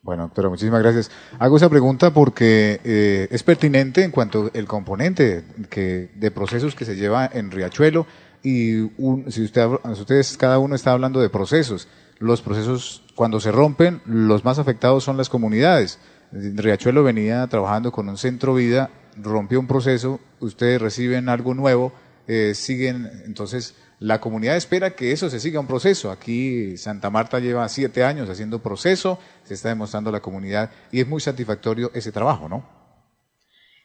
Bueno, 0.02 0.22
doctora, 0.22 0.48
muchísimas 0.48 0.82
gracias. 0.82 1.10
Hago 1.38 1.58
esa 1.58 1.68
pregunta 1.68 2.14
porque 2.14 2.80
eh, 2.84 3.28
es 3.30 3.42
pertinente 3.42 4.02
en 4.02 4.10
cuanto 4.10 4.50
al 4.54 4.64
componente 4.66 5.44
que, 5.68 6.10
de 6.14 6.30
procesos 6.30 6.74
que 6.74 6.86
se 6.86 6.96
lleva 6.96 7.28
en 7.30 7.50
Riachuelo 7.50 8.06
y 8.42 8.88
si, 9.28 9.42
usted, 9.44 9.66
ustedes 9.84 10.38
cada 10.38 10.58
uno 10.58 10.74
está 10.74 10.92
hablando 10.92 11.20
de 11.20 11.28
procesos. 11.28 11.86
Los 12.18 12.40
procesos, 12.40 13.02
cuando 13.14 13.40
se 13.40 13.52
rompen, 13.52 14.00
los 14.06 14.42
más 14.42 14.58
afectados 14.58 15.04
son 15.04 15.18
las 15.18 15.28
comunidades. 15.28 15.98
Riachuelo 16.32 17.02
venía 17.02 17.46
trabajando 17.48 17.92
con 17.92 18.08
un 18.08 18.16
centro 18.16 18.54
vida, 18.54 18.88
rompió 19.22 19.60
un 19.60 19.66
proceso, 19.66 20.18
ustedes 20.38 20.80
reciben 20.80 21.28
algo 21.28 21.52
nuevo, 21.52 21.92
eh, 22.26 22.54
siguen, 22.54 23.10
entonces 23.26 23.74
la 24.00 24.18
comunidad 24.18 24.56
espera 24.56 24.96
que 24.96 25.12
eso 25.12 25.28
se 25.28 25.38
siga 25.38 25.60
un 25.60 25.66
proceso. 25.66 26.10
Aquí 26.10 26.78
Santa 26.78 27.10
Marta 27.10 27.38
lleva 27.38 27.68
siete 27.68 28.02
años 28.02 28.30
haciendo 28.30 28.58
proceso, 28.60 29.18
se 29.44 29.52
está 29.52 29.68
demostrando 29.68 30.10
la 30.10 30.20
comunidad 30.20 30.70
y 30.90 31.00
es 31.00 31.06
muy 31.06 31.20
satisfactorio 31.20 31.90
ese 31.94 32.10
trabajo, 32.10 32.48
¿no? 32.48 32.64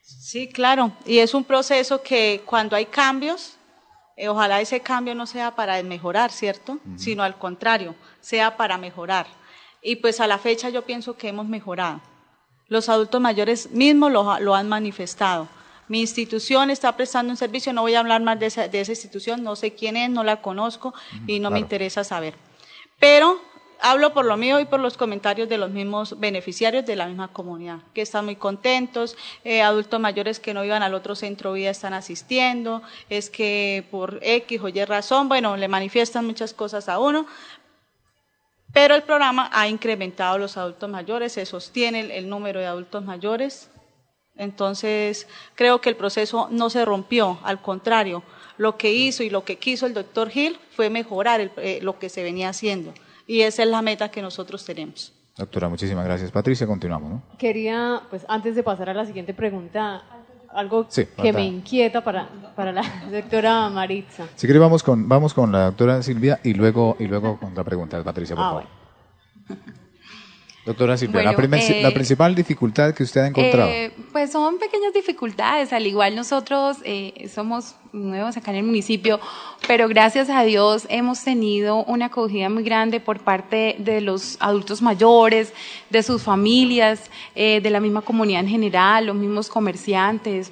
Sí, 0.01 0.47
claro. 0.47 0.93
Y 1.05 1.17
es 1.17 1.33
un 1.33 1.43
proceso 1.43 2.01
que 2.01 2.41
cuando 2.45 2.77
hay 2.77 2.85
cambios, 2.85 3.57
eh, 4.15 4.29
ojalá 4.29 4.61
ese 4.61 4.79
cambio 4.79 5.15
no 5.15 5.27
sea 5.27 5.53
para 5.53 5.83
mejorar, 5.83 6.31
¿cierto? 6.31 6.79
Sino 6.95 7.21
al 7.21 7.37
contrario, 7.37 7.93
sea 8.21 8.55
para 8.55 8.77
mejorar. 8.77 9.27
Y 9.81 9.97
pues 9.97 10.21
a 10.21 10.27
la 10.27 10.37
fecha 10.37 10.69
yo 10.69 10.85
pienso 10.85 11.17
que 11.17 11.27
hemos 11.27 11.47
mejorado. 11.47 11.99
Los 12.69 12.87
adultos 12.87 13.19
mayores 13.19 13.69
mismos 13.71 14.13
lo 14.13 14.55
han 14.55 14.69
manifestado 14.69 15.49
mi 15.87 16.01
institución 16.01 16.69
está 16.69 16.95
prestando 16.95 17.31
un 17.31 17.37
servicio, 17.37 17.73
no 17.73 17.81
voy 17.81 17.95
a 17.95 17.99
hablar 17.99 18.21
más 18.21 18.39
de 18.39 18.47
esa, 18.47 18.65
institución, 18.65 19.43
no 19.43 19.55
sé 19.55 19.73
quién 19.73 19.97
es, 19.97 20.09
no 20.09 20.23
la 20.23 20.41
conozco 20.41 20.93
y 21.27 21.39
no 21.39 21.51
me 21.51 21.59
interesa 21.59 22.03
saber. 22.03 22.35
Pero 22.99 23.39
hablo 23.81 24.13
por 24.13 24.25
lo 24.25 24.37
mío 24.37 24.59
y 24.59 24.65
por 24.65 24.79
los 24.79 24.97
comentarios 24.97 25.47
de 25.47 25.57
los 25.57 25.69
mismos 25.69 26.19
beneficiarios 26.19 26.85
de 26.85 26.95
la 26.95 27.07
misma 27.07 27.27
comunidad, 27.27 27.79
que 27.93 28.01
están 28.01 28.25
muy 28.25 28.35
contentos, 28.35 29.15
eh, 29.43 29.61
adultos 29.61 29.99
mayores 29.99 30.39
que 30.39 30.53
no 30.53 30.63
iban 30.63 30.81
al 30.81 30.93
otro 30.93 31.15
centro 31.15 31.53
vida 31.53 31.69
están 31.69 31.93
asistiendo, 31.93 32.81
es 33.09 33.29
que 33.29 33.85
por 33.91 34.19
X 34.21 34.61
o 34.61 34.69
Y 34.69 34.85
razón, 34.85 35.29
bueno, 35.29 35.55
le 35.57 35.67
manifiestan 35.67 36.25
muchas 36.25 36.53
cosas 36.53 36.89
a 36.89 36.99
uno, 36.99 37.27
pero 38.73 38.95
el 38.95 39.03
programa 39.03 39.49
ha 39.53 39.67
incrementado 39.67 40.37
los 40.37 40.57
adultos 40.57 40.89
mayores, 40.89 41.33
se 41.33 41.45
sostiene 41.45 42.17
el 42.17 42.27
número 42.27 42.59
de 42.59 42.65
adultos 42.65 43.05
mayores, 43.05 43.69
entonces, 44.37 45.27
creo 45.55 45.79
que 45.81 45.89
el 45.89 45.95
proceso 45.95 46.47
no 46.51 46.69
se 46.69 46.83
rompió, 46.83 47.39
al 47.43 47.61
contrario, 47.61 48.23
lo 48.57 48.77
que 48.77 48.93
hizo 48.93 49.23
y 49.23 49.29
lo 49.29 49.43
que 49.43 49.57
quiso 49.57 49.85
el 49.85 49.93
doctor 49.93 50.29
Gil 50.29 50.57
fue 50.71 50.89
mejorar 50.89 51.51
eh, 51.57 51.79
lo 51.81 51.99
que 51.99 52.09
se 52.09 52.23
venía 52.23 52.49
haciendo. 52.49 52.93
Y 53.27 53.41
esa 53.41 53.63
es 53.63 53.69
la 53.69 53.81
meta 53.81 54.09
que 54.09 54.21
nosotros 54.21 54.65
tenemos. 54.65 55.13
Doctora, 55.37 55.67
muchísimas 55.67 56.05
gracias. 56.05 56.31
Patricia, 56.31 56.65
continuamos. 56.65 57.11
¿no? 57.11 57.21
Quería, 57.37 58.01
pues 58.09 58.25
antes 58.27 58.55
de 58.55 58.63
pasar 58.63 58.89
a 58.89 58.93
la 58.93 59.05
siguiente 59.05 59.33
pregunta, 59.33 60.03
algo 60.53 60.87
que 61.21 61.33
me 61.33 61.45
inquieta 61.45 62.03
para, 62.03 62.29
para 62.55 62.71
la 62.71 62.83
doctora 63.11 63.69
Maritza. 63.69 64.27
Si 64.35 64.47
quiere, 64.47 64.59
vamos 64.59 64.83
con, 64.83 65.09
vamos 65.09 65.33
con 65.33 65.51
la 65.51 65.65
doctora 65.65 66.01
Silvia 66.01 66.39
y 66.43 66.53
luego, 66.53 66.95
y 66.99 67.07
luego 67.07 67.37
con 67.37 67.53
la 67.53 67.63
pregunta 67.63 67.97
de 67.97 68.03
Patricia, 68.03 68.35
por 68.35 68.45
ah, 68.45 68.49
favor. 68.49 69.75
Doctora 70.65 70.97
Silvia, 70.97 71.21
la, 71.21 71.31
eh, 71.33 71.91
principal 71.91 72.33
dificultad 72.33 72.91
que 72.95 73.03
usted 73.03 73.21
ha 73.21 73.27
encontrado. 73.27 73.69
Eh, 73.69 73.91
pues 74.11 74.31
son 74.31 74.57
pequeñas 74.57 74.93
dificultades, 74.93 75.71
al 75.71 75.85
igual 75.85 76.15
nosotros 76.15 76.77
eh, 76.83 77.29
somos 77.31 77.75
nuevos 77.93 78.35
acá 78.35 78.49
en 78.49 78.57
el 78.57 78.63
municipio, 78.63 79.19
pero 79.67 79.87
gracias 79.87 80.27
a 80.27 80.41
Dios 80.41 80.87
hemos 80.89 81.23
tenido 81.23 81.83
una 81.83 82.07
acogida 82.07 82.49
muy 82.49 82.63
grande 82.63 82.99
por 82.99 83.19
parte 83.19 83.75
de 83.77 84.01
los 84.01 84.37
adultos 84.39 84.81
mayores, 84.81 85.53
de 85.91 86.01
sus 86.01 86.23
familias, 86.23 87.11
de 87.35 87.69
la 87.69 87.79
misma 87.79 88.01
comunidad 88.01 88.41
en 88.41 88.49
general, 88.49 89.05
los 89.05 89.15
mismos 89.15 89.49
comerciantes, 89.49 90.51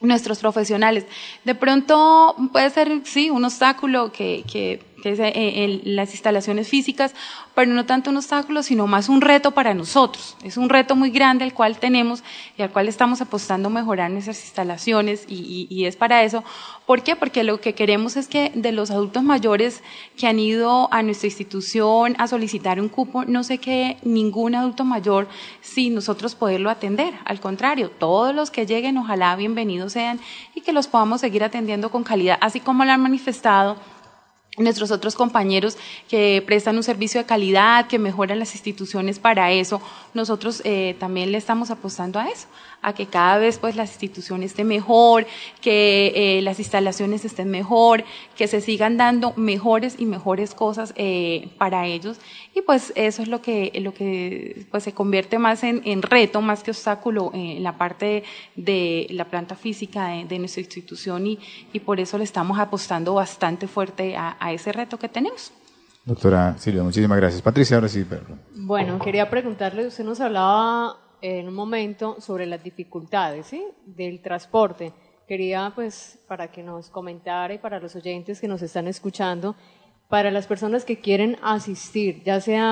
nuestros 0.00 0.38
profesionales. 0.38 1.04
De 1.44 1.54
pronto 1.54 2.34
puede 2.50 2.70
ser, 2.70 3.02
sí, 3.04 3.30
un 3.30 3.44
obstáculo 3.44 4.10
que, 4.10 4.42
que 4.50 4.80
que 5.04 5.12
es 5.12 5.18
eh, 5.20 5.82
las 5.84 6.12
instalaciones 6.12 6.66
físicas, 6.66 7.14
pero 7.54 7.70
no 7.70 7.84
tanto 7.84 8.08
un 8.08 8.16
obstáculo, 8.16 8.62
sino 8.62 8.86
más 8.86 9.10
un 9.10 9.20
reto 9.20 9.50
para 9.50 9.74
nosotros. 9.74 10.34
Es 10.42 10.56
un 10.56 10.70
reto 10.70 10.96
muy 10.96 11.10
grande 11.10 11.44
al 11.44 11.52
cual 11.52 11.78
tenemos 11.78 12.24
y 12.56 12.62
al 12.62 12.70
cual 12.70 12.88
estamos 12.88 13.20
apostando 13.20 13.68
a 13.68 13.70
mejorar 13.70 14.10
nuestras 14.10 14.42
instalaciones 14.42 15.26
y, 15.28 15.66
y, 15.68 15.84
es 15.84 15.96
para 15.96 16.22
eso. 16.22 16.42
¿Por 16.86 17.02
qué? 17.02 17.16
Porque 17.16 17.44
lo 17.44 17.60
que 17.60 17.74
queremos 17.74 18.16
es 18.16 18.28
que 18.28 18.50
de 18.54 18.72
los 18.72 18.90
adultos 18.90 19.22
mayores 19.22 19.82
que 20.16 20.26
han 20.26 20.38
ido 20.38 20.88
a 20.90 21.02
nuestra 21.02 21.26
institución 21.26 22.14
a 22.16 22.26
solicitar 22.26 22.80
un 22.80 22.88
cupo, 22.88 23.26
no 23.26 23.44
se 23.44 23.58
quede 23.58 23.98
ningún 24.04 24.54
adulto 24.54 24.86
mayor 24.86 25.28
sin 25.60 25.94
nosotros 25.94 26.34
poderlo 26.34 26.70
atender. 26.70 27.12
Al 27.26 27.40
contrario, 27.40 27.90
todos 27.90 28.34
los 28.34 28.50
que 28.50 28.64
lleguen, 28.64 28.96
ojalá 28.96 29.36
bienvenidos 29.36 29.92
sean 29.92 30.18
y 30.54 30.62
que 30.62 30.72
los 30.72 30.88
podamos 30.88 31.20
seguir 31.20 31.44
atendiendo 31.44 31.90
con 31.90 32.04
calidad, 32.04 32.38
así 32.40 32.58
como 32.58 32.86
lo 32.86 32.92
han 32.92 33.02
manifestado 33.02 33.76
nuestros 34.56 34.90
otros 34.90 35.14
compañeros 35.14 35.76
que 36.08 36.42
prestan 36.46 36.76
un 36.76 36.82
servicio 36.82 37.20
de 37.20 37.26
calidad, 37.26 37.86
que 37.86 37.98
mejoran 37.98 38.38
las 38.38 38.54
instituciones 38.54 39.18
para 39.18 39.50
eso, 39.50 39.80
nosotros 40.12 40.62
eh, 40.64 40.96
también 40.98 41.32
le 41.32 41.38
estamos 41.38 41.70
apostando 41.70 42.20
a 42.20 42.28
eso, 42.28 42.46
a 42.80 42.92
que 42.92 43.06
cada 43.06 43.38
vez 43.38 43.58
pues 43.58 43.74
las 43.74 43.90
instituciones 43.90 44.52
estén 44.52 44.68
mejor, 44.68 45.26
que 45.60 46.12
eh, 46.14 46.42
las 46.42 46.58
instalaciones 46.58 47.24
estén 47.24 47.50
mejor, 47.50 48.04
que 48.36 48.46
se 48.46 48.60
sigan 48.60 48.96
dando 48.96 49.32
mejores 49.36 49.96
y 49.98 50.06
mejores 50.06 50.54
cosas 50.54 50.92
eh, 50.96 51.48
para 51.58 51.86
ellos 51.86 52.18
y 52.54 52.62
pues 52.62 52.92
eso 52.94 53.22
es 53.22 53.28
lo 53.28 53.42
que 53.42 53.72
lo 53.82 53.92
que 53.92 54.66
pues 54.70 54.84
se 54.84 54.92
convierte 54.92 55.38
más 55.38 55.64
en, 55.64 55.82
en 55.84 56.02
reto 56.02 56.40
más 56.40 56.62
que 56.62 56.70
obstáculo 56.70 57.30
en 57.34 57.62
la 57.62 57.76
parte 57.76 58.22
de, 58.54 59.06
la 59.10 59.24
planta 59.24 59.56
física 59.56 60.08
de, 60.08 60.38
nuestra 60.38 60.60
institución 60.60 61.26
y, 61.26 61.38
y, 61.72 61.80
por 61.80 61.98
eso 61.98 62.16
le 62.16 62.24
estamos 62.24 62.58
apostando 62.58 63.14
bastante 63.14 63.66
fuerte 63.66 64.16
a, 64.16 64.36
a 64.38 64.52
ese 64.52 64.72
reto 64.72 64.98
que 64.98 65.08
tenemos. 65.08 65.52
Doctora 66.04 66.56
Silvia, 66.58 66.82
muchísimas 66.82 67.18
gracias. 67.18 67.40
Patricia, 67.40 67.76
ahora 67.76 67.88
sí. 67.88 68.04
Perdón. 68.04 68.40
Bueno, 68.54 68.98
quería 68.98 69.28
preguntarle, 69.30 69.86
usted 69.86 70.04
nos 70.04 70.20
hablaba 70.20 70.98
en 71.22 71.48
un 71.48 71.54
momento 71.54 72.20
sobre 72.20 72.44
las 72.44 72.62
dificultades 72.62 73.46
¿sí? 73.46 73.64
del 73.86 74.20
transporte. 74.20 74.92
Quería, 75.26 75.72
pues, 75.74 76.18
para 76.28 76.48
que 76.48 76.62
nos 76.62 76.90
comentara 76.90 77.54
y 77.54 77.58
para 77.58 77.80
los 77.80 77.96
oyentes 77.96 78.38
que 78.38 78.46
nos 78.46 78.60
están 78.60 78.86
escuchando, 78.86 79.56
para 80.08 80.30
las 80.30 80.46
personas 80.46 80.84
que 80.84 81.00
quieren 81.00 81.36
asistir, 81.42 82.22
ya 82.24 82.40
sea 82.40 82.68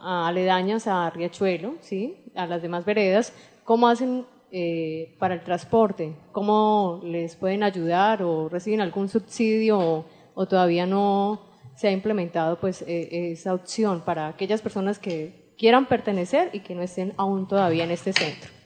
a 0.00 0.26
aledañas 0.28 0.86
a 0.86 1.10
Riachuelo, 1.10 1.74
¿sí? 1.80 2.16
a 2.34 2.46
las 2.46 2.62
demás 2.62 2.84
veredas, 2.84 3.32
¿cómo 3.64 3.88
hacen 3.88 4.24
eh, 4.50 5.14
para 5.18 5.34
el 5.34 5.42
transporte? 5.42 6.14
¿Cómo 6.32 7.00
les 7.04 7.36
pueden 7.36 7.62
ayudar 7.62 8.22
o 8.22 8.48
reciben 8.48 8.80
algún 8.80 9.08
subsidio 9.08 10.06
o, 10.34 10.46
todavía 10.46 10.86
no 10.86 11.40
se 11.74 11.88
ha 11.88 11.92
implementado 11.92 12.58
pues, 12.60 12.82
e, 12.82 13.32
esa 13.32 13.52
opción 13.54 14.02
para 14.02 14.28
aquellas 14.28 14.62
personas 14.62 14.98
que 14.98 15.52
quieran 15.58 15.86
pertenecer 15.86 16.50
y 16.52 16.60
que 16.60 16.74
no 16.74 16.82
estén 16.82 17.12
aún 17.16 17.48
todavía 17.48 17.84
en 17.84 17.90
este 17.90 18.12
centro. 18.12 18.57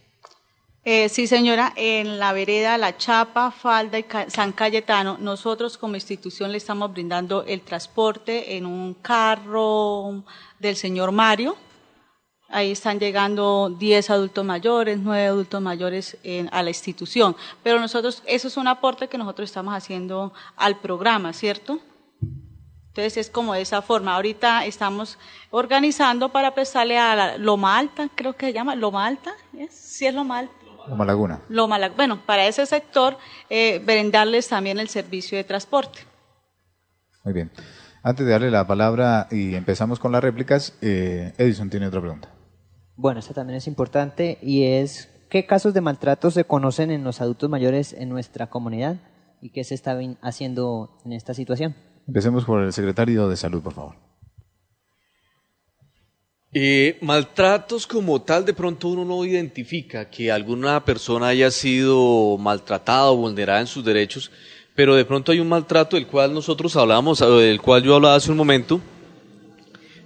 Eh, 0.85 1.09
sí, 1.09 1.29
señora, 1.29 1.73
en 1.77 2.19
la 2.19 2.33
vereda 2.33 2.77
La 2.77 2.97
Chapa, 2.97 3.53
Falda 3.53 4.01
y 4.01 4.05
San 4.27 4.51
Cayetano, 4.51 5.17
nosotros 5.21 5.79
como 5.79 5.95
institución 5.95 6.51
le 6.51 6.59
estamos 6.59 6.93
brindando 6.93 7.45
el 7.45 7.61
transporte 7.61 8.57
en 8.57 8.67
un 8.67 8.95
carro 8.95 10.25
del 10.59 10.75
señor 10.75 11.13
Mario. 11.13 11.57
Ahí 12.49 12.73
están 12.73 12.99
llegando 12.99 13.71
10 13.79 14.11
adultos 14.11 14.45
mayores, 14.45 14.99
9 14.99 15.27
adultos 15.27 15.63
mayores 15.63 16.19
a 16.51 16.63
la 16.65 16.71
institución. 16.71 17.37
Pero 17.63 17.79
nosotros, 17.79 18.21
eso 18.27 18.49
es 18.49 18.57
un 18.57 18.67
aporte 18.67 19.07
que 19.07 19.17
nosotros 19.17 19.49
estamos 19.49 19.75
haciendo 19.75 20.33
al 20.57 20.81
programa, 20.81 21.33
¿cierto? 21.33 21.79
Entonces 22.89 23.17
es 23.17 23.31
como 23.31 23.55
de 23.55 23.63
esa 23.63 23.83
forma. 23.83 24.17
Ahorita 24.17 24.67
estamos 24.67 25.17
organizando 25.51 26.31
para 26.31 26.53
prestarle 26.53 26.99
a 26.99 27.39
Loma 27.39 27.79
Alta, 27.79 28.11
creo 28.15 28.35
que 28.35 28.47
se 28.47 28.53
llama 28.53 28.75
Loma 28.75 29.07
Alta, 29.07 29.33
¿sí 29.71 30.07
es 30.07 30.13
Loma 30.13 30.41
Alta? 30.41 30.62
Loma 30.89 31.05
Laguna. 31.05 31.41
Loma 31.49 31.79
Laguna. 31.79 31.97
Bueno, 31.97 32.27
para 32.27 32.47
ese 32.47 32.67
sector, 32.67 33.17
eh, 33.51 33.81
brindarles 33.85 34.49
también 34.49 34.79
el 34.79 34.89
servicio 34.89 35.39
de 35.39 35.45
transporte. 35.45 36.01
Muy 37.25 37.35
bien. 37.35 37.51
Antes 38.03 38.27
de 38.27 38.33
darle 38.33 38.51
la 38.51 38.67
palabra 38.67 39.29
y 39.31 39.55
empezamos 39.55 40.01
con 40.01 40.11
las 40.11 40.23
réplicas, 40.23 40.77
eh, 40.81 41.33
Edison 41.39 41.71
tiene 41.71 41.87
otra 41.87 42.01
pregunta. 42.01 42.29
Bueno, 42.97 43.21
esta 43.21 43.33
también 43.33 43.57
es 43.57 43.67
importante 43.67 44.39
y 44.43 44.65
es 44.65 45.09
¿qué 45.31 45.47
casos 45.47 45.73
de 45.73 45.81
maltrato 45.81 46.31
se 46.31 46.45
conocen 46.45 46.91
en 46.91 47.05
los 47.05 47.21
adultos 47.21 47.49
mayores 47.49 47.93
en 47.93 48.09
nuestra 48.09 48.49
comunidad 48.49 48.97
y 49.41 49.51
qué 49.51 49.65
se 49.65 49.75
está 49.75 49.99
haciendo 50.21 50.99
en 51.05 51.13
esta 51.13 51.33
situación? 51.33 51.75
Empecemos 52.07 52.45
por 52.45 52.63
el 52.63 52.73
secretario 52.73 53.29
de 53.29 53.37
Salud, 53.37 53.63
por 53.63 53.73
favor. 53.73 54.12
Eh, 56.55 56.99
maltratos 57.01 57.87
como 57.87 58.21
tal, 58.21 58.45
de 58.45 58.53
pronto 58.53 58.89
uno 58.89 59.07
no 59.07 59.25
identifica 59.25 60.11
que 60.11 60.31
alguna 60.31 60.85
persona 60.85 61.29
haya 61.29 61.51
sido 61.51 62.37
maltratada 62.37 63.11
o 63.11 63.17
vulnerada 63.17 63.61
en 63.61 63.67
sus 63.67 63.83
derechos, 63.83 64.31
pero 64.75 64.95
de 64.95 65.07
pronto 65.07 65.33
hay 65.33 65.41
un 65.41 65.49
maltrato 65.49 65.97
del 65.97 66.07
cual 66.07 66.35
nosotros 66.35 66.77
hablamos, 66.77 67.21
del 67.21 67.59
cual 67.63 67.83
yo 67.83 67.95
hablaba 67.95 68.17
hace 68.17 68.31
un 68.31 68.37
momento, 68.37 68.83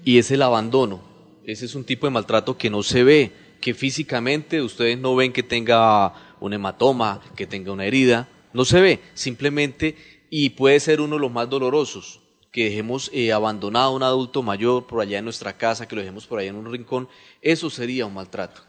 y 0.05 0.19
es 0.19 0.31
el 0.31 0.41
abandono. 0.41 1.01
Ese 1.45 1.65
es 1.65 1.75
un 1.75 1.83
tipo 1.83 2.07
de 2.07 2.13
maltrato 2.13 2.57
que 2.57 2.71
no 2.71 2.85
se 2.85 3.03
ve, 3.03 3.33
que 3.61 3.75
físicamente 3.75 4.63
ustedes 4.63 4.97
no 4.97 5.17
ven 5.17 5.33
que 5.33 5.43
tenga 5.43 6.15
un 6.39 6.53
hematoma, 6.53 7.23
que 7.35 7.49
tenga 7.49 7.73
una 7.73 7.87
herida, 7.87 8.29
no 8.53 8.65
se 8.65 8.81
ve, 8.81 9.01
simplemente 9.15 9.97
y 10.31 10.51
puede 10.51 10.79
ser 10.79 11.01
uno 11.01 11.17
de 11.17 11.23
los 11.23 11.33
más 11.33 11.51
dolorosos, 11.51 12.21
que 12.57 12.65
dejemos 12.65 13.11
eh, 13.13 13.33
abandonado 13.33 13.89
a 13.89 13.95
un 13.95 14.03
adulto 14.03 14.43
mayor 14.43 14.87
por 14.87 15.03
allá 15.03 15.19
en 15.19 15.25
nuestra 15.25 15.59
casa, 15.59 15.87
que 15.87 15.95
lo 15.95 16.01
dejemos 16.01 16.27
por 16.27 16.39
allá 16.39 16.49
en 16.49 16.57
un 16.57 16.73
rincón, 16.73 17.07
eso 17.43 17.69
sería 17.69 18.07
un 18.07 18.15
maltrato. 18.15 18.63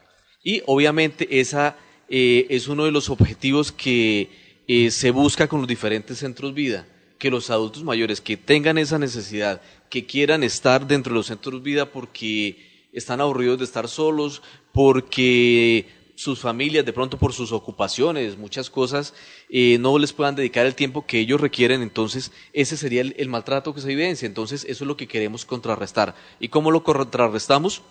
Y 0.43 0.61
obviamente 0.65 1.39
esa 1.39 1.77
eh, 2.09 2.47
es 2.49 2.67
uno 2.67 2.83
de 2.83 2.91
los 2.91 3.09
objetivos 3.09 3.71
que 3.71 4.29
eh, 4.67 4.91
se 4.91 5.11
busca 5.11 5.47
con 5.47 5.61
los 5.61 5.69
diferentes 5.69 6.17
centros 6.17 6.53
vida, 6.53 6.85
que 7.17 7.31
los 7.31 7.49
adultos 7.49 7.81
mayores 7.85 8.19
que 8.19 8.35
tengan 8.35 8.77
esa 8.77 8.99
necesidad, 8.99 9.61
que 9.89 10.05
quieran 10.05 10.43
estar 10.43 10.85
dentro 10.85 11.13
de 11.13 11.19
los 11.19 11.27
centros 11.27 11.63
vida 11.63 11.89
porque 11.89 12.89
están 12.91 13.21
aburridos 13.21 13.59
de 13.59 13.63
estar 13.63 13.87
solos, 13.87 14.41
porque 14.73 15.87
sus 16.17 16.39
familias, 16.39 16.83
de 16.83 16.93
pronto 16.93 17.19
por 17.19 17.31
sus 17.31 17.51
ocupaciones, 17.51 18.39
muchas 18.39 18.71
cosas, 18.71 19.13
eh, 19.49 19.77
no 19.77 19.99
les 19.99 20.13
puedan 20.13 20.35
dedicar 20.35 20.65
el 20.65 20.73
tiempo 20.73 21.05
que 21.05 21.19
ellos 21.19 21.39
requieren, 21.39 21.83
entonces 21.83 22.31
ese 22.53 22.75
sería 22.75 23.01
el, 23.01 23.29
maltrato 23.29 23.71
que 23.71 23.81
se 23.81 23.91
evidencia. 23.91 24.25
Entonces 24.25 24.65
eso 24.67 24.83
es 24.83 24.87
lo 24.87 24.97
que 24.97 25.07
queremos 25.07 25.45
contrarrestar. 25.45 26.15
¿Y 26.39 26.47
cómo 26.47 26.71
lo 26.71 26.83
contrarrestamos? 26.83 27.83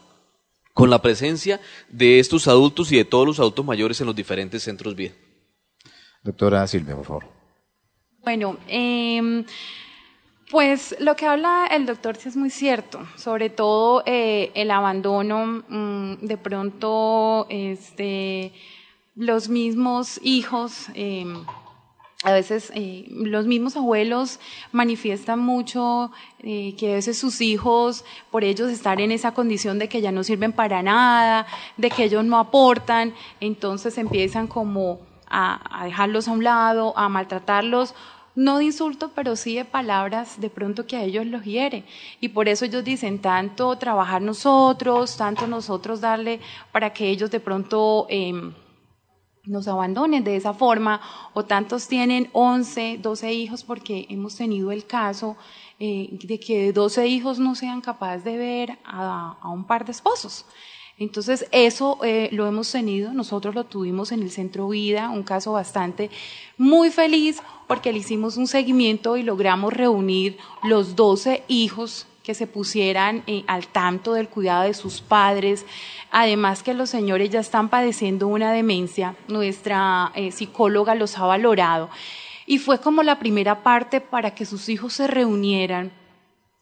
Con 0.74 0.90
la 0.90 1.00
presencia 1.00 1.60
de 1.88 2.18
estos 2.18 2.48
adultos 2.48 2.90
y 2.90 2.96
de 2.96 3.04
todos 3.04 3.26
los 3.26 3.38
adultos 3.38 3.64
mayores 3.64 4.00
en 4.00 4.08
los 4.08 4.16
diferentes 4.16 4.64
centros 4.64 4.96
vida. 4.96 5.14
Doctora 6.22 6.66
Silvia, 6.66 6.96
por 6.96 7.04
favor. 7.04 7.24
Bueno, 8.22 8.58
eh, 8.68 9.44
pues 10.50 10.94
lo 11.00 11.16
que 11.16 11.26
habla 11.26 11.66
el 11.70 11.86
doctor 11.86 12.16
sí 12.16 12.28
es 12.28 12.36
muy 12.36 12.50
cierto, 12.50 13.00
sobre 13.16 13.50
todo 13.50 14.02
eh, 14.06 14.52
el 14.54 14.70
abandono, 14.70 15.64
mm, 15.68 16.14
de 16.20 16.36
pronto 16.36 17.46
este, 17.48 18.52
los 19.16 19.48
mismos 19.48 20.20
hijos, 20.22 20.86
em, 20.94 21.44
a 22.22 22.32
veces 22.32 22.70
eh, 22.74 23.06
los 23.10 23.46
mismos 23.46 23.76
abuelos 23.76 24.40
manifiestan 24.72 25.40
mucho 25.40 26.12
eh, 26.40 26.74
que 26.78 26.92
a 26.92 26.94
veces 26.94 27.18
sus 27.18 27.40
hijos, 27.40 28.04
por 28.30 28.44
ellos 28.44 28.70
estar 28.70 29.00
en 29.00 29.10
esa 29.12 29.34
condición 29.34 29.78
de 29.78 29.88
que 29.88 30.00
ya 30.00 30.12
no 30.12 30.22
sirven 30.22 30.52
para 30.52 30.82
nada, 30.82 31.46
de 31.76 31.90
que 31.90 32.04
ellos 32.04 32.24
no 32.24 32.38
aportan, 32.38 33.14
entonces 33.40 33.98
empiezan 33.98 34.46
como 34.46 35.00
a, 35.28 35.80
a 35.80 35.84
dejarlos 35.84 36.28
a 36.28 36.32
un 36.32 36.44
lado, 36.44 36.96
a 36.96 37.08
maltratarlos 37.08 37.94
no 38.36 38.58
de 38.58 38.64
insulto, 38.64 39.10
pero 39.14 39.34
sí 39.34 39.56
de 39.56 39.64
palabras 39.64 40.40
de 40.40 40.50
pronto 40.50 40.86
que 40.86 40.96
a 40.96 41.02
ellos 41.02 41.26
los 41.26 41.42
hiere. 41.42 41.84
Y 42.20 42.28
por 42.28 42.48
eso 42.48 42.66
ellos 42.66 42.84
dicen 42.84 43.18
tanto 43.20 43.76
trabajar 43.76 44.22
nosotros, 44.22 45.16
tanto 45.16 45.46
nosotros 45.46 46.00
darle 46.00 46.40
para 46.70 46.92
que 46.92 47.08
ellos 47.08 47.30
de 47.30 47.40
pronto 47.40 48.06
em, 48.10 48.52
nos 49.44 49.66
abandonen 49.66 50.22
de 50.22 50.36
esa 50.36 50.52
forma, 50.52 51.00
o 51.32 51.44
tantos 51.44 51.88
tienen 51.88 52.28
11, 52.32 52.98
12 52.98 53.32
hijos, 53.32 53.64
porque 53.64 54.06
hemos 54.10 54.36
tenido 54.36 54.70
el 54.70 54.86
caso 54.86 55.36
eh, 55.80 56.08
de 56.12 56.38
que 56.38 56.72
12 56.72 57.06
hijos 57.06 57.38
no 57.38 57.54
sean 57.54 57.80
capaces 57.80 58.22
de 58.22 58.36
ver 58.36 58.78
a, 58.84 59.38
a 59.40 59.48
un 59.48 59.66
par 59.66 59.84
de 59.84 59.92
esposos. 59.92 60.44
Entonces, 60.98 61.46
eso 61.52 61.98
eh, 62.04 62.30
lo 62.32 62.46
hemos 62.46 62.72
tenido, 62.72 63.12
nosotros 63.12 63.54
lo 63.54 63.64
tuvimos 63.64 64.12
en 64.12 64.22
el 64.22 64.30
Centro 64.30 64.68
Vida, 64.68 65.10
un 65.10 65.24
caso 65.24 65.52
bastante 65.52 66.10
muy 66.56 66.90
feliz 66.90 67.42
porque 67.66 67.92
le 67.92 67.98
hicimos 67.98 68.38
un 68.38 68.46
seguimiento 68.46 69.18
y 69.18 69.22
logramos 69.22 69.74
reunir 69.74 70.38
los 70.62 70.96
12 70.96 71.44
hijos 71.48 72.06
que 72.22 72.32
se 72.32 72.46
pusieran 72.46 73.22
eh, 73.26 73.44
al 73.46 73.66
tanto 73.66 74.14
del 74.14 74.28
cuidado 74.28 74.62
de 74.62 74.72
sus 74.72 75.02
padres. 75.02 75.66
Además 76.10 76.62
que 76.62 76.72
los 76.72 76.88
señores 76.88 77.28
ya 77.28 77.40
están 77.40 77.68
padeciendo 77.68 78.26
una 78.26 78.50
demencia, 78.50 79.16
nuestra 79.28 80.12
eh, 80.14 80.32
psicóloga 80.32 80.94
los 80.94 81.18
ha 81.18 81.26
valorado. 81.26 81.90
Y 82.46 82.56
fue 82.56 82.80
como 82.80 83.02
la 83.02 83.18
primera 83.18 83.62
parte 83.62 84.00
para 84.00 84.34
que 84.34 84.46
sus 84.46 84.70
hijos 84.70 84.94
se 84.94 85.06
reunieran 85.06 85.92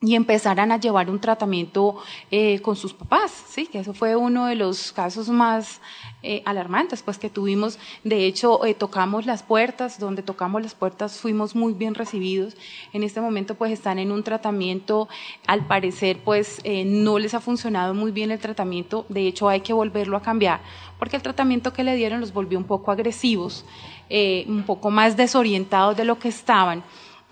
y 0.05 0.15
empezaran 0.17 0.71
a 0.71 0.79
llevar 0.79 1.09
un 1.09 1.19
tratamiento 1.19 1.97
eh, 2.31 2.61
con 2.61 2.77
sus 2.77 2.93
papás, 2.93 3.45
sí, 3.49 3.67
que 3.67 3.79
eso 3.79 3.95
fue 3.95 4.17
uno 4.17 4.47
de 4.47 4.55
los 4.55 4.93
casos 4.93 5.31
más 5.31 5.81
eh, 6.23 6.43
alarmantes, 6.45 7.03
pues 7.03 7.17
que 7.17 7.31
tuvimos. 7.31 7.79
De 8.03 8.27
hecho, 8.27 8.67
eh, 8.67 8.75
tocamos 8.75 9.25
las 9.25 9.43
puertas, 9.43 9.99
donde 9.99 10.23
tocamos 10.23 10.63
las 10.63 10.75
puertas 10.75 11.19
fuimos 11.19 11.57
muy 11.57 11.73
bien 11.73 11.95
recibidos. 11.95 12.55
En 12.93 13.03
este 13.03 13.23
momento, 13.23 13.55
pues 13.55 13.73
están 13.73 13.99
en 13.99 14.13
un 14.13 14.23
tratamiento. 14.23 15.09
Al 15.47 15.67
parecer, 15.67 16.19
pues 16.23 16.63
no 16.85 17.19
les 17.19 17.33
ha 17.33 17.41
funcionado 17.41 17.95
muy 17.95 18.13
bien 18.13 18.31
el 18.31 18.39
tratamiento. 18.39 19.07
De 19.09 19.27
hecho, 19.27 19.49
hay 19.49 19.61
que 19.61 19.73
volverlo 19.73 20.19
a 20.19 20.23
cambiar, 20.23 20.61
porque 20.99 21.17
el 21.17 21.23
tratamiento 21.23 21.73
que 21.73 21.83
le 21.83 21.97
dieron 21.97 22.21
los 22.21 22.33
volvió 22.33 22.59
un 22.59 22.65
poco 22.65 22.91
agresivos, 22.91 23.65
un 24.11 24.65
poco 24.67 24.91
más 24.91 25.17
desorientados 25.17 25.97
de 25.97 26.05
lo 26.05 26.19
que 26.19 26.29
estaban. 26.29 26.83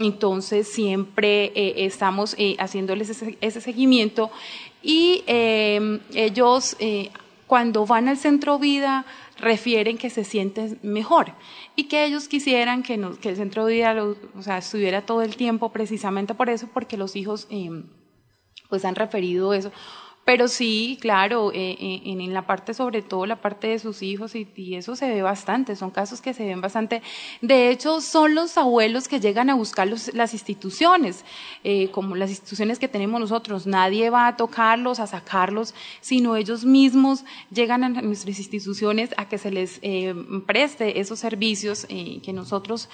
Entonces 0.05 0.69
siempre 0.69 1.53
eh, 1.55 1.87
estamos 1.87 2.35
eh, 2.39 2.57
haciéndoles 2.59 3.11
ese, 3.41 3.61
seguimiento 3.61 4.31
y 4.83 5.23
em, 5.27 6.01
ellos 6.15 6.77
cuando 7.47 7.85
van 7.87 8.09
al 8.09 8.17
centro 8.17 8.59
vida 8.59 9.05
refieren 9.39 9.99
que 9.99 10.09
se 10.09 10.25
sienten 10.25 10.79
mejor 10.83 11.33
y 11.77 11.85
que 11.85 12.05
ellos 12.05 12.29
quisieran 12.29 12.83
que, 12.83 12.95
el 12.95 13.37
centro 13.37 13.67
vida 13.67 13.95
o 14.37 14.43
sea, 14.43 14.59
estuviera 14.59 15.03
todo 15.03 15.23
el 15.23 15.37
tiempo 15.37 15.71
precisamente 15.71 16.35
por 16.35 16.49
eso, 16.49 16.69
porque 16.73 16.97
los 16.97 17.17
hijos 17.17 17.47
em, 17.51 17.85
pues 18.69 18.85
han 18.85 18.95
referido 18.95 19.53
eso. 19.53 19.71
Pero 20.25 20.47
sí, 20.47 20.99
claro, 21.01 21.51
eh, 21.53 21.77
eh, 21.81 22.03
en, 22.05 22.33
la 22.33 22.47
parte, 22.47 22.75
sobre 22.75 23.03
todo 23.03 23.27
la 23.27 23.41
parte 23.41 23.67
de 23.67 23.81
sus 23.81 24.03
hijos, 24.03 24.37
y, 24.37 24.47
eso 24.77 24.95
se 24.95 25.13
ve 25.13 25.21
bastante, 25.21 25.75
son 25.75 25.91
casos 25.91 26.21
que 26.21 26.33
se 26.33 26.47
ven 26.47 26.61
bastante. 26.61 27.03
De 27.41 27.71
hecho, 27.71 28.01
son 28.01 28.37
los 28.37 28.57
abuelos 28.57 29.09
que 29.09 29.19
llegan 29.19 29.51
a 29.51 29.55
buscar 29.55 29.89
las 29.89 30.33
instituciones, 30.33 31.25
eh, 31.65 31.91
como 31.91 32.15
las 32.15 32.31
instituciones 32.31 32.79
que 32.79 32.87
tenemos 32.87 33.21
nosotros. 33.21 33.67
Nadie 33.67 34.11
va 34.11 34.29
a 34.29 34.37
tocarlos, 34.37 35.01
a 35.01 35.09
sacarlos, 35.09 35.75
sino 36.01 36.37
ellos 36.37 36.65
mismos 36.65 37.25
llegan 37.51 37.83
a 37.83 37.89
nuestras 37.89 38.39
instituciones 38.39 39.11
a 39.17 39.29
que 39.29 39.39
se 39.39 39.51
les 39.51 39.81
preste 40.47 41.01
esos 41.01 41.19
servicios 41.19 41.85
que 41.87 42.33
nosotros 42.33 42.89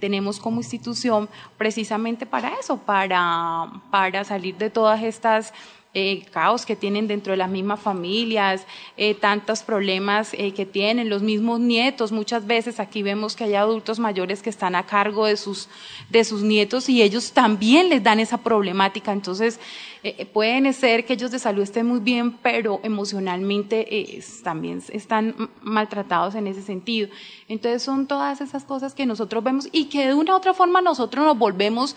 tenemos 0.00 0.40
como 0.40 0.58
institución, 0.58 1.28
precisamente 1.56 2.26
para 2.26 2.52
eso, 2.58 2.78
para, 2.78 3.70
para 3.90 4.24
salir 4.24 4.56
de 4.56 4.68
todas 4.68 5.02
estas 5.02 5.52
eh, 5.94 6.24
caos 6.32 6.64
que 6.64 6.74
tienen 6.74 7.06
dentro 7.06 7.32
de 7.32 7.36
las 7.36 7.50
mismas 7.50 7.78
familias, 7.78 8.66
eh, 8.96 9.14
tantos 9.14 9.62
problemas 9.62 10.32
eh, 10.32 10.52
que 10.54 10.64
tienen, 10.64 11.10
los 11.10 11.20
mismos 11.22 11.60
nietos. 11.60 12.12
Muchas 12.12 12.46
veces 12.46 12.80
aquí 12.80 13.02
vemos 13.02 13.36
que 13.36 13.44
hay 13.44 13.54
adultos 13.54 13.98
mayores 13.98 14.42
que 14.42 14.48
están 14.48 14.74
a 14.74 14.86
cargo 14.86 15.26
de 15.26 15.36
sus, 15.36 15.68
de 16.08 16.24
sus 16.24 16.42
nietos 16.42 16.88
y 16.88 17.02
ellos 17.02 17.32
también 17.32 17.90
les 17.90 18.02
dan 18.02 18.20
esa 18.20 18.38
problemática. 18.38 19.12
Entonces, 19.12 19.60
eh, 20.04 20.16
eh, 20.18 20.26
pueden 20.26 20.72
ser 20.74 21.04
que 21.04 21.12
ellos 21.12 21.30
de 21.30 21.38
salud 21.38 21.62
estén 21.62 21.86
muy 21.86 22.00
bien, 22.00 22.32
pero 22.32 22.80
emocionalmente 22.82 23.86
eh, 23.88 24.24
también 24.42 24.82
están 24.88 25.50
maltratados 25.62 26.34
en 26.34 26.48
ese 26.48 26.60
sentido. 26.62 27.08
Entonces 27.46 27.82
son 27.82 28.08
todas 28.08 28.40
esas 28.40 28.64
cosas 28.64 28.94
que 28.94 29.06
nosotros 29.06 29.44
vemos 29.44 29.68
y 29.70 29.84
que 29.84 30.08
de 30.08 30.14
una 30.14 30.32
u 30.32 30.36
otra 30.36 30.54
forma 30.54 30.80
nosotros 30.80 31.24
nos 31.24 31.38
volvemos 31.38 31.94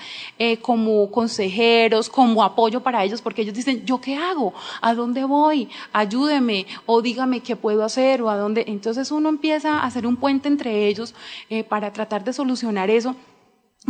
como 0.62 1.10
consejeros, 1.12 2.10
como 2.10 2.44
apoyo 2.44 2.82
para 2.82 3.04
ellos, 3.04 3.22
porque 3.22 3.42
ellos 3.42 3.54
dicen, 3.54 3.86
¿yo 3.86 4.02
qué 4.02 4.18
hago? 4.18 4.54
¿A 4.82 4.94
dónde 4.94 5.24
voy? 5.24 5.70
Ayúdeme 5.94 6.68
o 6.86 7.02
dígame 7.02 7.40
qué 7.40 7.56
puedo 7.56 7.84
hacer 7.84 8.22
o 8.22 8.30
a 8.30 8.38
dónde. 8.38 8.66
Entonces 8.68 9.12
uno 9.12 9.30
empieza 9.30 9.80
a 9.80 9.86
hacer 9.86 10.06
un 10.06 10.18
puente 10.18 10.48
entre 10.48 10.88
ellos 10.88 11.16
para 11.70 11.92
tratar 11.94 12.24
de 12.24 12.34
solucionar 12.34 12.90
eso 12.90 13.16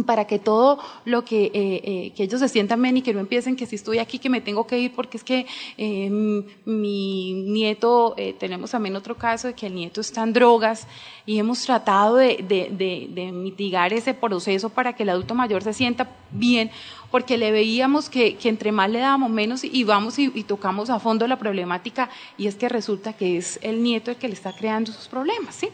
para 0.03 0.25
que 0.25 0.39
todo 0.39 0.79
lo 1.05 1.23
que, 1.23 1.45
eh, 1.45 1.51
eh, 1.53 2.13
que, 2.15 2.23
ellos 2.23 2.39
se 2.41 2.49
sientan 2.49 2.81
bien 2.81 2.97
y 2.97 3.01
que 3.01 3.13
no 3.13 3.19
empiecen 3.19 3.55
que 3.55 3.65
si 3.65 3.75
estoy 3.75 3.99
aquí 3.99 4.19
que 4.19 4.29
me 4.29 4.41
tengo 4.41 4.67
que 4.67 4.77
ir 4.79 4.93
porque 4.93 5.17
es 5.17 5.23
que 5.23 5.45
eh, 5.77 6.09
mi 6.65 7.33
nieto, 7.33 8.13
eh, 8.17 8.33
tenemos 8.37 8.71
también 8.71 8.95
otro 8.95 9.15
caso 9.15 9.47
de 9.47 9.53
que 9.53 9.67
el 9.67 9.75
nieto 9.75 10.01
está 10.01 10.23
en 10.23 10.33
drogas 10.33 10.87
y 11.25 11.39
hemos 11.39 11.61
tratado 11.63 12.17
de, 12.17 12.43
de, 12.47 12.69
de, 12.71 13.07
de, 13.09 13.31
mitigar 13.31 13.93
ese 13.93 14.13
proceso 14.13 14.69
para 14.69 14.93
que 14.93 15.03
el 15.03 15.09
adulto 15.09 15.33
mayor 15.33 15.63
se 15.63 15.73
sienta 15.73 16.09
bien 16.31 16.71
porque 17.09 17.37
le 17.37 17.51
veíamos 17.51 18.09
que, 18.09 18.35
que 18.35 18.49
entre 18.49 18.71
más 18.71 18.89
le 18.89 18.99
dábamos 18.99 19.29
menos 19.29 19.63
y 19.63 19.83
vamos 19.85 20.19
y, 20.19 20.31
y, 20.35 20.43
tocamos 20.43 20.89
a 20.89 20.99
fondo 20.99 21.27
la 21.27 21.39
problemática 21.39 22.09
y 22.37 22.47
es 22.47 22.55
que 22.55 22.67
resulta 22.67 23.13
que 23.13 23.37
es 23.37 23.59
el 23.61 23.81
nieto 23.81 24.11
el 24.11 24.17
que 24.17 24.27
le 24.27 24.33
está 24.33 24.51
creando 24.53 24.91
sus 24.91 25.07
problemas, 25.07 25.55
¿sí? 25.55 25.69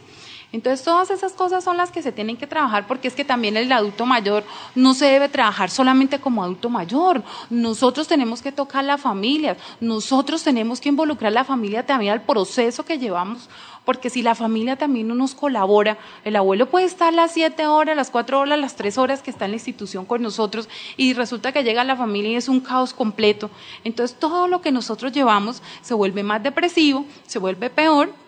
Entonces, 0.53 0.83
todas 0.83 1.09
esas 1.09 1.33
cosas 1.33 1.63
son 1.63 1.77
las 1.77 1.91
que 1.91 2.01
se 2.01 2.11
tienen 2.11 2.37
que 2.37 2.47
trabajar 2.47 2.87
porque 2.87 3.07
es 3.07 3.15
que 3.15 3.23
también 3.23 3.55
el 3.55 3.71
adulto 3.71 4.05
mayor 4.05 4.43
no 4.75 4.93
se 4.93 5.05
debe 5.05 5.29
trabajar 5.29 5.69
solamente 5.69 6.19
como 6.19 6.43
adulto 6.43 6.69
mayor. 6.69 7.23
Nosotros 7.49 8.07
tenemos 8.07 8.41
que 8.41 8.51
tocar 8.51 8.83
la 8.83 8.97
familia, 8.97 9.57
nosotros 9.79 10.43
tenemos 10.43 10.81
que 10.81 10.89
involucrar 10.89 11.31
a 11.31 11.35
la 11.35 11.43
familia 11.43 11.85
también 11.85 12.13
al 12.13 12.23
proceso 12.23 12.83
que 12.83 12.99
llevamos 12.99 13.49
porque 13.85 14.09
si 14.09 14.21
la 14.21 14.35
familia 14.35 14.75
también 14.75 15.07
no 15.07 15.15
nos 15.15 15.33
colabora, 15.33 15.97
el 16.23 16.35
abuelo 16.35 16.69
puede 16.69 16.85
estar 16.85 17.13
las 17.13 17.31
siete 17.31 17.65
horas, 17.65 17.95
las 17.95 18.11
cuatro 18.11 18.39
horas, 18.39 18.59
las 18.59 18.75
tres 18.75 18.97
horas 18.97 19.21
que 19.21 19.31
está 19.31 19.45
en 19.45 19.51
la 19.51 19.57
institución 19.57 20.05
con 20.05 20.21
nosotros 20.21 20.69
y 20.97 21.13
resulta 21.13 21.51
que 21.51 21.63
llega 21.63 21.83
la 21.83 21.95
familia 21.95 22.31
y 22.31 22.35
es 22.35 22.47
un 22.47 22.59
caos 22.59 22.93
completo. 22.93 23.49
Entonces 23.83 24.17
todo 24.17 24.47
lo 24.47 24.61
que 24.61 24.71
nosotros 24.71 25.11
llevamos 25.11 25.63
se 25.81 25.93
vuelve 25.93 26.23
más 26.23 26.43
depresivo, 26.43 27.05
se 27.25 27.39
vuelve 27.39 27.69
peor 27.69 28.20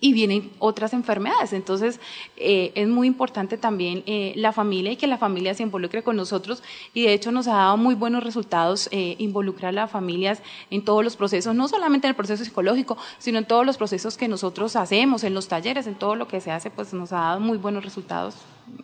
y 0.00 0.12
vienen 0.12 0.50
otras 0.58 0.92
enfermedades. 0.92 1.52
Entonces, 1.52 2.00
eh, 2.36 2.72
es 2.74 2.88
muy 2.88 3.06
importante 3.06 3.58
también 3.58 4.02
eh, 4.06 4.32
la 4.36 4.52
familia 4.52 4.92
y 4.92 4.96
que 4.96 5.06
la 5.06 5.18
familia 5.18 5.54
se 5.54 5.62
involucre 5.62 6.02
con 6.02 6.16
nosotros 6.16 6.62
y 6.94 7.02
de 7.02 7.12
hecho 7.12 7.30
nos 7.30 7.46
ha 7.48 7.54
dado 7.54 7.76
muy 7.76 7.94
buenos 7.94 8.24
resultados 8.24 8.88
eh, 8.92 9.16
involucrar 9.18 9.70
a 9.70 9.72
las 9.72 9.90
familias 9.90 10.42
en 10.70 10.84
todos 10.84 11.04
los 11.04 11.16
procesos, 11.16 11.54
no 11.54 11.68
solamente 11.68 12.06
en 12.06 12.10
el 12.10 12.16
proceso 12.16 12.44
psicológico, 12.44 12.96
sino 13.18 13.38
en 13.38 13.44
todos 13.44 13.66
los 13.66 13.76
procesos 13.76 14.16
que 14.16 14.26
nosotros 14.26 14.74
hacemos, 14.76 15.22
en 15.24 15.34
los 15.34 15.48
talleres, 15.48 15.86
en 15.86 15.94
todo 15.94 16.16
lo 16.16 16.26
que 16.26 16.40
se 16.40 16.50
hace, 16.50 16.70
pues 16.70 16.92
nos 16.94 17.12
ha 17.12 17.20
dado 17.20 17.40
muy 17.40 17.58
buenos 17.58 17.84
resultados 17.84 18.36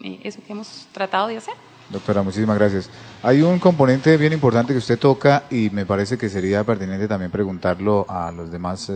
eso 0.02 0.40
que 0.44 0.52
hemos 0.52 0.88
tratado 0.92 1.28
de 1.28 1.36
hacer. 1.36 1.54
Doctora, 1.90 2.22
muchísimas 2.22 2.58
gracias. 2.58 2.90
Hay 3.22 3.42
un 3.42 3.60
componente 3.60 4.16
bien 4.16 4.32
importante 4.32 4.72
que 4.72 4.78
usted 4.78 4.98
toca 4.98 5.44
y 5.48 5.70
me 5.70 5.86
parece 5.86 6.18
que 6.18 6.28
sería 6.28 6.64
pertinente 6.64 7.06
también 7.06 7.30
preguntarlo 7.30 8.04
a 8.08 8.32
los 8.32 8.50
demás 8.50 8.90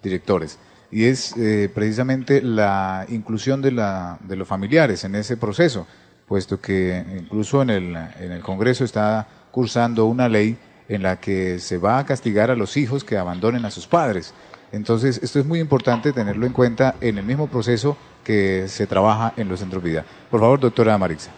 directores 0.00 0.58
y 0.90 1.04
es 1.04 1.36
eh, 1.36 1.70
precisamente 1.74 2.42
la 2.42 3.06
inclusión 3.08 3.62
de, 3.62 3.72
la, 3.72 4.18
de 4.20 4.36
los 4.36 4.46
familiares 4.46 5.04
en 5.04 5.14
ese 5.14 5.36
proceso, 5.36 5.86
puesto 6.26 6.60
que 6.60 7.04
incluso 7.18 7.62
en 7.62 7.70
el, 7.70 7.96
en 8.20 8.32
el 8.32 8.40
Congreso 8.40 8.84
está 8.84 9.26
cursando 9.50 10.06
una 10.06 10.28
ley 10.28 10.56
en 10.88 11.02
la 11.02 11.18
que 11.18 11.58
se 11.58 11.78
va 11.78 11.98
a 11.98 12.06
castigar 12.06 12.50
a 12.50 12.56
los 12.56 12.76
hijos 12.76 13.04
que 13.04 13.16
abandonen 13.16 13.64
a 13.64 13.70
sus 13.70 13.86
padres. 13.86 14.32
Entonces, 14.72 15.20
esto 15.22 15.38
es 15.38 15.46
muy 15.46 15.60
importante 15.60 16.12
tenerlo 16.12 16.46
en 16.46 16.52
cuenta 16.52 16.96
en 17.00 17.18
el 17.18 17.24
mismo 17.24 17.46
proceso 17.46 17.96
que 18.24 18.66
se 18.68 18.86
trabaja 18.86 19.32
en 19.36 19.48
los 19.48 19.60
centros 19.60 19.82
de 19.82 19.90
vida. 19.90 20.04
Por 20.30 20.40
favor, 20.40 20.60
doctora 20.60 20.98
Marixa. 20.98 21.30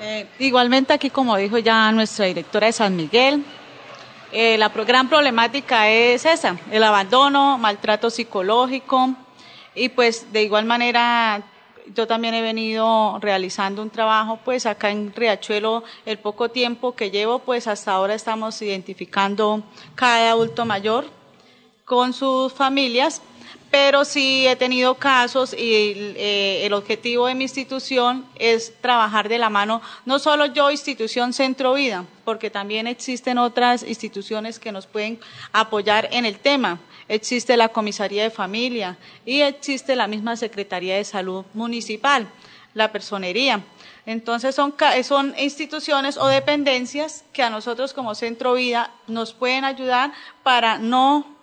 Eh, 0.00 0.26
igualmente 0.38 0.92
aquí, 0.92 1.10
como 1.10 1.36
dijo 1.36 1.58
ya 1.58 1.92
nuestra 1.92 2.26
directora 2.26 2.66
de 2.66 2.72
San 2.72 2.96
Miguel, 2.96 3.44
eh, 4.32 4.56
la 4.56 4.68
gran 4.70 5.08
problemática 5.08 5.90
es 5.90 6.24
esa, 6.24 6.56
el 6.70 6.82
abandono, 6.82 7.58
maltrato 7.58 8.08
psicológico. 8.10 9.14
Y 9.74 9.90
pues 9.90 10.32
de 10.32 10.42
igual 10.42 10.64
manera 10.64 11.42
yo 11.94 12.06
también 12.06 12.34
he 12.34 12.42
venido 12.42 13.18
realizando 13.20 13.82
un 13.82 13.90
trabajo 13.90 14.38
pues 14.44 14.66
acá 14.66 14.90
en 14.90 15.12
Riachuelo 15.14 15.82
el 16.06 16.18
poco 16.18 16.48
tiempo 16.48 16.94
que 16.94 17.10
llevo 17.10 17.40
pues 17.40 17.66
hasta 17.66 17.92
ahora 17.92 18.14
estamos 18.14 18.60
identificando 18.62 19.62
cada 19.94 20.30
adulto 20.30 20.64
mayor 20.64 21.06
con 21.84 22.12
sus 22.12 22.52
familias 22.52 23.20
pero 23.72 24.04
sí 24.04 24.46
he 24.46 24.54
tenido 24.54 24.96
casos 24.96 25.54
y 25.54 25.94
eh, 25.96 26.66
el 26.66 26.74
objetivo 26.74 27.26
de 27.26 27.34
mi 27.34 27.44
institución 27.44 28.26
es 28.38 28.74
trabajar 28.82 29.30
de 29.30 29.38
la 29.38 29.48
mano, 29.48 29.80
no 30.04 30.18
solo 30.18 30.44
yo, 30.44 30.70
institución 30.70 31.32
Centro 31.32 31.72
Vida, 31.72 32.04
porque 32.26 32.50
también 32.50 32.86
existen 32.86 33.38
otras 33.38 33.82
instituciones 33.82 34.58
que 34.58 34.72
nos 34.72 34.86
pueden 34.86 35.18
apoyar 35.52 36.06
en 36.12 36.26
el 36.26 36.38
tema. 36.38 36.80
Existe 37.08 37.56
la 37.56 37.70
Comisaría 37.70 38.24
de 38.24 38.30
Familia 38.30 38.98
y 39.24 39.40
existe 39.40 39.96
la 39.96 40.06
misma 40.06 40.36
Secretaría 40.36 40.96
de 40.96 41.04
Salud 41.04 41.46
Municipal, 41.54 42.28
la 42.74 42.92
Personería. 42.92 43.64
Entonces 44.04 44.54
son, 44.54 44.74
son 45.02 45.34
instituciones 45.38 46.18
o 46.18 46.26
dependencias 46.26 47.24
que 47.32 47.42
a 47.42 47.48
nosotros 47.48 47.94
como 47.94 48.14
Centro 48.14 48.52
Vida 48.52 48.90
nos 49.06 49.32
pueden 49.32 49.64
ayudar 49.64 50.12
para 50.42 50.76
no 50.76 51.40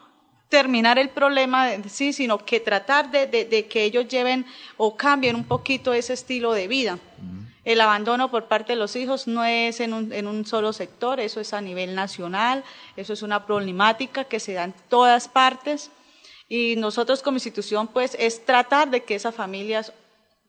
terminar 0.50 0.98
el 0.98 1.10
problema, 1.10 1.70
sí, 1.88 2.12
sino 2.12 2.40
que 2.40 2.60
tratar 2.60 3.12
de, 3.12 3.28
de, 3.28 3.68
que 3.68 3.84
ellos 3.84 4.08
lleven 4.08 4.46
o 4.78 4.98
cambien 4.98 5.36
un 5.36 5.44
poquito 5.44 5.94
ese 5.94 6.14
estilo 6.14 6.54
de 6.54 6.68
vida. 6.68 7.00
El 7.64 7.82
abandono 7.82 8.32
por 8.32 8.46
parte 8.46 8.74
de 8.74 8.80
los 8.80 8.96
hijos 8.96 9.28
no 9.28 9.46
es 9.46 9.80
en 9.80 9.94
un, 9.94 10.12
en 10.12 10.26
un 10.26 10.46
solo 10.46 10.74
sector, 10.74 11.20
eso 11.20 11.40
es 11.40 11.54
a 11.54 11.62
nivel 11.62 11.94
nacional, 11.94 12.64
eso 12.98 13.14
es 13.14 13.22
una 13.22 13.46
problemática 13.46 14.24
que 14.24 14.40
se 14.40 14.54
da 14.54 14.64
en 14.64 14.74
todas 14.90 15.28
partes. 15.28 15.92
Y 16.48 16.76
nosotros 16.78 17.22
como 17.22 17.36
institución, 17.36 17.88
pues, 17.88 18.16
es 18.18 18.44
tratar 18.44 18.90
de 18.90 19.04
que 19.04 19.14
esas 19.14 19.36
familias 19.36 19.94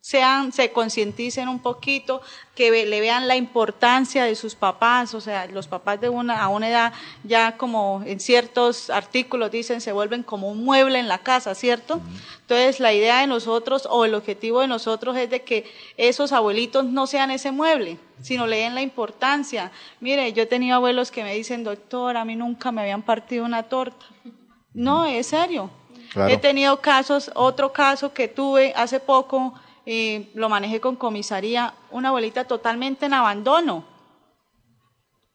sean, 0.01 0.51
se 0.53 0.73
concienticen 0.73 1.49
un 1.49 1.59
poquito, 1.59 2.23
que 2.55 2.87
le 2.87 3.01
vean 3.01 3.29
la 3.29 3.37
importancia 3.37 4.25
de 4.25 4.35
sus 4.35 4.55
papás, 4.55 5.15
o 5.15 5.21
sea, 5.21 5.47
los 5.47 5.69
papás 5.69 6.01
de 6.01 6.09
una, 6.09 6.43
a 6.43 6.49
una 6.49 6.69
edad 6.69 6.93
ya 7.23 7.57
como 7.57 8.03
en 8.07 8.19
ciertos 8.19 8.89
artículos 8.91 9.51
dicen 9.51 9.81
se 9.81 9.93
vuelven 9.93 10.23
como 10.23 10.51
un 10.51 10.65
mueble 10.65 10.99
en 10.99 11.09
la 11.09 11.19
casa, 11.19 11.55
¿cierto? 11.55 12.01
Entonces 12.41 12.81
la 12.81 12.93
idea 12.95 13.21
de 13.21 13.27
nosotros 13.27 13.87
o 13.91 14.05
el 14.05 14.15
objetivo 14.15 14.61
de 14.61 14.69
nosotros 14.69 15.17
es 15.17 15.29
de 15.29 15.43
que 15.43 15.71
esos 15.97 16.33
abuelitos 16.33 16.87
no 16.87 17.07
sean 17.07 17.31
ese 17.31 17.53
mueble, 17.53 17.99
sino 18.23 18.47
le 18.47 18.59
den 18.59 18.75
la 18.75 18.83
importancia. 18.83 19.71
Mire, 20.01 20.33
yo 20.33 20.43
he 20.43 20.47
tenido 20.47 20.77
abuelos 20.77 21.11
que 21.11 21.23
me 21.23 21.35
dicen, 21.35 21.63
doctor, 21.63 22.17
a 22.17 22.25
mí 22.25 22.37
nunca 22.37 22.73
me 22.73 22.81
habían 22.81 23.03
partido 23.03 23.45
una 23.45 23.65
torta. 23.65 24.07
No, 24.73 25.05
es 25.05 25.27
serio. 25.27 25.71
He 26.29 26.39
tenido 26.39 26.81
casos, 26.81 27.31
otro 27.35 27.73
caso 27.73 28.13
que 28.13 28.27
tuve 28.27 28.73
hace 28.75 28.99
poco, 28.99 29.55
y 29.91 30.31
lo 30.35 30.49
manejé 30.49 30.81
con 30.81 30.95
comisaría, 30.95 31.75
una 31.91 32.11
abuelita 32.11 32.45
totalmente 32.45 33.07
en 33.07 33.13
abandono. 33.13 33.85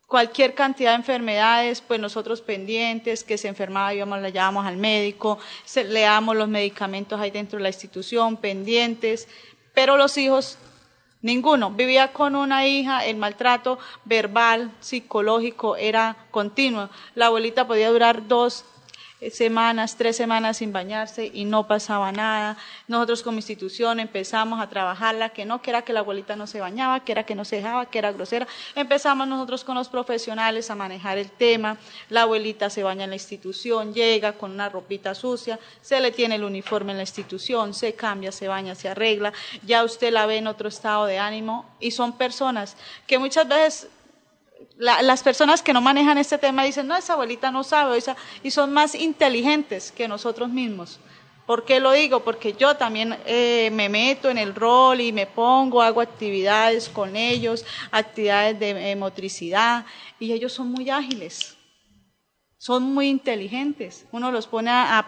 Cualquier 0.07 0.53
cantidad 0.53 0.91
de 0.91 0.95
enfermedades, 0.95 1.82
pues 1.82 1.99
nosotros 1.99 2.40
pendientes, 2.40 3.26
que 3.26 3.38
se 3.38 3.49
enfermaba, 3.49 3.94
íbamos, 3.94 4.22
la 4.22 4.30
llevamos 4.30 4.65
al 4.65 4.77
médico, 4.77 5.40
le 5.76 5.99
damos 5.99 6.38
los 6.38 6.48
medicamentos 6.48 7.19
ahí 7.19 7.32
dentro 7.32 7.57
de 7.57 7.64
la 7.64 7.69
institución, 7.69 8.38
pendientes, 8.38 9.27
pero 9.73 9.98
los 9.98 10.18
hijos 10.18 10.57
Ninguno. 11.22 11.72
Vivía 11.72 12.14
con 12.14 12.36
una 12.36 12.68
hija, 12.68 13.03
el 13.03 13.18
maltrato 13.18 13.80
verbal, 14.03 14.72
psicológico 14.80 15.76
era 15.76 16.27
continuo. 16.30 16.91
La 17.15 17.26
abuelita 17.26 17.65
podía 17.65 17.90
durar 17.90 18.27
dos, 18.27 18.64
eh, 18.64 18.75
semanas, 19.32 19.96
tres 19.98 20.18
semanas 20.18 20.58
sin 20.58 20.74
bañarse 20.74 21.32
y 21.34 21.46
no 21.46 21.68
pasaba 21.68 22.12
nada. 22.12 22.58
Nosotros 22.88 23.24
como 23.24 23.38
institución 23.38 24.00
empezamos 24.00 24.62
a 24.62 24.70
trabajarla, 24.70 25.30
que 25.30 25.46
no, 25.46 25.62
que 25.62 25.72
era 25.72 25.84
que 25.84 25.94
la 25.94 26.02
abuelita 26.02 26.36
no 26.36 26.48
se 26.48 26.60
bañaba, 26.60 27.00
que 27.04 27.12
era 27.12 27.26
que 27.26 27.36
no 27.36 27.46
se 27.46 27.58
dejaba, 27.58 27.86
que 27.88 27.98
era 27.98 28.12
grosera. 28.12 28.48
Empezamos 28.76 29.28
nosotros 29.28 29.64
con 29.64 29.76
los 29.76 29.90
profesionales 29.90 30.70
a 30.70 30.76
manejar 30.76 31.18
el 31.18 31.32
tema. 31.32 31.78
La 32.10 32.24
abuelita 32.24 32.70
se 32.70 32.84
baña 32.84 33.06
en 33.06 33.12
la 33.12 33.16
institución, 33.16 33.94
llega 33.94 34.34
con 34.34 34.52
una 34.52 34.70
ropita 34.70 35.16
sucia, 35.16 35.60
se 35.82 36.00
le 36.00 36.12
tiene 36.12 36.36
el 36.36 36.44
uniforme 36.44 36.92
en 36.92 36.98
la 36.98 37.04
institución, 37.04 37.74
se 37.74 37.94
cambia, 37.96 38.32
se 38.32 38.48
baña, 38.48 38.76
se 38.76 38.90
arregla. 38.90 39.34
Ya 39.66 39.84
usted 39.84 40.12
la 40.12 40.26
ve 40.26 40.38
en 40.38 40.48
otro 40.48 40.68
estado 40.70 41.06
de 41.06 41.20
ánimo 41.20 41.66
y 41.80 41.92
son 41.92 42.14
personas 42.14 42.76
que 43.08 43.18
muchas 43.18 43.48
veces 43.48 43.88
las 44.78 45.24
personas 45.24 45.62
que 45.62 45.74
no 45.74 45.82
manejan 45.82 46.18
este 46.18 46.38
tema 46.38 46.64
dicen, 46.64 46.88
no, 46.88 46.96
esa 46.96 47.14
abuelita 47.14 47.52
no 47.52 47.64
sabe, 47.64 47.98
y 48.44 48.52
son 48.52 48.74
más 48.74 48.96
inteligentes 48.96 49.92
que 49.92 50.08
nosotros 50.08 50.50
mismos. 50.50 51.00
¿Por 51.46 51.64
qué 51.64 51.80
lo 51.80 51.92
digo? 51.92 52.24
Porque 52.24 52.54
yo 52.54 52.76
también 52.76 53.16
eh, 53.26 53.70
me 53.72 53.88
meto 53.88 54.30
en 54.30 54.38
el 54.38 54.56
rol 54.56 55.00
y 55.00 55.12
me 55.12 55.28
pongo, 55.28 55.82
hago 55.82 56.02
actividades 56.02 56.90
con 56.90 57.16
ellos, 57.16 57.66
actividades 57.92 58.60
de 58.60 58.92
eh, 58.92 58.96
motricidad, 58.96 59.86
y 60.20 60.32
ellos 60.32 60.54
son 60.54 60.72
muy 60.72 60.90
ágiles 60.90 61.55
son 62.66 62.96
muy 62.96 63.10
inteligentes. 63.10 64.08
Uno 64.12 64.32
los 64.32 64.48
pone 64.48 64.72
a, 64.72 65.06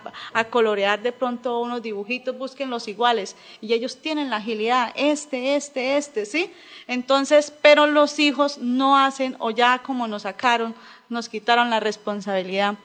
colorear 0.51 1.01
de 1.01 1.11
pronto 1.11 1.59
unos 1.59 1.81
dibujitos, 1.81 2.37
busquen 2.37 2.69
los 2.69 2.87
iguales. 2.87 3.35
Y 3.61 3.73
ellos 3.73 3.97
tienen 3.99 4.29
la 4.29 4.35
agilidad, 4.35 4.93
este, 4.95 5.55
este, 5.55 5.97
este, 5.97 6.27
¿sí? 6.27 6.53
Entonces, 6.85 7.51
pero 7.63 7.87
los 7.87 8.19
hijos 8.19 8.59
no 8.59 8.95
hacen, 8.95 9.35
o 9.39 9.49
ya 9.49 9.79
como 9.79 10.07
nos 10.07 10.21
sacaron, 10.21 10.75
nos 11.09 11.29
quitaron 11.29 11.71
la 11.71 11.79
responsabilidad. 11.79 12.75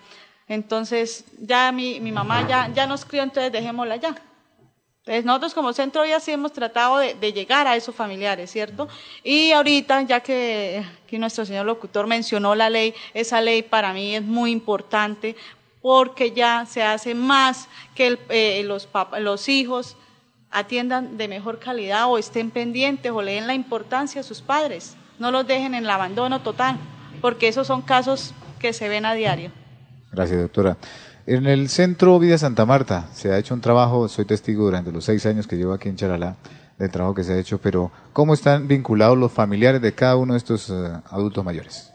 Entonces, 0.49 1.27
ya 1.39 1.71
mi, 1.71 2.01
mi 2.01 2.11
mamá 2.11 2.49
ya, 2.49 2.73
ya 2.73 2.87
nos 2.87 3.05
crió, 3.05 3.25
entonces 3.25 3.53
dejémosla 3.53 3.97
ya. 3.97 4.15
Entonces, 5.05 5.25
nosotros 5.25 5.55
como 5.55 5.73
centro 5.73 6.05
ya 6.07 6.21
sí 6.21 6.31
hemos 6.31 6.53
tratado 6.53 6.99
de, 6.99 7.33
llegar 7.33 7.67
a 7.67 7.75
esos 7.75 7.93
familiares, 7.93 8.53
¿cierto? 8.53 8.87
Y 9.25 9.51
ahorita, 9.51 10.03
ya 10.03 10.21
que 10.21 10.85
aquí 11.05 11.19
nuestro 11.19 11.45
señor 11.45 11.67
locutor 11.67 12.07
mencionó 12.07 12.55
la 12.55 12.71
ley, 12.71 12.95
esa 13.13 13.41
ley 13.41 13.63
para 13.63 13.93
mí 13.93 14.15
es 14.15 14.23
muy 14.23 14.53
importante 14.53 15.35
porque 15.81 16.31
ya 16.31 16.67
se 16.67 16.85
hace 16.85 17.17
más 17.17 17.69
que 17.97 18.17
eh, 18.29 18.63
los, 18.65 18.89
los 19.19 19.49
hijos 19.49 19.97
atiendan 20.53 21.17
de 21.17 21.27
mejor 21.27 21.59
calidad 21.59 22.07
o 22.07 22.17
estén 22.17 22.53
pendientes 22.53 23.11
o 23.11 23.23
le 23.23 23.33
den 23.33 23.49
la 23.49 23.55
importancia 23.55 24.21
a 24.21 24.25
sus 24.25 24.41
padres. 24.41 24.95
No 25.19 25.33
los 25.33 25.45
dejen 25.45 25.75
en 25.75 25.83
el 25.83 25.91
abandono 25.91 26.43
total, 26.43 26.77
porque 27.21 27.49
esos 27.49 27.67
son 27.67 27.83
casos 27.83 28.35
que 28.61 28.73
se 28.73 28.89
ven 28.89 29.05
a 29.05 29.15
diario. 29.15 29.51
Gracias, 30.13 30.41
doctora. 30.41 30.77
En 31.35 31.47
el 31.47 31.71
Centro 31.71 32.19
Vida 32.19 32.37
Santa 32.37 32.67
Marta 32.67 33.09
se 33.15 33.33
ha 33.33 33.39
hecho 33.39 33.55
un 33.55 33.63
trabajo, 33.63 34.07
soy 34.07 34.27
testigo 34.27 34.67
durante 34.67 34.93
los 34.93 35.07
seis 35.07 35.25
años 35.25 35.47
que 35.47 35.57
llevo 35.57 35.73
aquí 35.73 35.89
en 35.89 35.97
Charalá 35.97 36.37
del 36.79 36.91
trabajo 36.91 37.15
que 37.15 37.25
se 37.25 37.33
ha 37.33 37.39
hecho, 37.39 37.57
pero 37.57 37.91
¿cómo 38.13 38.35
están 38.35 38.69
vinculados 38.69 39.17
los 39.17 39.33
familiares 39.33 39.81
de 39.81 39.95
cada 39.95 40.17
uno 40.17 40.35
de 40.35 40.37
estos 40.37 40.69
eh, 40.69 40.75
adultos 41.07 41.43
mayores? 41.43 41.91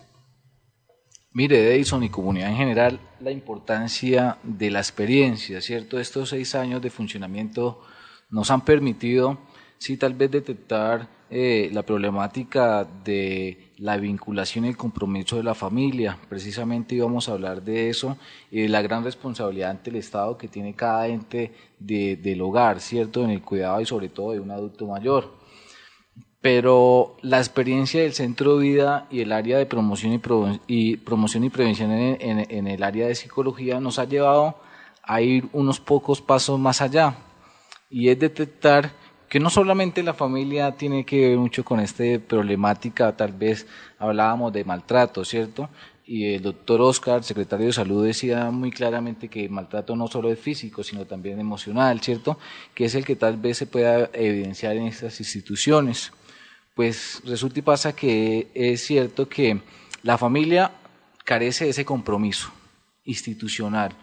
Mire, 1.34 1.76
Edison 1.76 2.02
y 2.02 2.10
comunidad 2.10 2.50
en 2.50 2.58
general, 2.58 3.00
la 3.20 3.30
importancia 3.30 4.40
de 4.42 4.72
la 4.72 4.80
experiencia, 4.80 5.62
¿cierto? 5.62 6.00
Estos 6.00 6.30
seis 6.30 6.56
años 6.56 6.82
de 6.82 6.90
funcionamiento 6.90 7.84
nos 8.32 8.50
han 8.50 8.62
permitido, 8.62 9.38
sí, 9.78 9.98
tal 9.98 10.16
vez 10.16 10.32
detectar 10.32 11.10
eh, 11.30 11.70
la 11.74 11.84
problemática 11.84 12.88
de 13.04 13.72
la 13.80 13.98
vinculación 13.98 14.64
y 14.64 14.70
el 14.70 14.78
compromiso 14.78 15.36
de 15.36 15.44
la 15.44 15.54
familia. 15.54 16.18
Precisamente 16.30 16.95
íbamos 16.95 17.28
a 17.28 17.34
hablar 17.34 17.62
de 17.62 17.90
eso 17.90 18.18
y 18.49 18.62
de 18.62 18.70
la 18.70 18.82
gran 18.82 19.04
responsabilidad 19.04 19.72
ante 19.72 19.90
el 19.90 19.98
Estado 19.98 20.38
que 20.38 20.48
tiene 20.48 20.74
cada 20.74 21.08
ente 21.08 21.54
del 21.80 22.41
hogar, 22.41 22.80
¿cierto? 22.80 23.24
En 23.24 23.32
el 23.32 23.41
cuidado 23.41 23.82
y 23.82 23.86
sobre 23.86 24.10
todo 24.10 24.32
de 24.32 24.40
un 24.40 24.52
adulto 24.52 24.88
mayor. 24.88 25.36
Pero 26.40 27.18
la 27.22 27.40
experiencia 27.40 28.02
del 28.02 28.14
centro 28.14 28.58
de 28.58 28.64
vida 28.64 29.08
y 29.12 29.20
el 29.20 29.34
área 29.34 29.58
de 29.58 29.66
promoción 29.66 30.14
y, 30.68 30.98
promoción 30.98 31.44
y 31.44 31.49
prevención 31.49 31.91
en 31.91 32.68
el 32.68 32.84
área 32.84 33.08
de 33.08 33.16
psicología 33.16 33.82
nos 33.82 33.99
ha 33.99 34.06
llevado 34.06 34.56
a 35.04 35.22
ir 35.22 35.49
unos 35.52 35.80
pocos 35.80 36.22
pasos 36.22 36.58
más 36.60 36.82
allá 36.82 37.16
y 37.90 38.10
es 38.10 38.20
detectar 38.20 38.91
que 39.30 39.40
no 39.40 39.49
solamente 39.49 40.04
la 40.04 40.14
familia 40.14 40.72
tiene 40.72 41.06
que 41.06 41.30
ver 41.30 41.38
mucho 41.38 41.66
con 41.66 41.80
esta 41.80 42.04
problemática, 42.28 43.16
tal 43.16 43.34
vez 43.34 43.68
hablábamos 43.99 44.54
de 44.54 44.64
maltrato, 44.64 45.26
¿cierto? 45.26 45.70
Y 46.06 46.36
el 46.36 46.41
doctor 46.41 46.80
Oscar, 46.80 47.24
secretario 47.24 47.66
de 47.66 47.74
Salud, 47.74 48.06
decía 48.06 48.49
muy 48.49 48.72
claramente 48.72 49.28
que 49.28 49.49
maltrato 49.49 49.95
no 49.98 50.08
solo 50.08 50.32
es 50.32 50.40
físico, 50.40 50.82
sino 50.82 51.06
también 51.06 51.40
emocional, 51.40 51.99
¿cierto? 51.99 52.40
Que 52.74 52.86
es 52.86 52.95
el 52.95 53.04
que 53.04 53.18
tal 53.18 53.36
vez 53.36 53.58
se 53.58 53.66
pueda 53.66 54.10
evidenciar 54.14 54.78
en 54.78 54.88
estas 54.88 55.20
instituciones. 55.20 56.14
Pues 56.74 57.22
resulta 57.26 57.60
y 57.60 57.64
pasa 57.64 57.94
que 57.94 58.48
es 58.54 58.86
cierto 58.86 59.28
que 59.28 59.60
la 60.04 60.18
familia 60.18 60.72
carece 61.26 61.66
de 61.66 61.72
ese 61.72 61.84
compromiso 61.84 62.49
institucional 63.04 63.94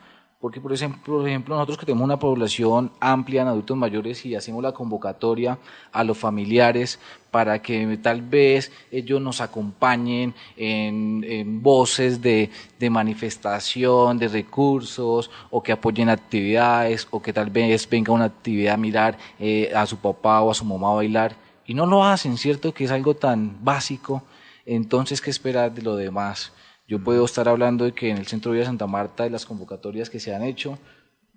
porque, 0.44 0.60
por 0.60 0.74
ejemplo, 0.74 1.00
por 1.16 1.26
ejemplo, 1.26 1.54
nosotros 1.54 1.78
que 1.78 1.86
tenemos 1.86 2.04
una 2.04 2.18
población 2.18 2.92
amplia 3.00 3.40
en 3.40 3.48
adultos 3.48 3.78
mayores 3.78 4.26
y 4.26 4.34
hacemos 4.34 4.62
la 4.62 4.72
convocatoria 4.72 5.58
a 5.90 6.04
los 6.04 6.18
familiares 6.18 6.98
para 7.30 7.62
que 7.62 7.98
tal 8.02 8.20
vez 8.20 8.70
ellos 8.92 9.22
nos 9.22 9.40
acompañen 9.40 10.34
en, 10.58 11.62
voces 11.62 12.20
de, 12.20 12.50
manifestación, 12.90 14.18
de 14.18 14.28
recursos, 14.28 15.30
o 15.50 15.62
que 15.62 15.72
apoyen 15.72 16.10
actividades, 16.10 17.08
o 17.10 17.22
que 17.22 17.32
tal 17.32 17.48
vez 17.48 17.88
venga 17.88 18.12
una 18.12 18.26
actividad 18.26 18.74
a 18.74 18.76
mirar 18.76 19.16
eh, 19.40 19.72
a 19.74 19.86
su 19.86 19.96
papá 19.96 20.42
o 20.42 20.50
a 20.50 20.54
su 20.54 20.66
mamá 20.66 20.90
a 20.90 20.96
bailar, 20.96 21.36
y 21.64 21.72
no 21.72 21.86
lo 21.86 22.04
hacen, 22.04 22.36
¿cierto? 22.36 22.74
Que 22.74 22.84
es 22.84 22.90
algo 22.90 23.16
tan 23.16 23.64
básico, 23.64 24.22
entonces, 24.66 25.22
¿qué 25.22 25.30
esperar 25.30 25.72
de 25.72 25.80
lo 25.80 25.96
demás? 25.96 26.52
Yo 26.86 27.02
puedo 27.02 27.24
estar 27.24 27.48
hablando 27.48 27.84
de 27.84 27.92
que 27.92 28.10
en 28.10 28.18
el 28.18 28.26
Centro 28.26 28.52
de 28.52 28.58
Vida 28.58 28.66
Santa 28.66 28.86
Marta, 28.86 29.24
de 29.24 29.30
las 29.30 29.46
convocatorias 29.46 30.10
que 30.10 30.20
se 30.20 30.34
han 30.34 30.42
hecho, 30.42 30.78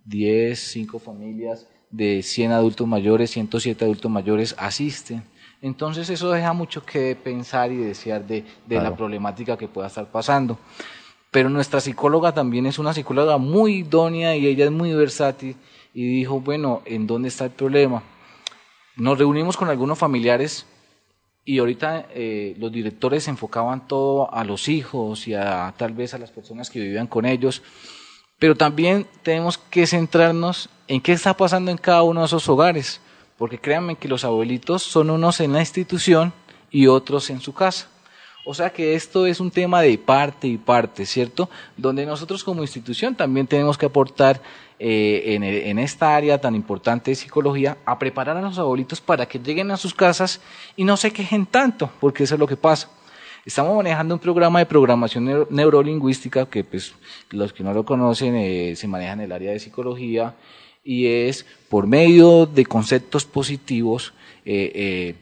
10, 0.06 0.60
5 0.60 1.00
familias 1.00 1.68
de 1.90 2.22
100 2.22 2.52
adultos 2.52 2.86
mayores, 2.86 3.32
107 3.32 3.86
adultos 3.86 4.12
mayores 4.12 4.56
asisten. 4.58 5.24
Entonces 5.62 6.10
eso 6.10 6.32
deja 6.32 6.54
mucho 6.54 6.86
que 6.86 7.16
pensar 7.16 7.72
y 7.72 7.78
desear 7.78 8.28
de, 8.28 8.44
la 8.68 8.96
problemática 8.96 9.58
que 9.58 9.70
pueda 9.70 9.88
estar 9.88 10.12
pasando. 10.12 10.60
Pero 11.32 11.50
nuestra 11.50 11.80
psicóloga 11.80 12.34
también 12.34 12.66
es 12.66 12.78
una 12.78 12.94
psicóloga 12.94 13.38
muy 13.38 13.78
idónea 13.78 14.36
y 14.36 14.48
ella 14.48 14.66
es 14.66 14.72
muy 14.72 14.94
versátil 14.94 15.56
y 15.94 16.06
dijo, 16.08 16.42
bueno, 16.42 16.82
¿en 16.86 17.08
dónde 17.08 17.30
está 17.30 17.46
el 17.46 17.52
problema? 17.52 18.04
Nos 18.98 19.18
reunimos 19.18 19.56
con 19.56 19.70
algunos 19.70 19.98
familiares 19.98 20.66
y 21.48 21.60
ahorita 21.60 22.08
eh, 22.14 22.56
los 22.60 22.74
directores 22.74 23.30
enfocaban 23.30 23.88
todo 23.88 24.34
a 24.34 24.44
los 24.44 24.68
hijos 24.68 25.30
y 25.30 25.34
a 25.34 25.74
tal 25.78 25.94
vez 25.94 26.14
a 26.14 26.18
las 26.18 26.30
personas 26.30 26.70
que 26.70 26.82
vivían 26.82 27.08
con 27.08 27.26
ellos, 27.26 27.64
pero 28.38 28.54
también 28.54 29.08
tenemos 29.24 29.58
que 29.58 29.88
centrarnos 29.88 30.70
en 30.90 31.00
qué 31.00 31.14
está 31.14 31.38
pasando 31.38 31.72
en 31.72 31.78
cada 31.78 32.04
uno 32.04 32.20
de 32.20 32.26
esos 32.26 32.50
hogares, 32.50 33.00
porque 33.38 33.60
créanme 33.60 33.96
que 33.96 34.10
los 34.10 34.26
abuelitos 34.26 34.84
son 34.84 35.10
unos 35.10 35.40
en 35.40 35.54
la 35.54 35.62
institución 35.62 36.34
y 36.70 36.88
otros 36.88 37.30
en 37.30 37.40
su 37.40 37.54
casa. 37.54 37.88
O 38.50 38.54
sea 38.54 38.70
que 38.70 38.96
esto 38.96 39.28
es 39.28 39.42
un 39.42 39.52
tema 39.52 39.82
de 39.82 39.98
parte 39.98 40.48
y 40.48 40.58
parte, 40.58 41.06
¿cierto? 41.06 41.50
Donde 41.76 42.06
nosotros 42.06 42.46
como 42.46 42.62
institución 42.62 43.14
también 43.14 43.46
tenemos 43.46 43.78
que 43.78 43.88
aportar 43.88 44.42
eh, 44.80 45.38
en, 45.66 45.80
esta 45.80 46.16
área 46.16 46.40
tan 46.40 46.56
importante 46.56 47.12
de 47.12 47.16
psicología 47.16 47.78
a 47.84 48.00
preparar 48.00 48.38
a 48.38 48.42
los 48.42 48.58
abuelitos 48.58 49.02
para 49.02 49.26
que 49.26 49.38
lleguen 49.38 49.70
a 49.70 49.76
sus 49.76 49.94
casas 49.94 50.40
y 50.78 50.86
no 50.86 50.96
se 50.96 51.12
quejen 51.12 51.46
tanto, 51.46 51.92
porque 52.00 52.24
eso 52.24 52.36
es 52.36 52.40
lo 52.40 52.48
que 52.48 52.56
pasa. 52.56 52.90
Estamos 53.46 53.76
manejando 53.76 54.16
un 54.16 54.22
programa 54.22 54.60
de 54.60 54.66
programación 54.66 55.46
neurolingüística 55.50 56.46
que 56.46 56.64
pues 56.64 56.96
los 57.32 57.52
que 57.52 57.66
no 57.66 57.74
lo 57.74 57.84
conocen 57.84 58.34
eh, 58.38 58.78
se 58.78 58.88
maneja 58.88 59.12
en 59.12 59.22
el 59.22 59.34
área 59.34 59.52
de 59.52 59.60
psicología 59.60 60.36
y 60.86 61.08
es 61.08 61.46
por 61.68 61.86
medio 61.86 62.46
de 62.46 62.66
conceptos 62.66 63.26
positivos 63.26 64.14
eh, 64.46 65.16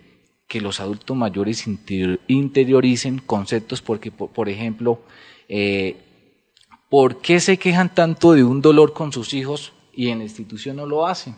que 0.47 0.61
los 0.61 0.79
adultos 0.79 1.17
mayores 1.17 1.65
interioricen 2.27 3.19
conceptos 3.19 3.81
porque 3.81 4.11
por, 4.11 4.49
ejemplo 4.49 5.01
¿Por 6.89 7.19
qué 7.19 7.39
se 7.39 7.57
quejan 7.57 7.93
tanto 7.93 8.33
de 8.33 8.43
un 8.43 8.61
dolor 8.61 8.93
con 8.93 9.11
sus 9.11 9.33
hijos 9.33 9.73
y 9.93 10.09
en 10.09 10.19
la 10.19 10.23
institución 10.23 10.77
no 10.77 10.85
lo 10.85 11.07
hacen? 11.07 11.35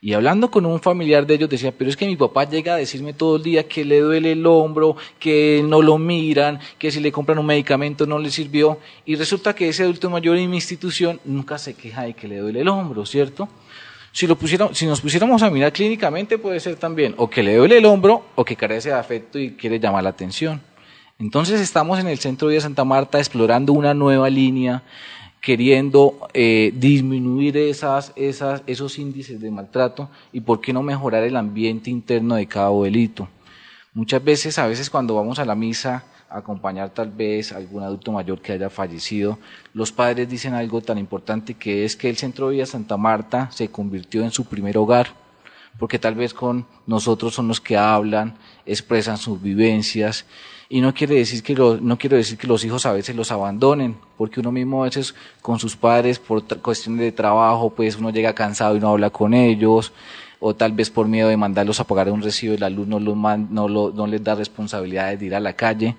Y 0.00 0.12
hablando 0.12 0.52
con 0.52 0.66
un 0.66 0.78
familiar 0.78 1.26
de 1.26 1.34
ellos 1.34 1.48
decía, 1.48 1.72
pero 1.76 1.90
es 1.90 1.96
que 1.96 2.06
mi 2.06 2.16
papá 2.16 2.44
llega 2.44 2.74
a 2.74 2.76
decirme 2.76 3.12
todo 3.12 3.36
el 3.36 3.42
día 3.42 3.66
que 3.66 3.84
le 3.84 3.98
duele 3.98 4.32
el 4.32 4.46
hombro, 4.46 4.94
que 5.18 5.64
no 5.66 5.82
lo 5.82 5.98
miran, 5.98 6.60
que 6.78 6.92
si 6.92 7.00
le 7.00 7.10
compran 7.10 7.38
un 7.38 7.46
medicamento 7.46 8.06
no 8.06 8.18
le 8.18 8.30
sirvió. 8.30 8.78
Y 9.04 9.16
resulta 9.16 9.54
que 9.54 9.68
ese 9.68 9.82
adulto 9.82 10.10
mayor 10.10 10.36
en 10.36 10.50
mi 10.50 10.58
institución 10.58 11.18
nunca 11.24 11.58
se 11.58 11.74
queja 11.74 12.02
de 12.02 12.14
que 12.14 12.28
le 12.28 12.38
duele 12.38 12.60
el 12.60 12.68
hombro, 12.68 13.04
¿cierto? 13.06 13.48
Si, 14.12 14.26
lo 14.26 14.36
si 14.72 14.86
nos 14.86 15.00
pusiéramos 15.00 15.42
a 15.42 15.50
mirar 15.50 15.72
clínicamente 15.72 16.38
puede 16.38 16.60
ser 16.60 16.76
también 16.76 17.14
o 17.18 17.28
que 17.28 17.42
le 17.42 17.56
duele 17.56 17.78
el 17.78 17.84
hombro 17.84 18.24
o 18.34 18.44
que 18.44 18.56
carece 18.56 18.88
de 18.88 18.94
afecto 18.94 19.38
y 19.38 19.52
quiere 19.52 19.78
llamar 19.78 20.02
la 20.02 20.10
atención. 20.10 20.60
Entonces 21.18 21.60
estamos 21.60 21.98
en 21.98 22.08
el 22.08 22.18
centro 22.18 22.48
de 22.48 22.60
Santa 22.60 22.84
Marta 22.84 23.18
explorando 23.18 23.72
una 23.72 23.92
nueva 23.94 24.30
línea 24.30 24.82
queriendo 25.40 26.28
eh, 26.34 26.72
disminuir 26.74 27.56
esas, 27.56 28.12
esos 28.16 28.98
índices 28.98 29.40
de 29.40 29.50
maltrato 29.50 30.10
y 30.32 30.40
por 30.40 30.60
qué 30.60 30.72
no 30.72 30.82
mejorar 30.82 31.24
el 31.24 31.36
ambiente 31.36 31.90
interno 31.90 32.34
de 32.34 32.46
cada 32.46 32.66
abuelito. 32.66 33.28
Muchas 33.94 34.22
veces, 34.22 34.58
a 34.58 34.66
veces 34.66 34.90
cuando 34.90 35.14
vamos 35.14 35.38
a 35.38 35.44
la 35.44 35.54
misa 35.54 36.04
acompañar 36.30 36.90
tal 36.90 37.10
vez 37.10 37.52
a 37.52 37.56
algún 37.56 37.82
adulto 37.82 38.12
mayor 38.12 38.40
que 38.40 38.52
haya 38.52 38.70
fallecido, 38.70 39.38
los 39.72 39.92
padres 39.92 40.28
dicen 40.28 40.54
algo 40.54 40.80
tan 40.80 40.98
importante 40.98 41.54
que 41.54 41.84
es 41.84 41.96
que 41.96 42.08
el 42.08 42.16
Centro 42.16 42.48
de 42.48 42.56
Vida 42.56 42.66
Santa 42.66 42.96
Marta 42.96 43.50
se 43.50 43.70
convirtió 43.70 44.22
en 44.22 44.30
su 44.30 44.44
primer 44.44 44.76
hogar, 44.76 45.08
porque 45.78 45.98
tal 45.98 46.14
vez 46.14 46.34
con 46.34 46.66
nosotros 46.86 47.34
son 47.34 47.48
los 47.48 47.60
que 47.60 47.76
hablan, 47.76 48.36
expresan 48.66 49.16
sus 49.16 49.40
vivencias. 49.40 50.26
Y 50.70 50.82
no 50.82 50.92
quiere 50.92 51.14
decir 51.14 51.42
que 51.42 51.54
no 51.54 51.96
quiero 51.96 52.16
decir 52.16 52.36
que 52.36 52.46
los 52.46 52.62
hijos 52.62 52.84
a 52.84 52.92
veces 52.92 53.16
los 53.16 53.32
abandonen, 53.32 53.96
porque 54.18 54.40
uno 54.40 54.52
mismo 54.52 54.82
a 54.82 54.86
veces 54.86 55.14
con 55.40 55.58
sus 55.58 55.76
padres 55.76 56.18
por 56.18 56.44
cuestiones 56.60 57.00
de 57.00 57.12
trabajo, 57.12 57.70
pues 57.70 57.96
uno 57.96 58.10
llega 58.10 58.34
cansado 58.34 58.76
y 58.76 58.80
no 58.80 58.90
habla 58.90 59.08
con 59.08 59.32
ellos, 59.32 59.92
o 60.40 60.54
tal 60.54 60.72
vez 60.72 60.90
por 60.90 61.08
miedo 61.08 61.28
de 61.28 61.36
mandarlos 61.36 61.80
a 61.80 61.84
pagar 61.84 62.10
un 62.10 62.22
recibo 62.22 62.54
y 62.54 62.58
la 62.58 62.70
luz 62.70 62.86
no, 62.86 63.00
no, 63.00 64.06
les 64.06 64.22
da 64.22 64.34
responsabilidades 64.34 65.18
de 65.20 65.26
ir 65.26 65.34
a 65.34 65.40
la 65.40 65.52
calle. 65.52 65.96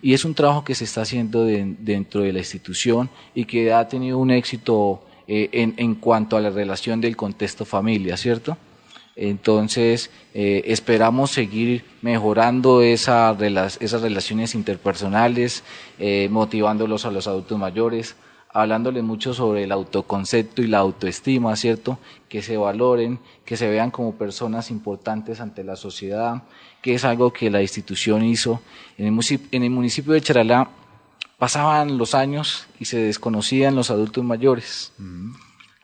Y 0.00 0.14
es 0.14 0.24
un 0.24 0.34
trabajo 0.34 0.64
que 0.64 0.74
se 0.74 0.84
está 0.84 1.02
haciendo 1.02 1.44
dentro 1.44 2.22
de 2.22 2.32
la 2.32 2.38
institución 2.38 3.10
y 3.34 3.44
que 3.44 3.72
ha 3.72 3.88
tenido 3.88 4.18
un 4.18 4.30
éxito 4.30 5.02
eh, 5.26 5.48
en, 5.52 5.74
en 5.76 5.94
cuanto 5.96 6.36
a 6.36 6.40
la 6.40 6.50
relación 6.50 7.00
del 7.00 7.16
contexto 7.16 7.64
familia, 7.64 8.16
¿cierto? 8.16 8.56
Entonces, 9.16 10.10
eh, 10.32 10.62
esperamos 10.66 11.30
seguir 11.30 11.84
mejorando 12.00 12.80
esa, 12.80 13.36
esas 13.80 14.00
relaciones 14.00 14.54
interpersonales, 14.54 15.62
eh, 15.98 16.28
motivándolos 16.30 17.04
a 17.04 17.10
los 17.10 17.26
adultos 17.26 17.58
mayores, 17.58 18.16
hablándoles 18.52 19.04
mucho 19.04 19.32
sobre 19.32 19.64
el 19.64 19.72
autoconcepto 19.72 20.62
y 20.62 20.66
la 20.66 20.78
autoestima, 20.78 21.54
¿cierto? 21.56 21.98
Que 22.28 22.42
se 22.42 22.56
valoren, 22.56 23.20
que 23.44 23.56
se 23.56 23.68
vean 23.68 23.90
como 23.90 24.14
personas 24.16 24.70
importantes 24.70 25.40
ante 25.40 25.62
la 25.62 25.76
sociedad, 25.76 26.42
que 26.82 26.94
es 26.94 27.04
algo 27.04 27.32
que 27.32 27.50
la 27.50 27.62
institución 27.62 28.24
hizo. 28.24 28.60
En 28.98 29.06
el 29.06 29.12
municipio, 29.12 29.48
en 29.52 29.62
el 29.62 29.70
municipio 29.70 30.12
de 30.12 30.20
Charalá 30.20 30.68
pasaban 31.38 31.96
los 31.96 32.14
años 32.14 32.66
y 32.78 32.84
se 32.86 32.98
desconocían 32.98 33.76
los 33.76 33.90
adultos 33.90 34.24
mayores. 34.24 34.92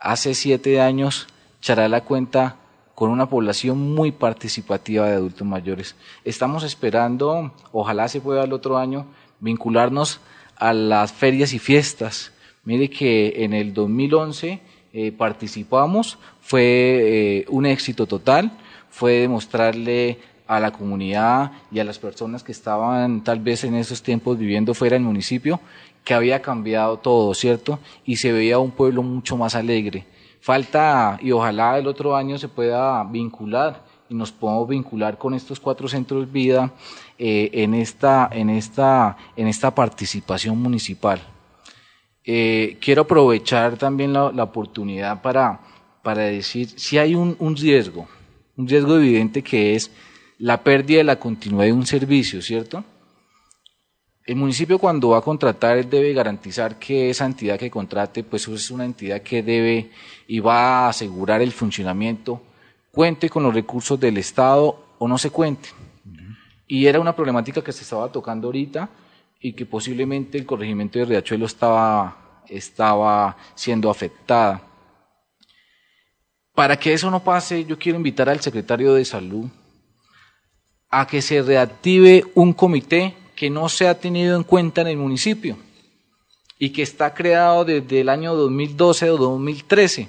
Hace 0.01 0.34
siete 0.34 0.80
años, 0.80 1.28
Charalá 1.60 2.02
cuenta 2.02 2.56
con 2.94 3.10
una 3.10 3.28
población 3.28 3.94
muy 3.94 4.10
participativa 4.10 5.06
de 5.06 5.14
adultos 5.14 5.47
mayores. 5.47 5.97
Estamos 6.24 6.64
esperando, 6.64 7.52
ojalá 7.70 8.09
se 8.09 8.20
pueda 8.20 8.44
el 8.44 8.52
otro 8.52 8.78
año, 8.78 9.06
vincularnos 9.38 10.20
a 10.56 10.72
las 10.72 11.12
ferias 11.12 11.52
y 11.52 11.59
fiestas. 11.59 12.32
Mire 12.66 12.90
que 12.90 13.43
en 13.44 13.55
el 13.55 13.72
2011 13.72 14.60
eh, 14.93 15.12
participamos, 15.12 16.18
fue 16.43 16.62
eh, 16.62 17.44
un 17.48 17.64
éxito 17.64 18.06
total, 18.06 18.52
fue 18.90 19.12
demostrarle 19.20 20.18
a 20.47 20.60
la 20.60 20.70
comunidad 20.70 21.52
y 21.72 21.78
a 21.78 21.84
las 21.84 21.98
personas 21.98 22.43
que 22.43 22.52
estaban 22.52 23.24
tal 23.24 23.40
vez 23.40 23.64
en 23.64 23.74
esos 23.74 24.02
tiempos 24.02 24.36
viviendo 24.38 24.74
fuera 24.74 24.97
del 24.97 25.02
municipio 25.02 25.60
que 26.05 26.12
había 26.12 26.43
cambiado 26.43 26.98
todo, 26.98 27.32
¿cierto? 27.32 27.78
Y 28.05 28.16
se 28.16 28.30
veía 28.32 28.59
un 28.59 28.70
pueblo 28.70 29.02
mucho 29.02 29.38
más 29.38 29.55
alegre 29.55 30.05
Falta, 30.47 31.18
y 31.20 31.32
ojalá 31.32 31.76
el 31.76 31.88
otro 31.88 32.14
año 32.14 32.38
se 32.38 32.47
pueda 32.47 33.02
vincular 33.02 33.82
y 34.09 34.14
nos 34.14 34.30
podamos 34.30 34.68
vincular 34.68 35.18
con 35.18 35.34
estos 35.34 35.59
cuatro 35.59 35.88
centros 35.88 36.30
vida 36.30 36.72
eh, 37.18 37.51
en, 37.52 37.74
esta, 37.74 38.28
en, 38.30 38.51
esta, 38.51 39.16
en 39.34 39.48
esta 39.48 39.74
participación 39.74 40.56
municipal. 40.56 41.20
Eh, 42.28 42.77
quiero 42.81 43.03
aprovechar 43.03 43.78
también 43.78 44.12
la, 44.12 44.43
oportunidad 44.43 45.23
para, 45.23 45.61
para 46.03 46.23
decir 46.23 46.69
si 46.69 46.98
hay 46.98 47.15
un, 47.15 47.36
un, 47.39 47.55
riesgo, 47.55 48.09
un 48.57 48.66
riesgo 48.66 48.97
evidente 48.97 49.43
que 49.43 49.77
es 49.77 49.93
la 50.39 50.65
pérdida 50.65 50.98
de 50.98 51.05
la 51.05 51.20
continuidad 51.20 51.66
de 51.66 51.73
un 51.73 51.86
servicio, 51.86 52.43
¿cierto? 52.43 52.85
El 54.24 54.35
municipio 54.35 54.81
cuando 54.81 55.11
va 55.11 55.19
a 55.19 55.23
contratar 55.23 55.89
debe 55.89 56.12
garantizar 56.12 56.81
que 56.81 57.11
esa 57.11 57.27
entidad 57.27 57.61
que 57.61 57.70
contrate 57.70 58.24
pues 58.24 58.48
es 58.48 58.73
una 58.73 58.85
entidad 58.85 59.23
que 59.23 59.44
debe 59.44 59.93
y 60.27 60.40
va 60.40 60.86
a 60.86 60.89
asegurar 60.89 61.40
el 61.43 61.53
funcionamiento, 61.53 62.43
cuente 62.90 63.31
con 63.31 63.44
los 63.44 63.55
recursos 63.55 64.01
del 64.01 64.19
Estado 64.19 64.97
o 64.98 65.07
no 65.07 65.16
se 65.16 65.31
cuente. 65.31 65.69
Y 66.66 66.86
era 66.86 66.98
una 66.98 67.15
problemática 67.15 67.62
que 67.62 67.70
se 67.70 67.85
estaba 67.85 68.11
tocando 68.11 68.48
ahorita 68.48 68.89
y 69.40 69.52
que 69.52 69.66
posiblemente 69.66 70.38
el 70.38 70.46
corregimiento 70.46 70.98
de 70.98 71.04
Riachuelo 71.04 71.46
estaba, 71.46 72.42
estaba 72.48 73.36
siendo 73.54 73.90
afectada. 73.90 74.62
Para 76.54 76.78
que 76.78 76.92
eso 76.92 77.10
no 77.10 77.22
pase, 77.22 77.64
yo 77.64 77.78
quiero 77.78 77.98
invitar 77.98 78.28
al 78.28 78.40
secretario 78.40 78.94
de 78.94 79.04
Salud 79.04 79.48
a 80.88 81.06
que 81.06 81.20
se 81.20 81.42
reactive 81.42 82.24
un 82.34 82.52
comité 82.52 83.14
que 83.34 83.50
no 83.50 83.68
se 83.68 83.86
ha 83.86 83.98
tenido 83.98 84.36
en 84.36 84.42
cuenta 84.42 84.80
en 84.80 84.88
el 84.88 84.96
municipio 84.96 85.58
y 86.58 86.70
que 86.70 86.82
está 86.82 87.12
creado 87.12 87.64
desde 87.64 88.00
el 88.00 88.08
año 88.08 88.34
2012 88.34 89.10
o 89.10 89.16
2013, 89.18 90.08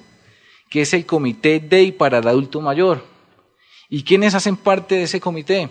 que 0.70 0.80
es 0.80 0.94
el 0.94 1.04
Comité 1.04 1.60
DEI 1.60 1.92
para 1.92 2.18
el 2.18 2.28
Adulto 2.28 2.60
Mayor. 2.60 3.04
¿Y 3.90 4.02
quiénes 4.02 4.34
hacen 4.34 4.56
parte 4.56 4.94
de 4.94 5.02
ese 5.02 5.20
comité? 5.20 5.68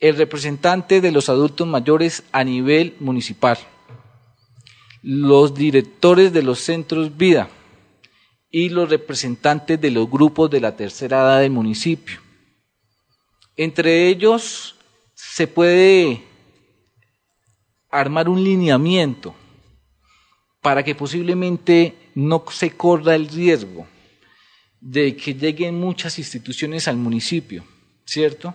El 0.00 0.16
representante 0.16 1.00
de 1.00 1.10
los 1.10 1.28
adultos 1.28 1.66
mayores 1.66 2.22
a 2.30 2.44
nivel 2.44 2.96
municipal, 3.00 3.58
los 5.02 5.54
directores 5.54 6.32
de 6.32 6.42
los 6.42 6.60
centros 6.60 7.16
vida 7.16 7.48
y 8.50 8.68
los 8.68 8.88
representantes 8.88 9.80
de 9.80 9.90
los 9.90 10.08
grupos 10.08 10.50
de 10.50 10.60
la 10.60 10.76
tercera 10.76 11.18
edad 11.18 11.40
del 11.40 11.50
municipio. 11.50 12.20
Entre 13.56 14.08
ellos 14.08 14.76
se 15.14 15.46
puede 15.48 16.22
armar 17.90 18.28
un 18.28 18.42
lineamiento 18.42 19.34
para 20.60 20.82
que 20.82 20.94
posiblemente 20.94 22.10
no 22.14 22.44
se 22.50 22.70
corra 22.70 23.14
el 23.14 23.28
riesgo 23.28 23.86
de 24.80 25.16
que 25.16 25.34
lleguen 25.34 25.78
muchas 25.78 26.18
instituciones 26.18 26.86
al 26.86 26.96
municipio, 26.96 27.64
¿cierto? 28.04 28.54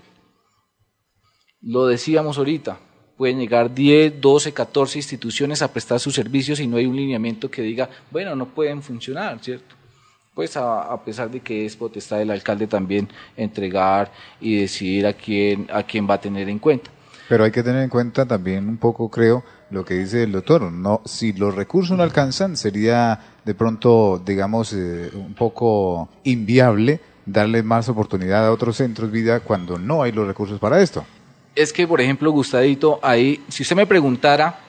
Lo 1.66 1.88
decíamos 1.88 2.38
ahorita, 2.38 2.78
pueden 3.16 3.40
llegar 3.40 3.74
10, 3.74 4.20
12, 4.20 4.52
14 4.52 5.00
instituciones 5.00 5.62
a 5.62 5.72
prestar 5.72 5.98
sus 5.98 6.14
servicios 6.14 6.60
y 6.60 6.68
no 6.68 6.76
hay 6.76 6.86
un 6.86 6.96
lineamiento 6.98 7.50
que 7.50 7.62
diga, 7.62 7.90
bueno, 8.12 8.36
no 8.36 8.48
pueden 8.48 8.82
funcionar, 8.82 9.40
¿cierto? 9.40 9.76
Pues 10.34 10.58
a, 10.58 11.00
pesar 11.06 11.32
de 11.32 11.40
que 11.40 11.66
es 11.66 11.78
potestad 11.78 12.18
del 12.18 12.32
alcalde 12.32 12.68
también 12.68 13.08
entregar 13.38 14.12
y 14.42 14.60
decidir 14.60 15.08
a 15.08 15.14
quién, 15.14 15.68
a 15.72 15.84
quién 15.84 16.10
va 16.10 16.16
a 16.16 16.20
tener 16.20 16.50
en 16.50 16.60
cuenta. 16.60 16.92
Pero 17.30 17.46
hay 17.46 17.52
que 17.52 17.64
tener 17.64 17.84
en 17.84 17.90
cuenta 17.90 18.26
también 18.26 18.68
un 18.68 18.78
poco, 18.78 19.10
creo, 19.10 19.44
lo 19.70 19.86
que 19.86 19.94
dice 19.94 20.24
el 20.24 20.34
doctor. 20.34 20.70
No, 20.70 21.02
si 21.06 21.32
los 21.32 21.56
recursos 21.56 21.96
no 21.96 22.04
alcanzan, 22.04 22.58
sería 22.58 23.38
de 23.46 23.56
pronto, 23.56 24.22
digamos, 24.26 24.74
eh, 24.74 25.12
un 25.14 25.34
poco 25.34 26.10
inviable 26.26 27.00
darle 27.26 27.64
más 27.64 27.88
oportunidad 27.88 28.46
a 28.46 28.52
otros 28.52 28.76
centros 28.76 29.10
de 29.10 29.18
vida 29.18 29.40
cuando 29.40 29.78
no 29.78 30.04
hay 30.04 30.12
los 30.12 30.28
recursos 30.28 30.60
para 30.60 30.82
esto. 30.82 31.06
Es 31.56 31.72
que, 31.72 31.88
por 31.88 32.02
ejemplo, 32.02 32.32
Gustavito, 32.32 33.00
ahí, 33.02 33.44
si 33.48 33.64
usted 33.64 33.76
me 33.76 33.86
preguntara, 33.86 34.60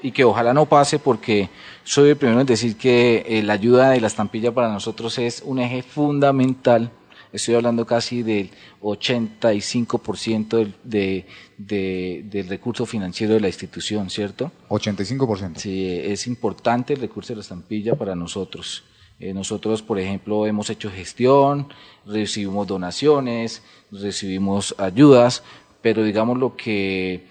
y 0.00 0.12
que 0.12 0.22
ojalá 0.22 0.54
no 0.54 0.66
pase 0.66 1.00
porque 1.00 1.50
soy 1.82 2.10
el 2.10 2.16
primero 2.16 2.40
en 2.40 2.46
decir 2.46 2.76
que 2.76 3.24
eh, 3.26 3.42
la 3.42 3.54
ayuda 3.54 3.90
de 3.90 4.00
la 4.00 4.06
estampilla 4.06 4.52
para 4.52 4.72
nosotros 4.72 5.18
es 5.18 5.42
un 5.44 5.58
eje 5.58 5.82
fundamental 5.82 6.92
estoy 7.32 7.54
hablando 7.54 7.86
casi 7.86 8.22
del 8.22 8.50
85% 8.80 10.48
del, 10.48 10.74
de, 10.82 11.26
de, 11.56 12.24
del 12.24 12.48
recurso 12.48 12.86
financiero 12.86 13.34
de 13.34 13.40
la 13.40 13.48
institución, 13.48 14.08
¿cierto? 14.10 14.50
85%. 14.68 15.56
Sí, 15.56 15.86
es 15.86 16.26
importante 16.26 16.94
el 16.94 17.00
recurso 17.00 17.32
de 17.32 17.36
la 17.36 17.42
estampilla 17.42 17.94
para 17.96 18.14
nosotros. 18.14 18.84
Eh, 19.20 19.34
nosotros, 19.34 19.82
por 19.82 19.98
ejemplo, 19.98 20.46
hemos 20.46 20.70
hecho 20.70 20.90
gestión, 20.90 21.68
recibimos 22.06 22.66
donaciones, 22.66 23.62
recibimos 23.90 24.74
ayudas, 24.78 25.42
pero 25.82 26.02
digamos 26.02 26.38
lo 26.38 26.56
que 26.56 27.26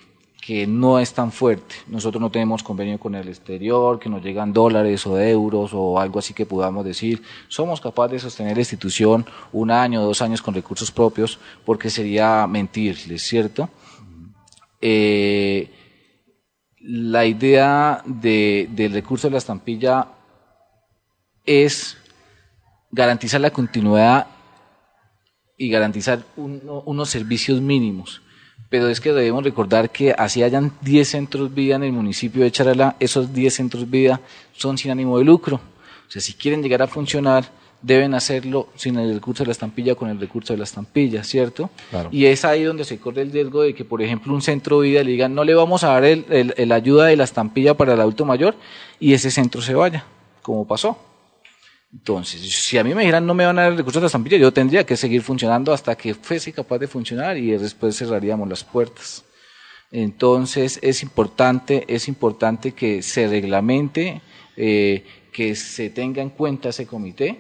que 0.48 0.66
no 0.66 0.98
es 0.98 1.14
tan 1.14 1.34
fuerte. 1.34 1.76
Nosotros 1.88 2.22
no 2.22 2.32
tenemos 2.32 2.64
convenio 2.64 2.98
con 2.98 3.16
el 3.16 3.28
exterior, 3.28 4.00
que 4.00 4.08
nos 4.08 4.24
llegan 4.24 4.54
dólares 4.54 5.06
o 5.06 5.20
euros 5.20 5.72
o 5.74 6.00
algo 6.00 6.20
así 6.20 6.34
que 6.34 6.46
podamos 6.46 6.86
decir. 6.86 7.22
Somos 7.50 7.82
capaces 7.82 8.14
de 8.14 8.20
sostener 8.20 8.56
la 8.56 8.62
institución 8.62 9.26
un 9.52 9.72
año, 9.72 10.02
dos 10.02 10.22
años 10.22 10.42
con 10.42 10.54
recursos 10.54 10.90
propios, 10.90 11.38
porque 11.66 11.90
sería 11.90 12.48
mentirles, 12.48 13.24
¿cierto? 13.24 13.70
Eh, 14.80 15.70
la 16.80 17.26
idea 17.26 18.02
de, 18.06 18.70
del 18.72 18.94
recurso 18.94 19.28
de 19.28 19.32
la 19.32 19.40
estampilla 19.40 20.08
es 21.46 21.98
garantizar 22.90 23.42
la 23.42 23.52
continuidad 23.52 24.28
y 25.58 25.70
garantizar 25.70 26.24
unos 26.38 27.10
servicios 27.10 27.60
mínimos 27.60 28.22
pero 28.70 28.90
es 28.90 29.00
que 29.00 29.14
debemos 29.14 29.44
recordar 29.44 29.90
que 29.92 30.12
así 30.12 30.44
hayan 30.44 30.74
10 30.82 31.08
centros 31.08 31.54
vida 31.54 31.76
en 31.76 31.84
el 31.84 31.94
municipio 31.94 32.44
de 32.44 32.52
Charalá, 32.52 32.96
esos 33.00 33.34
10 33.34 33.54
centros 33.54 33.90
vida 33.90 34.20
son 34.54 34.78
sin 34.78 34.92
ánimo 34.92 35.18
de 35.18 35.26
lucro. 35.26 35.56
O 35.56 36.12
sea, 36.12 36.22
si 36.22 36.34
quieren 36.34 36.62
llegar 36.62 36.82
a 36.82 36.88
funcionar, 36.88 37.46
deben 37.82 38.14
hacerlo 38.14 38.70
sin 38.76 38.98
el 38.98 39.14
recurso 39.14 39.44
de 39.44 39.48
la 39.48 39.52
estampilla 39.52 39.96
con 39.96 40.10
el 40.10 40.20
recurso 40.20 40.54
de 40.54 40.58
la 40.58 40.64
estampilla, 40.64 41.24
¿cierto? 41.24 41.70
Y 42.12 42.26
es 42.26 42.44
ahí 42.44 42.64
donde 42.64 42.84
se 42.84 42.98
corre 43.00 43.22
el 43.22 43.32
riesgo 43.32 43.62
de 43.62 43.74
que, 43.74 43.86
por 43.86 44.02
ejemplo, 44.02 44.34
un 44.34 44.42
centro 44.42 44.80
vida 44.80 45.04
le 45.04 45.12
digan, 45.12 45.34
no 45.34 45.44
le 45.44 45.54
vamos 45.54 45.84
a 45.84 45.90
dar 45.90 46.04
el, 46.04 46.26
el 46.30 46.72
ayuda 46.72 47.06
de 47.06 47.16
la 47.16 47.24
estampilla 47.24 47.76
para 47.76 47.94
el 47.94 48.02
adulto 48.02 48.26
mayor 48.26 48.56
y 49.00 49.14
ese 49.14 49.32
centro 49.32 49.62
se 49.62 49.76
vaya, 49.76 50.06
como 50.42 50.66
pasó. 50.68 50.98
Entonces, 51.92 52.42
si 52.42 52.78
a 52.78 52.84
mí 52.84 52.94
me 52.94 53.02
dijeran 53.02 53.26
no 53.26 53.34
me 53.34 53.46
van 53.46 53.58
a 53.60 53.64
dar 53.64 53.76
recursos 53.76 54.02
de 54.02 54.06
la 54.06 54.08
estampilla, 54.08 54.38
yo 54.38 54.52
tendría 54.52 54.86
que 54.86 54.98
seguir 54.98 55.22
funcionando 55.22 55.72
hasta 55.72 55.96
que 55.96 56.14
fuese 56.14 56.52
capaz 56.52 56.80
de 56.80 56.88
funcionar 56.88 57.38
y 57.38 57.52
después 57.52 57.98
cerraríamos 57.98 58.48
las 58.48 58.64
puertas. 58.64 59.24
Entonces, 59.92 60.80
es 60.82 61.02
importante, 61.02 61.86
es 61.88 62.08
importante 62.08 62.74
que 62.74 63.02
se 63.02 63.28
reglamente, 63.28 64.22
eh, 64.58 65.06
que 65.32 65.56
se 65.56 65.90
tenga 65.90 66.22
en 66.22 66.30
cuenta 66.30 66.70
ese 66.70 66.86
comité 66.86 67.40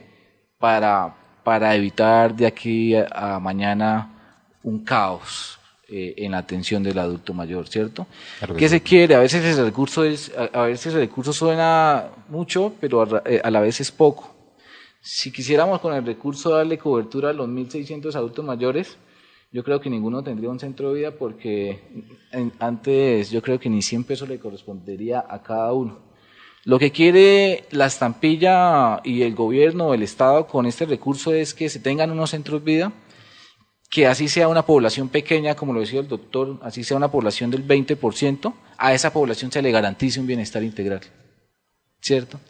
para, 0.57 1.13
para 1.43 1.75
evitar 1.75 2.33
de 2.33 2.47
aquí 2.47 2.95
a, 2.95 3.39
mañana 3.39 4.13
un 4.63 4.83
caos 4.83 5.59
eh, 5.89 6.13
en 6.17 6.31
la 6.31 6.37
atención 6.37 6.83
del 6.83 6.99
adulto 6.99 7.33
mayor, 7.33 7.67
¿cierto? 7.67 8.07
¿Qué 8.57 8.69
se 8.69 8.81
quiere? 8.81 9.15
A 9.15 9.19
veces 9.19 9.43
ese 9.43 9.63
recurso 9.63 10.05
es, 10.05 10.31
a, 10.53 10.61
veces 10.63 10.93
el 10.93 11.01
recurso 11.01 11.33
suena 11.33 12.09
mucho, 12.29 12.73
pero 12.79 13.01
a, 13.01 13.23
eh, 13.25 13.41
a 13.43 13.51
la 13.51 13.59
vez 13.59 13.81
es 13.81 13.91
poco. 13.91 14.36
Si 15.09 15.31
quisiéramos 15.31 15.79
con 15.79 15.93
el 15.93 16.05
recurso 16.05 16.49
darle 16.49 16.77
cobertura 16.77 17.29
a 17.29 17.33
los 17.33 17.47
1.600 17.47 18.13
adultos 18.15 18.43
mayores, 18.43 18.97
yo 19.53 19.63
creo 19.63 19.79
que 19.79 19.89
ninguno 19.89 20.21
tendría 20.21 20.49
un 20.49 20.59
centro 20.59 20.89
de 20.89 20.99
vida 20.99 21.11
porque 21.11 21.79
antes 22.59 23.31
yo 23.31 23.41
creo 23.41 23.57
que 23.57 23.69
ni 23.69 23.81
100 23.81 24.03
pesos 24.03 24.27
le 24.27 24.37
correspondería 24.37 25.23
a 25.29 25.41
cada 25.41 25.71
uno. 25.71 25.99
Lo 26.65 26.77
que 26.77 26.91
quiere 26.91 27.63
la 27.71 27.85
estampilla 27.85 28.99
y 29.05 29.21
el 29.21 29.33
gobierno 29.33 29.87
o 29.87 29.93
el 29.93 30.03
Estado 30.03 30.45
con 30.45 30.65
este 30.65 30.85
recurso 30.85 31.33
es 31.33 31.53
que 31.53 31.69
se 31.69 31.79
tengan 31.79 32.11
unos 32.11 32.31
centros 32.31 32.59
de 32.65 32.73
vida, 32.73 32.91
que 33.89 34.07
así 34.07 34.27
sea 34.27 34.49
una 34.49 34.65
población 34.65 35.07
pequeña, 35.07 35.55
como 35.55 35.71
lo 35.71 35.79
decía 35.79 36.01
el 36.01 36.09
doctor, 36.09 36.59
así 36.63 36.83
sea 36.83 36.97
una 36.97 37.09
población 37.09 37.49
del 37.49 37.65
20%, 37.65 38.53
a 38.77 38.93
esa 38.93 39.13
población 39.13 39.53
se 39.53 39.61
le 39.61 39.71
garantice 39.71 40.19
un 40.19 40.27
bienestar 40.27 40.63
integral. 40.63 40.99
¿Cierto? 42.01 42.41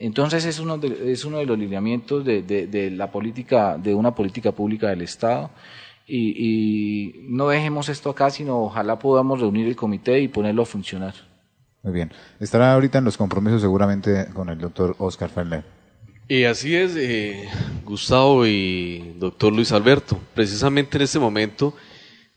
Entonces 0.00 0.46
es 0.46 0.58
uno 0.58 0.78
de, 0.78 1.12
es 1.12 1.26
uno 1.26 1.36
de 1.38 1.46
los 1.46 1.58
lineamientos 1.58 2.24
de, 2.24 2.42
de, 2.42 2.90
la 2.90 3.12
política, 3.12 3.76
de 3.76 3.94
una 3.94 4.14
política 4.14 4.50
pública 4.50 4.88
del 4.88 5.02
Estado. 5.02 5.50
Y, 6.08 7.26
no 7.28 7.48
dejemos 7.48 7.90
esto 7.90 8.08
acá, 8.08 8.30
sino 8.30 8.62
ojalá 8.62 8.98
podamos 8.98 9.40
reunir 9.40 9.68
el 9.68 9.76
comité 9.76 10.18
y 10.20 10.28
ponerlo 10.28 10.62
a 10.62 10.66
funcionar. 10.66 11.14
Muy 11.82 11.92
bien. 11.92 12.10
Estará 12.40 12.72
ahorita 12.72 12.98
en 12.98 13.04
los 13.04 13.18
compromisos 13.18 13.60
seguramente 13.60 14.26
con 14.32 14.48
el 14.48 14.58
doctor 14.58 14.96
Oscar 14.98 15.28
Fernández. 15.28 15.66
Y 16.28 16.44
así 16.44 16.74
es, 16.74 16.96
eh, 16.96 17.48
Gustavo 17.84 18.46
y 18.46 19.16
doctor 19.18 19.52
Luis 19.52 19.70
Alberto. 19.70 20.18
Precisamente 20.34 20.96
en 20.96 21.02
este 21.02 21.18
momento 21.18 21.74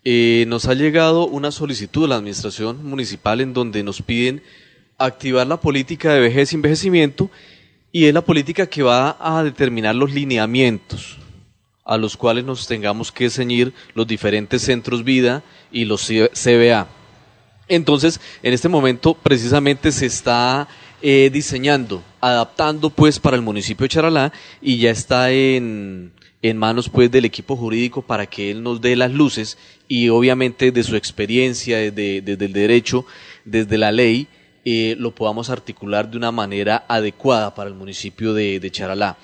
eh, 0.03 0.44
nos 0.49 0.68
ha 0.68 0.73
llegado 0.73 1.27
una 1.27 1.52
solicitud 1.52 2.02
de 2.02 2.07
la 2.10 2.15
Administración 2.15 2.85
Municipal 2.85 3.40
en 3.40 3.53
donde 3.53 3.84
nos 3.84 4.02
piden 4.02 4.44
activar 4.98 5.48
la 5.48 5.57
política 5.57 6.14
de 6.14 6.19
vejez 6.19 6.52
y 6.52 6.56
envejecimiento 6.56 7.30
y 7.95 8.06
es 8.06 8.14
la 8.14 8.26
política 8.26 8.65
que 8.65 8.82
va 8.82 9.15
a 9.20 9.44
determinar 9.44 9.95
los 9.95 10.11
lineamientos 10.11 11.18
a 11.86 11.95
los 11.98 12.18
cuales 12.18 12.44
nos 12.44 12.65
tengamos 12.65 13.11
que 13.11 13.30
ceñir 13.30 13.72
los 13.94 14.07
diferentes 14.07 14.64
centros 14.64 15.03
vida 15.03 15.44
y 15.72 15.86
los 15.86 16.07
CBA. 16.07 16.88
Entonces, 17.68 18.20
en 18.41 18.53
este 18.53 18.68
momento 18.68 19.14
precisamente 19.14 19.91
se 19.91 20.07
está 20.07 20.68
eh, 21.03 21.30
diseñando, 21.32 22.03
adaptando 22.20 22.90
pues 22.90 23.20
para 23.20 23.36
el 23.36 23.44
municipio 23.44 23.84
de 23.84 23.90
Charalá 23.90 24.34
y 24.60 24.78
ya 24.78 24.90
está 24.90 25.32
en, 25.32 26.14
en 26.41 26.57
manos 26.57 26.90
pues 26.90 27.11
del 27.11 27.26
equipo 27.26 27.56
jurídico 27.56 28.02
para 28.02 28.26
que 28.26 28.49
él 28.49 28.64
nos 28.64 28.82
dé 28.82 28.95
las 28.95 29.11
luces 29.11 29.57
y 29.88 30.10
obviamente 30.10 30.72
de 30.72 30.84
su 30.84 30.95
experiencia 30.95 31.78
desde, 31.78 32.22
desde 32.22 32.45
el 32.45 32.53
derecho, 32.53 33.06
desde 33.45 33.78
la 33.78 33.91
ley, 33.91 34.28
eh, 34.65 34.95
lo 34.98 35.14
podamos 35.14 35.49
articular 35.49 36.10
de 36.10 36.15
una 36.15 36.31
manera 36.31 36.85
adecuada 36.88 37.53
para 37.53 37.69
el 37.69 37.76
municipio 37.76 38.34
de, 38.34 38.69
Charalá. 38.72 39.18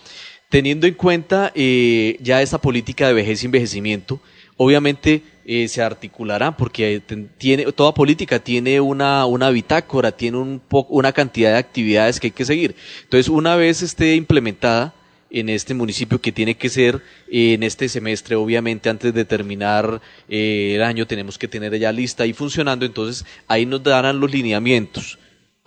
Teniendo 0.49 0.85
en 0.85 0.95
cuenta 0.95 1.53
eh, 1.55 2.17
ya 2.19 2.41
esta 2.41 2.57
política 2.57 3.07
de 3.07 3.13
vejez 3.13 3.41
y 3.41 3.45
envejecimiento, 3.45 4.19
obviamente 4.57 5.23
eh, 5.45 5.69
se 5.69 5.81
articulará 5.81 6.57
porque 6.57 7.01
tiene, 7.37 7.71
toda 7.71 7.93
política 7.93 8.39
tiene 8.39 8.81
una, 8.81 9.25
una 9.25 9.49
bitácora, 9.49 10.11
tiene 10.11 10.37
un 10.37 10.61
una 10.89 11.13
cantidad 11.13 11.51
de 11.51 11.57
actividades 11.57 12.19
que 12.19 12.27
hay 12.27 12.31
que 12.31 12.43
seguir. 12.45 12.75
Entonces, 13.03 13.29
una 13.29 13.55
vez 13.55 13.81
esté 13.81 14.15
implementada, 14.15 14.93
en 15.31 15.47
este 15.47 15.75
municipio 15.75 16.19
que 16.19 16.31
tiene 16.31 16.55
que 16.55 16.69
ser 16.69 17.03
en 17.29 17.61
este 17.61 17.87
semestre, 17.87 18.35
obviamente 18.35 18.89
antes 18.89 19.13
de 19.13 19.25
terminar 19.25 20.01
el 20.27 20.81
año 20.81 21.05
tenemos 21.05 21.37
que 21.37 21.47
tener 21.47 21.77
ya 21.77 21.91
lista 21.91 22.25
y 22.25 22.33
funcionando, 22.33 22.83
entonces 22.83 23.25
ahí 23.47 23.67
nos 23.67 23.83
darán 23.83 24.19
los 24.19 24.31
lineamientos 24.31 25.19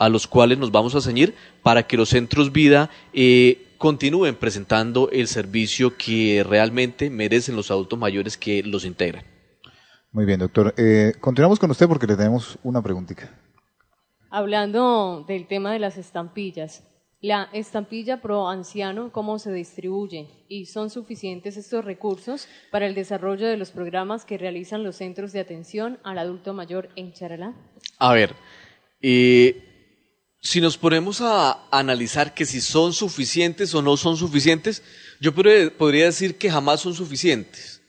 a 0.02 0.08
los 0.08 0.26
cuales 0.26 0.58
nos 0.58 0.72
vamos 0.72 0.96
a 0.96 1.00
ceñir 1.00 1.32
para 1.62 1.86
que 1.86 1.96
los 1.96 2.08
centros 2.08 2.50
vida 2.50 2.90
eh, 3.12 3.68
continúen 3.78 4.34
presentando 4.34 5.08
el 5.12 5.28
servicio 5.28 5.96
que 5.96 6.44
realmente 6.44 7.08
merecen 7.08 7.54
los 7.54 7.70
adultos 7.70 7.96
mayores 7.96 8.36
que 8.36 8.64
los 8.64 8.84
integran. 8.84 9.24
Muy 10.10 10.24
bien, 10.24 10.40
doctor. 10.40 10.74
Eh, 10.76 11.12
continuamos 11.20 11.60
con 11.60 11.70
usted 11.70 11.86
porque 11.86 12.08
le 12.08 12.16
tenemos 12.16 12.58
una 12.64 12.82
preguntita. 12.82 13.30
Hablando 14.28 15.24
del 15.28 15.46
tema 15.46 15.72
de 15.72 15.78
las 15.78 15.96
estampillas, 15.96 16.82
la 17.20 17.48
estampilla 17.52 18.20
pro 18.20 18.48
anciano, 18.48 19.12
¿cómo 19.12 19.38
se 19.38 19.52
distribuye? 19.52 20.26
¿Y 20.48 20.66
son 20.66 20.90
suficientes 20.90 21.56
estos 21.56 21.84
recursos 21.84 22.48
para 22.72 22.86
el 22.86 22.96
desarrollo 22.96 23.46
de 23.46 23.56
los 23.56 23.70
programas 23.70 24.24
que 24.24 24.36
realizan 24.36 24.82
los 24.82 24.96
centros 24.96 25.32
de 25.32 25.38
atención 25.38 26.00
al 26.02 26.18
adulto 26.18 26.54
mayor 26.54 26.88
en 26.96 27.12
Charalá? 27.12 27.54
A 28.00 28.12
ver, 28.12 28.34
eh, 29.00 29.68
si 30.42 30.60
nos 30.60 30.76
ponemos 30.76 31.20
a 31.20 31.68
analizar 31.70 32.34
que 32.34 32.44
si 32.44 32.60
son 32.60 32.92
suficientes 32.92 33.72
o 33.74 33.80
no 33.80 33.96
son 33.96 34.16
suficientes, 34.16 34.82
yo 35.20 35.32
podría 35.32 36.06
decir 36.06 36.36
que 36.36 36.50
jamás 36.50 36.80
son 36.80 36.94
suficientes, 36.94 37.80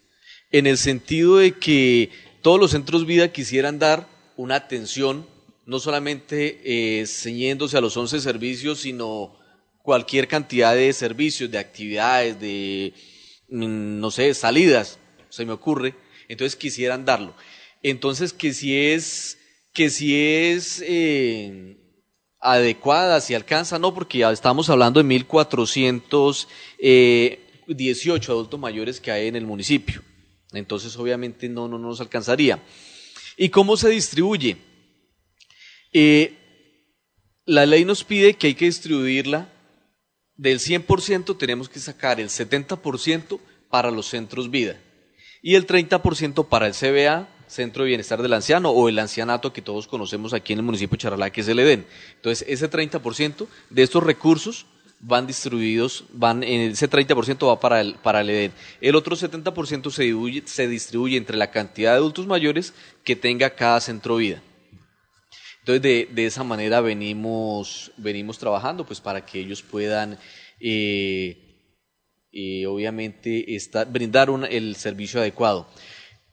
en 0.52 0.68
el 0.68 0.78
sentido 0.78 1.38
de 1.38 1.54
que 1.54 2.12
todos 2.44 2.60
los 2.60 2.72
centros 2.72 3.08
vida 3.08 3.32
quisieran 3.32 3.80
dar 3.80 4.08
una 4.38 4.56
atención, 4.56 5.26
no 5.66 5.80
solamente 5.80 6.62
eh, 6.64 7.08
ceñiéndose 7.08 7.76
a 7.76 7.82
los 7.82 7.98
11 7.98 8.22
servicios, 8.22 8.82
sino 8.82 9.36
cualquier 9.82 10.28
cantidad 10.28 10.76
de 10.76 10.94
servicios, 10.94 11.50
de 11.50 11.58
actividades, 11.58 12.40
de, 12.40 12.94
mm, 13.50 14.00
no 14.00 14.12
sé, 14.12 14.32
salidas, 14.36 15.00
se 15.30 15.44
me 15.44 15.54
ocurre, 15.54 15.96
entonces 16.28 16.56
quisieran 16.56 17.04
darlo. 17.04 17.36
Entonces, 17.82 18.32
que 18.32 18.54
si 18.54 18.78
es, 18.78 19.40
que 19.74 19.90
si 19.90 20.16
es, 20.16 20.84
eh, 20.86 21.78
adecuada, 22.44 23.22
si 23.22 23.34
alcanza, 23.34 23.80
no, 23.80 23.94
porque 23.94 24.20
ya 24.20 24.32
estamos 24.32 24.70
hablando 24.70 25.02
de 25.02 25.10
1.418 25.10 26.48
eh, 26.80 27.40
adultos 28.28 28.60
mayores 28.60 29.00
que 29.00 29.12
hay 29.12 29.28
en 29.28 29.38
el 29.38 29.46
municipio. 29.46 30.02
Entonces, 30.52 30.96
obviamente, 30.98 31.48
no, 31.50 31.68
no, 31.68 31.80
nos 31.80 32.02
alcanzaría. 32.02 32.62
¿Y 33.38 33.50
cómo 33.50 33.78
se 33.78 33.90
distribuye? 33.90 34.58
Eh, 35.94 36.38
la 37.46 37.66
ley 37.66 37.86
nos 37.86 38.04
pide 38.04 38.34
que 38.36 38.48
hay 38.48 38.56
que 38.56 38.66
distribuirla 38.66 39.50
del 40.36 40.60
100%, 40.60 41.38
tenemos 41.38 41.70
que 41.70 41.80
sacar 41.80 42.20
el 42.20 42.30
70% 42.30 43.40
para 43.70 43.90
los 43.90 44.08
centros 44.08 44.52
vida 44.52 44.78
y 45.42 45.56
el 45.56 45.68
30% 45.68 46.48
para 46.48 46.68
el 46.68 46.74
CBA 46.74 47.28
Centro 47.54 47.84
de 47.84 47.90
Bienestar 47.90 48.22
del 48.22 48.34
Anciano 48.34 48.72
o 48.72 48.90
el 48.90 48.98
ancianato 49.00 49.54
que 49.54 49.62
todos 49.62 49.88
conocemos 49.88 50.34
aquí 50.34 50.54
en 50.54 50.60
el 50.60 50.66
municipio 50.66 50.98
de 50.98 51.02
Charalá, 51.04 51.30
que 51.30 51.42
es 51.42 51.48
el 51.48 51.60
EDEN. 51.60 51.86
Entonces, 52.16 52.46
ese 52.50 52.70
30% 52.70 53.48
de 53.70 53.84
estos 53.84 54.04
recursos 54.04 54.66
van 55.00 55.28
distribuidos, 55.28 56.06
van 56.14 56.44
en 56.44 56.72
ese 56.72 56.90
30% 56.90 57.48
va 57.48 57.60
para 57.60 57.82
el, 57.82 57.96
para 57.96 58.22
el 58.22 58.30
EDEN. 58.30 58.54
El 58.82 58.96
otro 58.96 59.16
70% 59.16 59.92
se 59.92 60.04
distribuye, 60.04 60.44
se 60.46 60.68
distribuye 60.68 61.18
entre 61.18 61.38
la 61.38 61.52
cantidad 61.52 61.92
de 61.92 61.98
adultos 61.98 62.26
mayores 62.26 62.74
que 63.04 63.16
tenga 63.16 63.50
cada 63.52 63.80
centro 63.82 64.16
vida. 64.18 64.42
Entonces, 65.60 65.82
de, 65.82 66.10
de 66.12 66.26
esa 66.26 66.44
manera 66.44 66.82
venimos, 66.82 67.92
venimos 67.98 68.38
trabajando 68.38 68.86
pues 68.86 69.00
para 69.00 69.26
que 69.26 69.40
ellos 69.40 69.62
puedan, 69.62 70.18
eh, 70.60 71.38
eh, 72.32 72.66
obviamente, 72.66 73.46
brindar 73.90 74.30
un- 74.30 74.46
el 74.46 74.76
servicio 74.76 75.20
adecuado. 75.22 75.68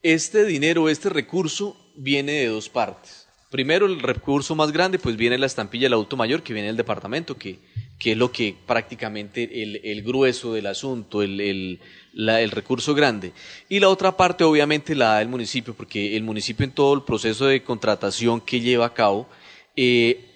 Este 0.02 0.44
dinero, 0.44 0.88
este 0.88 1.08
recurso, 1.10 1.76
viene 1.96 2.32
de 2.32 2.46
dos 2.46 2.68
partes. 2.68 3.26
Primero, 3.50 3.86
el 3.86 4.00
recurso 4.00 4.54
más 4.54 4.70
grande, 4.72 4.98
pues 4.98 5.16
viene 5.16 5.36
la 5.36 5.46
estampilla 5.46 5.86
del 5.86 5.94
auto 5.94 6.16
mayor, 6.16 6.42
que 6.42 6.52
viene 6.52 6.68
del 6.68 6.76
departamento, 6.76 7.36
que, 7.36 7.58
que 7.98 8.12
es 8.12 8.16
lo 8.16 8.30
que 8.30 8.54
prácticamente 8.66 9.62
el, 9.62 9.80
el 9.84 10.02
grueso 10.02 10.54
del 10.54 10.66
asunto, 10.68 11.20
el, 11.22 11.40
el, 11.40 11.80
la- 12.12 12.40
el 12.40 12.52
recurso 12.52 12.94
grande. 12.94 13.32
Y 13.68 13.80
la 13.80 13.88
otra 13.88 14.16
parte, 14.16 14.44
obviamente, 14.44 14.94
la 14.94 15.06
da 15.14 15.22
el 15.22 15.28
municipio, 15.28 15.74
porque 15.74 16.16
el 16.16 16.22
municipio 16.22 16.64
en 16.64 16.70
todo 16.72 16.94
el 16.94 17.02
proceso 17.02 17.46
de 17.46 17.62
contratación 17.62 18.40
que 18.40 18.60
lleva 18.60 18.86
a 18.86 18.94
cabo, 18.94 19.28
eh, 19.76 20.26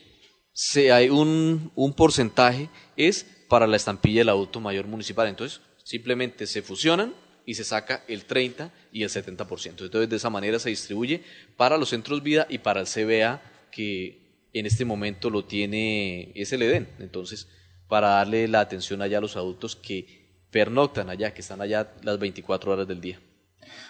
se, 0.52 0.92
hay 0.92 1.08
un, 1.08 1.70
un 1.76 1.92
porcentaje 1.94 2.68
es 2.96 3.24
para 3.48 3.66
la 3.66 3.76
estampilla 3.76 4.20
del 4.20 4.28
auto 4.28 4.60
mayor 4.60 4.86
municipal. 4.88 5.28
Entonces, 5.28 5.60
simplemente 5.84 6.46
se 6.48 6.62
fusionan 6.62 7.14
y 7.46 7.54
se 7.54 7.64
saca 7.64 8.04
el 8.08 8.24
30 8.24 8.72
y 8.92 9.02
el 9.02 9.10
70%. 9.10 9.84
Entonces, 9.84 10.08
de 10.08 10.16
esa 10.16 10.30
manera 10.30 10.58
se 10.58 10.70
distribuye 10.70 11.22
para 11.56 11.76
los 11.76 11.90
centros 11.90 12.22
vida 12.22 12.46
y 12.48 12.58
para 12.58 12.80
el 12.80 12.86
CBA, 12.86 13.42
que 13.70 14.18
en 14.52 14.66
este 14.66 14.84
momento 14.84 15.30
lo 15.30 15.44
tiene, 15.44 16.32
es 16.34 16.52
el 16.52 16.62
EDEN. 16.62 16.88
Entonces, 17.00 17.48
para 17.88 18.08
darle 18.08 18.48
la 18.48 18.60
atención 18.60 19.02
allá 19.02 19.18
a 19.18 19.20
los 19.20 19.36
adultos 19.36 19.76
que 19.76 20.24
pernoctan 20.50 21.10
allá, 21.10 21.34
que 21.34 21.40
están 21.40 21.60
allá 21.60 21.92
las 22.02 22.18
24 22.18 22.72
horas 22.72 22.88
del 22.88 23.00
día. 23.00 23.20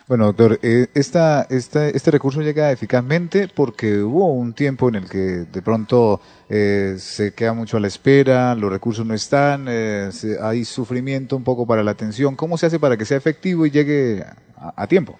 Bueno, 0.07 0.27
doctor, 0.27 0.61
eh, 0.63 0.89
esta, 0.95 1.47
esta- 1.49 1.89
este 1.89 2.11
recurso 2.11 2.43
llega 2.43 2.71
eficazmente 2.71 3.49
porque 3.49 4.03
hubo 4.03 4.33
un 4.35 4.53
tiempo 4.53 4.91
en 4.91 4.97
el 4.97 5.09
que 5.09 5.19
de 5.19 5.63
pronto 5.63 6.21
eh, 6.51 6.97
se 6.99 7.33
queda 7.33 7.55
mucho 7.55 7.79
a 7.79 7.81
la 7.81 7.87
espera, 7.87 8.55
los 8.55 8.71
recursos 8.71 9.07
no 9.07 9.15
están, 9.15 9.67
eh, 9.69 10.11
hay 10.43 10.67
sufrimiento 10.67 11.37
un 11.37 11.45
poco 11.45 11.67
para 11.67 11.83
la 11.83 11.93
atención. 11.93 12.37
¿Cómo 12.37 12.59
se 12.59 12.67
hace 12.67 12.79
para 12.79 12.99
que 12.99 13.07
sea 13.07 13.17
efectivo 13.17 13.65
y 13.65 13.71
llegue 13.71 14.23
a, 14.57 14.87
tiempo? 14.87 15.19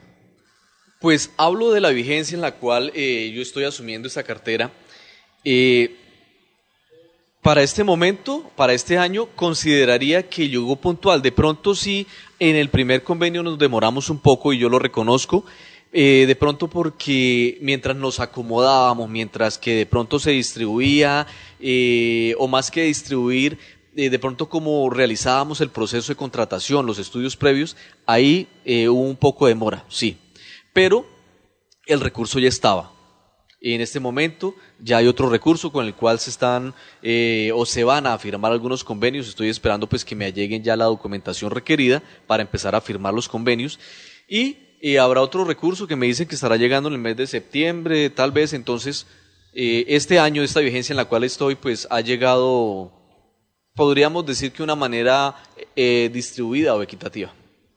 Pues 1.01 1.31
hablo 1.39 1.73
de 1.73 1.81
la 1.81 1.89
vigencia 1.89 2.35
en 2.35 2.43
la 2.43 2.53
cual 2.53 2.93
eh, 2.95 3.33
yo 3.35 3.41
estoy 3.41 3.65
asumiendo 3.65 4.09
esta 4.09 4.23
cartera. 4.23 4.71
Para 7.45 7.63
este 7.63 7.85
momento, 7.85 8.51
para 8.57 8.73
este 8.73 8.97
año, 8.97 9.27
consideraría 9.37 10.31
que 10.31 10.49
llegó 10.49 10.77
puntual. 10.77 11.21
De 11.21 11.31
pronto 11.31 11.75
sí, 11.75 12.07
en 12.39 12.57
el 12.57 12.71
primer 12.71 13.05
convenio 13.05 13.43
nos 13.43 13.59
demoramos 13.59 14.09
un 14.09 14.19
poco 14.19 14.55
y 14.55 14.59
yo 14.59 14.71
lo 14.71 14.79
reconozco. 14.79 15.45
eh, 15.97 16.25
de 16.27 16.35
pronto 16.35 16.69
porque 16.69 17.59
mientras 17.61 17.95
nos 17.97 18.19
acomodábamos, 18.19 19.09
mientras 19.09 19.59
que 19.59 19.77
de 19.77 19.87
pronto 19.87 20.19
se 20.19 20.33
distribuía, 20.33 21.27
eh, 21.61 22.35
o 22.39 22.49
más 22.49 22.71
que 22.71 22.83
distribuir, 22.85 23.59
eh, 23.95 24.11
de 24.11 24.19
pronto 24.19 24.49
como 24.49 24.91
realizábamos 24.91 25.61
el 25.61 25.69
proceso 25.69 26.11
de 26.11 26.17
contratación, 26.17 26.87
los 26.87 26.99
estudios 26.99 27.37
previos, 27.37 27.77
ahí 28.07 28.49
hubo 28.89 29.03
un 29.03 29.17
poco 29.17 29.47
de 29.47 29.53
demora, 29.53 29.85
sí. 29.89 30.17
Pero 30.73 31.07
el 31.87 32.01
recurso 32.01 32.41
ya 32.41 32.49
estaba. 32.49 32.94
En 33.67 33.81
este 33.81 33.99
momento 33.99 34.55
ya 34.79 34.99
hay 34.99 35.07
otro 35.07 35.31
recurso 35.31 35.73
con 35.73 35.87
el 35.87 35.95
cual 35.95 36.19
se 36.19 36.29
están 36.29 36.75
eh, 37.03 37.51
o 37.55 37.65
se 37.65 37.83
van 37.83 38.07
a 38.07 38.19
firmar 38.19 38.53
algunos 38.53 38.85
convenios. 38.85 39.27
Estoy 39.27 39.49
esperando 39.49 39.89
pues 39.89 40.05
que 40.05 40.15
me 40.15 40.31
lleguen 40.35 40.63
ya 40.63 40.77
la 40.77 40.85
documentación 40.85 41.51
requerida 41.51 42.03
para 42.27 42.43
empezar 42.43 42.75
a 42.75 42.83
firmar 42.83 43.15
los 43.15 43.27
convenios. 43.27 43.79
Y 44.29 44.59
eh, 44.83 44.99
habrá 44.99 45.23
otro 45.23 45.47
recurso 45.47 45.87
que 45.87 45.97
me 45.97 46.05
dicen 46.05 46.29
que 46.29 46.35
estará 46.35 46.59
llegando 46.59 46.91
en 46.91 46.97
el 46.97 47.01
mes 47.01 47.17
de 47.17 47.27
septiembre, 47.27 48.11
tal 48.11 48.33
vez. 48.33 48.53
Entonces, 48.53 49.07
eh, 49.55 49.87
este 49.89 50.19
año, 50.19 50.43
esta 50.43 50.61
vigencia 50.61 50.93
en 50.93 50.99
la 50.99 51.07
cual 51.07 51.25
estoy, 51.25 51.55
pues 51.55 51.89
ha 51.91 52.03
llegado, 52.03 52.93
podríamos 53.75 54.27
decir 54.27 54.53
que 54.53 54.63
una 54.63 54.75
manera 54.75 55.37
eh, 55.75 56.11
distribuida 56.13 56.75
o 56.75 56.83
equitativa. 56.83 57.33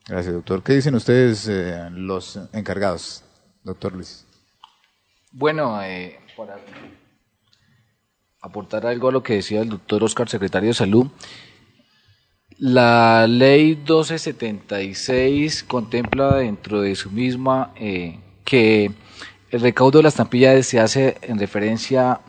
Gracias, 0.05 0.33
doctor. 0.33 0.61
¿Qué 0.61 0.73
dicen 0.73 0.95
ustedes 0.95 1.49
los 1.91 2.37
encargados, 2.51 3.23
doctor 3.63 3.93
Luis? 3.93 4.26
Bueno, 5.39 5.79
eh, 5.83 6.19
para 6.35 6.57
aportar 8.41 8.87
algo 8.87 9.09
a 9.09 9.11
lo 9.11 9.21
que 9.21 9.35
decía 9.35 9.61
el 9.61 9.69
doctor 9.69 10.03
Oscar, 10.03 10.27
secretario 10.27 10.69
de 10.69 10.73
Salud, 10.73 11.05
la 12.57 13.27
ley 13.27 13.75
1276 13.75 15.63
contempla 15.65 16.37
dentro 16.37 16.81
de 16.81 16.95
su 16.95 17.11
misma 17.11 17.71
eh, 17.75 18.19
que 18.43 18.91
el 19.51 19.61
recaudo 19.61 19.99
de 19.99 20.05
las 20.05 20.13
estampillas 20.13 20.65
se 20.65 20.79
hace 20.79 21.17
en 21.21 21.37
referencia 21.37 22.19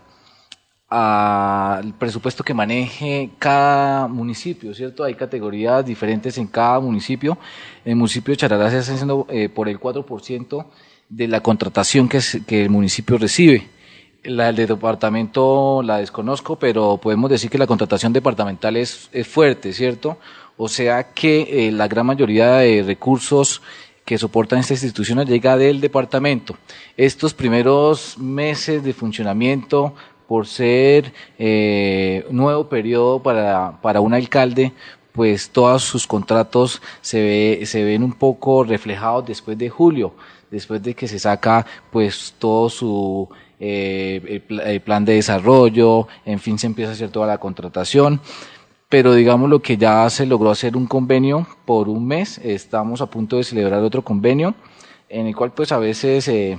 al 0.91 1.95
presupuesto 1.95 2.45
que 2.45 2.53
maneje 2.53 3.31
cada 3.39 4.07
municipio, 4.07 4.75
¿cierto? 4.75 5.03
Hay 5.03 5.15
categorías 5.15 5.83
diferentes 5.83 6.37
en 6.37 6.47
cada 6.47 6.79
municipio. 6.79 7.39
En 7.87 7.93
el 7.93 7.97
municipio 7.97 8.33
de 8.33 8.37
Charalá 8.37 8.69
se 8.71 8.81
está 8.81 8.93
haciendo 8.93 9.27
eh, 9.31 9.49
por 9.49 9.67
el 9.71 9.81
4% 9.81 10.67
de 11.09 11.29
la 11.29 11.41
contratación 11.41 12.09
que, 12.09 12.21
el 12.49 12.71
municipio 12.71 13.19
recibe. 13.19 13.67
La 14.25 14.53
del 14.53 14.67
departamento 14.67 15.83
la 15.83 15.99
desconozco, 15.99 16.57
pero 16.57 16.99
podemos 16.99 17.31
decir 17.31 17.51
que 17.51 17.59
la 17.59 17.67
contratación 17.67 18.13
departamental 18.13 18.77
es, 18.77 19.09
es 19.13 19.27
fuerte, 19.27 19.73
¿cierto? 19.73 20.19
O 20.57 20.69
sea 20.69 21.13
que 21.13 21.69
eh, 21.69 21.73
la 21.73 21.87
gran 21.87 22.07
mayoría 22.07 22.57
de 22.57 22.83
recursos 22.83 23.63
que 24.05 24.19
soportan 24.19 24.59
estas 24.59 24.83
instituciones 24.83 25.29
llega 25.29 25.57
del 25.57 25.81
departamento. 25.81 26.57
Estos 26.97 27.35
primeros 27.35 28.19
meses 28.19 28.83
de 28.83 28.93
funcionamiento, 28.93 29.95
por 30.27 30.47
ser 30.47 31.13
eh, 31.39 32.27
nuevo 32.31 32.69
periodo 32.69 33.23
para, 33.23 33.79
para 33.81 34.01
un 34.01 34.15
alcalde, 34.15 34.73
pues 35.13 35.51
todos 35.51 35.83
sus 35.83 36.07
contratos 36.07 36.81
se, 37.01 37.21
ve, 37.21 37.67
se 37.67 37.83
ven 37.85 38.03
un 38.03 38.13
poco 38.13 38.65
reflejados 38.65 39.27
después 39.27 39.59
de 39.59 39.69
julio, 39.69 40.15
después 40.51 40.83
de 40.83 40.95
que 40.95 41.09
se 41.09 41.19
saca 41.19 41.67
pues 41.91 42.35
todo 42.39 42.69
su 42.69 43.29
eh, 43.61 44.23
el 44.29 44.41
pla- 44.43 44.63
el 44.71 44.81
plan 44.81 45.05
de 45.05 45.15
desarrollo, 45.15 46.07
en 46.25 46.39
fin, 46.39 46.59
se 46.59 46.67
empieza 46.69 46.91
a 46.93 46.95
hacer 46.95 47.11
toda 47.11 47.27
la 47.27 47.39
contratación 47.39 48.21
pero 48.91 49.13
digamos 49.15 49.51
lo 49.51 49.61
que 49.61 49.77
ya 49.77 50.09
se 50.09 50.25
logró 50.25 50.51
hacer 50.51 50.75
un 50.75 50.87
convenio 50.87 51.47
por 51.67 51.91
un 51.91 52.07
mes, 52.07 52.39
estamos 52.39 53.03
a 53.03 53.07
punto 53.07 53.37
de 53.37 53.45
celebrar 53.45 53.83
otro 53.83 54.03
convenio, 54.03 54.55
en 55.11 55.27
el 55.27 55.37
cual 55.37 55.53
pues 55.53 55.73
a 55.73 55.79
veces 55.79 56.27
eh, 56.29 56.59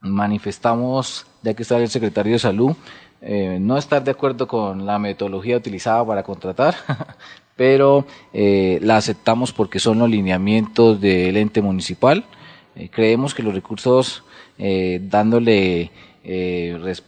manifestamos, 0.00 1.26
ya 1.42 1.54
que 1.54 1.62
está 1.62 1.76
el 1.78 1.88
secretario 1.88 2.32
de 2.32 2.38
salud, 2.38 2.72
eh, 3.20 3.58
no 3.60 3.76
estar 3.76 4.02
de 4.02 4.10
acuerdo 4.12 4.48
con 4.48 4.86
la 4.86 4.98
metodología 4.98 5.56
utilizada 5.58 6.04
para 6.06 6.22
contratar, 6.22 6.74
pero 7.56 8.06
la 8.32 8.96
aceptamos 8.96 9.52
porque 9.52 9.78
son 9.78 9.98
los 9.98 10.08
lineamientos 10.08 10.98
del 11.00 11.36
ente 11.36 11.60
municipal. 11.60 12.24
Eh, 12.76 12.88
creemos 12.90 13.34
que 13.34 13.42
los 13.42 13.54
recursos, 13.54 14.22
eh, 14.58 15.00
dándole 15.02 15.90
eh, 16.24 16.78
res- 16.82 17.04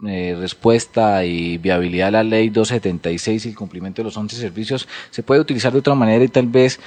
respuesta 0.00 1.24
y 1.24 1.58
viabilidad 1.58 2.08
a 2.08 2.10
la 2.10 2.22
ley 2.24 2.48
276 2.48 3.46
y 3.46 3.48
el 3.50 3.54
cumplimiento 3.54 4.02
de 4.02 4.06
los 4.06 4.16
11 4.16 4.34
servicios 4.34 4.88
se 5.10 5.22
puede 5.22 5.40
utilizar 5.40 5.72
de 5.72 5.78
otra 5.78 5.94
manera 5.94 6.24
y 6.24 6.28
tal 6.28 6.48
vez 6.48 6.80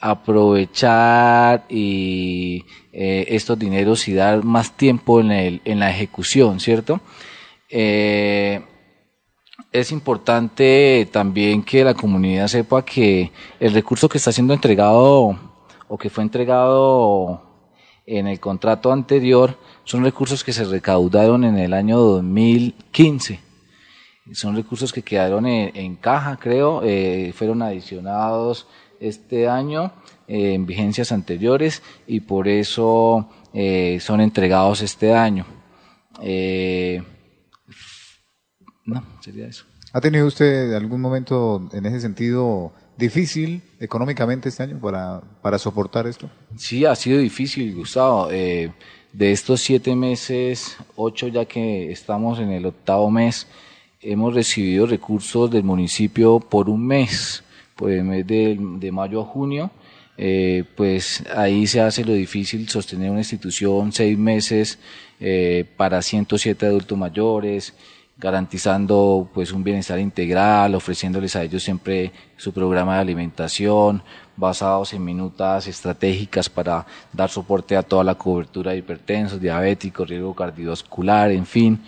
aprovechar 0.00 1.64
estos 1.70 3.56
dineros 3.56 4.08
y 4.08 4.14
dar 4.14 4.42
más 4.42 4.76
tiempo 4.76 5.20
en, 5.20 5.30
el, 5.30 5.60
en 5.64 5.78
la 5.78 5.90
ejecución, 5.90 6.58
¿cierto? 6.58 7.00
Es 9.70 9.92
importante 9.92 11.08
también 11.12 11.62
que 11.62 11.84
la 11.84 11.94
comunidad 11.94 12.48
sepa 12.48 12.84
que 12.84 13.30
el 13.60 13.72
recurso 13.74 14.08
que 14.08 14.18
está 14.18 14.32
siendo 14.32 14.54
entregado 14.54 15.38
o 15.88 15.98
que 15.98 16.10
fue 16.10 16.24
entregado 16.24 17.42
en 18.06 18.26
el 18.26 18.40
contrato 18.40 18.92
anterior 18.92 19.58
son 19.84 20.02
recursos 20.02 20.42
que 20.42 20.52
se 20.52 20.64
recaudaron 20.64 21.44
en 21.44 21.58
el 21.58 21.74
año 21.74 21.98
2015. 21.98 23.40
Son 24.32 24.56
recursos 24.56 24.92
que 24.92 25.02
quedaron 25.02 25.46
en, 25.46 25.96
caja, 25.96 26.36
creo, 26.36 26.82
eh, 26.84 27.32
fueron 27.34 27.62
adicionados 27.62 28.66
este 29.00 29.48
año 29.48 29.92
eh, 30.26 30.54
en 30.54 30.66
vigencias 30.66 31.12
anteriores 31.12 31.82
y 32.06 32.20
por 32.20 32.48
eso 32.48 33.28
eh, 33.54 33.98
son 34.00 34.20
entregados 34.20 34.82
este 34.82 35.14
año. 35.14 35.46
No, 38.84 39.04
sería 39.20 39.46
eso. 39.46 39.64
¿Ha 39.92 40.00
tenido 40.00 40.26
usted 40.26 40.74
algún 40.74 41.00
momento 41.00 41.68
en 41.72 41.86
ese 41.86 42.00
sentido 42.00 42.72
difícil 42.98 43.62
económicamente 43.80 44.48
este 44.50 44.64
año 44.64 44.78
para, 44.80 45.22
para 45.40 45.58
soportar 45.58 46.06
esto? 46.06 46.28
Sí, 46.56 46.84
ha 46.84 46.94
sido 46.94 47.18
difícil, 47.18 47.74
Gustavo. 47.74 48.28
Eh, 48.30 48.70
de 49.12 49.32
estos 49.32 49.60
siete 49.62 49.96
meses, 49.96 50.76
ocho 50.96 51.28
ya 51.28 51.44
que 51.46 51.90
estamos 51.90 52.38
en 52.40 52.50
el 52.52 52.66
octavo 52.66 53.10
mes, 53.10 53.46
hemos 54.00 54.34
recibido 54.34 54.86
recursos 54.86 55.50
del 55.50 55.64
municipio 55.64 56.40
por 56.40 56.68
un 56.68 56.86
mes, 56.86 57.42
por 57.74 57.90
el 57.90 58.04
mes 58.04 58.26
de, 58.26 58.56
de 58.58 58.92
mayo 58.92 59.22
a 59.22 59.24
junio. 59.24 59.70
eh, 60.20 60.64
pues 60.76 61.22
ahí 61.34 61.66
se 61.68 61.80
hace 61.80 62.04
lo 62.04 62.12
difícil 62.12 62.68
sostener 62.68 63.08
una 63.10 63.20
institución 63.20 63.92
seis 63.92 64.18
meses 64.18 64.78
eh, 65.20 65.64
para 65.76 66.02
107 66.02 66.66
adultos 66.66 66.98
mayores, 66.98 67.72
garantizando 68.18 69.28
pues 69.32 69.52
un 69.52 69.62
bienestar 69.62 69.98
integral, 70.00 70.74
ofreciéndoles 70.74 71.36
a 71.36 71.44
ellos 71.44 71.62
siempre 71.62 72.10
su 72.36 72.52
programa 72.52 72.96
de 72.96 73.00
alimentación, 73.00 74.02
basados 74.36 74.92
en 74.92 75.04
minutas 75.04 75.68
estratégicas 75.68 76.48
para 76.48 76.84
dar 77.12 77.30
soporte 77.30 77.76
a 77.76 77.82
toda 77.82 78.02
la 78.02 78.16
cobertura 78.16 78.72
de 78.72 78.78
hipertensos, 78.78 79.40
diabéticos, 79.40 80.08
riesgo 80.08 80.34
cardiovascular, 80.34 81.30
en 81.30 81.46
fin, 81.46 81.80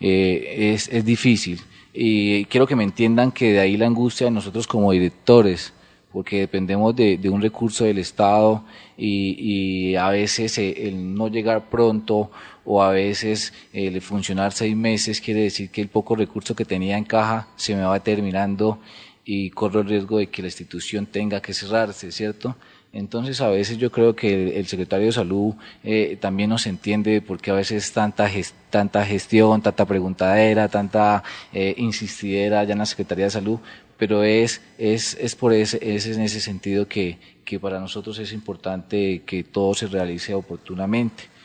eh, 0.00 0.72
es, 0.74 0.88
es 0.88 1.04
difícil. 1.04 1.60
Y 1.94 2.44
quiero 2.44 2.66
que 2.66 2.76
me 2.76 2.84
entiendan 2.84 3.32
que 3.32 3.52
de 3.52 3.60
ahí 3.60 3.76
la 3.76 3.86
angustia 3.86 4.26
de 4.26 4.30
nosotros 4.30 4.66
como 4.66 4.92
directores, 4.92 5.72
porque 6.12 6.40
dependemos 6.40 6.96
de, 6.96 7.20
un 7.30 7.40
recurso 7.40 7.84
del 7.84 7.98
Estado 7.98 8.64
y, 8.96 9.94
a 9.94 10.08
veces 10.10 10.58
eh, 10.58 10.88
el 10.88 11.14
no 11.14 11.28
llegar 11.28 11.68
pronto 11.68 12.30
o 12.70 12.82
a 12.82 12.90
veces 12.90 13.54
el 13.72 13.98
funcionar 14.02 14.52
seis 14.52 14.76
meses 14.76 15.22
quiere 15.22 15.40
decir 15.40 15.70
que 15.70 15.80
el 15.80 15.88
poco 15.88 16.14
recurso 16.14 16.54
que 16.54 16.66
tenía 16.66 16.98
en 16.98 17.04
caja 17.04 17.48
se 17.56 17.74
me 17.74 17.82
va 17.82 17.98
terminando 18.00 18.78
y 19.24 19.48
corro 19.48 19.80
el 19.80 19.88
riesgo 19.88 20.18
de 20.18 20.26
que 20.26 20.42
la 20.42 20.48
institución 20.48 21.06
tenga 21.06 21.40
que 21.40 21.54
cerrarse, 21.54 22.12
¿cierto? 22.12 22.56
Entonces 22.92 23.40
a 23.40 23.48
veces 23.48 23.78
yo 23.78 23.90
creo 23.90 24.14
que 24.14 24.58
el, 24.58 24.66
secretario 24.66 25.06
de 25.06 25.12
salud 25.12 25.54
eh, 25.82 26.18
también 26.20 26.50
nos 26.50 26.66
entiende 26.66 27.22
porque 27.22 27.50
a 27.50 27.54
veces 27.54 27.90
tanta, 27.92 28.30
tanta 28.68 29.04
gestión, 29.06 29.62
tanta 29.62 29.86
preguntadera, 29.86 30.68
tanta 30.68 31.22
eh, 31.54 31.74
insistidera 31.78 32.64
ya 32.64 32.72
en 32.72 32.80
la 32.80 32.86
Secretaría 32.86 33.24
de 33.26 33.30
Salud, 33.30 33.60
pero 33.96 34.24
es, 34.24 34.60
es, 34.76 35.16
es 35.18 35.34
por 35.34 35.54
ese, 35.54 35.78
es 35.80 36.04
en 36.06 36.20
ese 36.20 36.40
sentido 36.40 36.86
que, 36.86 37.18
que 37.46 37.58
para 37.58 37.80
nosotros 37.80 38.18
es 38.18 38.34
importante 38.34 39.22
que 39.24 39.42
todo 39.42 39.72
se 39.72 39.86
realice 39.86 40.34
oportunamente. 40.34 41.37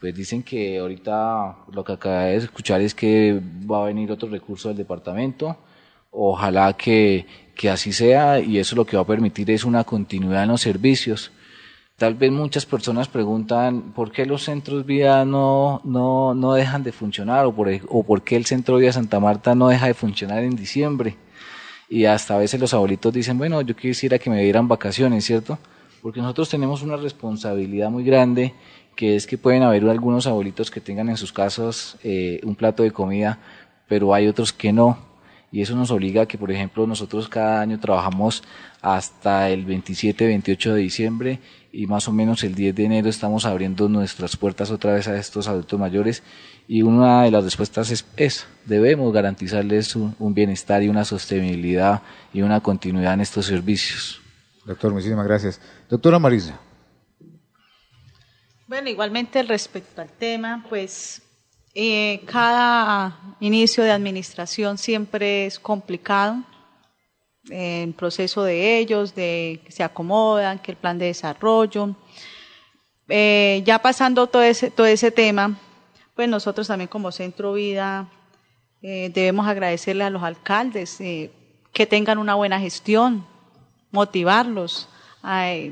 Pues 0.00 0.14
dicen 0.14 0.42
que 0.42 0.78
ahorita 0.78 1.56
lo 1.72 1.84
que 1.84 1.92
acaba 1.92 2.24
de 2.24 2.36
escuchar 2.36 2.80
es 2.80 2.94
que 2.94 3.40
va 3.70 3.82
a 3.82 3.86
venir 3.86 4.10
otro 4.10 4.28
recurso 4.28 4.68
del 4.68 4.78
departamento. 4.78 5.58
Ojalá 6.10 6.72
que, 6.72 7.26
que 7.54 7.68
así 7.68 7.92
sea 7.92 8.40
y 8.40 8.58
eso 8.58 8.74
lo 8.76 8.86
que 8.86 8.96
va 8.96 9.02
a 9.02 9.06
permitir 9.06 9.50
es 9.50 9.64
una 9.64 9.84
continuidad 9.84 10.44
en 10.44 10.50
los 10.50 10.62
servicios. 10.62 11.32
Tal 11.96 12.14
vez 12.14 12.32
muchas 12.32 12.64
personas 12.64 13.08
preguntan 13.08 13.92
por 13.92 14.10
qué 14.10 14.24
los 14.24 14.44
centros 14.44 14.86
vía 14.86 15.26
no, 15.26 15.82
no, 15.84 16.34
no 16.34 16.54
dejan 16.54 16.82
de 16.82 16.92
funcionar 16.92 17.44
o 17.44 17.54
por, 17.54 17.68
o 17.88 18.02
por 18.02 18.22
qué 18.22 18.36
el 18.36 18.46
centro 18.46 18.78
vía 18.78 18.92
Santa 18.92 19.20
Marta 19.20 19.54
no 19.54 19.68
deja 19.68 19.86
de 19.86 19.94
funcionar 19.94 20.42
en 20.42 20.56
diciembre 20.56 21.16
y 21.90 22.04
hasta 22.04 22.36
a 22.36 22.38
veces 22.38 22.60
los 22.60 22.72
abuelitos 22.72 23.12
dicen, 23.12 23.36
bueno, 23.36 23.60
yo 23.62 23.74
quisiera 23.74 24.18
que 24.18 24.30
me 24.30 24.42
dieran 24.42 24.68
vacaciones, 24.68 25.24
¿cierto? 25.24 25.58
Porque 26.00 26.20
nosotros 26.20 26.48
tenemos 26.48 26.82
una 26.82 26.96
responsabilidad 26.96 27.90
muy 27.90 28.04
grande, 28.04 28.54
que 28.96 29.16
es 29.16 29.26
que 29.26 29.38
pueden 29.38 29.62
haber 29.62 29.88
algunos 29.88 30.26
abuelitos 30.26 30.70
que 30.70 30.80
tengan 30.80 31.08
en 31.08 31.16
sus 31.16 31.32
casas 31.32 31.96
eh, 32.02 32.40
un 32.44 32.54
plato 32.54 32.82
de 32.82 32.90
comida, 32.90 33.38
pero 33.88 34.14
hay 34.14 34.28
otros 34.28 34.52
que 34.52 34.72
no 34.72 35.10
y 35.52 35.62
eso 35.62 35.74
nos 35.74 35.90
obliga 35.90 36.22
a 36.22 36.26
que, 36.26 36.38
por 36.38 36.52
ejemplo, 36.52 36.86
nosotros 36.86 37.28
cada 37.28 37.60
año 37.60 37.80
trabajamos 37.80 38.44
hasta 38.80 39.50
el 39.50 39.64
27, 39.64 40.26
28 40.26 40.74
de 40.74 40.80
diciembre 40.80 41.40
y 41.72 41.86
más 41.86 42.08
o 42.08 42.12
menos 42.12 42.44
el 42.44 42.54
10 42.54 42.74
de 42.74 42.84
enero 42.84 43.08
estamos 43.08 43.44
abriendo 43.44 43.88
nuestras 43.88 44.36
puertas 44.36 44.70
otra 44.70 44.94
vez 44.94 45.08
a 45.08 45.16
estos 45.16 45.48
adultos 45.48 45.78
mayores 45.78 46.22
y 46.68 46.82
una 46.82 47.24
de 47.24 47.32
las 47.32 47.44
respuestas 47.44 47.90
es 47.90 48.06
esa, 48.16 48.46
debemos 48.64 49.12
garantizarles 49.12 49.96
un, 49.96 50.34
bienestar 50.34 50.82
y 50.82 50.88
una 50.88 51.04
sostenibilidad 51.04 52.02
y 52.32 52.42
una 52.42 52.60
continuidad 52.60 53.14
en 53.14 53.20
estos 53.20 53.46
servicios. 53.46 54.20
Doctor, 54.64 54.92
muchísimas 54.92 55.26
gracias. 55.26 55.60
Doctora 55.88 56.20
Marisa. 56.20 56.60
Bueno, 58.70 58.88
igualmente 58.88 59.42
respecto 59.42 60.00
al 60.00 60.12
tema, 60.12 60.64
pues 60.68 61.22
eh, 61.74 62.22
cada 62.24 63.36
inicio 63.40 63.82
de 63.82 63.90
administración 63.90 64.78
siempre 64.78 65.46
es 65.46 65.58
complicado. 65.58 66.44
En 67.48 67.92
proceso 67.92 68.44
de 68.44 68.78
ellos, 68.78 69.12
de 69.16 69.60
que 69.64 69.72
se 69.72 69.82
acomodan, 69.82 70.60
que 70.60 70.70
el 70.70 70.76
plan 70.76 71.00
de 71.00 71.06
desarrollo. 71.06 71.96
Eh, 73.08 73.60
ya 73.66 73.80
pasando 73.82 74.28
todo 74.28 74.42
ese, 74.42 74.70
todo 74.70 74.86
ese 74.86 75.10
tema, 75.10 75.58
pues 76.14 76.28
nosotros 76.28 76.68
también 76.68 76.86
como 76.86 77.10
Centro 77.10 77.54
Vida 77.54 78.08
eh, 78.82 79.10
debemos 79.12 79.48
agradecerle 79.48 80.04
a 80.04 80.10
los 80.10 80.22
alcaldes 80.22 80.98
que 80.98 81.86
tengan 81.88 82.18
una 82.18 82.36
buena 82.36 82.60
gestión, 82.60 83.26
motivarlos, 83.90 84.88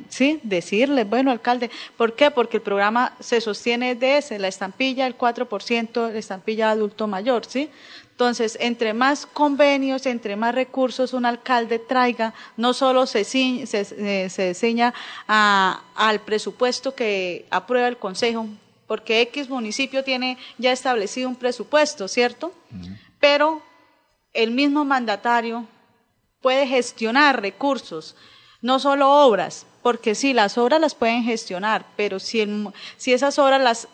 sí, 0.09 0.41
decirle, 0.43 1.05
bueno, 1.05 1.31
alcalde, 1.31 1.71
¿por 1.97 2.15
qué? 2.15 2.31
Porque 2.31 2.59
el 2.59 2.63
programa 2.63 3.17
se 3.21 3.41
sostiene 3.41 3.95
de 3.95 4.19
ese, 4.19 4.39
la 4.39 4.49
estampilla, 4.49 5.07
el 5.07 5.17
4%, 5.17 6.13
la 6.13 6.19
estampilla 6.19 6.71
adulto 6.71 7.07
mayor, 7.07 7.47
¿sí? 7.47 7.71
Entonces, 8.11 8.59
entre 8.61 8.95
más 8.95 9.27
convenios, 9.27 10.05
entre 10.05 10.35
más 10.35 10.53
recursos 10.55 11.13
un 11.13 11.25
alcalde 11.25 11.79
traiga, 11.79 12.35
no 12.57 12.75
solo 12.75 13.07
se, 13.07 13.25
se, 13.25 13.65
eh, 13.71 14.29
se, 14.29 14.93
al 15.29 16.21
presupuesto 16.23 16.95
que 16.97 17.47
aprueba 17.49 17.87
el 17.87 17.97
Consejo, 17.97 18.47
porque 18.89 19.21
X 19.21 19.49
municipio 19.49 20.03
tiene 20.03 20.37
ya 20.59 20.73
establecido 20.73 21.29
un 21.29 21.37
presupuesto, 21.37 22.09
¿cierto? 22.09 22.53
Pero 23.21 23.63
el 24.33 24.51
mismo 24.51 24.85
mandatario 24.85 25.67
puede 26.41 26.67
gestionar 26.67 27.41
recursos 27.41 28.17
no 28.61 28.79
solo 28.79 29.27
obras, 29.27 29.67
porque 29.83 30.15
sí, 30.15 30.33
las 30.33 30.59
obras 30.59 30.81
las 30.81 30.95
pueden 30.95 31.23
gestionar, 31.23 31.85
pero 31.97 32.19
si, 32.19 32.47
si 32.97 33.13
esas 33.13 33.39
obras 33.39 33.61
las 33.61 33.89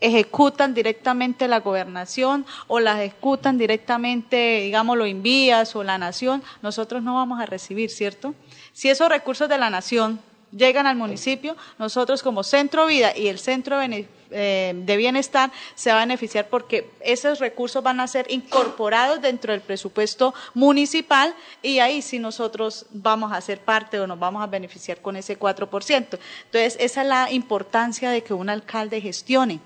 ejecutan 0.00 0.74
directamente 0.74 1.48
la 1.48 1.60
gobernación 1.60 2.44
o 2.66 2.80
las 2.80 2.98
ejecutan 3.00 3.58
directamente, 3.58 4.60
digamos, 4.60 4.96
lo 4.96 5.06
envías 5.06 5.74
o 5.76 5.82
la 5.82 5.98
nación, 5.98 6.42
nosotros 6.62 7.02
no 7.02 7.14
vamos 7.14 7.40
a 7.40 7.46
recibir, 7.46 7.90
¿cierto? 7.90 8.34
Si 8.72 8.90
esos 8.90 9.08
recursos 9.08 9.48
de 9.48 9.58
la 9.58 9.70
nación 9.70 10.20
llegan 10.56 10.86
al 10.86 10.96
municipio, 10.96 11.56
nosotros 11.78 12.22
como 12.22 12.42
Centro 12.42 12.86
Vida 12.86 13.16
y 13.16 13.28
el 13.28 13.38
Centro 13.38 13.80
eh, 13.82 14.72
de 14.76 14.96
Bienestar 14.96 15.50
se 15.74 15.90
va 15.90 15.96
a 15.96 16.00
beneficiar 16.00 16.48
porque 16.48 16.90
esos 17.00 17.40
recursos 17.40 17.82
van 17.82 18.00
a 18.00 18.06
ser 18.06 18.30
incorporados 18.30 19.20
dentro 19.20 19.52
del 19.52 19.60
presupuesto 19.60 20.34
municipal 20.54 21.34
y 21.62 21.80
ahí 21.80 22.02
sí 22.02 22.18
nosotros 22.18 22.86
vamos 22.90 23.32
a 23.32 23.40
ser 23.40 23.60
parte 23.60 23.98
o 24.00 24.06
nos 24.06 24.18
vamos 24.18 24.42
a 24.42 24.46
beneficiar 24.46 25.00
con 25.00 25.16
ese 25.16 25.38
4%. 25.38 25.94
Entonces, 25.94 26.76
esa 26.80 27.02
es 27.02 27.08
la 27.08 27.30
importancia 27.32 28.10
de 28.10 28.22
que 28.22 28.34
un 28.34 28.48
alcalde 28.48 29.00
gestione. 29.00 29.60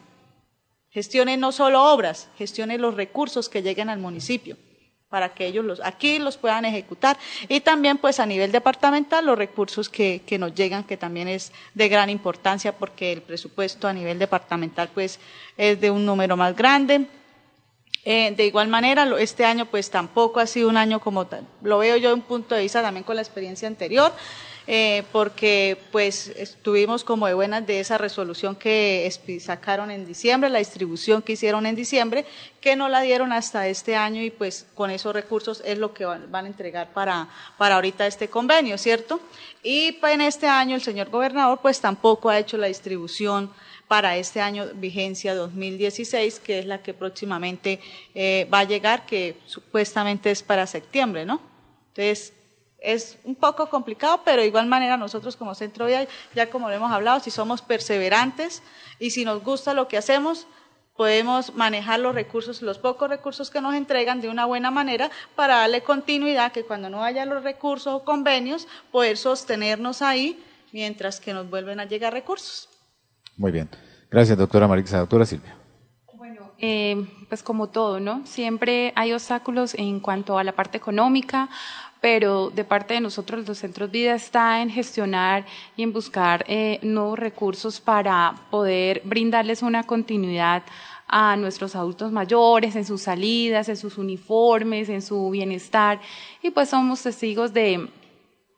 Gestione 0.90 1.36
no 1.36 1.52
solo 1.52 1.92
obras, 1.92 2.28
gestione 2.38 2.78
los 2.78 2.94
recursos 2.94 3.48
que 3.48 3.62
lleguen 3.62 3.90
al 3.90 3.98
municipio 3.98 4.56
para 5.08 5.30
que 5.30 5.46
ellos 5.46 5.64
los, 5.64 5.80
aquí 5.80 6.18
los 6.18 6.36
puedan 6.36 6.64
ejecutar. 6.64 7.16
Y 7.48 7.60
también, 7.60 7.98
pues, 7.98 8.20
a 8.20 8.26
nivel 8.26 8.52
departamental, 8.52 9.24
los 9.26 9.38
recursos 9.38 9.88
que, 9.88 10.22
que 10.26 10.38
nos 10.38 10.54
llegan, 10.54 10.84
que 10.84 10.96
también 10.96 11.28
es 11.28 11.52
de 11.74 11.88
gran 11.88 12.10
importancia, 12.10 12.76
porque 12.76 13.12
el 13.12 13.22
presupuesto 13.22 13.88
a 13.88 13.92
nivel 13.92 14.18
departamental, 14.18 14.90
pues, 14.92 15.18
es 15.56 15.80
de 15.80 15.90
un 15.90 16.04
número 16.04 16.36
más 16.36 16.54
grande. 16.54 17.06
Eh, 18.04 18.32
de 18.36 18.46
igual 18.46 18.68
manera, 18.68 19.06
este 19.18 19.44
año, 19.44 19.66
pues, 19.66 19.90
tampoco 19.90 20.40
ha 20.40 20.46
sido 20.46 20.68
un 20.68 20.76
año 20.76 21.00
como 21.00 21.26
tal. 21.26 21.46
Lo 21.62 21.78
veo 21.78 21.96
yo 21.96 22.08
de 22.08 22.14
un 22.14 22.22
punto 22.22 22.54
de 22.54 22.62
vista 22.62 22.82
también 22.82 23.04
con 23.04 23.16
la 23.16 23.22
experiencia 23.22 23.66
anterior. 23.66 24.12
Eh, 24.70 25.02
porque 25.12 25.78
pues 25.90 26.28
estuvimos 26.36 27.02
como 27.02 27.26
de 27.26 27.32
buenas 27.32 27.66
de 27.66 27.80
esa 27.80 27.96
resolución 27.96 28.54
que 28.54 29.10
sacaron 29.40 29.90
en 29.90 30.04
diciembre, 30.04 30.50
la 30.50 30.58
distribución 30.58 31.22
que 31.22 31.32
hicieron 31.32 31.64
en 31.64 31.74
diciembre, 31.74 32.26
que 32.60 32.76
no 32.76 32.90
la 32.90 33.00
dieron 33.00 33.32
hasta 33.32 33.66
este 33.66 33.96
año 33.96 34.20
y 34.20 34.30
pues 34.30 34.66
con 34.74 34.90
esos 34.90 35.14
recursos 35.14 35.62
es 35.64 35.78
lo 35.78 35.94
que 35.94 36.04
van, 36.04 36.44
a 36.44 36.46
entregar 36.46 36.92
para, 36.92 37.30
para 37.56 37.76
ahorita 37.76 38.06
este 38.06 38.28
convenio, 38.28 38.76
¿cierto? 38.76 39.22
Y 39.62 39.92
pues, 39.92 40.12
en 40.12 40.20
este 40.20 40.46
año 40.46 40.74
el 40.74 40.82
señor 40.82 41.08
gobernador 41.08 41.60
pues 41.62 41.80
tampoco 41.80 42.28
ha 42.28 42.38
hecho 42.38 42.58
la 42.58 42.66
distribución 42.66 43.50
para 43.86 44.18
este 44.18 44.42
año 44.42 44.66
vigencia 44.74 45.34
2016, 45.34 46.40
que 46.40 46.58
es 46.58 46.66
la 46.66 46.82
que 46.82 46.92
próximamente 46.92 47.80
eh, 48.14 48.46
va 48.52 48.58
a 48.58 48.64
llegar, 48.64 49.06
que 49.06 49.38
supuestamente 49.46 50.30
es 50.30 50.42
para 50.42 50.66
septiembre, 50.66 51.24
¿no? 51.24 51.40
Entonces, 51.94 52.34
es 52.78 53.18
un 53.24 53.34
poco 53.34 53.68
complicado, 53.68 54.22
pero 54.24 54.42
de 54.42 54.48
igual 54.48 54.66
manera 54.66 54.96
nosotros 54.96 55.36
como 55.36 55.54
Centro 55.54 55.86
Vida, 55.86 56.06
ya 56.34 56.48
como 56.50 56.68
lo 56.68 56.74
hemos 56.74 56.92
hablado, 56.92 57.20
si 57.20 57.30
somos 57.30 57.62
perseverantes 57.62 58.62
y 58.98 59.10
si 59.10 59.24
nos 59.24 59.42
gusta 59.42 59.74
lo 59.74 59.88
que 59.88 59.96
hacemos, 59.96 60.46
podemos 60.96 61.54
manejar 61.54 62.00
los 62.00 62.14
recursos, 62.14 62.60
los 62.60 62.78
pocos 62.78 63.08
recursos 63.08 63.50
que 63.50 63.60
nos 63.60 63.74
entregan 63.74 64.20
de 64.20 64.28
una 64.28 64.46
buena 64.46 64.70
manera 64.70 65.10
para 65.36 65.58
darle 65.58 65.82
continuidad, 65.82 66.52
que 66.52 66.64
cuando 66.64 66.90
no 66.90 67.04
haya 67.04 67.24
los 67.24 67.44
recursos 67.44 67.94
o 67.94 68.04
convenios, 68.04 68.66
poder 68.90 69.16
sostenernos 69.16 70.02
ahí 70.02 70.42
mientras 70.72 71.20
que 71.20 71.32
nos 71.32 71.48
vuelven 71.48 71.80
a 71.80 71.84
llegar 71.84 72.12
recursos. 72.12 72.68
Muy 73.36 73.52
bien. 73.52 73.68
Gracias, 74.10 74.36
doctora 74.36 74.66
Marisa. 74.66 74.98
Doctora 74.98 75.24
Silvia. 75.24 75.56
Bueno, 76.14 76.50
eh, 76.58 77.06
pues 77.28 77.44
como 77.44 77.68
todo, 77.68 78.00
¿no? 78.00 78.26
Siempre 78.26 78.92
hay 78.96 79.12
obstáculos 79.12 79.74
en 79.74 80.00
cuanto 80.00 80.38
a 80.38 80.44
la 80.44 80.52
parte 80.52 80.78
económica, 80.78 81.48
pero 82.00 82.50
de 82.50 82.64
parte 82.64 82.94
de 82.94 83.00
nosotros 83.00 83.46
los 83.46 83.58
centros 83.58 83.90
vida 83.90 84.14
está 84.14 84.62
en 84.62 84.70
gestionar 84.70 85.44
y 85.76 85.82
en 85.82 85.92
buscar 85.92 86.44
eh, 86.48 86.78
nuevos 86.82 87.18
recursos 87.18 87.80
para 87.80 88.34
poder 88.50 89.02
brindarles 89.04 89.62
una 89.62 89.84
continuidad 89.84 90.62
a 91.06 91.36
nuestros 91.36 91.74
adultos 91.74 92.12
mayores 92.12 92.76
en 92.76 92.84
sus 92.84 93.02
salidas, 93.02 93.68
en 93.68 93.76
sus 93.76 93.98
uniformes, 93.98 94.88
en 94.88 95.02
su 95.02 95.30
bienestar 95.30 96.00
y 96.42 96.50
pues 96.50 96.68
somos 96.68 97.02
testigos 97.02 97.52
de 97.52 97.88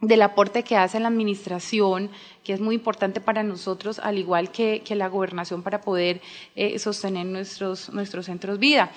del 0.00 0.22
aporte 0.22 0.62
que 0.62 0.76
hace 0.76 0.98
la 0.98 1.08
administración, 1.08 2.10
que 2.42 2.54
es 2.54 2.60
muy 2.60 2.74
importante 2.74 3.20
para 3.20 3.42
nosotros, 3.42 3.98
al 3.98 4.18
igual 4.18 4.50
que, 4.50 4.82
la 4.88 5.08
gobernación, 5.08 5.62
para 5.62 5.82
poder 5.82 6.22
eh, 6.56 6.78
sostener 6.78 7.26
nuestros, 7.26 7.90
nuestros 7.92 8.26
centros 8.26 8.58
vida. 8.58 8.90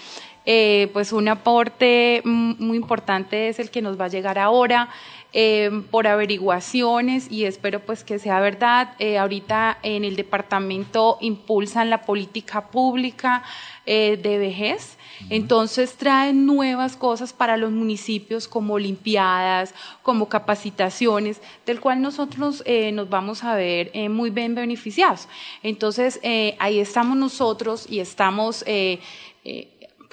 Eh, 0.45 0.89
pues 0.93 1.13
un 1.13 1.27
aporte 1.27 2.21
muy 2.25 2.77
importante 2.77 3.49
es 3.49 3.59
el 3.59 3.69
que 3.71 3.81
nos 3.81 3.99
va 3.99 4.05
a 4.05 4.09
llegar 4.09 4.39
ahora. 4.39 4.89
Eh, 5.35 5.71
por 5.89 6.05
averiguaciones 6.05 7.31
y 7.31 7.45
espero 7.45 7.79
pues 7.79 8.03
que 8.03 8.19
sea 8.19 8.39
verdad. 8.39 8.93
ahorita 9.19 9.79
en 9.81 10.03
el 10.03 10.15
departamento 10.15 11.17
impulsan 11.21 11.89
la 11.89 12.03
política 12.03 12.67
pública 12.67 13.41
de 13.83 14.37
vejez 14.37 14.95
entonces 15.29 15.95
traen 15.95 16.45
nuevas 16.45 16.95
cosas 16.95 17.33
para 17.33 17.57
los 17.57 17.71
municipios 17.71 18.47
como 18.47 18.79
limpiadas, 18.79 19.73
como 20.01 20.29
capacitaciones, 20.29 21.41
del 21.65 21.79
cual 21.79 22.01
nosotros 22.01 22.63
eh, 22.65 22.91
nos 22.91 23.09
vamos 23.09 23.43
a 23.43 23.55
ver 23.55 23.91
eh, 23.93 24.09
muy 24.09 24.29
bien 24.29 24.55
beneficiados. 24.55 25.27
Entonces 25.61 26.19
eh, 26.23 26.55
ahí 26.59 26.79
estamos 26.79 27.17
nosotros 27.17 27.85
y 27.89 27.99
estamos 27.99 28.63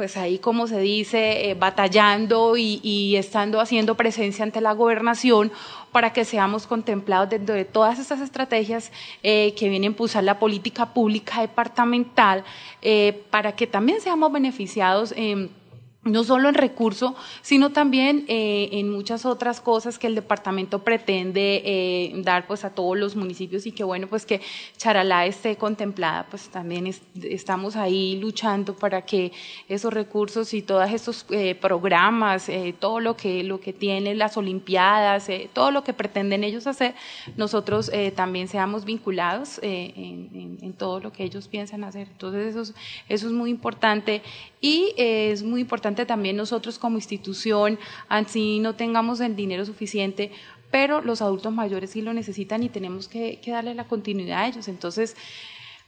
pues 0.00 0.16
ahí, 0.16 0.38
como 0.38 0.66
se 0.66 0.80
dice, 0.80 1.54
batallando 1.60 2.56
y, 2.56 3.16
estando 3.16 3.60
haciendo 3.60 3.96
presencia 3.98 4.42
ante 4.42 4.62
la 4.62 4.72
gobernación 4.72 5.52
para 5.92 6.14
que 6.14 6.24
seamos 6.24 6.66
contemplados 6.66 7.28
dentro 7.28 7.54
de 7.54 7.66
todas 7.66 7.98
estas 7.98 8.22
estrategias 8.22 8.92
que 9.20 9.54
vienen 9.60 9.82
a 9.82 9.86
impulsar 9.88 10.24
la 10.24 10.38
política 10.38 10.94
pública 10.94 11.42
departamental, 11.42 12.44
para 13.28 13.52
que 13.52 13.66
también 13.66 14.00
seamos 14.00 14.32
beneficiados 14.32 15.12
en 15.14 15.50
no 16.02 16.24
solo 16.24 16.48
en 16.48 16.54
recurso, 16.54 17.14
sino 17.42 17.70
también 17.72 18.24
eh, 18.26 18.70
en 18.72 18.90
muchas 18.90 19.26
otras 19.26 19.60
cosas 19.60 19.98
que 19.98 20.06
el 20.06 20.14
departamento 20.14 20.78
pretende 20.78 21.62
eh, 21.62 22.12
dar 22.22 22.46
pues 22.46 22.64
a 22.64 22.70
todos 22.70 22.96
los 22.96 23.16
municipios. 23.16 23.66
Y 23.66 23.72
que 23.72 23.84
bueno 23.84 24.06
pues 24.06 24.24
que 24.24 24.40
Charalá 24.78 25.26
esté 25.26 25.56
contemplada 25.56 26.26
pues 26.30 26.48
también 26.48 26.90
estamos 27.22 27.76
ahí 27.76 28.18
luchando 28.18 28.74
para 28.74 29.02
que 29.02 29.32
esos 29.68 29.92
recursos 29.92 30.54
y 30.54 30.62
todos 30.62 30.90
estos 30.90 31.26
eh, 31.30 31.54
programas 31.54 32.50
todo 32.78 33.00
lo 33.00 33.16
que 33.16 33.42
lo 33.42 33.60
que 33.60 33.72
tienen 33.72 34.18
las 34.18 34.36
olimpiadas 34.36 35.28
todo 35.52 35.70
lo 35.70 35.84
que 35.84 35.92
pretenden 35.92 36.44
ellos 36.44 36.66
hacer 36.66 36.94
nosotros 37.36 37.90
también 38.14 38.48
seamos 38.48 38.84
vinculados 38.84 39.58
en, 39.62 40.58
en, 40.62 40.72
todo 40.72 41.00
lo 41.00 41.12
que 41.12 41.24
ellos 41.24 41.48
piensan 41.48 41.84
hacer. 41.84 42.08
Entonces 42.10 42.56
eso 42.56 42.72
eso 43.08 43.26
es 43.26 43.32
muy 43.32 43.50
importante 43.50 44.22
y 44.60 44.92
es 44.96 45.42
muy 45.42 45.62
importante 45.62 46.04
también 46.04 46.36
nosotros 46.36 46.78
como 46.78 46.96
institución, 46.96 47.78
así 48.08 48.58
no 48.60 48.74
tengamos 48.74 49.20
el 49.20 49.34
dinero 49.34 49.64
suficiente, 49.64 50.32
pero 50.70 51.00
los 51.00 51.22
adultos 51.22 51.52
mayores 51.52 51.90
sí 51.90 52.02
lo 52.02 52.12
necesitan 52.12 52.62
y 52.62 52.68
tenemos 52.68 53.08
que, 53.08 53.40
darle 53.46 53.74
la 53.74 53.84
continuidad 53.84 54.42
a 54.42 54.46
ellos. 54.46 54.68
Entonces, 54.68 55.16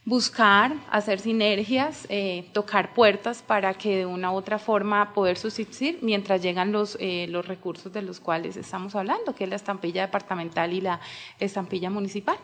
buscar, 0.05 0.73
hacer 0.91 1.19
sinergias, 1.19 2.05
eh, 2.09 2.49
tocar 2.51 2.93
puertas 2.93 3.41
para 3.41 3.73
que 3.75 3.97
de 3.97 4.05
una 4.05 4.31
u 4.31 4.35
otra 4.35 4.59
forma 4.59 5.13
poder 5.13 5.37
subsistir 5.37 5.99
mientras 6.01 6.41
llegan 6.41 6.71
los, 6.71 6.97
eh, 6.99 7.27
los 7.29 7.47
recursos 7.47 7.93
de 7.93 8.01
los 8.01 8.19
cuales 8.19 8.57
estamos 8.57 8.95
hablando, 8.95 9.33
que 9.33 9.45
es 9.45 9.49
la 9.49 9.55
estampilla 9.55 10.01
departamental 10.01 10.73
y 10.73 10.81
la 10.81 10.99
estampilla 11.39 11.89
municipal. 11.89 12.37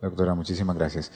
Doctora, 0.00 0.34
muchísimas 0.34 0.76
gracias. 0.76 1.12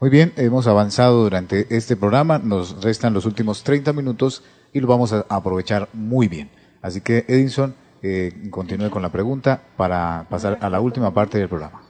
Muy 0.00 0.10
bien, 0.10 0.32
hemos 0.36 0.68
avanzado 0.68 1.24
durante 1.24 1.74
este 1.76 1.96
programa, 1.96 2.38
nos 2.38 2.84
restan 2.84 3.14
los 3.14 3.26
últimos 3.26 3.64
30 3.64 3.92
minutos 3.92 4.44
y 4.72 4.78
lo 4.78 4.86
vamos 4.86 5.12
a 5.12 5.26
aprovechar 5.28 5.88
muy 5.92 6.28
bien. 6.28 6.50
Así 6.80 7.00
que 7.00 7.24
Edinson, 7.26 7.74
eh, 8.00 8.48
continúe 8.48 8.90
con 8.90 9.02
la 9.02 9.10
pregunta 9.10 9.60
para 9.76 10.24
pasar 10.30 10.56
a 10.60 10.70
la 10.70 10.80
última 10.80 11.12
parte 11.12 11.38
del 11.38 11.48
programa. 11.48 11.82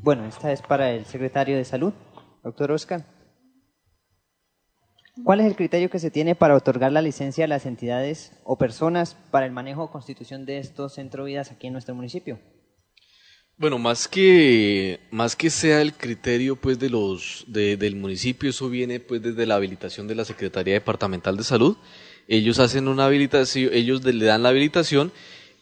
Bueno, 0.00 0.26
esta 0.26 0.52
es 0.52 0.62
para 0.62 0.92
el 0.92 1.06
secretario 1.06 1.56
de 1.56 1.64
Salud, 1.64 1.92
doctor 2.44 2.70
Oscar. 2.70 3.04
¿Cuál 5.24 5.40
es 5.40 5.46
el 5.46 5.56
criterio 5.56 5.90
que 5.90 5.98
se 5.98 6.12
tiene 6.12 6.36
para 6.36 6.54
otorgar 6.54 6.92
la 6.92 7.02
licencia 7.02 7.46
a 7.46 7.48
las 7.48 7.66
entidades 7.66 8.30
o 8.44 8.58
personas 8.58 9.16
para 9.32 9.44
el 9.44 9.50
manejo 9.50 9.82
o 9.82 9.90
constitución 9.90 10.46
de 10.46 10.58
estos 10.58 10.94
centrovidas 10.94 11.50
aquí 11.50 11.66
en 11.66 11.72
nuestro 11.72 11.96
municipio? 11.96 12.38
Bueno, 13.58 13.78
más 13.78 14.06
que, 14.06 15.00
más 15.10 15.34
que 15.34 15.48
sea 15.48 15.80
el 15.80 15.94
criterio 15.94 16.56
pues 16.56 16.78
de 16.78 16.90
los 16.90 17.42
del 17.48 17.96
municipio, 17.96 18.50
eso 18.50 18.68
viene 18.68 19.00
pues 19.00 19.22
desde 19.22 19.46
la 19.46 19.54
habilitación 19.54 20.06
de 20.06 20.14
la 20.14 20.26
Secretaría 20.26 20.74
Departamental 20.74 21.38
de 21.38 21.42
Salud. 21.44 21.78
Ellos 22.28 22.58
hacen 22.58 22.86
una 22.86 23.06
habilitación, 23.06 23.72
ellos 23.72 24.04
le 24.04 24.26
dan 24.26 24.42
la 24.42 24.50
habilitación 24.50 25.10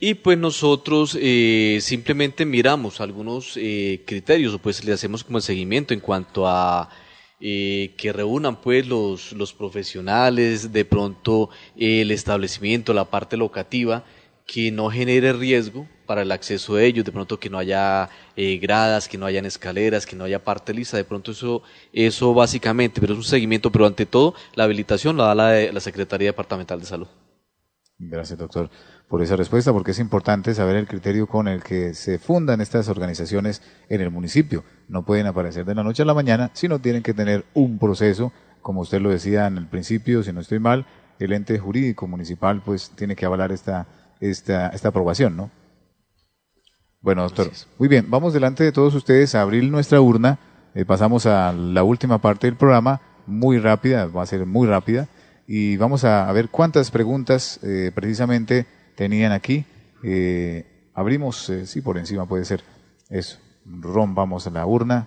y 0.00 0.14
pues 0.14 0.36
nosotros 0.38 1.16
eh, 1.20 1.78
simplemente 1.82 2.44
miramos 2.44 3.00
algunos 3.00 3.56
eh, 3.56 4.02
criterios 4.04 4.54
o 4.54 4.58
pues 4.58 4.82
le 4.82 4.92
hacemos 4.92 5.22
como 5.22 5.38
el 5.38 5.44
seguimiento 5.44 5.94
en 5.94 6.00
cuanto 6.00 6.48
a 6.48 6.90
eh, 7.38 7.94
que 7.96 8.12
reúnan 8.12 8.60
pues 8.60 8.88
los, 8.88 9.32
los 9.34 9.52
profesionales, 9.52 10.72
de 10.72 10.84
pronto 10.84 11.50
el 11.76 12.10
establecimiento, 12.10 12.92
la 12.92 13.04
parte 13.04 13.36
locativa, 13.36 14.04
que 14.48 14.72
no 14.72 14.90
genere 14.90 15.32
riesgo 15.32 15.86
para 16.06 16.22
el 16.22 16.32
acceso 16.32 16.76
de 16.76 16.86
ellos, 16.86 17.04
de 17.04 17.12
pronto 17.12 17.38
que 17.38 17.50
no 17.50 17.58
haya 17.58 18.08
eh, 18.36 18.58
gradas, 18.58 19.08
que 19.08 19.18
no 19.18 19.26
hayan 19.26 19.46
escaleras, 19.46 20.06
que 20.06 20.16
no 20.16 20.24
haya 20.24 20.42
parte 20.42 20.74
lisa, 20.74 20.96
de 20.96 21.04
pronto 21.04 21.32
eso, 21.32 21.62
eso 21.92 22.34
básicamente, 22.34 23.00
pero 23.00 23.14
es 23.14 23.18
un 23.18 23.24
seguimiento, 23.24 23.70
pero 23.70 23.86
ante 23.86 24.06
todo 24.06 24.34
la 24.54 24.64
habilitación 24.64 25.16
la 25.16 25.24
da 25.26 25.34
la, 25.34 25.72
la 25.72 25.80
Secretaría 25.80 26.28
Departamental 26.28 26.80
de 26.80 26.86
Salud. 26.86 27.08
Gracias, 27.96 28.38
doctor, 28.38 28.70
por 29.08 29.22
esa 29.22 29.36
respuesta, 29.36 29.72
porque 29.72 29.92
es 29.92 30.00
importante 30.00 30.52
saber 30.54 30.76
el 30.76 30.86
criterio 30.86 31.28
con 31.28 31.46
el 31.46 31.62
que 31.62 31.94
se 31.94 32.18
fundan 32.18 32.60
estas 32.60 32.88
organizaciones 32.88 33.62
en 33.88 34.00
el 34.00 34.10
municipio. 34.10 34.64
No 34.88 35.04
pueden 35.04 35.26
aparecer 35.26 35.64
de 35.64 35.74
la 35.74 35.84
noche 35.84 36.02
a 36.02 36.06
la 36.06 36.14
mañana, 36.14 36.50
sino 36.54 36.80
tienen 36.80 37.02
que 37.02 37.14
tener 37.14 37.44
un 37.54 37.78
proceso, 37.78 38.32
como 38.62 38.80
usted 38.80 39.00
lo 39.00 39.10
decía 39.10 39.46
en 39.46 39.58
el 39.58 39.68
principio, 39.68 40.22
si 40.22 40.32
no 40.32 40.40
estoy 40.40 40.58
mal, 40.58 40.86
el 41.18 41.32
ente 41.32 41.58
jurídico 41.58 42.08
municipal 42.08 42.62
pues 42.64 42.90
tiene 42.96 43.14
que 43.14 43.26
avalar 43.26 43.52
esta, 43.52 43.86
esta, 44.20 44.68
esta 44.68 44.88
aprobación, 44.88 45.36
¿no? 45.36 45.50
Bueno, 47.04 47.20
doctor. 47.20 47.50
Muy 47.78 47.86
bien, 47.86 48.06
vamos 48.08 48.32
delante 48.32 48.64
de 48.64 48.72
todos 48.72 48.94
ustedes 48.94 49.34
a 49.34 49.42
abrir 49.42 49.62
nuestra 49.64 50.00
urna. 50.00 50.38
Eh, 50.74 50.86
pasamos 50.86 51.26
a 51.26 51.52
la 51.52 51.84
última 51.84 52.16
parte 52.16 52.46
del 52.46 52.56
programa, 52.56 53.02
muy 53.26 53.58
rápida, 53.58 54.06
va 54.06 54.22
a 54.22 54.26
ser 54.26 54.46
muy 54.46 54.66
rápida, 54.66 55.06
y 55.46 55.76
vamos 55.76 56.04
a, 56.04 56.32
ver 56.32 56.48
cuántas 56.48 56.90
preguntas 56.90 57.60
eh, 57.62 57.92
precisamente 57.94 58.64
tenían 58.94 59.32
aquí. 59.32 59.66
Eh, 60.02 60.64
abrimos, 60.94 61.52
sí, 61.66 61.82
por 61.82 61.98
encima 61.98 62.24
puede 62.24 62.46
ser. 62.46 62.64
Eso, 63.10 63.36
rompamos 63.66 64.50
la 64.50 64.64
urna 64.64 65.06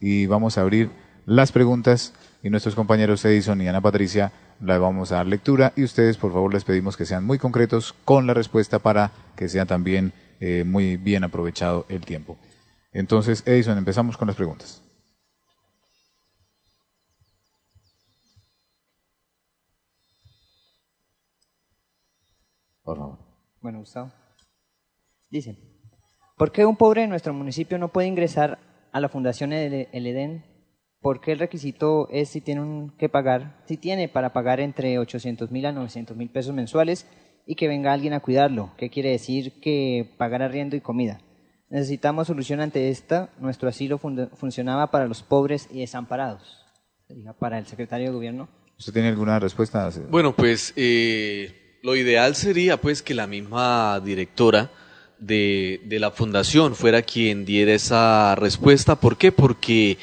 y 0.00 0.26
vamos 0.26 0.58
a 0.58 0.62
abrir 0.62 0.90
las 1.26 1.52
preguntas 1.52 2.12
y 2.42 2.50
nuestros 2.50 2.74
compañeros 2.74 3.24
Edison 3.24 3.60
y 3.60 3.68
Ana 3.68 3.80
Patricia 3.80 4.32
la 4.60 4.78
vamos 4.78 5.12
a 5.12 5.16
dar 5.16 5.26
lectura 5.26 5.72
y 5.76 5.84
ustedes 5.84 6.16
por 6.16 6.32
favor 6.32 6.52
les 6.52 6.64
pedimos 6.64 6.96
que 6.96 7.06
sean 7.06 7.24
muy 7.24 7.38
concretos 7.38 7.94
con 8.04 8.26
la 8.26 8.34
respuesta 8.34 8.80
para 8.80 9.12
que 9.36 9.48
sea 9.48 9.64
también 9.64 10.12
eh, 10.40 10.64
muy 10.64 10.96
bien 10.96 11.24
aprovechado 11.24 11.86
el 11.88 12.04
tiempo. 12.04 12.36
Entonces, 12.92 13.42
Edison, 13.46 13.76
empezamos 13.78 14.16
con 14.16 14.26
las 14.28 14.36
preguntas. 14.36 14.82
Por 22.82 22.98
favor. 22.98 23.18
Bueno, 23.60 23.80
Gustavo. 23.80 24.12
Dice, 25.28 25.58
¿por 26.36 26.52
qué 26.52 26.64
un 26.64 26.76
pobre 26.76 27.02
en 27.02 27.10
nuestro 27.10 27.34
municipio 27.34 27.78
no 27.78 27.88
puede 27.88 28.06
ingresar 28.06 28.58
a 28.92 29.00
la 29.00 29.08
Fundación 29.08 29.52
El 29.52 30.06
Edén? 30.06 30.44
¿Por 31.00 31.20
qué 31.20 31.32
el 31.32 31.40
requisito 31.40 32.08
es 32.10 32.30
si 32.30 32.40
tiene 32.40 32.92
que 32.96 33.08
pagar, 33.08 33.62
si 33.66 33.76
tiene 33.76 34.08
para 34.08 34.32
pagar 34.32 34.60
entre 34.60 34.98
800 34.98 35.50
mil 35.50 35.66
a 35.66 35.72
900 35.72 36.16
mil 36.16 36.30
pesos 36.30 36.54
mensuales 36.54 37.06
y 37.46 37.54
que 37.54 37.68
venga 37.68 37.92
alguien 37.92 38.12
a 38.12 38.20
cuidarlo. 38.20 38.72
¿Qué 38.76 38.90
quiere 38.90 39.10
decir 39.10 39.60
que 39.60 40.12
pagar 40.18 40.42
arriendo 40.42 40.76
y 40.76 40.80
comida? 40.80 41.20
Necesitamos 41.70 42.26
solución 42.26 42.60
ante 42.60 42.90
esta. 42.90 43.30
Nuestro 43.38 43.68
asilo 43.68 43.98
funcionaba 43.98 44.90
para 44.90 45.06
los 45.06 45.22
pobres 45.22 45.68
y 45.72 45.80
desamparados. 45.80 46.64
Para 47.38 47.58
el 47.58 47.66
secretario 47.66 48.08
de 48.08 48.14
gobierno. 48.14 48.48
¿Usted 48.78 48.92
tiene 48.92 49.08
alguna 49.08 49.38
respuesta? 49.38 49.88
Bueno, 50.10 50.34
pues 50.34 50.72
eh, 50.76 51.78
lo 51.82 51.96
ideal 51.96 52.34
sería 52.34 52.76
pues 52.76 53.02
que 53.02 53.14
la 53.14 53.26
misma 53.26 54.00
directora 54.00 54.70
de, 55.18 55.80
de 55.84 55.98
la 56.00 56.10
fundación 56.10 56.74
fuera 56.74 57.02
quien 57.02 57.44
diera 57.44 57.72
esa 57.72 58.34
respuesta. 58.34 58.96
¿Por 58.96 59.16
qué? 59.16 59.30
Porque 59.32 59.98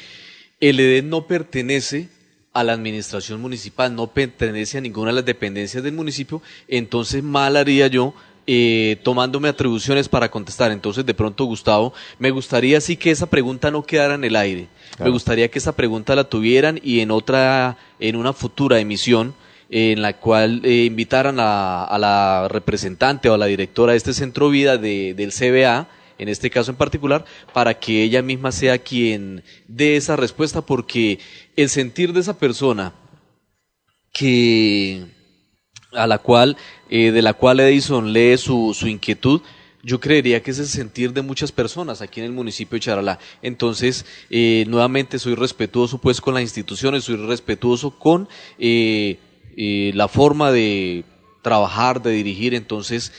el 0.60 0.80
EDEN 0.80 1.10
no 1.10 1.26
pertenece 1.26 2.08
a 2.54 2.64
la 2.64 2.72
administración 2.72 3.40
municipal, 3.40 3.94
no 3.94 4.06
pertenece 4.06 4.78
a 4.78 4.80
ninguna 4.80 5.10
de 5.10 5.16
las 5.16 5.24
dependencias 5.24 5.82
del 5.82 5.92
municipio, 5.92 6.40
entonces 6.68 7.22
mal 7.22 7.56
haría 7.56 7.88
yo 7.88 8.14
eh, 8.46 8.98
tomándome 9.02 9.48
atribuciones 9.48 10.08
para 10.08 10.30
contestar. 10.30 10.70
Entonces, 10.70 11.04
de 11.04 11.14
pronto, 11.14 11.44
Gustavo, 11.46 11.94
me 12.18 12.30
gustaría 12.30 12.80
sí 12.80 12.96
que 12.96 13.10
esa 13.10 13.26
pregunta 13.26 13.70
no 13.70 13.82
quedara 13.82 14.14
en 14.14 14.24
el 14.24 14.36
aire. 14.36 14.68
Me 15.00 15.10
gustaría 15.10 15.50
que 15.50 15.58
esa 15.58 15.74
pregunta 15.74 16.14
la 16.14 16.24
tuvieran 16.24 16.78
y 16.82 17.00
en 17.00 17.10
otra, 17.10 17.76
en 17.98 18.16
una 18.16 18.32
futura 18.32 18.78
emisión, 18.78 19.34
en 19.70 20.02
la 20.02 20.12
cual 20.12 20.60
eh, 20.62 20.84
invitaran 20.84 21.36
a, 21.40 21.96
la 21.98 22.46
representante 22.48 23.28
o 23.30 23.34
a 23.34 23.38
la 23.38 23.46
directora 23.46 23.92
de 23.92 23.98
este 23.98 24.12
centro 24.12 24.50
vida 24.50 24.76
de, 24.76 25.14
del 25.14 25.32
CBA, 25.32 25.88
en 26.18 26.28
este 26.28 26.50
caso 26.50 26.70
en 26.70 26.76
particular, 26.76 27.24
para 27.52 27.74
que 27.74 28.02
ella 28.02 28.22
misma 28.22 28.52
sea 28.52 28.78
quien 28.78 29.42
dé 29.68 29.96
esa 29.96 30.16
respuesta, 30.16 30.62
porque 30.62 31.18
el 31.56 31.68
sentir 31.68 32.12
de 32.12 32.20
esa 32.20 32.38
persona 32.38 32.94
que 34.12 35.06
a 35.92 36.06
la 36.06 36.18
cual, 36.18 36.56
eh, 36.90 37.12
de 37.12 37.22
la 37.22 37.34
cual 37.34 37.60
Edison 37.60 38.12
lee 38.12 38.36
su, 38.36 38.74
su 38.74 38.88
inquietud, 38.88 39.42
yo 39.84 40.00
creería 40.00 40.42
que 40.42 40.50
es 40.50 40.58
el 40.58 40.66
sentir 40.66 41.12
de 41.12 41.22
muchas 41.22 41.52
personas 41.52 42.00
aquí 42.00 42.20
en 42.20 42.26
el 42.26 42.32
municipio 42.32 42.76
de 42.76 42.80
Charalá. 42.80 43.18
Entonces, 43.42 44.06
eh, 44.30 44.64
nuevamente 44.66 45.18
soy 45.18 45.34
respetuoso 45.34 45.98
pues 45.98 46.20
con 46.20 46.34
las 46.34 46.42
instituciones, 46.42 47.04
soy 47.04 47.16
respetuoso 47.16 47.98
con 47.98 48.28
eh, 48.58 49.18
eh, 49.56 49.92
la 49.94 50.08
forma 50.08 50.50
de 50.50 51.04
trabajar, 51.42 52.02
de 52.02 52.12
dirigir. 52.12 52.54
Entonces, 52.54 53.12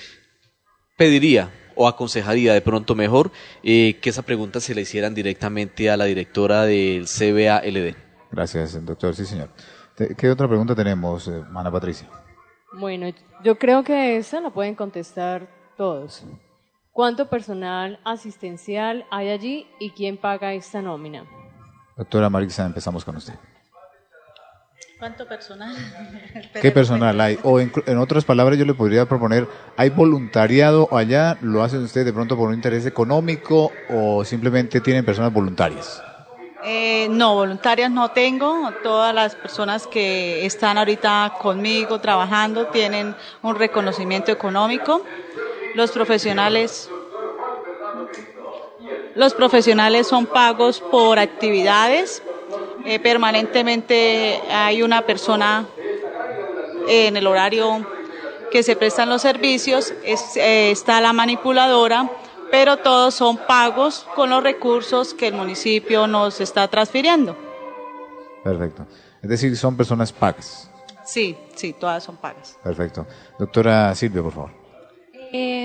pediría 0.97 1.51
o 1.75 1.87
aconsejaría 1.87 2.53
de 2.53 2.61
pronto 2.61 2.95
mejor 2.95 3.31
que 3.61 3.99
esa 4.03 4.21
pregunta 4.21 4.59
se 4.59 4.75
la 4.75 4.81
hicieran 4.81 5.13
directamente 5.13 5.89
a 5.89 5.97
la 5.97 6.05
directora 6.05 6.63
del 6.63 7.05
CBALD. 7.05 7.95
Gracias, 8.31 8.85
doctor. 8.85 9.15
Sí, 9.15 9.25
señor. 9.25 9.49
¿Qué 10.17 10.29
otra 10.29 10.47
pregunta 10.47 10.75
tenemos, 10.75 11.29
Mana 11.49 11.71
Patricia? 11.71 12.09
Bueno, 12.73 13.07
yo 13.43 13.57
creo 13.57 13.83
que 13.83 14.17
esa 14.17 14.41
la 14.41 14.49
pueden 14.49 14.75
contestar 14.75 15.47
todos. 15.77 16.25
¿Cuánto 16.91 17.29
personal 17.29 17.99
asistencial 18.03 19.05
hay 19.11 19.29
allí 19.29 19.67
y 19.79 19.91
quién 19.91 20.17
paga 20.17 20.53
esta 20.53 20.81
nómina? 20.81 21.25
Doctora 21.95 22.29
Marisa, 22.29 22.65
empezamos 22.65 23.05
con 23.05 23.15
usted. 23.15 23.33
¿Cuánto 25.05 25.27
personal? 25.27 25.75
¿Qué 26.63 26.71
personal 26.71 27.21
hay? 27.21 27.37
O 27.43 27.59
en, 27.59 27.71
otras 27.99 28.25
palabras, 28.25 28.57
yo 28.57 28.65
le 28.65 28.73
podría 28.73 29.05
proponer, 29.05 29.47
¿hay 29.77 29.91
voluntariado 29.91 30.89
allá? 30.91 31.37
¿Lo 31.41 31.61
hacen 31.61 31.83
ustedes 31.83 32.07
de 32.07 32.11
pronto 32.11 32.35
por 32.35 32.49
un 32.49 32.55
interés 32.55 32.87
económico 32.87 33.71
o 33.87 34.25
simplemente 34.25 34.81
tienen 34.81 35.05
personas 35.05 35.31
voluntarias? 35.31 36.01
Eh, 36.63 37.07
no, 37.11 37.35
voluntarias 37.35 37.91
no 37.91 38.09
tengo. 38.09 38.71
Todas 38.81 39.13
las 39.13 39.35
personas 39.35 39.85
que 39.85 40.43
están 40.43 40.79
ahorita 40.79 41.35
conmigo 41.39 42.01
trabajando 42.01 42.65
tienen 42.69 43.13
un 43.43 43.55
reconocimiento 43.55 44.31
económico 44.31 45.05
los 45.75 45.91
profesionales 45.91 46.89
los 49.13 49.33
profesionales 49.33 50.07
son 50.07 50.25
pagos 50.25 50.81
por 50.81 51.19
actividades. 51.19 52.21
Eh, 52.85 52.99
permanentemente 52.99 54.41
hay 54.49 54.83
una 54.83 55.01
persona 55.01 55.67
en 56.87 57.17
el 57.17 57.25
horario 57.25 57.85
que 58.51 58.61
se 58.61 58.75
prestan 58.75 59.09
los 59.09 59.21
servicios, 59.21 59.91
eh, 60.03 60.69
está 60.71 61.01
la 61.01 61.11
manipuladora, 61.11 62.09
pero 62.51 62.77
todos 62.77 63.13
son 63.15 63.37
pagos 63.37 64.05
con 64.15 64.29
los 64.29 64.43
recursos 64.43 65.13
que 65.13 65.27
el 65.27 65.33
municipio 65.33 66.05
nos 66.05 66.39
está 66.39 66.67
transfiriendo. 66.67 67.35
Perfecto. 68.43 68.85
Es 69.21 69.29
decir, 69.29 69.57
son 69.57 69.75
personas 69.75 70.13
pagas. 70.13 70.69
Sí, 71.03 71.35
sí, 71.55 71.73
todas 71.73 72.03
son 72.03 72.17
pagas. 72.17 72.57
Perfecto. 72.63 73.07
Doctora 73.39 73.93
Silvia, 73.95 74.21
por 74.21 74.31
favor. 74.31 74.51
Eh, 75.33 75.64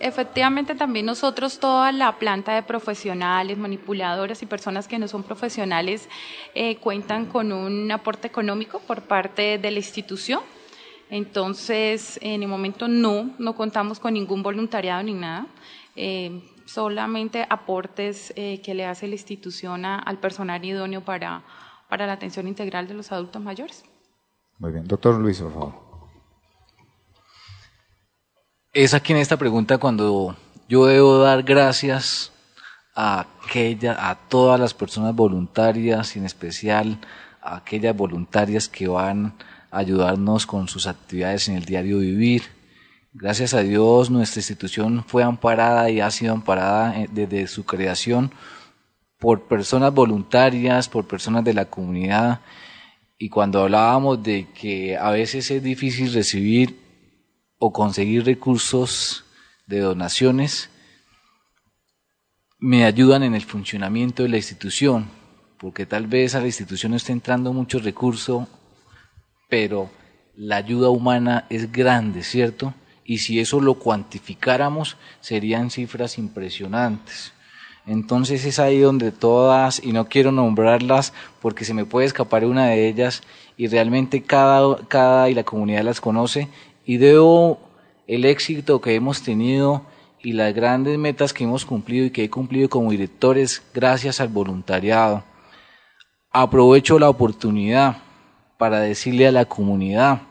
efectivamente, 0.00 0.74
también 0.74 1.06
nosotros, 1.06 1.58
toda 1.58 1.92
la 1.92 2.18
planta 2.18 2.54
de 2.54 2.62
profesionales, 2.62 3.58
manipuladoras 3.58 4.42
y 4.42 4.46
personas 4.46 4.88
que 4.88 4.98
no 4.98 5.08
son 5.08 5.22
profesionales, 5.22 6.08
eh, 6.54 6.76
cuentan 6.76 7.26
con 7.26 7.52
un 7.52 7.90
aporte 7.92 8.26
económico 8.26 8.80
por 8.80 9.02
parte 9.02 9.58
de 9.58 9.70
la 9.70 9.78
institución. 9.78 10.40
Entonces, 11.10 12.18
en 12.22 12.42
el 12.42 12.48
momento 12.48 12.88
no, 12.88 13.30
no 13.38 13.54
contamos 13.54 14.00
con 14.00 14.14
ningún 14.14 14.42
voluntariado 14.42 15.02
ni 15.02 15.14
nada. 15.14 15.46
Eh, 15.94 16.42
solamente 16.64 17.46
aportes 17.48 18.32
eh, 18.36 18.60
que 18.60 18.74
le 18.74 18.84
hace 18.86 19.06
la 19.06 19.14
institución 19.14 19.84
al 19.84 20.18
personal 20.18 20.64
idóneo 20.64 21.02
para, 21.02 21.44
para 21.88 22.06
la 22.06 22.14
atención 22.14 22.48
integral 22.48 22.88
de 22.88 22.94
los 22.94 23.12
adultos 23.12 23.40
mayores. 23.40 23.84
Muy 24.58 24.72
bien. 24.72 24.86
Doctor 24.86 25.20
Luis, 25.20 25.40
por 25.40 25.52
favor 25.52 25.85
es 28.76 28.92
aquí 28.92 29.14
en 29.14 29.20
esta 29.20 29.38
pregunta 29.38 29.78
cuando 29.78 30.36
yo 30.68 30.84
debo 30.84 31.16
dar 31.16 31.44
gracias 31.44 32.30
a 32.94 33.20
aquella, 33.20 34.10
a 34.10 34.16
todas 34.16 34.60
las 34.60 34.74
personas 34.74 35.14
voluntarias 35.16 36.14
en 36.14 36.26
especial 36.26 36.98
a 37.40 37.56
aquellas 37.56 37.96
voluntarias 37.96 38.68
que 38.68 38.86
van 38.86 39.32
a 39.70 39.78
ayudarnos 39.78 40.44
con 40.44 40.68
sus 40.68 40.86
actividades 40.86 41.48
en 41.48 41.56
el 41.56 41.64
diario 41.64 42.00
vivir. 42.00 42.42
Gracias 43.14 43.54
a 43.54 43.60
Dios 43.60 44.10
nuestra 44.10 44.40
institución 44.40 45.02
fue 45.06 45.22
amparada 45.22 45.88
y 45.88 46.00
ha 46.00 46.10
sido 46.10 46.34
amparada 46.34 47.00
eh, 47.00 47.08
desde 47.10 47.46
su 47.46 47.64
creación 47.64 48.30
por 49.18 49.44
personas 49.44 49.94
voluntarias, 49.94 50.90
por 50.90 51.06
personas 51.06 51.44
de 51.44 51.54
la 51.54 51.64
comunidad. 51.64 52.40
Y 53.16 53.30
cuando 53.30 53.62
hablábamos 53.62 54.22
de 54.22 54.48
que 54.52 54.98
a 54.98 55.08
veces 55.12 55.50
es 55.50 55.62
difícil 55.62 56.12
recibir 56.12 56.85
o 57.58 57.72
conseguir 57.72 58.24
recursos 58.24 59.24
de 59.66 59.80
donaciones 59.80 60.70
me 62.58 62.84
ayudan 62.84 63.22
en 63.22 63.34
el 63.34 63.42
funcionamiento 63.42 64.22
de 64.22 64.30
la 64.30 64.36
institución, 64.38 65.08
porque 65.58 65.86
tal 65.86 66.06
vez 66.06 66.34
a 66.34 66.40
la 66.40 66.46
institución 66.46 66.90
no 66.90 66.96
esté 66.96 67.12
entrando 67.12 67.52
mucho 67.52 67.78
recurso, 67.78 68.48
pero 69.48 69.90
la 70.34 70.56
ayuda 70.56 70.88
humana 70.88 71.46
es 71.50 71.70
grande, 71.70 72.22
¿cierto? 72.22 72.74
Y 73.04 73.18
si 73.18 73.40
eso 73.40 73.60
lo 73.60 73.74
cuantificáramos, 73.74 74.96
serían 75.20 75.70
cifras 75.70 76.18
impresionantes. 76.18 77.32
Entonces 77.86 78.44
es 78.44 78.58
ahí 78.58 78.80
donde 78.80 79.12
todas, 79.12 79.80
y 79.82 79.92
no 79.92 80.08
quiero 80.08 80.32
nombrarlas 80.32 81.12
porque 81.40 81.64
se 81.64 81.72
me 81.72 81.84
puede 81.84 82.06
escapar 82.06 82.44
una 82.44 82.66
de 82.66 82.88
ellas, 82.88 83.22
y 83.56 83.68
realmente 83.68 84.22
cada, 84.22 84.78
cada 84.88 85.30
y 85.30 85.34
la 85.34 85.44
comunidad 85.44 85.84
las 85.84 86.00
conoce, 86.00 86.48
y 86.86 86.96
debo 86.98 87.58
el 88.06 88.24
éxito 88.24 88.80
que 88.80 88.94
hemos 88.94 89.22
tenido 89.22 89.82
y 90.22 90.32
las 90.32 90.54
grandes 90.54 90.96
metas 90.98 91.32
que 91.32 91.44
hemos 91.44 91.64
cumplido 91.64 92.06
y 92.06 92.10
que 92.10 92.24
he 92.24 92.30
cumplido 92.30 92.68
como 92.68 92.92
directores 92.92 93.62
gracias 93.74 94.20
al 94.20 94.28
voluntariado. 94.28 95.24
Aprovecho 96.30 96.98
la 96.98 97.08
oportunidad 97.08 97.98
para 98.56 98.80
decirle 98.80 99.26
a 99.26 99.32
la 99.32 99.44
comunidad, 99.44 100.22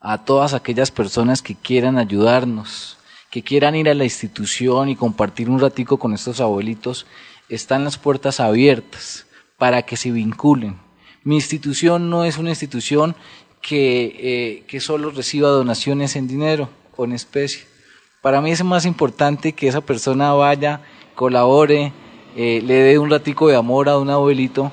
a 0.00 0.24
todas 0.24 0.52
aquellas 0.52 0.90
personas 0.90 1.42
que 1.42 1.54
quieran 1.54 1.96
ayudarnos, 1.96 2.98
que 3.30 3.42
quieran 3.42 3.76
ir 3.76 3.88
a 3.88 3.94
la 3.94 4.04
institución 4.04 4.88
y 4.88 4.96
compartir 4.96 5.48
un 5.48 5.60
ratico 5.60 5.96
con 5.96 6.12
estos 6.12 6.40
abuelitos, 6.40 7.06
están 7.48 7.84
las 7.84 7.98
puertas 7.98 8.40
abiertas 8.40 9.26
para 9.58 9.82
que 9.82 9.96
se 9.96 10.10
vinculen. 10.10 10.76
Mi 11.24 11.36
institución 11.36 12.10
no 12.10 12.24
es 12.24 12.36
una 12.36 12.50
institución 12.50 13.14
que, 13.62 14.16
eh, 14.18 14.64
que 14.66 14.80
solo 14.80 15.10
reciba 15.10 15.48
donaciones 15.48 16.16
en 16.16 16.28
dinero 16.28 16.68
o 16.96 17.04
en 17.04 17.12
especie. 17.12 17.62
Para 18.20 18.40
mí 18.40 18.50
es 18.50 18.62
más 18.62 18.84
importante 18.84 19.52
que 19.52 19.68
esa 19.68 19.80
persona 19.80 20.32
vaya, 20.32 20.82
colabore, 21.14 21.92
eh, 22.36 22.62
le 22.64 22.74
dé 22.74 22.98
un 22.98 23.10
ratico 23.10 23.48
de 23.48 23.56
amor 23.56 23.88
a 23.88 23.98
un 23.98 24.10
abuelito 24.10 24.72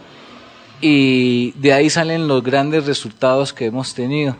y 0.82 1.52
de 1.52 1.74
ahí 1.74 1.90
salen 1.90 2.28
los 2.28 2.44
grandes 2.44 2.86
resultados 2.86 3.54
que 3.54 3.66
hemos 3.66 3.94
tenido. 3.94 4.38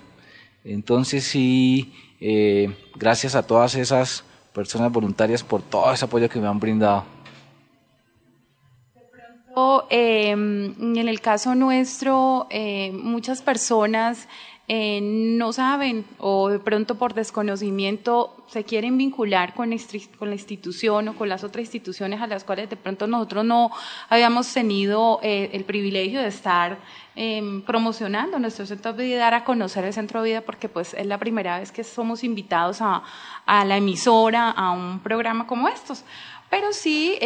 Entonces 0.64 1.24
sí, 1.24 1.94
eh, 2.20 2.76
gracias 2.96 3.36
a 3.36 3.44
todas 3.44 3.76
esas 3.76 4.24
personas 4.54 4.92
voluntarias 4.92 5.44
por 5.44 5.62
todo 5.62 5.92
ese 5.94 6.06
apoyo 6.06 6.30
que 6.30 6.40
me 6.40 6.48
han 6.48 6.60
brindado. 6.60 7.06
Em, 9.90 10.98
en 10.98 11.08
el 11.08 11.20
caso 11.22 11.56
nuestro, 11.56 12.48
eh, 12.50 12.92
muchas 12.92 13.42
personas 13.42 14.28
eh, 14.72 15.00
no 15.02 15.52
saben 15.52 16.06
o 16.20 16.50
de 16.50 16.60
pronto 16.60 16.94
por 16.94 17.16
desconocimiento 17.16 18.46
se 18.48 18.64
quieren 18.64 19.00
vincular 19.00 19.56
con, 19.56 19.76
con, 20.20 20.30
la 20.30 20.36
institución 20.36 21.08
o 21.08 21.16
con 21.16 21.28
las 21.28 21.44
otras 21.44 21.64
instituciones 21.64 22.22
a 22.22 22.28
las 22.28 22.44
cuales 22.44 22.70
de 22.70 22.76
pronto 22.76 23.08
nosotros 23.08 23.46
no 23.46 23.72
habíamos 24.10 24.54
tenido 24.54 25.20
eh, 25.24 25.50
el 25.54 25.64
privilegio 25.64 26.22
de 26.22 26.28
estar 26.28 26.78
em, 27.16 27.64
promocionando 27.64 28.38
nuestro 28.38 28.68
centro 28.68 28.94
de 28.94 29.06
vida 29.06 29.18
dar 29.18 29.34
a 29.34 29.44
conocer 29.44 29.86
el 29.86 29.94
centro 29.94 30.22
de 30.22 30.30
vida 30.30 30.42
porque 30.42 30.70
pues 30.70 30.94
es 30.94 31.08
la 31.08 31.18
primera 31.18 31.60
vez 31.60 31.72
que 31.72 31.84
somos 31.84 32.24
invitados 32.24 32.80
a, 32.82 33.02
a 33.48 33.66
la 33.66 33.78
emisora, 33.78 34.52
a 34.52 34.70
un 34.72 35.00
programa 35.00 35.48
como 35.48 35.68
estos. 35.68 36.04
Pero 36.52 36.74
sí... 36.74 37.18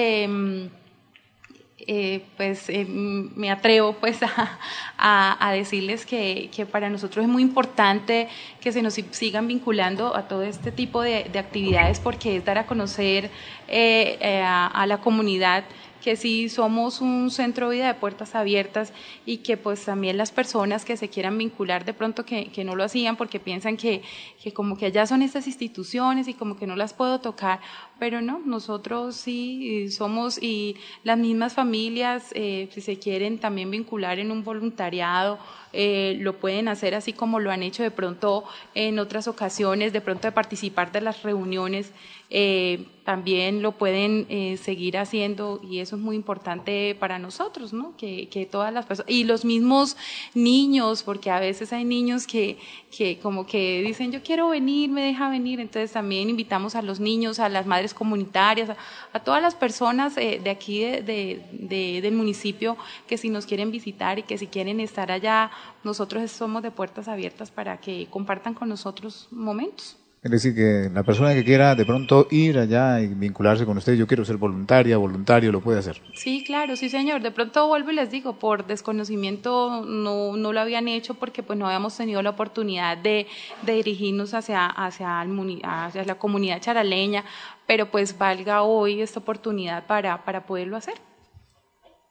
Eh, 1.85 2.13
eh, 2.15 2.21
pues 2.37 2.69
eh, 2.69 2.85
me 2.85 3.51
atrevo 3.51 3.93
pues 3.93 4.19
a, 4.97 5.51
decirles 5.53 6.05
que, 6.05 6.67
para 6.71 6.89
nosotros 6.89 7.25
es 7.25 7.31
muy 7.31 7.41
importante 7.41 8.27
que 8.61 8.71
se 8.71 8.81
nos 8.81 8.93
sigan 8.93 9.47
vinculando 9.47 10.15
a 10.15 10.27
todo 10.27 10.43
este 10.43 10.71
tipo 10.71 11.01
de, 11.01 11.29
actividades 11.37 11.99
porque 11.99 12.37
es 12.37 12.45
dar 12.45 12.57
a 12.57 12.65
conocer 12.65 13.29
a 13.69 14.85
la 14.87 14.97
comunidad 14.99 15.63
que 16.03 16.17
sí 16.17 16.49
somos 16.49 16.99
un 16.99 17.31
centro 17.31 17.69
de 17.69 17.77
vida 17.77 17.87
de 17.87 17.93
puertas 17.93 18.35
abiertas 18.35 18.91
y 19.25 19.37
que 19.37 19.55
pues 19.55 19.85
también 19.85 20.17
las 20.17 20.31
personas 20.31 20.83
que 20.83 20.97
se 20.97 21.07
quieran 21.09 21.37
vincular 21.37 21.85
de 21.85 21.93
pronto 21.93 22.25
que, 22.25 22.51
que 22.51 22.65
no 22.65 22.75
lo 22.75 22.83
hacían 22.83 23.15
porque 23.15 23.39
piensan 23.39 23.77
que, 23.77 24.01
que, 24.41 24.51
como 24.51 24.77
que 24.77 24.87
allá 24.87 25.07
son 25.07 25.21
estas 25.21 25.47
instituciones 25.47 26.27
y 26.27 26.33
como 26.33 26.57
que 26.57 26.67
no 26.67 26.75
las 26.75 26.93
puedo 26.93 27.21
tocar, 27.21 27.61
pero 27.99 28.21
no, 28.21 28.39
nosotros 28.45 29.15
sí 29.15 29.89
somos 29.89 30.41
y 30.41 30.75
las 31.03 31.17
mismas 31.17 31.53
familias, 31.53 32.31
eh, 32.35 32.67
si 32.71 32.81
se 32.81 32.99
quieren 32.99 33.39
también 33.39 33.71
vincular 33.71 34.19
en 34.19 34.31
un 34.31 34.43
voluntariado, 34.43 35.39
eh, 35.71 36.17
lo 36.19 36.39
pueden 36.39 36.67
hacer 36.67 36.95
así 36.95 37.13
como 37.13 37.39
lo 37.39 37.51
han 37.51 37.63
hecho 37.63 37.81
de 37.81 37.91
pronto 37.91 38.43
en 38.75 38.99
otras 38.99 39.27
ocasiones, 39.27 39.93
de 39.93 40.01
pronto 40.01 40.27
de 40.27 40.31
participar 40.31 40.91
de 40.91 41.01
las 41.01 41.23
reuniones 41.23 41.91
eh, 42.35 42.87
también 43.03 43.61
lo 43.61 43.73
pueden 43.73 44.25
eh, 44.29 44.57
seguir 44.57 44.97
haciendo 44.97 45.61
y 45.61 45.79
eso 45.79 45.97
es 45.97 46.01
muy 46.01 46.15
importante 46.15 46.95
para 46.95 47.19
nosotros, 47.19 47.73
¿no? 47.73 47.95
Que, 47.97 48.27
que, 48.29 48.45
todas 48.47 48.73
las 48.73 48.85
personas, 48.85 49.11
y 49.11 49.25
los 49.25 49.45
mismos 49.45 49.97
niños, 50.33 51.03
porque 51.03 51.29
a 51.29 51.39
veces 51.39 51.73
hay 51.73 51.85
niños 51.85 52.25
que, 52.25 52.57
que 52.95 53.19
como 53.19 53.45
que 53.45 53.83
dicen, 53.83 54.11
yo 54.11 54.23
quiero 54.23 54.49
venir, 54.49 54.89
me 54.89 55.03
deja 55.03 55.29
venir, 55.29 55.59
entonces 55.59 55.91
también 55.91 56.29
invitamos 56.29 56.75
a 56.75 56.81
los 56.81 56.99
niños, 56.99 57.39
a 57.39 57.49
las 57.49 57.67
madres 57.67 57.82
comunitarias, 57.91 58.69
a, 59.11 59.19
todas 59.21 59.41
las 59.41 59.55
personas 59.55 60.15
eh, 60.17 60.39
de 60.43 60.49
aquí 60.51 60.81
de, 60.81 61.43
de, 61.51 61.99
del 62.03 62.13
municipio 62.13 62.77
que 63.07 63.17
si 63.17 63.29
nos 63.29 63.47
quieren 63.47 63.71
visitar 63.71 64.19
y 64.19 64.23
que 64.23 64.37
si 64.37 64.45
quieren 64.45 64.79
estar 64.79 65.11
allá, 65.11 65.49
nosotros 65.83 66.29
somos 66.29 66.61
de 66.61 66.69
puertas 66.69 67.07
abiertas 67.07 67.49
para 67.49 67.77
que 67.77 68.07
compartan 68.11 68.53
con 68.53 68.69
nosotros 68.69 69.27
momentos. 69.31 69.97
Es 70.23 70.31
decir, 70.31 70.55
que 70.55 70.89
la 70.93 71.03
persona 71.03 71.33
que 71.33 71.43
quiera 71.43 71.75
de 71.75 71.85
pronto 71.85 72.27
ir 72.31 72.57
allá 72.57 73.01
y 73.01 73.07
vincularse 73.07 73.65
con 73.65 73.77
usted, 73.77 73.95
yo 73.95 74.07
quiero 74.07 74.23
ser 74.23 74.37
voluntaria, 74.37 74.95
voluntario, 74.95 75.51
lo 75.51 75.59
puede 75.59 75.79
hacer. 75.79 76.01
Sí, 76.13 76.45
claro, 76.45 76.77
sí, 76.77 76.87
señor. 76.87 77.21
De 77.21 77.31
pronto 77.31 77.67
vuelvo 77.67 77.91
y 77.91 77.95
les 77.95 78.09
digo, 78.09 78.39
por 78.39 78.65
desconocimiento 78.65 79.83
no, 79.85 80.37
no 80.37 80.53
lo 80.53 80.61
habían 80.61 80.87
hecho 80.87 81.13
porque 81.15 81.43
pues 81.43 81.59
no 81.59 81.65
habíamos 81.65 81.97
tenido 81.97 82.21
la 82.21 82.29
oportunidad 82.29 82.97
de, 82.97 83.27
de 83.63 83.73
dirigirnos 83.73 84.33
hacia, 84.33 84.65
hacia, 84.65 85.19
hacia 85.19 86.05
la 86.05 86.15
comunidad 86.15 86.61
charaleña, 86.61 87.25
pero 87.67 87.91
pues 87.91 88.17
valga 88.17 88.63
hoy 88.63 89.01
esta 89.01 89.19
oportunidad 89.19 89.85
para, 89.87 90.23
para 90.23 90.45
poderlo 90.45 90.77
hacer. 90.77 90.95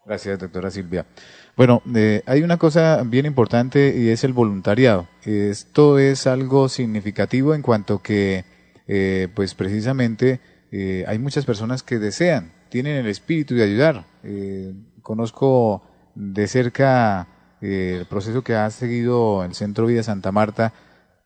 Gracias, 0.04 0.38
doctora 0.38 0.70
Silvia. 0.70 1.06
Bueno, 1.56 1.82
eh, 1.94 2.22
hay 2.26 2.42
una 2.42 2.56
cosa 2.56 3.02
bien 3.04 3.26
importante 3.26 3.94
y 3.96 4.08
es 4.08 4.24
el 4.24 4.32
voluntariado. 4.32 5.06
Esto 5.24 5.98
es 5.98 6.26
algo 6.26 6.68
significativo 6.68 7.54
en 7.54 7.60
cuanto 7.60 8.00
que, 8.00 8.44
eh, 8.88 9.28
pues 9.34 9.54
precisamente, 9.54 10.40
eh, 10.70 11.04
hay 11.06 11.18
muchas 11.18 11.44
personas 11.44 11.82
que 11.82 11.98
desean, 11.98 12.52
tienen 12.70 12.96
el 12.96 13.06
espíritu 13.06 13.54
de 13.54 13.64
ayudar. 13.64 14.06
conozco 15.02 15.82
de 16.14 16.46
cerca 16.46 17.26
el 17.60 18.06
proceso 18.06 18.42
que 18.42 18.54
ha 18.54 18.70
seguido 18.70 19.44
el 19.44 19.54
Centro 19.54 19.86
Vida 19.86 20.02
Santa 20.02 20.32
Marta. 20.32 20.72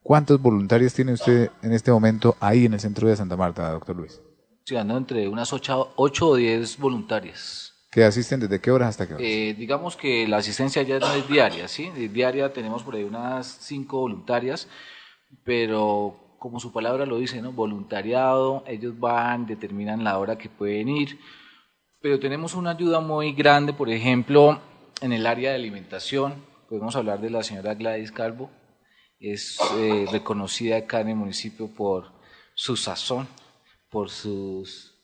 ¿Cuántos 0.02 0.40
voluntarios 0.40 0.94
tiene 0.94 1.12
usted 1.12 1.50
en 1.62 1.72
este 1.72 1.92
momento 1.92 2.36
ahí 2.40 2.64
en 2.64 2.74
el 2.74 2.80
Centro 2.80 3.06
Vida 3.06 3.16
Santa 3.16 3.36
Marta, 3.36 3.70
doctor 3.70 3.96
Luis? 3.96 4.20
Sí, 4.64 4.74
entre 4.76 5.28
unas 5.28 5.52
ocho 5.52 5.92
o 5.96 6.36
diez 6.36 6.78
voluntarias. 6.78 7.75
¿Que 7.96 8.04
asisten 8.04 8.40
desde 8.40 8.60
qué 8.60 8.70
horas 8.70 8.90
hasta 8.90 9.08
qué 9.08 9.14
horas? 9.14 9.26
Eh, 9.26 9.54
digamos 9.56 9.96
que 9.96 10.28
la 10.28 10.36
asistencia 10.36 10.82
ya 10.82 10.98
no 10.98 11.10
es 11.14 11.26
diaria, 11.26 11.66
¿sí? 11.66 11.88
diaria 11.88 12.52
tenemos 12.52 12.82
por 12.82 12.94
ahí 12.94 13.04
unas 13.04 13.46
cinco 13.46 14.00
voluntarias, 14.00 14.68
pero 15.44 16.36
como 16.38 16.60
su 16.60 16.74
palabra 16.74 17.06
lo 17.06 17.16
dice, 17.16 17.40
¿no? 17.40 17.52
Voluntariado, 17.52 18.64
ellos 18.66 19.00
van, 19.00 19.46
determinan 19.46 20.04
la 20.04 20.18
hora 20.18 20.36
que 20.36 20.50
pueden 20.50 20.90
ir, 20.90 21.18
pero 22.02 22.20
tenemos 22.20 22.54
una 22.54 22.72
ayuda 22.72 23.00
muy 23.00 23.32
grande, 23.32 23.72
por 23.72 23.88
ejemplo, 23.88 24.60
en 25.00 25.14
el 25.14 25.26
área 25.26 25.48
de 25.48 25.56
alimentación, 25.56 26.44
podemos 26.68 26.96
hablar 26.96 27.22
de 27.22 27.30
la 27.30 27.42
señora 27.42 27.72
Gladys 27.72 28.12
Calvo, 28.12 28.50
es 29.18 29.58
eh, 29.78 30.04
reconocida 30.12 30.76
acá 30.76 31.00
en 31.00 31.08
el 31.08 31.16
municipio 31.16 31.74
por 31.74 32.12
su 32.54 32.76
sazón, 32.76 33.26
por 33.88 34.10
sus 34.10 34.95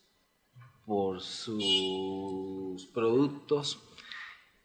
por 0.93 1.23
sus 1.23 2.85
productos. 2.93 3.83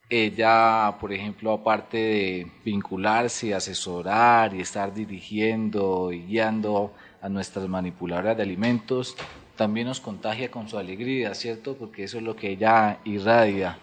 Ella, 0.09 0.97
por 0.99 1.13
ejemplo, 1.13 1.53
aparte 1.53 1.95
de 1.95 2.51
vincularse, 2.65 3.55
asesorar 3.55 4.53
y 4.53 4.59
estar 4.59 4.93
dirigiendo 4.93 6.11
y 6.11 6.25
guiando 6.25 6.91
a 7.21 7.29
nuestras 7.29 7.69
manipuladoras 7.69 8.35
de 8.35 8.43
alimentos, 8.43 9.15
también 9.55 9.87
nos 9.87 10.01
contagia 10.01 10.51
con 10.51 10.67
su 10.67 10.77
alegría, 10.77 11.33
¿cierto? 11.33 11.77
Porque 11.77 12.03
eso 12.03 12.17
es 12.17 12.23
lo 12.23 12.35
que 12.35 12.49
ella 12.49 12.99
irradia. 13.05 13.79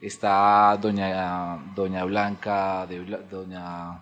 Está 0.00 0.78
doña, 0.80 1.58
doña 1.74 2.04
Blanca, 2.04 2.86
de, 2.86 3.04
doña 3.30 4.00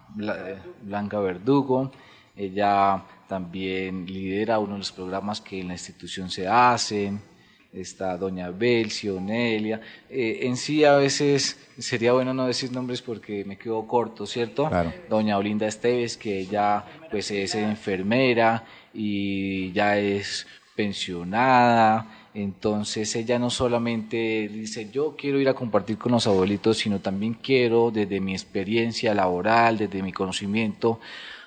Blanca 0.81 1.19
Verdugo, 1.19 1.91
ella 2.37 3.03
también 3.27 4.07
lidera 4.07 4.61
uno 4.61 4.75
de 4.75 4.79
los 4.79 4.93
programas 4.93 5.41
que 5.41 5.61
en 5.61 5.67
la 5.67 5.75
institución 5.75 6.31
se 6.31 6.47
hacen 6.47 7.34
está 7.75 8.17
doña 8.17 8.51
Belcio, 8.51 9.21
Nelia. 9.21 9.81
Eh, 10.09 10.41
en 10.43 10.57
sí 10.57 10.85
a 10.85 10.97
veces 10.97 11.59
sería 11.79 12.13
bueno 12.13 12.33
no 12.33 12.47
decir 12.47 12.73
nombres 12.73 13.03
porque 13.03 13.45
me 13.45 13.59
quedo 13.59 13.87
corto, 13.87 14.27
¿cierto? 14.27 14.71
Doña 15.09 15.39
Olinda 15.39 15.67
Esteves, 15.67 16.17
que 16.17 16.41
ella 16.41 16.85
pues 17.11 17.31
es 17.31 17.55
enfermera 17.55 18.65
y 18.93 19.73
ya 19.73 19.99
es 19.99 20.47
pensionada. 20.77 22.29
Entonces 22.35 23.15
ella 23.15 23.39
no 23.39 23.51
solamente 23.51 24.49
dice 24.53 24.91
yo 24.91 25.15
quiero 25.17 25.41
ir 25.41 25.49
a 25.49 25.55
compartir 25.55 25.99
con 25.99 26.13
los 26.13 26.27
abuelitos, 26.27 26.79
sino 26.79 27.01
también 27.01 27.35
quiero 27.35 27.91
desde 27.91 28.21
mi 28.21 28.33
experiencia 28.33 29.15
laboral, 29.15 29.79
desde 29.79 30.03
mi 30.03 30.13
conocimiento, 30.13 31.01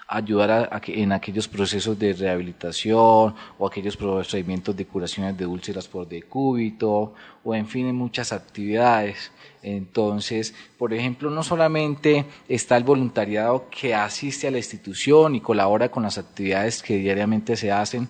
ayudar 0.07 0.51
a, 0.51 0.81
en 0.87 1.11
aquellos 1.11 1.47
procesos 1.47 1.99
de 1.99 2.13
rehabilitación 2.13 3.35
o 3.57 3.67
aquellos 3.67 3.97
procedimientos 3.97 4.75
de 4.75 4.85
curaciones 4.85 5.37
de 5.37 5.45
úlceras 5.45 5.87
por 5.87 6.07
decúbito 6.07 7.13
o 7.43 7.53
en 7.53 7.67
fin 7.67 7.87
en 7.87 7.95
muchas 7.95 8.31
actividades. 8.31 9.31
Entonces, 9.61 10.55
por 10.77 10.93
ejemplo, 10.93 11.29
no 11.29 11.43
solamente 11.43 12.25
está 12.47 12.77
el 12.77 12.85
voluntariado 12.85 13.69
que 13.69 13.93
asiste 13.93 14.47
a 14.47 14.51
la 14.51 14.59
institución 14.59 15.35
y 15.35 15.41
colabora 15.41 15.89
con 15.89 16.03
las 16.03 16.17
actividades 16.17 16.81
que 16.81 16.97
diariamente 16.97 17.57
se 17.57 17.71
hacen, 17.71 18.07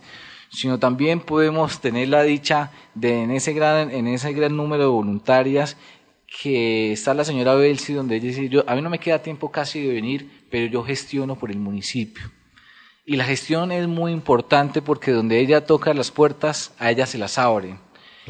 sino 0.49 0.77
también 0.77 1.19
podemos 1.19 1.81
tener 1.81 2.09
la 2.09 2.23
dicha 2.23 2.71
de 2.93 3.23
en 3.23 3.31
ese 3.31 3.53
gran, 3.53 3.89
en 3.91 4.07
ese 4.07 4.33
gran 4.33 4.55
número 4.55 4.83
de 4.83 4.89
voluntarias 4.89 5.77
que 6.41 6.91
está 6.91 7.13
la 7.13 7.23
señora 7.23 7.55
Belsi, 7.55 7.93
donde 7.93 8.17
ella 8.17 8.27
dice, 8.27 8.49
yo, 8.49 8.63
a 8.67 8.75
mí 8.75 8.81
no 8.81 8.89
me 8.89 8.99
queda 8.99 9.21
tiempo 9.21 9.49
casi 9.49 9.81
de 9.81 9.93
venir, 9.93 10.36
pero 10.49 10.67
yo 10.67 10.83
gestiono 10.83 11.35
por 11.35 11.51
el 11.51 11.59
municipio. 11.59 12.31
Y 13.05 13.15
la 13.15 13.23
gestión 13.23 13.71
es 13.71 13.87
muy 13.87 14.11
importante 14.11 14.81
porque 14.81 15.11
donde 15.11 15.39
ella 15.39 15.65
toca 15.65 15.93
las 15.93 16.11
puertas, 16.11 16.73
a 16.77 16.91
ella 16.91 17.05
se 17.05 17.17
las 17.17 17.37
abren. 17.37 17.79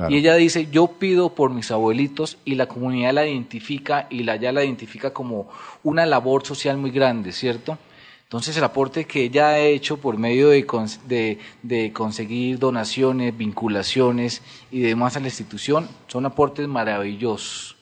Y 0.10 0.18
ella 0.18 0.36
dice, 0.36 0.68
yo 0.72 0.88
pido 1.00 1.34
por 1.34 1.50
mis 1.50 1.72
abuelitos 1.72 2.38
y 2.46 2.54
la 2.54 2.68
comunidad 2.68 3.14
la 3.14 3.26
identifica 3.26 4.06
y 4.12 4.22
la, 4.22 4.36
ya 4.36 4.52
la 4.52 4.64
identifica 4.64 5.12
como 5.12 5.50
una 5.84 6.06
labor 6.06 6.46
social 6.46 6.78
muy 6.78 6.92
grande, 6.92 7.32
¿cierto? 7.32 7.80
Entonces 8.28 8.58
el 8.58 8.64
aporte 8.66 9.06
que 9.06 9.24
ella 9.24 9.48
ha 9.50 9.60
hecho 9.60 9.98
por 9.98 10.18
medio 10.18 10.50
de, 10.50 11.40
de, 11.64 11.94
conseguir 11.94 12.60
donaciones, 12.60 13.36
vinculaciones 13.36 14.42
y 14.70 14.82
demás 14.82 15.16
a 15.16 15.22
la 15.22 15.28
institución 15.28 15.88
son 16.08 16.26
aportes 16.26 16.68
maravillosos. 16.68 17.78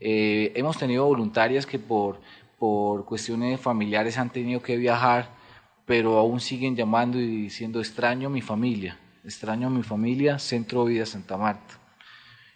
Eh, 0.00 0.52
hemos 0.56 0.78
tenido 0.78 1.04
voluntarias 1.04 1.66
que 1.66 1.78
por, 1.78 2.20
por 2.64 3.04
cuestiones 3.04 3.60
familiares 3.60 4.16
han 4.16 4.30
tenido 4.30 4.62
que 4.62 4.78
viajar, 4.78 5.28
pero 5.84 6.16
aún 6.16 6.40
siguen 6.40 6.74
llamando 6.74 7.20
y 7.20 7.26
diciendo 7.26 7.78
extraño 7.78 8.28
a 8.28 8.30
mi 8.30 8.40
familia, 8.40 8.98
extraño 9.22 9.66
a 9.66 9.70
mi 9.70 9.82
familia, 9.82 10.38
Centro 10.38 10.86
Vida 10.86 11.04
Santa 11.04 11.36
Marta. 11.36 11.78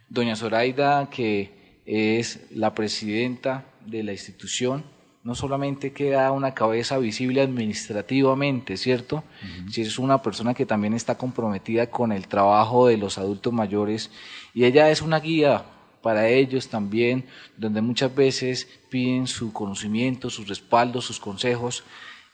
Doña 0.09 0.35
Zoraida, 0.35 1.11
que 1.11 1.83
es 1.85 2.47
la 2.53 2.73
presidenta 2.75 3.67
de 3.85 4.03
la 4.03 4.13
institución, 4.13 4.83
no 5.25 5.35
solamente 5.35 5.93
queda 5.93 6.33
una 6.33 6.55
cabeza 6.55 6.97
visible 6.97 7.43
administrativamente, 7.43 8.79
¿cierto? 8.79 9.25
Si 9.71 9.83
es 9.83 9.99
una 9.99 10.23
persona 10.23 10.55
que 10.55 10.65
también 10.65 10.95
está 10.95 11.19
comprometida 11.19 11.91
con 11.91 12.13
el 12.13 12.29
trabajo 12.29 12.87
de 12.87 12.97
los 12.97 13.19
adultos 13.19 13.53
mayores 13.53 14.11
y 14.55 14.65
ella 14.65 14.89
es 14.89 15.03
una 15.03 15.21
guía 15.21 15.67
para 16.03 16.29
ellos 16.29 16.69
también, 16.69 17.25
donde 17.57 17.81
muchas 17.81 18.15
veces 18.15 18.69
piden 18.89 19.27
su 19.27 19.53
conocimiento, 19.53 20.31
sus 20.31 20.49
respaldos, 20.49 21.05
sus 21.05 21.21
consejos. 21.21 21.85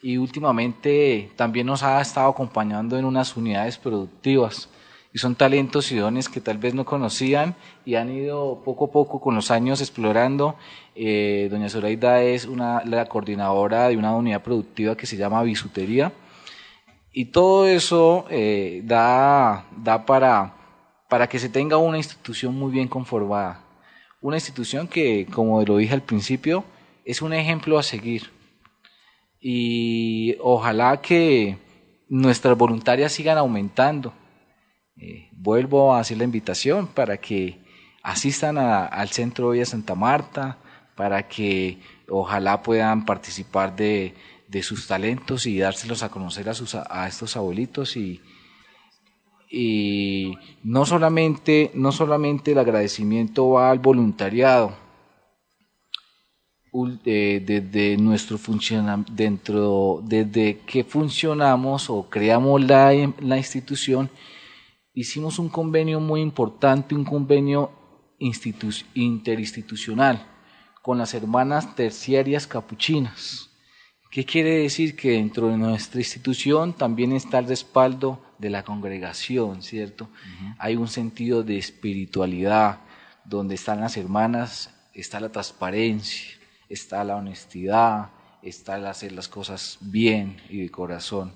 Y 0.02 0.18
últimamente 0.18 1.30
también 1.36 1.66
nos 1.66 1.82
ha 1.82 2.00
estado 2.00 2.28
acompañando 2.28 2.98
en 2.98 3.04
unas 3.04 3.36
unidades 3.36 3.78
productivas. 3.78 4.68
Y 5.14 5.18
son 5.18 5.36
talentos 5.36 5.92
y 5.92 5.96
dones 5.96 6.28
que 6.28 6.40
tal 6.40 6.58
vez 6.58 6.74
no 6.74 6.84
conocían 6.84 7.54
y 7.84 7.94
han 7.94 8.10
ido 8.10 8.62
poco 8.64 8.86
a 8.86 8.90
poco 8.90 9.20
con 9.20 9.36
los 9.36 9.52
años 9.52 9.80
explorando. 9.80 10.56
Eh, 10.96 11.46
doña 11.52 11.68
Zoraida 11.68 12.20
es 12.22 12.46
una, 12.46 12.84
la 12.84 13.06
coordinadora 13.06 13.88
de 13.88 13.96
una 13.96 14.14
unidad 14.14 14.42
productiva 14.42 14.96
que 14.96 15.06
se 15.06 15.16
llama 15.16 15.44
Bisutería. 15.44 16.12
Y 17.12 17.26
todo 17.26 17.68
eso 17.68 18.26
eh, 18.28 18.82
da, 18.84 19.66
da 19.76 20.04
para, 20.04 20.56
para 21.14 21.28
que 21.28 21.38
se 21.38 21.48
tenga 21.48 21.76
una 21.76 21.96
institución 21.96 22.56
muy 22.56 22.72
bien 22.72 22.88
conformada. 22.88 23.62
Una 24.20 24.36
institución 24.36 24.88
que, 24.88 25.26
como 25.26 25.62
lo 25.62 25.76
dije 25.76 25.94
al 25.94 26.02
principio, 26.02 26.64
es 27.04 27.22
un 27.22 27.32
ejemplo 27.32 27.78
a 27.78 27.84
seguir. 27.84 28.32
Y 29.40 30.34
ojalá 30.40 31.00
que 31.00 31.56
nuestras 32.08 32.58
voluntarias 32.58 33.12
sigan 33.12 33.38
aumentando. 33.38 34.12
Eh, 34.96 35.28
vuelvo 35.30 35.94
a 35.94 36.00
hacer 36.00 36.18
la 36.18 36.24
invitación 36.24 36.88
para 36.88 37.16
que 37.18 37.60
asistan 38.02 38.58
al 38.58 39.08
Centro 39.10 39.52
de 39.52 39.64
Santa 39.64 39.94
Marta, 39.94 40.58
para 40.96 41.28
que 41.28 41.78
ojalá 42.08 42.60
puedan 42.60 43.04
participar 43.04 43.76
de, 43.76 44.16
de 44.48 44.62
sus 44.64 44.88
talentos 44.88 45.46
y 45.46 45.60
dárselos 45.60 46.02
a 46.02 46.08
conocer 46.08 46.48
a, 46.48 46.54
sus, 46.54 46.74
a 46.74 47.06
estos 47.06 47.36
abuelitos 47.36 47.96
y, 47.96 48.20
y 49.56 50.36
no 50.64 50.84
solamente, 50.84 51.70
no 51.74 51.92
solamente 51.92 52.50
el 52.50 52.58
agradecimiento 52.58 53.50
va 53.50 53.70
al 53.70 53.78
voluntariado, 53.78 54.76
eh, 57.04 57.40
desde 57.46 57.96
nuestro 57.96 58.36
funciona, 58.36 59.04
dentro, 59.12 60.02
desde 60.02 60.58
que 60.66 60.82
funcionamos 60.82 61.88
o 61.88 62.10
creamos 62.10 62.64
la, 62.64 62.92
la 63.20 63.36
institución, 63.36 64.10
hicimos 64.92 65.38
un 65.38 65.48
convenio 65.48 66.00
muy 66.00 66.20
importante, 66.20 66.96
un 66.96 67.04
convenio 67.04 67.70
interinstitucional 68.94 70.26
con 70.82 70.98
las 70.98 71.14
hermanas 71.14 71.76
terciarias 71.76 72.48
capuchinas. 72.48 73.50
¿Qué 74.10 74.24
quiere 74.24 74.62
decir? 74.62 74.96
Que 74.96 75.12
dentro 75.12 75.46
de 75.46 75.58
nuestra 75.58 76.00
institución 76.00 76.72
también 76.72 77.12
está 77.12 77.38
el 77.38 77.46
respaldo 77.46 78.23
de 78.38 78.50
la 78.50 78.62
congregación, 78.62 79.62
¿cierto? 79.62 80.08
Hay 80.58 80.76
un 80.76 80.88
sentido 80.88 81.42
de 81.42 81.58
espiritualidad, 81.58 82.80
donde 83.24 83.54
están 83.54 83.80
las 83.80 83.96
hermanas, 83.96 84.70
está 84.92 85.20
la 85.20 85.30
transparencia, 85.30 86.36
está 86.68 87.04
la 87.04 87.16
honestidad, 87.16 88.10
está 88.42 88.76
el 88.76 88.86
hacer 88.86 89.12
las 89.12 89.28
cosas 89.28 89.78
bien 89.80 90.36
y 90.48 90.60
de 90.60 90.70
corazón. 90.70 91.32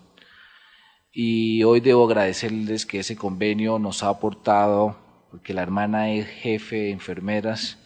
Y 1.12 1.62
hoy 1.64 1.80
debo 1.80 2.06
agradecerles 2.06 2.84
que 2.84 3.00
ese 3.00 3.16
convenio 3.16 3.78
nos 3.78 4.02
ha 4.02 4.08
aportado, 4.08 4.98
porque 5.30 5.54
la 5.54 5.62
hermana 5.62 6.10
es 6.10 6.26
jefe 6.26 6.76
de 6.76 6.90
enfermeras 6.90 7.78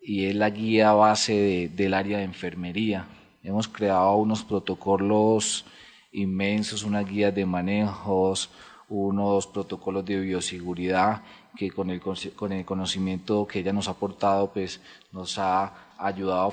y 0.00 0.26
es 0.26 0.34
la 0.34 0.50
guía 0.50 0.92
base 0.92 1.70
del 1.74 1.94
área 1.94 2.18
de 2.18 2.24
enfermería 2.24 3.06
Hemos 3.44 3.68
creado 3.68 4.16
unos 4.16 4.42
protocolos 4.42 5.66
inmensos, 6.14 6.84
unas 6.84 7.06
guías 7.06 7.34
de 7.34 7.44
manejos, 7.44 8.50
unos 8.88 9.46
protocolos 9.46 10.04
de 10.04 10.20
bioseguridad 10.20 11.22
que 11.56 11.70
con 11.70 11.90
el, 11.90 12.00
con 12.00 12.52
el 12.52 12.64
conocimiento 12.64 13.46
que 13.46 13.60
ella 13.60 13.72
nos 13.72 13.88
ha 13.88 13.92
aportado, 13.92 14.52
pues 14.52 14.80
nos 15.12 15.38
ha 15.38 15.92
ayudado 15.98 16.52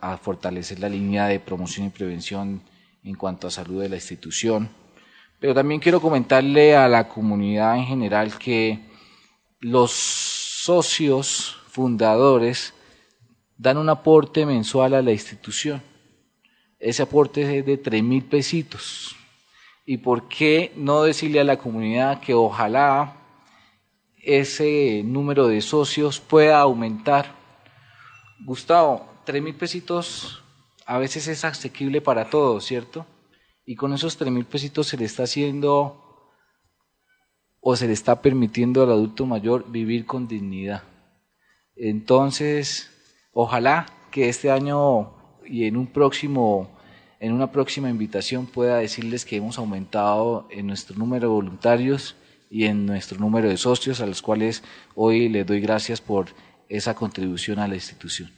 a 0.00 0.16
fortalecer 0.16 0.78
la 0.80 0.88
línea 0.88 1.26
de 1.26 1.40
promoción 1.40 1.86
y 1.86 1.90
prevención 1.90 2.62
en 3.02 3.14
cuanto 3.14 3.46
a 3.46 3.50
salud 3.50 3.82
de 3.82 3.88
la 3.88 3.96
institución. 3.96 4.68
Pero 5.40 5.54
también 5.54 5.80
quiero 5.80 6.00
comentarle 6.00 6.76
a 6.76 6.88
la 6.88 7.08
comunidad 7.08 7.76
en 7.76 7.84
general 7.84 8.38
que 8.38 8.86
los 9.60 9.92
socios 9.92 11.58
fundadores 11.68 12.72
dan 13.56 13.78
un 13.78 13.88
aporte 13.88 14.46
mensual 14.46 14.94
a 14.94 15.02
la 15.02 15.12
institución 15.12 15.82
ese 16.84 17.02
aporte 17.02 17.58
es 17.58 17.64
de 17.64 17.78
tres 17.78 18.02
mil 18.02 18.22
pesitos. 18.24 19.16
¿Y 19.86 19.98
por 19.98 20.28
qué 20.28 20.70
no 20.76 21.02
decirle 21.02 21.40
a 21.40 21.44
la 21.44 21.56
comunidad 21.56 22.20
que 22.20 22.34
ojalá 22.34 23.16
ese 24.22 25.02
número 25.02 25.46
de 25.46 25.62
socios 25.62 26.20
pueda 26.20 26.60
aumentar? 26.60 27.34
Gustavo, 28.44 29.06
tres 29.24 29.42
mil 29.42 29.54
pesitos 29.54 30.42
a 30.84 30.98
veces 30.98 31.26
es 31.28 31.46
asequible 31.46 32.02
para 32.02 32.28
todos, 32.28 32.66
¿cierto? 32.66 33.06
Y 33.64 33.76
con 33.76 33.94
esos 33.94 34.18
tres 34.18 34.30
mil 34.30 34.44
pesitos 34.44 34.86
se 34.86 34.98
le 34.98 35.06
está 35.06 35.22
haciendo 35.22 36.30
o 37.60 37.76
se 37.76 37.86
le 37.86 37.94
está 37.94 38.20
permitiendo 38.20 38.82
al 38.82 38.90
adulto 38.90 39.24
mayor 39.24 39.70
vivir 39.70 40.04
con 40.04 40.28
dignidad. 40.28 40.82
Entonces, 41.76 42.90
ojalá 43.32 43.86
que 44.10 44.28
este 44.28 44.50
año 44.50 45.14
y 45.46 45.64
en 45.64 45.78
un 45.78 45.86
próximo 45.86 46.73
en 47.24 47.32
una 47.32 47.50
próxima 47.50 47.88
invitación 47.88 48.44
pueda 48.44 48.76
decirles 48.76 49.24
que 49.24 49.36
hemos 49.36 49.56
aumentado 49.56 50.46
en 50.50 50.66
nuestro 50.66 50.94
número 50.98 51.28
de 51.28 51.34
voluntarios 51.34 52.16
y 52.50 52.66
en 52.66 52.84
nuestro 52.84 53.18
número 53.18 53.48
de 53.48 53.56
socios, 53.56 54.02
a 54.02 54.06
los 54.06 54.20
cuales 54.20 54.62
hoy 54.94 55.30
les 55.30 55.46
doy 55.46 55.60
gracias 55.60 56.02
por 56.02 56.26
esa 56.68 56.94
contribución 56.94 57.60
a 57.60 57.66
la 57.66 57.76
institución. 57.76 58.30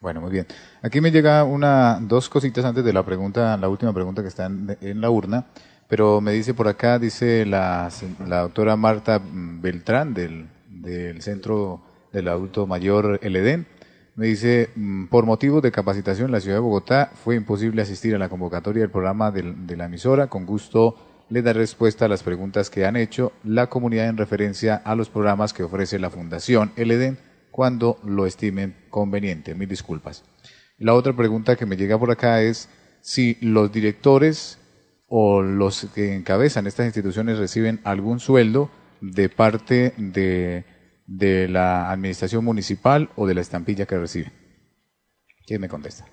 Bueno, 0.00 0.22
muy 0.22 0.30
bien. 0.30 0.46
Aquí 0.80 1.02
me 1.02 1.10
llega 1.10 1.44
una, 1.44 1.98
dos 2.00 2.30
cositas 2.30 2.64
antes 2.64 2.82
de 2.82 2.94
la 2.94 3.04
pregunta, 3.04 3.58
la 3.58 3.68
última 3.68 3.92
pregunta 3.92 4.22
que 4.22 4.28
está 4.28 4.46
en, 4.46 5.00
la 5.02 5.10
urna, 5.10 5.44
pero 5.86 6.22
me 6.22 6.32
dice 6.32 6.54
por 6.54 6.66
acá, 6.66 6.98
dice 6.98 7.44
la, 7.44 7.90
la 8.26 8.40
doctora 8.40 8.74
Marta 8.74 9.20
Beltrán 9.22 10.14
del, 10.14 10.48
del 10.66 11.20
Centro 11.20 11.82
del 12.10 12.28
Adulto 12.28 12.66
Mayor 12.66 13.18
El 13.22 13.36
me 14.16 14.26
dice, 14.26 14.70
mm, 14.74 15.06
por 15.06 15.26
motivos 15.26 15.62
de 15.62 15.72
capacitación 15.72 16.26
en 16.26 16.32
la 16.32 16.40
ciudad 16.40 16.56
de 16.56 16.60
Bogotá 16.60 17.10
fue 17.24 17.34
imposible 17.34 17.82
asistir 17.82 18.14
a 18.14 18.18
la 18.18 18.28
convocatoria 18.28 18.82
del 18.82 18.90
programa 18.90 19.30
de, 19.30 19.76
la 19.76 19.86
emisora. 19.86 20.28
Con 20.28 20.46
gusto 20.46 20.96
le 21.30 21.42
da 21.42 21.52
respuesta 21.52 22.04
a 22.04 22.08
las 22.08 22.22
preguntas 22.22 22.70
que 22.70 22.86
han 22.86 22.96
hecho 22.96 23.32
la 23.42 23.68
comunidad 23.68 24.08
en 24.08 24.16
referencia 24.16 24.76
a 24.76 24.94
los 24.94 25.08
programas 25.08 25.52
que 25.52 25.64
ofrece 25.64 25.98
la 25.98 26.10
Fundación 26.10 26.72
LEDEN 26.76 27.18
cuando 27.50 27.98
lo 28.04 28.26
estimen 28.26 28.76
conveniente. 28.90 29.54
Mil 29.54 29.68
disculpas. 29.68 30.24
La 30.78 30.94
otra 30.94 31.14
pregunta 31.14 31.56
que 31.56 31.66
me 31.66 31.76
llega 31.76 31.98
por 31.98 32.10
acá 32.10 32.42
es 32.42 32.68
si 33.00 33.36
los 33.40 33.72
directores 33.72 34.58
o 35.08 35.42
los 35.42 35.88
que 35.94 36.14
encabezan 36.14 36.66
estas 36.66 36.86
instituciones 36.86 37.38
reciben 37.38 37.80
algún 37.84 38.20
sueldo 38.20 38.70
de 39.00 39.28
parte 39.28 39.92
de 39.96 40.64
de 41.06 41.48
la 41.48 41.90
administración 41.90 42.44
municipal 42.44 43.10
o 43.16 43.26
de 43.26 43.34
la 43.34 43.40
estampilla 43.40 43.86
que 43.86 43.98
recibe? 43.98 44.32
¿Quién 45.46 45.60
me 45.60 45.68
contesta? 45.68 46.06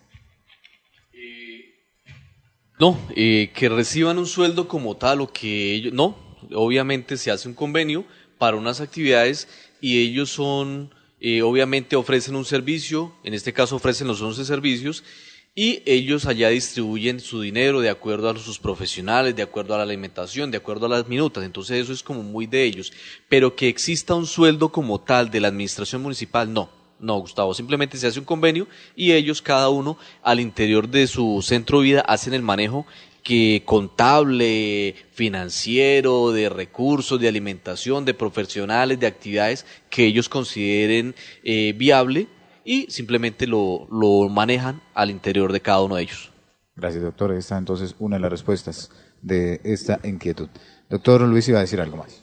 no, 2.82 2.98
eh, 3.16 3.52
que 3.54 3.70
reciban 3.70 4.18
un 4.18 4.26
sueldo 4.26 4.68
como 4.68 4.98
tal 4.98 5.22
o 5.22 5.32
que 5.32 5.76
ellos, 5.76 5.94
no, 5.94 6.18
obviamente 6.52 7.16
se 7.16 7.30
hace 7.30 7.48
un 7.48 7.54
convenio 7.54 8.06
para 8.40 8.58
unas 8.58 8.82
actividades 8.82 9.48
y 9.82 10.00
ellos 10.00 10.32
son, 10.32 10.92
eh, 11.20 11.44
obviamente 11.44 11.96
ofrecen 11.96 12.36
un 12.36 12.44
servicio, 12.44 13.14
en 13.24 13.36
este 13.36 13.54
caso 13.54 13.76
ofrecen 13.76 14.08
los 14.08 14.20
11 14.20 14.46
servicios 14.46 15.04
y 15.53 15.84
ellos 15.86 16.26
allá 16.26 16.49
distribuyen 16.49 17.19
su 17.19 17.41
dinero 17.41 17.82
de 17.82 17.90
acuerdo 17.90 18.30
a 18.30 18.38
sus 18.38 18.57
profesionales, 18.57 19.36
de 19.36 19.44
acuerdo 19.44 19.73
a 19.73 19.78
la 19.78 19.84
alimentación, 19.84 20.49
de 20.49 20.57
acuerdo 20.57 20.86
a 20.86 20.90
las 20.90 21.07
minutas, 21.07 21.44
entonces 21.44 21.84
eso 21.84 21.91
es 21.91 22.03
como 22.03 22.23
muy 22.23 22.48
de 22.48 22.64
ellos, 22.64 22.94
pero 23.28 23.56
que 23.56 23.68
exista 23.68 24.15
un 24.15 24.26
sueldo 24.26 24.69
como 24.69 25.02
tal 25.02 25.30
de 25.30 25.41
la 25.41 25.49
administración 25.49 26.02
municipal, 26.02 26.53
no, 26.53 26.69
no, 26.99 27.19
Gustavo, 27.19 27.53
simplemente 27.53 27.98
se 27.98 28.07
hace 28.07 28.19
un 28.19 28.26
convenio 28.26 28.68
y 28.95 29.11
ellos 29.11 29.41
cada 29.41 29.69
uno 29.69 29.98
al 30.23 30.40
interior 30.40 30.88
de 30.88 31.07
su 31.07 31.41
centro 31.41 31.80
de 31.80 31.86
vida 31.86 32.02
hacen 32.02 32.34
el 32.34 32.44
manejo 32.44 32.86
que 33.23 33.61
contable, 33.65 34.95
financiero, 35.11 36.32
de 36.32 36.49
recursos, 36.49 37.19
de 37.19 37.28
alimentación, 37.28 38.06
de 38.06 38.14
profesionales, 38.14 38.99
de 38.99 39.07
actividades 39.07 39.65
que 39.90 40.06
ellos 40.06 40.28
consideren 40.30 41.14
eh, 41.44 41.73
viable 41.78 42.28
y 42.64 42.88
simplemente 42.90 43.48
lo, 43.48 43.88
lo 43.92 44.30
manejan 44.30 44.82
al 44.94 45.10
interior 45.10 45.52
de 45.52 45.62
cada 45.62 45.82
uno 45.82 45.96
de 45.96 46.04
ellos. 46.04 46.32
Gracias, 46.76 47.04
doctor. 47.04 47.32
Esta 47.34 47.58
entonces 47.58 47.96
una 48.00 48.16
de 48.16 48.22
las 48.22 48.32
respuestas 48.32 48.92
de 49.22 49.62
esta 49.64 50.00
inquietud. 50.04 50.50
Doctor 50.90 51.22
Luis 51.22 51.48
iba 51.48 51.60
a 51.60 51.62
decir 51.62 51.80
algo 51.82 51.98
más. 51.98 52.22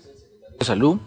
Salud. 0.60 0.98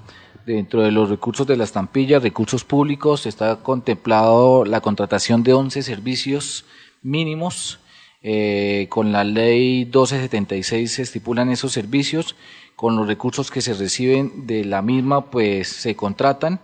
Dentro 0.46 0.82
de 0.82 0.92
los 0.92 1.10
recursos 1.10 1.46
de 1.46 1.56
la 1.56 1.66
estampilla, 1.66 2.18
recursos 2.18 2.64
públicos, 2.64 3.26
está 3.28 3.58
contemplado 3.58 4.66
la 4.66 4.82
contratación 4.82 5.44
de 5.44 5.54
11 5.54 5.84
servicios 5.84 6.66
mínimos. 7.04 7.80
Eh, 8.24 8.88
con 8.90 9.12
la 9.12 9.24
ley 9.24 9.86
1276 9.86 10.92
se 10.92 11.02
estipulan 11.02 11.50
esos 11.50 11.74
servicios. 11.74 12.36
Con 12.76 12.96
los 12.96 13.06
recursos 13.06 13.52
que 13.52 13.62
se 13.62 13.74
reciben 13.74 14.48
de 14.48 14.66
la 14.66 14.82
misma, 14.82 15.30
pues 15.30 15.68
se 15.68 15.96
contratan 15.96 16.60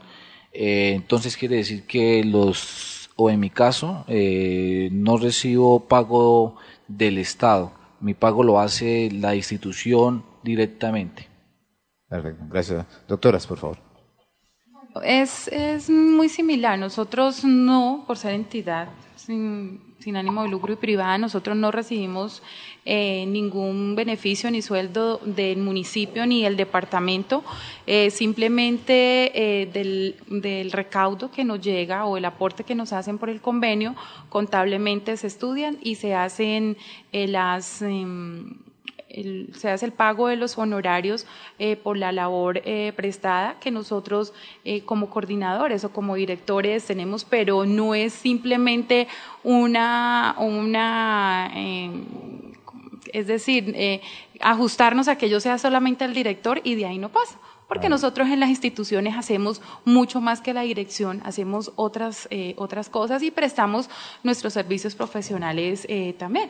eh, 0.54 0.94
entonces 0.96 1.38
quiere 1.38 1.58
decir 1.58 1.86
que 1.86 2.24
los, 2.24 3.10
o 3.16 3.30
en 3.30 3.40
mi 3.40 3.50
caso, 3.50 4.06
eh, 4.08 4.90
no 4.92 5.18
recibo 5.18 5.88
pago 5.88 6.56
del 6.88 7.18
Estado. 7.18 7.72
Mi 8.00 8.14
pago 8.14 8.44
lo 8.44 8.60
hace 8.60 9.10
la 9.12 9.36
institución 9.36 10.24
directamente. 10.44 11.28
Perfecto, 12.08 12.44
gracias. 12.50 12.86
Doctoras, 13.08 13.46
por 13.48 13.58
favor. 13.58 13.78
Es, 15.04 15.48
es 15.50 15.90
muy 15.90 16.30
similar. 16.30 16.80
Nosotros 16.80 17.44
no, 17.44 18.04
por 18.08 18.18
ser 18.18 18.34
entidad 18.34 18.90
sin, 19.16 19.87
sin 20.08 20.16
ánimo 20.16 20.44
de 20.44 20.48
lucro 20.48 20.72
y 20.72 20.78
privada, 20.78 21.18
nosotros 21.18 21.58
no 21.58 21.70
recibimos 21.70 22.42
eh, 22.86 23.26
ningún 23.28 23.94
beneficio 23.94 24.50
ni 24.50 24.62
sueldo 24.62 25.20
del 25.26 25.58
municipio 25.58 26.26
ni 26.26 26.44
del 26.44 26.56
departamento, 26.56 27.44
eh, 27.86 28.10
simplemente 28.10 29.34
eh, 29.36 29.66
del, 29.66 30.16
del, 30.28 30.72
recaudo 30.72 31.30
que 31.30 31.44
nos 31.44 31.60
llega 31.60 32.06
o 32.06 32.16
el 32.16 32.24
aporte 32.24 32.64
que 32.64 32.74
nos 32.74 32.94
hacen 32.94 33.18
por 33.18 33.30
el 33.30 33.42
convenio, 33.42 33.98
contablemente 34.30 35.18
se 35.18 35.28
estudian 35.28 35.78
y 35.82 35.96
se 35.96 36.16
hacen 36.16 36.78
las 37.12 37.82
em, 37.82 38.54
el, 39.18 39.50
se 39.56 39.70
hace 39.70 39.86
el 39.86 39.92
pago 39.92 40.28
de 40.28 40.36
los 40.36 40.58
honorarios 40.58 41.26
eh, 41.60 41.76
por 41.76 41.98
la 41.98 42.12
labor 42.12 42.62
eh, 42.66 42.94
prestada 42.96 43.60
que 43.60 43.72
nosotros 43.72 44.34
eh, 44.64 44.82
como 44.82 45.10
coordinadores 45.10 45.84
o 45.84 45.92
como 45.92 46.16
directores 46.16 46.86
tenemos, 46.86 47.26
pero 47.26 47.66
no 47.66 47.96
es 47.96 48.14
simplemente 48.14 49.08
una, 49.44 50.36
una 50.38 51.52
es 53.14 53.28
decir, 53.28 53.76
ajustarnos 54.40 55.08
a 55.08 55.18
que 55.18 55.30
yo 55.30 55.40
sea 55.40 55.58
solamente 55.58 56.06
el 56.06 56.14
director 56.14 56.62
y 56.64 56.76
de 56.76 56.86
ahí 56.86 56.98
no 56.98 57.10
pasa 57.10 57.40
porque 57.68 57.90
nosotros 57.90 58.30
en 58.30 58.40
las 58.40 58.50
instituciones 58.50 59.18
hacemos 59.18 59.62
mucho 59.84 60.22
más 60.22 60.40
que 60.40 60.54
la 60.54 60.62
dirección, 60.62 61.22
hacemos 61.26 61.74
otras, 61.76 62.30
otras 62.56 62.88
cosas 62.88 63.24
y 63.24 63.32
prestamos 63.32 63.90
nuestros 64.24 64.54
servicios 64.54 64.96
profesionales 64.96 65.86
también. 66.18 66.50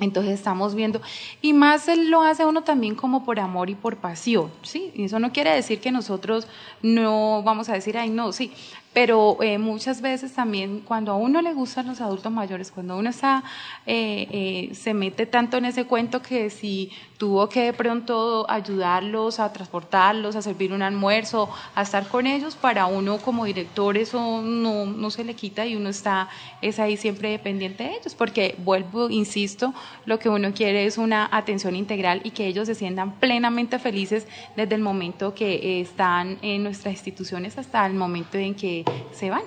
Entonces 0.00 0.32
estamos 0.32 0.74
viendo, 0.74 1.00
y 1.40 1.52
más 1.52 1.86
lo 1.96 2.22
hace 2.22 2.44
uno 2.44 2.64
también 2.64 2.96
como 2.96 3.24
por 3.24 3.38
amor 3.38 3.70
y 3.70 3.76
por 3.76 3.98
pasión, 3.98 4.50
¿sí? 4.62 4.90
Y 4.96 5.04
eso 5.04 5.20
no 5.20 5.32
quiere 5.32 5.50
decir 5.50 5.80
que 5.80 5.92
nosotros 5.92 6.48
no 6.82 7.44
vamos 7.44 7.68
a 7.68 7.74
decir, 7.74 7.96
ay, 7.96 8.10
no, 8.10 8.32
sí, 8.32 8.50
pero 8.94 9.36
eh, 9.42 9.58
muchas 9.58 10.00
veces 10.00 10.32
también 10.32 10.80
cuando 10.80 11.10
a 11.10 11.16
uno 11.16 11.42
le 11.42 11.52
gustan 11.52 11.88
los 11.88 12.00
adultos 12.00 12.32
mayores, 12.32 12.70
cuando 12.70 12.96
uno 12.96 13.10
está, 13.10 13.42
eh, 13.86 14.28
eh, 14.30 14.74
se 14.74 14.94
mete 14.94 15.26
tanto 15.26 15.56
en 15.56 15.64
ese 15.64 15.84
cuento 15.84 16.22
que 16.22 16.48
si 16.48 16.92
tuvo 17.18 17.48
que 17.48 17.62
de 17.62 17.72
pronto 17.72 18.46
ayudarlos 18.48 19.40
a 19.40 19.52
transportarlos, 19.52 20.36
a 20.36 20.42
servir 20.42 20.72
un 20.72 20.82
almuerzo, 20.82 21.48
a 21.74 21.82
estar 21.82 22.06
con 22.06 22.26
ellos, 22.26 22.54
para 22.54 22.86
uno 22.86 23.18
como 23.18 23.44
director 23.44 23.96
eso 23.96 24.42
no, 24.42 24.86
no 24.86 25.10
se 25.10 25.24
le 25.24 25.34
quita 25.34 25.66
y 25.66 25.74
uno 25.74 25.88
está, 25.88 26.28
es 26.62 26.78
ahí 26.78 26.96
siempre 26.96 27.30
dependiente 27.30 27.84
de 27.84 27.96
ellos, 27.96 28.14
porque 28.14 28.54
vuelvo, 28.58 29.10
insisto, 29.10 29.74
lo 30.06 30.20
que 30.20 30.28
uno 30.28 30.52
quiere 30.54 30.86
es 30.86 30.98
una 30.98 31.28
atención 31.32 31.74
integral 31.74 32.20
y 32.22 32.30
que 32.30 32.46
ellos 32.46 32.68
se 32.68 32.76
sientan 32.76 33.12
plenamente 33.18 33.80
felices 33.80 34.28
desde 34.56 34.76
el 34.76 34.82
momento 34.82 35.34
que 35.34 35.80
están 35.80 36.38
en 36.42 36.62
nuestras 36.62 36.94
instituciones 36.94 37.58
hasta 37.58 37.84
el 37.86 37.94
momento 37.94 38.38
en 38.38 38.54
que 38.54 38.83
se 39.12 39.30
van. 39.30 39.42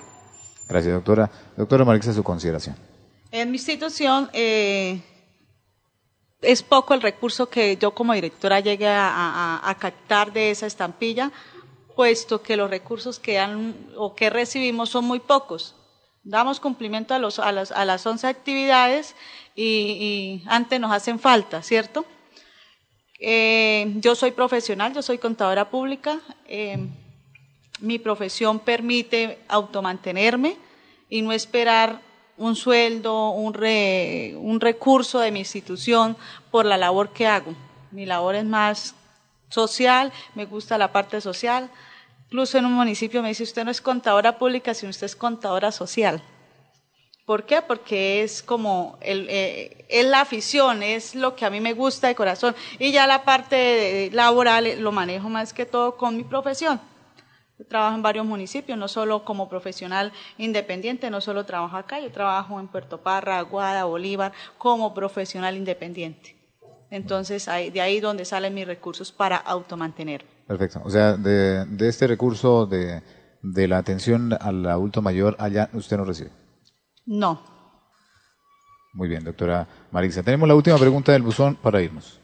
Gracias, 0.68 0.92
doctora. 0.92 1.30
Doctora 1.56 1.84
Marisa, 1.84 2.12
su 2.12 2.22
consideración. 2.22 2.76
En 3.30 3.50
mi 3.50 3.56
institución 3.56 4.30
eh, 4.32 5.00
es 6.40 6.62
poco 6.62 6.94
el 6.94 7.02
recurso 7.02 7.48
que 7.48 7.76
yo 7.76 7.92
como 7.92 8.14
directora 8.14 8.60
llegue 8.60 8.88
a, 8.88 9.76
captar 9.78 10.32
de 10.32 10.50
esa 10.50 10.66
estampilla, 10.66 11.32
puesto 11.96 12.42
que 12.42 12.56
los 12.56 12.70
recursos 12.70 13.18
que 13.18 13.38
han 13.38 13.74
o 13.96 14.14
que 14.14 14.30
recibimos 14.30 14.90
son 14.90 15.04
muy 15.04 15.20
pocos. 15.20 15.74
Damos 16.22 16.60
cumplimiento 16.60 17.14
a, 17.14 17.18
los, 17.18 17.38
a, 17.38 17.52
las, 17.52 17.72
a 17.72 17.84
las 17.84 18.06
11 18.06 18.26
actividades 18.26 19.14
y, 19.56 20.42
antes 20.46 20.78
nos 20.78 20.92
hacen 20.92 21.18
falta, 21.18 21.62
¿cierto? 21.62 22.04
Eh, 23.20 23.94
yo 23.96 24.14
soy 24.14 24.30
profesional, 24.30 24.94
yo 24.94 25.02
soy 25.02 25.18
contadora 25.18 25.70
pública. 25.70 26.20
Eh, 26.46 26.88
mi 27.80 27.98
profesión 27.98 28.58
permite 28.58 29.38
automantenerme 29.48 30.56
y 31.08 31.22
no 31.22 31.32
esperar 31.32 32.00
un 32.36 32.54
sueldo, 32.54 33.30
un, 33.30 33.56
un 34.36 34.60
recurso 34.60 35.18
de 35.18 35.30
mi 35.30 35.40
institución 35.40 36.16
por 36.50 36.64
la 36.64 36.76
labor 36.76 37.10
que 37.10 37.26
hago. 37.26 37.54
Mi 37.90 38.06
labor 38.06 38.36
es 38.36 38.44
más 38.44 38.94
social, 39.48 40.12
me 40.34 40.44
gusta 40.44 40.78
la 40.78 40.92
parte 40.92 41.20
social. 41.20 41.70
Incluso 42.26 42.58
en 42.58 42.66
un 42.66 42.74
municipio 42.74 43.22
me 43.22 43.28
dice, 43.28 43.42
usted 43.42 43.64
no 43.64 43.70
es 43.70 43.80
contadora 43.80 44.38
pública, 44.38 44.74
sino 44.74 44.90
usted 44.90 45.06
es 45.06 45.16
contadora 45.16 45.72
social. 45.72 46.22
¿Por 47.24 47.44
qué? 47.44 47.60
Porque 47.60 48.22
es 48.22 48.42
como, 48.42 48.96
el, 49.00 49.26
eh, 49.28 49.84
es 49.88 50.06
la 50.06 50.22
afición, 50.22 50.82
es 50.82 51.14
lo 51.14 51.36
que 51.36 51.44
a 51.44 51.50
mí 51.50 51.60
me 51.60 51.74
gusta 51.74 52.08
de 52.08 52.14
corazón. 52.14 52.54
Y 52.78 52.90
ya 52.92 53.06
la 53.06 53.24
parte 53.24 54.10
laboral 54.12 54.80
lo 54.80 54.92
manejo 54.92 55.28
más 55.28 55.52
que 55.52 55.66
todo 55.66 55.96
con 55.96 56.16
mi 56.16 56.24
profesión. 56.24 56.80
Trabajo 57.66 57.96
en 57.96 58.02
varios 58.02 58.24
municipios, 58.24 58.78
no 58.78 58.86
solo 58.86 59.24
como 59.24 59.48
profesional 59.48 60.12
independiente, 60.38 61.10
no 61.10 61.20
solo 61.20 61.44
trabajo 61.44 61.76
acá, 61.76 61.98
yo 62.00 62.10
trabajo 62.12 62.60
en 62.60 62.68
Puerto 62.68 63.02
Parra, 63.02 63.38
Aguada, 63.38 63.84
Bolívar, 63.84 64.32
como 64.58 64.94
profesional 64.94 65.56
independiente. 65.56 66.36
Entonces, 66.90 67.46
de 67.46 67.80
ahí 67.80 68.00
donde 68.00 68.24
salen 68.24 68.54
mis 68.54 68.66
recursos 68.66 69.12
para 69.12 69.36
automantener. 69.36 70.24
Perfecto. 70.46 70.80
O 70.84 70.90
sea, 70.90 71.16
de, 71.16 71.66
este 71.80 72.06
recurso 72.06 72.66
de, 72.66 73.02
de 73.42 73.68
la 73.68 73.78
atención 73.78 74.32
al 74.40 74.64
adulto 74.66 75.02
mayor, 75.02 75.36
allá 75.38 75.68
usted 75.74 75.98
no 75.98 76.04
recibe. 76.04 76.30
No. 77.04 77.42
Muy 78.94 79.08
bien, 79.08 79.24
doctora 79.24 79.68
Marisa. 79.90 80.22
Tenemos 80.22 80.48
la 80.48 80.54
última 80.54 80.78
pregunta 80.78 81.12
del 81.12 81.22
buzón 81.22 81.56
para 81.56 81.82
irnos. 81.82 82.20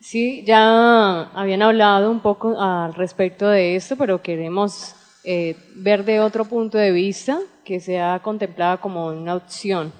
Sí, 0.00 0.44
ya 0.46 1.22
habían 1.34 1.62
hablado 1.62 2.10
un 2.10 2.20
poco 2.20 2.60
al 2.60 2.94
respecto 2.94 3.48
de 3.48 3.74
esto, 3.74 3.96
pero 3.96 4.22
queremos 4.22 4.94
eh, 5.24 5.56
ver 5.74 6.04
de 6.04 6.20
otro 6.20 6.44
punto 6.44 6.78
de 6.78 6.92
vista 6.92 7.40
que 7.64 7.80
sea 7.80 8.20
contemplada 8.22 8.76
como 8.76 9.08
una 9.08 9.34
opción. 9.34 9.92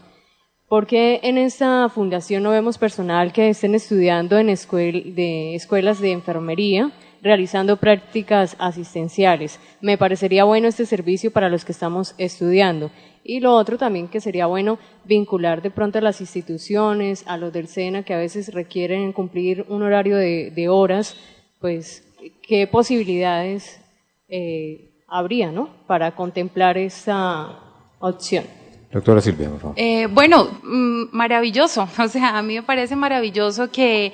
Porque 0.69 1.19
en 1.23 1.37
esta 1.37 1.89
fundación 1.89 2.43
no 2.45 2.51
vemos 2.51 2.79
personal 2.79 3.33
que 3.33 3.49
estén 3.49 3.75
estudiando 3.75 4.39
en 4.39 4.51
escuelas 4.51 6.01
de 6.01 6.12
enfermería, 6.12 6.93
realizando 7.23 7.77
prácticas 7.77 8.57
asistenciales. 8.59 9.59
Me 9.81 9.99
parecería 9.99 10.45
bueno 10.45 10.69
este 10.69 10.86
servicio 10.86 11.32
para 11.32 11.49
los 11.49 11.65
que 11.65 11.73
estamos 11.73 12.15
estudiando. 12.19 12.90
Y 13.24 13.40
lo 13.40 13.55
otro 13.55 13.77
también 13.77 14.09
que 14.09 14.20
sería 14.20 14.47
bueno 14.47 14.78
vincular 15.05 15.61
de 15.61 15.70
pronto 15.70 15.99
a 15.99 16.03
las 16.03 16.20
instituciones, 16.20 17.24
a 17.27 17.36
los 17.36 17.53
del 17.53 17.69
SENA 17.69 18.03
que 18.03 18.15
a 18.15 18.19
veces 18.19 18.55
requieren 18.55 19.12
cumplir 19.12 19.66
un 19.69 19.82
horario 19.82 20.16
de, 20.16 20.69
horas, 20.69 21.16
pues 21.61 22.05
qué 22.43 22.66
posibilidades 22.66 23.81
eh, 24.28 25.03
habría 25.07 25.53
¿no? 25.53 25.69
para 25.86 26.15
contemplar 26.15 26.78
esa 26.78 27.59
opción. 27.99 28.45
Doctora 28.90 29.20
Silvia, 29.20 29.51
por 29.51 29.61
favor. 29.61 29.74
Eh, 29.78 30.07
bueno, 30.07 30.49
mm, 30.62 31.09
maravilloso. 31.12 31.86
O 31.99 32.09
sea, 32.09 32.39
a 32.39 32.43
mí 32.43 32.55
me 32.55 32.62
parece 32.62 32.97
maravilloso 32.97 33.70
que 33.70 34.12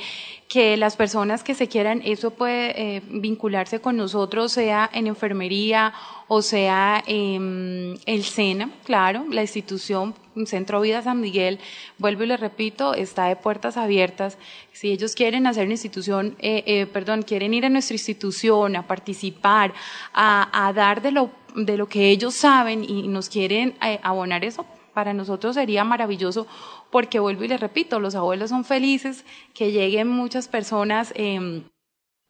que 0.48 0.76
las 0.76 0.96
personas 0.96 1.42
que 1.42 1.54
se 1.54 1.68
quieran, 1.68 2.02
eso 2.04 2.30
puede 2.30 2.96
eh, 2.96 3.02
vincularse 3.08 3.80
con 3.80 3.96
nosotros, 3.96 4.52
sea 4.52 4.88
en 4.92 5.06
enfermería 5.06 5.92
o 6.28 6.42
sea 6.42 7.02
en 7.06 7.98
el 8.06 8.24
SENA, 8.24 8.70
claro, 8.84 9.24
la 9.30 9.42
institución 9.42 10.14
Centro 10.46 10.80
Vida 10.80 11.02
San 11.02 11.20
Miguel, 11.20 11.60
vuelvo 11.98 12.24
y 12.24 12.26
le 12.26 12.36
repito, 12.36 12.94
está 12.94 13.26
de 13.26 13.36
puertas 13.36 13.76
abiertas. 13.76 14.36
Si 14.72 14.90
ellos 14.90 15.14
quieren 15.14 15.46
hacer 15.46 15.64
una 15.64 15.74
institución, 15.74 16.34
eh, 16.40 16.64
eh, 16.66 16.86
perdón, 16.86 17.22
quieren 17.22 17.54
ir 17.54 17.64
a 17.66 17.68
nuestra 17.68 17.94
institución 17.94 18.74
a 18.74 18.86
participar, 18.86 19.72
a, 20.12 20.66
a 20.66 20.72
dar 20.72 21.02
de 21.02 21.12
lo, 21.12 21.30
de 21.54 21.76
lo 21.76 21.86
que 21.86 22.10
ellos 22.10 22.34
saben 22.34 22.84
y 22.84 23.06
nos 23.06 23.28
quieren 23.28 23.76
abonar 24.02 24.44
eso, 24.44 24.66
para 24.94 25.12
nosotros 25.12 25.56
sería 25.56 25.84
maravilloso 25.84 26.46
porque 26.94 27.18
vuelvo 27.18 27.42
y 27.42 27.48
les 27.48 27.58
repito, 27.58 27.98
los 27.98 28.14
abuelos 28.14 28.50
son 28.50 28.64
felices 28.64 29.24
que 29.52 29.72
lleguen 29.72 30.06
muchas 30.06 30.46
personas 30.46 31.12
em, 31.16 31.64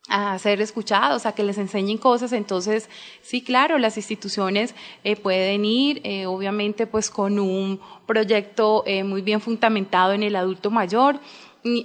a 0.08 0.38
ser 0.38 0.62
escuchados, 0.62 1.26
a 1.26 1.34
que 1.34 1.42
les 1.42 1.58
enseñen 1.58 1.98
cosas. 1.98 2.32
Entonces, 2.32 2.88
sí, 3.20 3.42
claro, 3.42 3.76
las 3.76 3.98
instituciones 3.98 4.74
eh, 5.04 5.16
pueden 5.16 5.66
ir, 5.66 6.00
eh, 6.02 6.24
obviamente, 6.24 6.86
pues 6.86 7.10
con 7.10 7.38
un 7.38 7.78
proyecto 8.06 8.84
eh, 8.86 9.04
muy 9.04 9.20
bien 9.20 9.42
fundamentado 9.42 10.14
en 10.14 10.22
el 10.22 10.34
adulto 10.34 10.70
mayor 10.70 11.20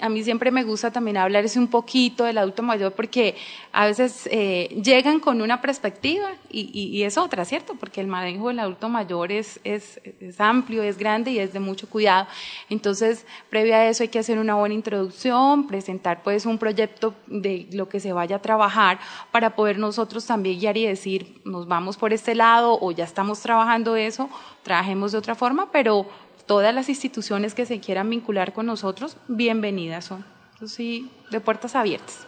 a 0.01 0.10
mí 0.10 0.23
siempre 0.26 0.51
me 0.51 0.64
gusta 0.64 0.91
también 0.91 1.15
hablarles 1.15 1.56
un 1.56 1.69
poquito 1.69 2.26
del 2.26 2.38
adulto 2.38 2.61
mayor 2.61 2.91
porque 2.91 3.38
a 3.72 3.85
veces 3.85 4.27
eh, 4.30 4.77
llegan 4.84 5.22
con 5.22 5.41
una 5.41 5.61
perspectiva 5.61 6.31
y, 6.49 6.69
y, 6.73 7.03
es 7.03 7.18
otra, 7.18 7.45
¿cierto? 7.45 7.76
Porque 7.76 8.01
el 8.01 8.07
manejo 8.07 8.49
del 8.49 8.60
adulto 8.60 8.89
mayor 8.89 9.31
es, 9.31 9.61
es, 9.64 10.01
es, 10.19 10.41
amplio, 10.41 10.84
es 10.84 10.97
grande 10.97 11.31
y 11.31 11.39
es 11.39 11.53
de 11.53 11.61
mucho 11.61 11.89
cuidado. 11.89 12.27
Entonces, 12.69 13.26
previo 13.49 13.73
a 13.73 13.85
eso 13.85 14.03
hay 14.03 14.10
que 14.10 14.19
hacer 14.19 14.38
una 14.38 14.56
buena 14.56 14.76
introducción, 14.76 15.65
presentar 15.65 16.23
pues 16.23 16.45
un 16.45 16.57
proyecto 16.57 17.14
de 17.27 17.68
lo 17.72 17.88
que 17.88 18.01
se 18.01 18.11
vaya 18.11 18.38
a 18.38 18.41
trabajar 18.41 18.99
para 19.31 19.56
poder 19.56 19.80
nosotros 19.80 20.26
también 20.26 20.60
guiar 20.60 20.76
y 20.76 20.88
decir, 20.88 21.41
nos 21.45 21.69
vamos 21.69 21.95
por 21.95 22.11
este 22.11 22.35
lado 22.35 22.77
o 22.81 22.91
ya 22.91 23.06
estamos 23.06 23.39
trabajando 23.39 23.95
eso, 23.95 24.30
trabajemos 24.64 25.14
de 25.14 25.19
otra 25.19 25.35
forma, 25.35 25.72
pero 25.72 26.06
todas 26.50 26.74
las 26.74 26.90
instituciones 26.90 27.54
que 27.54 27.68
se 27.68 27.80
quieran 27.80 28.10
vincular 28.10 28.54
con 28.54 28.66
nosotros, 28.66 29.18
bienvenidas 29.28 30.06
son. 30.06 30.26
Entonces, 30.54 30.76
sí, 30.76 31.12
de 31.30 31.40
puertas 31.40 31.76
abiertas. 31.76 32.26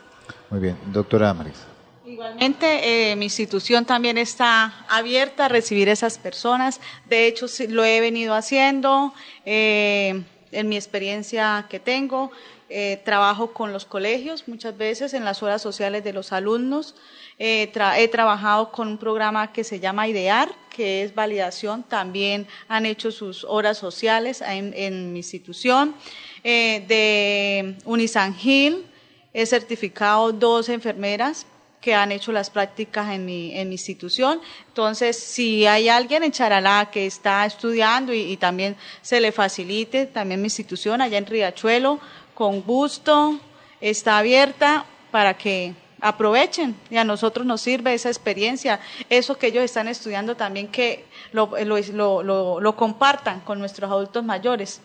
Muy 0.51 0.59
bien, 0.59 0.77
doctora 0.93 1.33
Maris. 1.33 1.65
Igualmente, 2.05 3.11
eh, 3.11 3.15
mi 3.15 3.25
institución 3.25 3.83
también 3.83 4.19
está 4.19 4.85
abierta 4.89 5.45
a 5.45 5.47
recibir 5.47 5.89
esas 5.89 6.19
personas. 6.19 6.79
De 7.09 7.25
hecho, 7.25 7.47
lo 7.69 7.83
he 7.83 7.99
venido 7.99 8.35
haciendo 8.35 9.11
eh, 9.43 10.21
en 10.51 10.69
mi 10.69 10.75
experiencia 10.75 11.65
que 11.67 11.79
tengo. 11.79 12.31
Eh, 12.73 13.01
trabajo 13.03 13.51
con 13.51 13.73
los 13.73 13.83
colegios 13.83 14.47
muchas 14.47 14.77
veces 14.77 15.13
en 15.13 15.25
las 15.25 15.43
horas 15.43 15.61
sociales 15.61 16.05
de 16.05 16.13
los 16.13 16.31
alumnos. 16.31 16.95
he 17.37 18.07
trabajado 18.11 18.71
con 18.71 18.87
un 18.87 18.97
programa 18.97 19.51
que 19.51 19.63
se 19.63 19.79
llama 19.79 20.07
IDEAR, 20.07 20.49
que 20.69 21.03
es 21.03 21.13
validación. 21.13 21.83
También 21.83 22.47
han 22.69 22.85
hecho 22.85 23.11
sus 23.11 23.43
horas 23.43 23.77
sociales 23.77 24.41
en, 24.41 24.73
en 24.73 25.11
mi 25.11 25.19
institución. 25.19 25.95
de 26.43 27.75
Unisangil, 27.83 28.85
he 29.33 29.45
certificado 29.45 30.31
dos 30.31 30.69
enfermeras 30.69 31.45
que 31.81 31.95
han 31.95 32.11
hecho 32.11 32.31
las 32.31 32.49
prácticas 32.49 33.11
en 33.11 33.25
mi, 33.25 33.57
en 33.57 33.67
mi 33.67 33.73
institución. 33.73 34.39
Entonces, 34.67 35.17
si 35.17 35.65
hay 35.65 35.89
alguien 35.89 36.23
en 36.23 36.31
Charalá 36.31 36.89
que 36.91 37.07
está 37.07 37.43
estudiando 37.45 38.13
y, 38.13 38.37
también 38.37 38.77
se 39.01 39.19
le 39.19 39.31
facilite, 39.31 40.05
también 40.05 40.39
mi 40.41 40.45
institución 40.45 41.01
allá 41.01 41.17
en 41.17 41.25
Riachuelo, 41.25 41.99
con 42.33 42.61
gusto, 42.61 43.39
está 43.79 44.17
abierta 44.17 44.85
para 45.11 45.35
que 45.35 45.73
aprovechen 45.99 46.75
y 46.89 46.97
a 46.97 47.03
nosotros 47.03 47.45
nos 47.45 47.61
sirve 47.61 47.93
esa 47.93 48.09
experiencia, 48.09 48.79
eso 49.09 49.37
que 49.37 49.47
ellos 49.47 49.63
están 49.63 49.87
estudiando 49.87 50.35
también 50.35 50.67
que 50.67 51.05
lo, 51.31 51.51
lo, 51.63 52.23
lo, 52.23 52.59
lo 52.59 52.75
compartan 52.75 53.41
con 53.41 53.59
nuestros 53.59 53.89
adultos 53.91 54.23
mayores. 54.23 54.81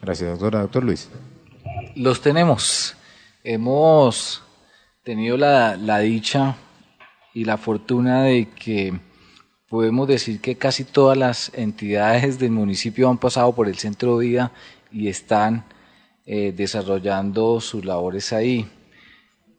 Gracias, 0.00 0.30
doctora. 0.30 0.60
Doctor 0.60 0.84
Luis. 0.84 1.10
Los 1.94 2.20
tenemos. 2.22 2.96
Hemos 3.44 4.42
tenido 5.02 5.36
la, 5.36 5.98
dicha 5.98 6.56
y 7.34 7.44
la 7.44 7.56
fortuna 7.56 8.22
de 8.22 8.48
que 8.48 8.98
podemos 9.68 10.08
decir 10.08 10.40
que 10.40 10.56
casi 10.56 10.84
todas 10.84 11.16
las 11.16 11.52
entidades 11.54 12.38
del 12.38 12.50
municipio 12.50 13.08
han 13.08 13.18
pasado 13.18 13.54
por 13.54 13.68
el 13.68 13.76
centro 13.76 14.18
de 14.18 14.26
vida 14.26 14.52
y 14.90 15.08
están 15.08 15.64
eh, 16.26 16.52
desarrollando 16.56 17.60
sus 17.60 17.84
labores 17.84 18.32
ahí. 18.32 18.68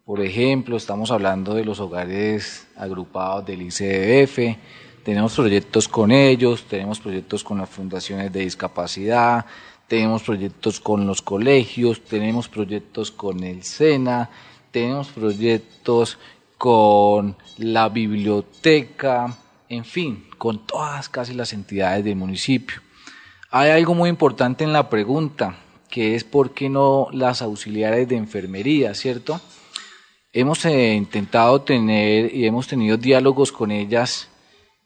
Por 0.05 0.21
ejemplo, 0.21 0.77
estamos 0.77 1.11
hablando 1.11 1.53
de 1.53 1.65
los 1.65 1.79
hogares 1.79 2.67
agrupados 2.75 3.45
del 3.45 3.61
ICDF, 3.61 4.57
tenemos 5.03 5.35
proyectos 5.35 5.88
con 5.88 6.11
ellos, 6.11 6.65
tenemos 6.67 6.99
proyectos 6.99 7.43
con 7.43 7.57
las 7.57 7.69
fundaciones 7.69 8.31
de 8.31 8.41
discapacidad, 8.41 9.45
tenemos 9.88 10.23
proyectos 10.23 10.79
con 10.79 11.07
los 11.07 11.21
colegios, 11.21 12.03
tenemos 12.03 12.47
proyectos 12.47 13.11
con 13.11 13.43
el 13.43 13.63
SENA, 13.63 14.29
tenemos 14.71 15.09
proyectos 15.09 16.17
con 16.57 17.35
la 17.57 17.89
biblioteca, 17.89 19.35
en 19.67 19.83
fin, 19.83 20.27
con 20.38 20.65
todas 20.65 21.09
casi 21.09 21.33
las 21.33 21.53
entidades 21.53 22.05
del 22.05 22.15
municipio. 22.15 22.81
Hay 23.49 23.71
algo 23.71 23.95
muy 23.95 24.09
importante 24.09 24.63
en 24.63 24.71
la 24.71 24.88
pregunta, 24.88 25.57
que 25.91 26.15
es 26.15 26.23
por 26.23 26.53
qué 26.55 26.69
no 26.69 27.07
las 27.11 27.43
auxiliares 27.43 28.07
de 28.07 28.15
enfermería, 28.15 28.95
¿cierto? 28.95 29.39
Hemos 30.34 30.65
eh, 30.65 30.95
intentado 30.95 31.61
tener 31.61 32.34
y 32.34 32.47
hemos 32.47 32.68
tenido 32.68 32.97
diálogos 32.97 33.51
con 33.51 33.69
ellas 33.69 34.30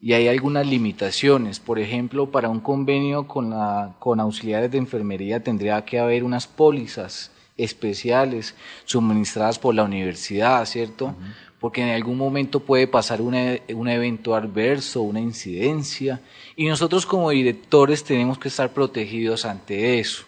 y 0.00 0.12
hay 0.12 0.28
algunas 0.28 0.66
limitaciones. 0.66 1.60
Por 1.60 1.78
ejemplo, 1.78 2.30
para 2.30 2.48
un 2.48 2.60
convenio 2.60 3.28
con, 3.28 3.50
la, 3.50 3.94
con 4.00 4.20
auxiliares 4.20 4.70
de 4.70 4.78
enfermería 4.78 5.42
tendría 5.42 5.84
que 5.84 6.00
haber 6.00 6.24
unas 6.24 6.48
pólizas 6.48 7.30
especiales 7.56 8.54
suministradas 8.84 9.58
por 9.58 9.74
la 9.74 9.84
universidad, 9.84 10.66
¿cierto? 10.66 11.14
Porque 11.60 11.80
en 11.82 11.88
algún 11.88 12.18
momento 12.18 12.60
puede 12.60 12.86
pasar 12.86 13.22
un 13.22 13.88
evento 13.88 14.34
adverso, 14.34 15.00
una 15.00 15.20
incidencia, 15.20 16.20
y 16.54 16.66
nosotros 16.66 17.06
como 17.06 17.30
directores 17.30 18.04
tenemos 18.04 18.38
que 18.38 18.48
estar 18.48 18.74
protegidos 18.74 19.46
ante 19.46 19.98
eso. 19.98 20.24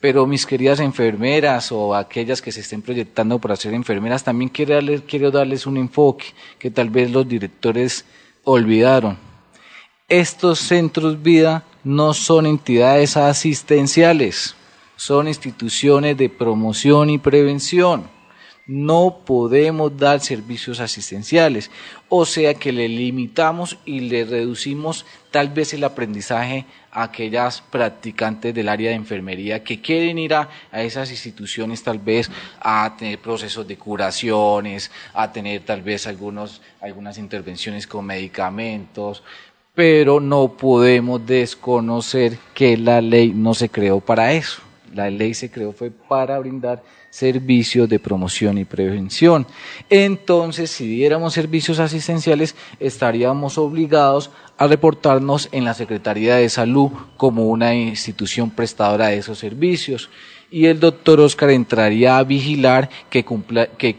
Pero 0.00 0.26
mis 0.26 0.46
queridas 0.46 0.80
enfermeras 0.80 1.72
o 1.72 1.94
aquellas 1.94 2.40
que 2.40 2.52
se 2.52 2.60
estén 2.60 2.82
proyectando 2.82 3.38
para 3.38 3.56
ser 3.56 3.74
enfermeras, 3.74 4.22
también 4.22 4.48
quiero 4.48 4.74
darles, 4.74 5.02
quiero 5.02 5.30
darles 5.30 5.66
un 5.66 5.76
enfoque 5.76 6.26
que 6.58 6.70
tal 6.70 6.90
vez 6.90 7.10
los 7.10 7.26
directores 7.26 8.04
olvidaron. 8.44 9.18
Estos 10.08 10.60
centros 10.60 11.22
vida 11.22 11.64
no 11.82 12.14
son 12.14 12.46
entidades 12.46 13.16
asistenciales 13.16 14.54
son 14.98 15.28
instituciones 15.28 16.16
de 16.16 16.28
promoción 16.28 17.08
y 17.08 17.18
prevención. 17.18 18.10
No 18.66 19.22
podemos 19.24 19.96
dar 19.96 20.20
servicios 20.20 20.80
asistenciales, 20.80 21.70
o 22.10 22.26
sea 22.26 22.52
que 22.54 22.72
le 22.72 22.88
limitamos 22.88 23.78
y 23.86 24.00
le 24.00 24.24
reducimos 24.24 25.06
tal 25.30 25.48
vez 25.50 25.72
el 25.72 25.84
aprendizaje 25.84 26.66
a 26.98 27.04
aquellas 27.04 27.60
practicantes 27.60 28.52
del 28.52 28.68
área 28.68 28.90
de 28.90 28.96
enfermería 28.96 29.62
que 29.62 29.80
quieren 29.80 30.18
ir 30.18 30.34
a, 30.34 30.48
esas 30.72 31.12
instituciones 31.12 31.80
tal 31.84 32.00
vez 32.00 32.28
a 32.60 32.96
tener 32.98 33.20
procesos 33.20 33.68
de 33.68 33.76
curaciones, 33.76 34.90
a 35.14 35.30
tener 35.30 35.60
tal 35.64 35.82
vez 35.82 36.08
algunos, 36.08 36.60
algunas 36.80 37.16
intervenciones 37.16 37.86
con 37.86 38.04
medicamentos, 38.04 39.22
pero 39.76 40.18
no 40.18 40.56
podemos 40.56 41.24
desconocer 41.24 42.36
que 42.52 42.76
la 42.76 43.00
ley 43.00 43.32
no 43.32 43.54
se 43.54 43.68
creó 43.68 44.00
para 44.00 44.32
eso. 44.32 44.60
La 44.92 45.08
ley 45.08 45.34
se 45.34 45.52
creó 45.52 45.72
fue 45.72 45.92
para 45.92 46.36
brindar 46.40 46.82
servicios 47.18 47.88
de 47.88 47.98
promoción 47.98 48.58
y 48.58 48.64
prevención. 48.64 49.44
Entonces, 49.90 50.70
si 50.70 50.86
diéramos 50.86 51.34
servicios 51.34 51.80
asistenciales, 51.80 52.54
estaríamos 52.78 53.58
obligados 53.58 54.30
a 54.56 54.68
reportarnos 54.68 55.48
en 55.50 55.64
la 55.64 55.74
Secretaría 55.74 56.36
de 56.36 56.48
Salud 56.48 56.92
como 57.16 57.46
una 57.46 57.74
institución 57.74 58.50
prestadora 58.50 59.08
de 59.08 59.18
esos 59.18 59.38
servicios. 59.38 60.10
Y 60.48 60.66
el 60.66 60.78
doctor 60.78 61.18
Oscar 61.18 61.50
entraría 61.50 62.18
a 62.18 62.24
vigilar 62.24 62.88
que, 63.10 63.24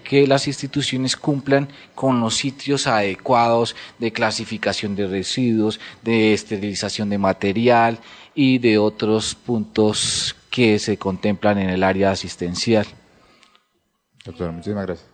que 0.02 0.26
las 0.26 0.48
instituciones 0.48 1.18
cumplan 1.18 1.68
con 1.96 2.22
los 2.22 2.36
sitios 2.38 2.88
adecuados 2.88 3.76
de 4.00 4.14
clasificación 4.14 4.96
de 4.96 5.08
residuos, 5.08 5.80
de 6.04 6.34
esterilización 6.34 7.10
de 7.10 7.18
material 7.18 8.00
y 8.34 8.60
de 8.60 8.78
otros 8.78 9.36
puntos 9.36 10.38
que 10.50 10.80
se 10.80 10.98
contemplan 10.98 11.60
en 11.60 11.70
el 11.70 11.84
área 11.84 12.12
asistencial. 12.12 12.88
Doctora, 14.30 14.52
muchísimas 14.52 14.86
gracias. 14.86 15.10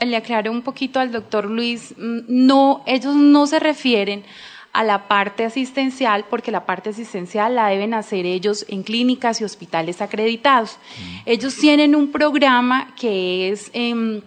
Le 0.00 0.16
aclaro 0.16 0.50
un 0.50 0.62
poquito 0.62 0.98
al 0.98 1.12
doctor 1.12 1.44
Luis, 1.44 1.94
mm, 1.98 2.20
no, 2.26 2.82
ellos 2.86 3.14
no 3.14 3.46
se 3.46 3.58
refieren 3.58 4.24
a 4.72 4.82
la 4.82 5.08
parte 5.08 5.44
asistencial, 5.44 6.24
porque 6.30 6.50
la 6.50 6.64
parte 6.64 6.88
asistencial 6.88 7.54
la 7.54 7.68
deben 7.68 7.92
hacer 7.92 8.24
ellos 8.24 8.64
en 8.68 8.82
clínicas 8.82 9.42
y 9.42 9.44
hospitales 9.44 10.00
acreditados. 10.00 10.78
Mm. 10.78 11.18
Ellos 11.26 11.56
tienen 11.56 11.94
un 11.94 12.10
programa 12.12 12.94
que 12.96 13.50
es 13.50 13.70
em, 13.74 14.22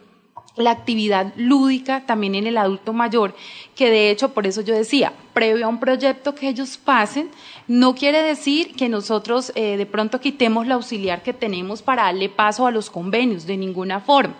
la 0.56 0.72
actividad 0.72 1.33
lúdica 1.35 2.06
también 2.06 2.35
en 2.35 2.45
el 2.45 2.58
adulto 2.58 2.93
mayor, 2.93 3.33
que 3.80 3.90
de 3.90 4.09
hecho, 4.09 4.33
por 4.33 4.45
eso 4.45 4.59
yo 4.59 4.75
decía, 4.75 5.14
previo 5.32 5.66
a 5.66 5.69
un 5.69 5.80
proyecto 5.80 6.35
que 6.35 6.49
ellos 6.49 6.75
pasen, 6.75 7.32
no 7.66 7.95
quiere 7.95 8.22
decir 8.22 8.75
que 8.75 8.90
nosotros 8.90 9.53
eh, 9.56 9.77
de 9.77 9.85
pronto 9.85 10.19
quitemos 10.19 10.67
la 10.67 10.75
auxiliar 10.75 11.24
que 11.24 11.32
tenemos 11.32 11.82
para 11.82 12.03
darle 12.03 12.27
paso 12.27 12.67
a 12.67 12.72
los 12.72 12.90
convenios, 12.90 13.45
de 13.45 13.56
ninguna 13.56 14.01
forma. 14.01 14.35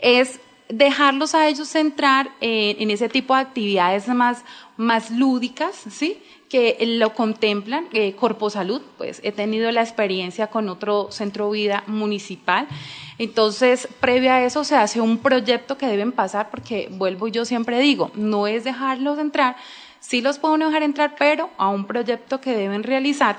Es 0.00 0.38
dejarlos 0.68 1.34
a 1.34 1.48
ellos 1.48 1.74
entrar 1.74 2.32
eh, 2.42 2.76
en 2.78 2.90
ese 2.90 3.08
tipo 3.08 3.34
de 3.34 3.40
actividades 3.40 4.06
más, 4.08 4.44
más 4.76 5.10
lúdicas, 5.10 5.74
¿sí? 5.88 6.18
Que 6.54 6.78
lo 6.86 7.14
contemplan, 7.14 7.88
eh, 7.92 8.14
Corpo 8.14 8.48
Salud, 8.48 8.80
pues 8.96 9.20
he 9.24 9.32
tenido 9.32 9.72
la 9.72 9.80
experiencia 9.80 10.46
con 10.46 10.68
otro 10.68 11.08
centro 11.10 11.50
vida 11.50 11.82
municipal. 11.88 12.68
Entonces, 13.18 13.88
previo 13.98 14.30
a 14.30 14.40
eso 14.40 14.62
se 14.62 14.76
hace 14.76 15.00
un 15.00 15.18
proyecto 15.18 15.76
que 15.76 15.88
deben 15.88 16.12
pasar, 16.12 16.50
porque 16.50 16.88
vuelvo 16.92 17.26
yo 17.26 17.44
siempre 17.44 17.80
digo, 17.80 18.12
no 18.14 18.46
es 18.46 18.62
dejarlos 18.62 19.18
entrar, 19.18 19.56
sí 19.98 20.20
los 20.20 20.38
puedo 20.38 20.56
dejar 20.56 20.84
entrar, 20.84 21.16
pero 21.18 21.50
a 21.58 21.70
un 21.70 21.86
proyecto 21.86 22.40
que 22.40 22.56
deben 22.56 22.84
realizar, 22.84 23.36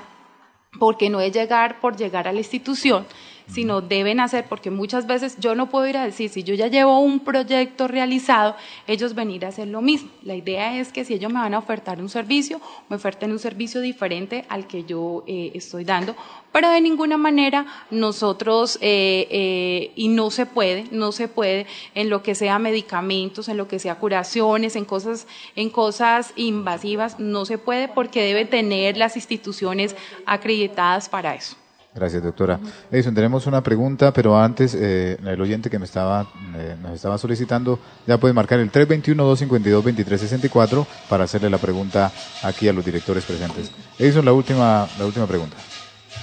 porque 0.78 1.10
no 1.10 1.22
es 1.22 1.32
llegar 1.32 1.80
por 1.80 1.96
llegar 1.96 2.28
a 2.28 2.34
la 2.34 2.40
institución, 2.40 3.08
sino 3.48 3.82
deben 3.82 4.20
hacer, 4.20 4.46
porque 4.48 4.72
muchas 4.72 5.08
veces 5.08 5.38
yo 5.40 5.56
no 5.56 5.70
puedo 5.70 5.88
ir 5.88 5.98
a 5.98 6.06
decir, 6.06 6.30
si 6.30 6.44
yo 6.44 6.54
ya 6.56 6.68
llevo 6.68 7.00
un 7.00 7.20
proyecto 7.20 7.88
realizado, 7.88 8.56
ellos 8.88 9.14
venir 9.14 9.46
a 9.46 9.50
hacer 9.50 9.68
lo 9.68 9.82
mismo. 9.82 10.10
La 10.24 10.36
idea 10.36 10.80
es 10.80 10.92
que 10.92 11.06
si 11.06 11.14
ellos 11.14 11.32
me 11.32 11.40
van 11.40 11.54
a 11.54 11.60
ofertar 11.60 12.02
un 12.02 12.10
servicio, 12.10 12.60
me 12.90 12.96
oferten 12.96 13.32
un 13.32 13.40
servicio 13.40 13.82
diferente 13.82 14.46
al 14.50 14.68
que 14.68 14.84
yo 14.84 15.24
eh, 15.28 15.52
estoy 15.54 15.84
dando, 15.84 16.16
pero 16.52 16.70
de 16.70 16.82
ninguna 16.82 17.18
manera 17.18 17.66
nosotros, 17.92 18.78
eh, 18.82 19.28
eh, 19.30 19.92
y 19.96 20.08
no 20.08 20.32
se 20.32 20.46
puede, 20.46 20.86
no 20.92 21.12
se 21.12 21.28
puede 21.28 21.68
en 21.94 22.10
lo 22.10 22.24
que 22.24 22.34
sea 22.34 22.60
medicamentos, 22.60 23.50
en 23.50 23.58
lo 23.58 23.68
que 23.68 23.80
sea 23.80 23.96
curaciones, 23.96 24.76
en 24.76 24.86
cosas, 24.86 25.28
en 25.56 25.70
cosas 25.70 26.34
invasivas, 26.36 27.20
no 27.20 27.46
se 27.46 27.58
puede 27.58 27.88
porque 27.88 28.24
debe 28.24 28.46
tener 28.46 28.98
las 28.98 29.16
instituciones 29.16 29.96
acreditadas 30.26 31.10
para 31.10 31.36
eso. 31.36 31.58
Gracias, 31.96 32.22
doctora. 32.22 32.60
Edison, 32.92 33.16
tenemos 33.16 33.48
una 33.48 33.64
pregunta, 33.64 34.12
pero 34.12 34.38
antes, 34.38 34.76
eh, 34.76 35.18
el 35.26 35.40
oyente 35.40 35.70
que 35.70 35.80
me 35.80 35.86
estaba, 35.86 36.28
eh, 36.58 36.76
nos 36.82 36.92
estaba 36.94 37.18
solicitando, 37.18 37.80
ya 38.06 38.18
puede 38.18 38.34
marcar 38.34 38.60
el 38.60 38.70
321-252-2364 38.70 40.86
para 41.10 41.24
hacerle 41.24 41.50
la 41.50 41.58
pregunta 41.58 42.12
aquí 42.44 42.68
a 42.68 42.74
los 42.74 42.84
directores 42.84 43.24
presentes. 43.24 43.72
Edison, 43.98 44.26
la 44.26 44.34
última, 44.34 44.88
la 45.00 45.06
última 45.06 45.26
pregunta. 45.26 45.56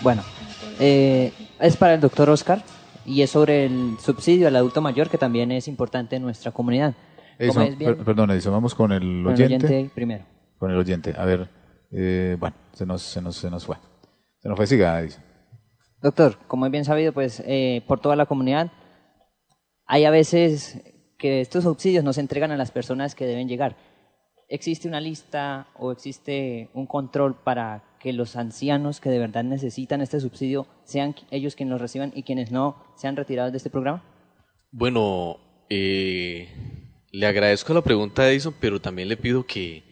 Bueno, 0.03 0.23
eh, 0.79 1.33
es 1.59 1.77
para 1.79 1.95
el 1.95 2.01
doctor 2.01 2.29
Oscar 2.29 2.63
y 3.07 3.23
es 3.23 3.31
sobre 3.31 3.65
el 3.67 3.97
subsidio 3.99 4.49
al 4.49 4.57
adulto 4.57 4.83
mayor, 4.83 5.09
que 5.09 5.17
también 5.19 5.51
es 5.53 5.69
importante 5.69 6.17
en 6.17 6.23
nuestra 6.23 6.53
comunidad. 6.53 6.93
Edison, 7.39 7.63
es 7.63 7.79
bien- 7.79 7.97
per- 7.97 8.05
perdón, 8.05 8.31
Edison, 8.31 8.53
vamos 8.53 8.75
con 8.75 8.93
el 8.93 9.01
Con 9.01 9.33
el 9.35 9.43
oyente. 9.43 9.67
oyente 9.67 9.91
primero. 9.95 10.25
Con 10.59 10.71
el 10.71 10.77
oyente. 10.77 11.15
A 11.17 11.25
ver, 11.25 11.49
eh, 11.91 12.37
bueno, 12.39 12.55
se 12.75 12.85
nos, 12.85 13.01
se 13.03 13.23
nos, 13.23 13.37
se 13.37 13.49
nos 13.51 13.65
fue. 13.65 13.77
Se 14.41 14.49
nos 14.51 14.57
fue, 14.57 14.67
siga, 14.67 15.01
Edison. 15.01 15.23
Doctor, 16.03 16.37
como 16.49 16.67
es 16.67 16.73
bien 16.73 16.85
sabido, 16.85 17.13
pues 17.13 17.43
eh, 17.47 17.83
por 17.87 18.01
toda 18.01 18.17
la 18.17 18.27
comunidad, 18.27 18.73
hay 19.87 20.05
a 20.05 20.11
veces 20.11 20.83
que 21.17 21.41
estos 21.41 21.63
subsidios 21.63 22.03
no 22.03 22.13
se 22.13 22.21
entregan 22.21 22.51
a 22.51 22.57
las 22.57 22.73
personas 22.73 23.15
que 23.15 23.25
deben 23.25 23.49
llegar. 23.49 23.77
¿Existe 24.49 24.89
una 24.89 25.01
lista 25.01 25.69
o 25.79 25.93
existe 25.93 26.69
un 26.75 26.87
control 26.87 27.37
para 27.43 27.85
que 28.01 28.13
los 28.13 28.35
ancianos 28.35 29.01
que 29.01 29.11
de 29.11 29.21
verdad 29.21 29.45
necesitan 29.45 30.01
este 30.01 30.19
subsidio 30.19 30.67
sean 30.83 31.15
ellos 31.31 31.55
quienes 31.55 31.73
lo 31.73 31.79
reciban 31.79 32.13
y 32.17 32.25
quienes 32.25 32.51
no 32.51 32.85
sean 32.97 33.17
retirados 33.17 33.53
de 33.53 33.59
este 33.59 33.71
programa? 33.71 34.03
Bueno, 34.73 35.37
eh, 35.71 36.49
le 37.13 37.27
agradezco 37.27 37.73
la 37.73 37.83
pregunta, 37.83 38.29
Edison, 38.29 38.55
pero 38.61 38.81
también 38.81 39.09
le 39.09 39.17
pido 39.17 39.47
que, 39.47 39.85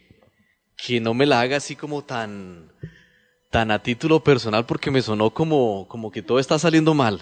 que 0.77 1.01
no 1.01 1.15
me 1.15 1.27
la 1.27 1.41
haga 1.41 1.59
así 1.59 1.77
como 1.77 2.03
tan, 2.03 2.73
tan 3.51 3.73
a 3.73 3.83
título 3.83 4.23
personal 4.23 4.65
porque 4.65 4.91
me 4.91 5.03
sonó 5.03 5.31
como, 5.31 5.87
como 5.89 6.11
que 6.11 6.23
todo 6.23 6.39
está 6.39 6.59
saliendo 6.59 6.95
mal. 6.95 7.21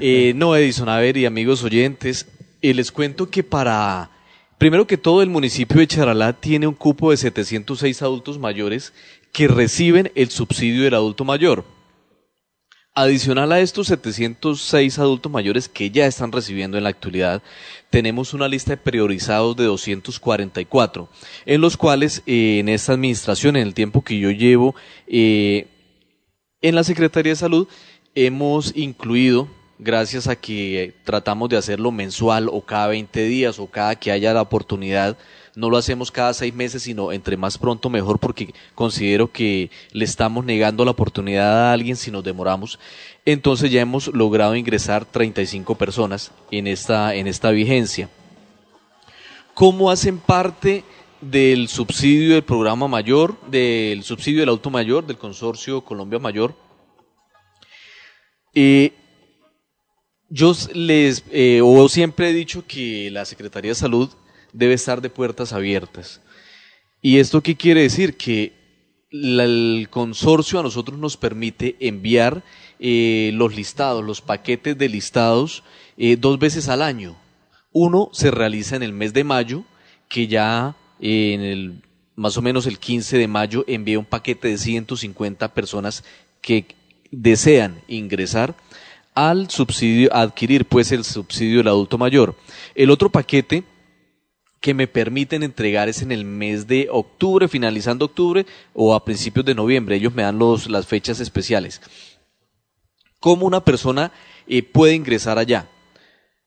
Eh, 0.00 0.32
no, 0.34 0.56
Edison, 0.56 0.88
a 0.88 0.98
ver, 0.98 1.16
y 1.16 1.26
amigos 1.26 1.62
oyentes, 1.62 2.26
eh, 2.62 2.74
les 2.74 2.90
cuento 2.90 3.30
que 3.30 3.42
para, 3.42 4.10
primero 4.58 4.86
que 4.86 4.96
todo, 4.96 5.22
el 5.22 5.28
municipio 5.28 5.78
de 5.78 5.86
Charalá 5.86 6.32
tiene 6.32 6.66
un 6.66 6.74
cupo 6.74 7.10
de 7.10 7.18
706 7.18 8.02
adultos 8.02 8.38
mayores 8.38 8.92
que 9.32 9.48
reciben 9.48 10.10
el 10.14 10.30
subsidio 10.30 10.84
del 10.84 10.94
adulto 10.94 11.24
mayor. 11.24 11.64
Adicional 12.98 13.52
a 13.52 13.60
estos 13.60 13.88
706 13.88 14.98
adultos 14.98 15.30
mayores 15.30 15.68
que 15.68 15.90
ya 15.90 16.06
están 16.06 16.32
recibiendo 16.32 16.78
en 16.78 16.84
la 16.84 16.88
actualidad, 16.88 17.42
tenemos 17.90 18.32
una 18.32 18.48
lista 18.48 18.70
de 18.70 18.76
priorizados 18.78 19.54
de 19.54 19.64
244, 19.64 21.06
en 21.44 21.60
los 21.60 21.76
cuales 21.76 22.22
eh, 22.24 22.56
en 22.58 22.70
esta 22.70 22.94
administración, 22.94 23.56
en 23.56 23.66
el 23.66 23.74
tiempo 23.74 24.00
que 24.00 24.18
yo 24.18 24.30
llevo 24.30 24.74
eh, 25.06 25.66
en 26.62 26.74
la 26.74 26.84
Secretaría 26.84 27.32
de 27.32 27.36
Salud, 27.36 27.68
hemos 28.14 28.74
incluido, 28.74 29.46
gracias 29.78 30.26
a 30.26 30.36
que 30.36 30.94
tratamos 31.04 31.50
de 31.50 31.58
hacerlo 31.58 31.92
mensual 31.92 32.48
o 32.50 32.62
cada 32.62 32.86
20 32.86 33.24
días 33.26 33.58
o 33.58 33.66
cada 33.66 33.96
que 33.96 34.10
haya 34.10 34.32
la 34.32 34.40
oportunidad, 34.40 35.18
no 35.56 35.70
lo 35.70 35.78
hacemos 35.78 36.12
cada 36.12 36.34
seis 36.34 36.54
meses, 36.54 36.82
sino 36.82 37.12
entre 37.12 37.36
más 37.38 37.56
pronto 37.56 37.88
mejor, 37.88 38.18
porque 38.18 38.54
considero 38.74 39.32
que 39.32 39.70
le 39.90 40.04
estamos 40.04 40.44
negando 40.44 40.84
la 40.84 40.90
oportunidad 40.90 41.70
a 41.70 41.72
alguien 41.72 41.96
si 41.96 42.10
nos 42.10 42.22
demoramos. 42.22 42.78
Entonces 43.24 43.70
ya 43.70 43.80
hemos 43.80 44.08
logrado 44.08 44.54
ingresar 44.54 45.06
35 45.06 45.74
personas 45.74 46.30
en 46.50 46.66
esta, 46.66 47.14
en 47.14 47.26
esta 47.26 47.50
vigencia. 47.50 48.10
¿Cómo 49.54 49.90
hacen 49.90 50.18
parte 50.18 50.84
del 51.22 51.68
subsidio 51.68 52.34
del 52.34 52.44
programa 52.44 52.86
mayor, 52.86 53.40
del 53.48 54.04
subsidio 54.04 54.40
del 54.40 54.50
auto 54.50 54.68
mayor, 54.68 55.06
del 55.06 55.16
consorcio 55.16 55.80
Colombia 55.80 56.18
Mayor? 56.18 56.54
Eh, 58.54 58.92
yo 60.28 60.52
les, 60.74 61.24
eh, 61.30 61.62
o 61.64 61.88
siempre 61.88 62.28
he 62.28 62.32
dicho 62.34 62.64
que 62.66 63.10
la 63.10 63.24
Secretaría 63.24 63.70
de 63.70 63.76
Salud 63.76 64.10
debe 64.52 64.74
estar 64.74 65.00
de 65.00 65.10
puertas 65.10 65.52
abiertas. 65.52 66.20
¿Y 67.02 67.18
esto 67.18 67.42
qué 67.42 67.56
quiere 67.56 67.82
decir? 67.82 68.16
Que 68.16 68.52
el 69.10 69.88
consorcio 69.90 70.58
a 70.58 70.62
nosotros 70.62 70.98
nos 70.98 71.16
permite 71.16 71.76
enviar 71.80 72.42
eh, 72.78 73.30
los 73.34 73.54
listados, 73.54 74.04
los 74.04 74.20
paquetes 74.20 74.76
de 74.76 74.88
listados 74.88 75.62
eh, 75.96 76.16
dos 76.16 76.38
veces 76.38 76.68
al 76.68 76.82
año. 76.82 77.16
Uno 77.72 78.10
se 78.12 78.30
realiza 78.30 78.76
en 78.76 78.82
el 78.82 78.92
mes 78.92 79.12
de 79.12 79.24
mayo, 79.24 79.64
que 80.08 80.26
ya 80.26 80.76
eh, 81.00 81.32
en 81.34 81.40
el 81.42 81.82
más 82.16 82.36
o 82.38 82.42
menos 82.42 82.66
el 82.66 82.78
15 82.78 83.18
de 83.18 83.28
mayo 83.28 83.64
envía 83.68 83.98
un 83.98 84.06
paquete 84.06 84.48
de 84.48 84.58
150 84.58 85.52
personas 85.52 86.02
que 86.40 86.66
desean 87.10 87.82
ingresar 87.88 88.56
al 89.14 89.50
subsidio, 89.50 90.14
adquirir 90.14 90.64
pues 90.64 90.92
el 90.92 91.04
subsidio 91.04 91.58
del 91.58 91.68
adulto 91.68 91.98
mayor. 91.98 92.34
El 92.74 92.90
otro 92.90 93.10
paquete 93.10 93.64
que 94.66 94.74
me 94.74 94.88
permiten 94.88 95.44
entregar 95.44 95.88
es 95.88 96.02
en 96.02 96.10
el 96.10 96.24
mes 96.24 96.66
de 96.66 96.88
octubre, 96.90 97.46
finalizando 97.46 98.06
octubre 98.06 98.44
o 98.74 98.96
a 98.96 99.04
principios 99.04 99.46
de 99.46 99.54
noviembre. 99.54 99.94
Ellos 99.94 100.12
me 100.12 100.24
dan 100.24 100.40
los, 100.40 100.68
las 100.68 100.88
fechas 100.88 101.20
especiales. 101.20 101.80
¿Cómo 103.20 103.46
una 103.46 103.64
persona 103.64 104.10
eh, 104.48 104.64
puede 104.64 104.96
ingresar 104.96 105.38
allá? 105.38 105.68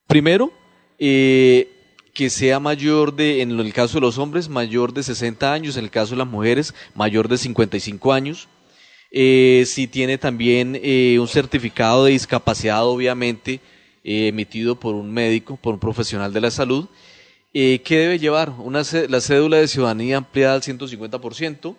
Primero, 0.06 0.52
eh, 0.98 1.72
que 2.14 2.30
sea 2.30 2.60
mayor 2.60 3.16
de, 3.16 3.42
en 3.42 3.58
el 3.58 3.72
caso 3.72 3.94
de 3.94 4.02
los 4.02 4.18
hombres, 4.18 4.50
mayor 4.50 4.92
de 4.92 5.04
60 5.04 5.54
años, 5.54 5.78
en 5.78 5.86
el 5.86 5.90
caso 5.90 6.12
de 6.12 6.18
las 6.18 6.28
mujeres, 6.28 6.74
mayor 6.96 7.30
de 7.30 7.38
55 7.38 8.12
años. 8.12 8.50
Eh, 9.12 9.64
si 9.66 9.88
tiene 9.88 10.18
también 10.18 10.78
eh, 10.84 11.16
un 11.22 11.28
certificado 11.30 12.04
de 12.04 12.12
discapacidad, 12.12 12.86
obviamente, 12.86 13.62
emitido 14.04 14.78
por 14.78 14.96
un 14.96 15.10
médico, 15.10 15.56
por 15.56 15.76
un 15.76 15.80
profesional 15.80 16.34
de 16.34 16.42
la 16.42 16.52
salud. 16.52 16.90
Eh, 17.52 17.82
¿Qué 17.84 17.98
debe 17.98 18.20
llevar? 18.20 18.52
Una, 18.60 18.84
la 19.08 19.22
cédula 19.22 19.58
de 19.58 19.68
ciudadanía 19.68 20.18
ampliada 20.18 20.54
al 20.54 20.62
150%. 20.62 21.76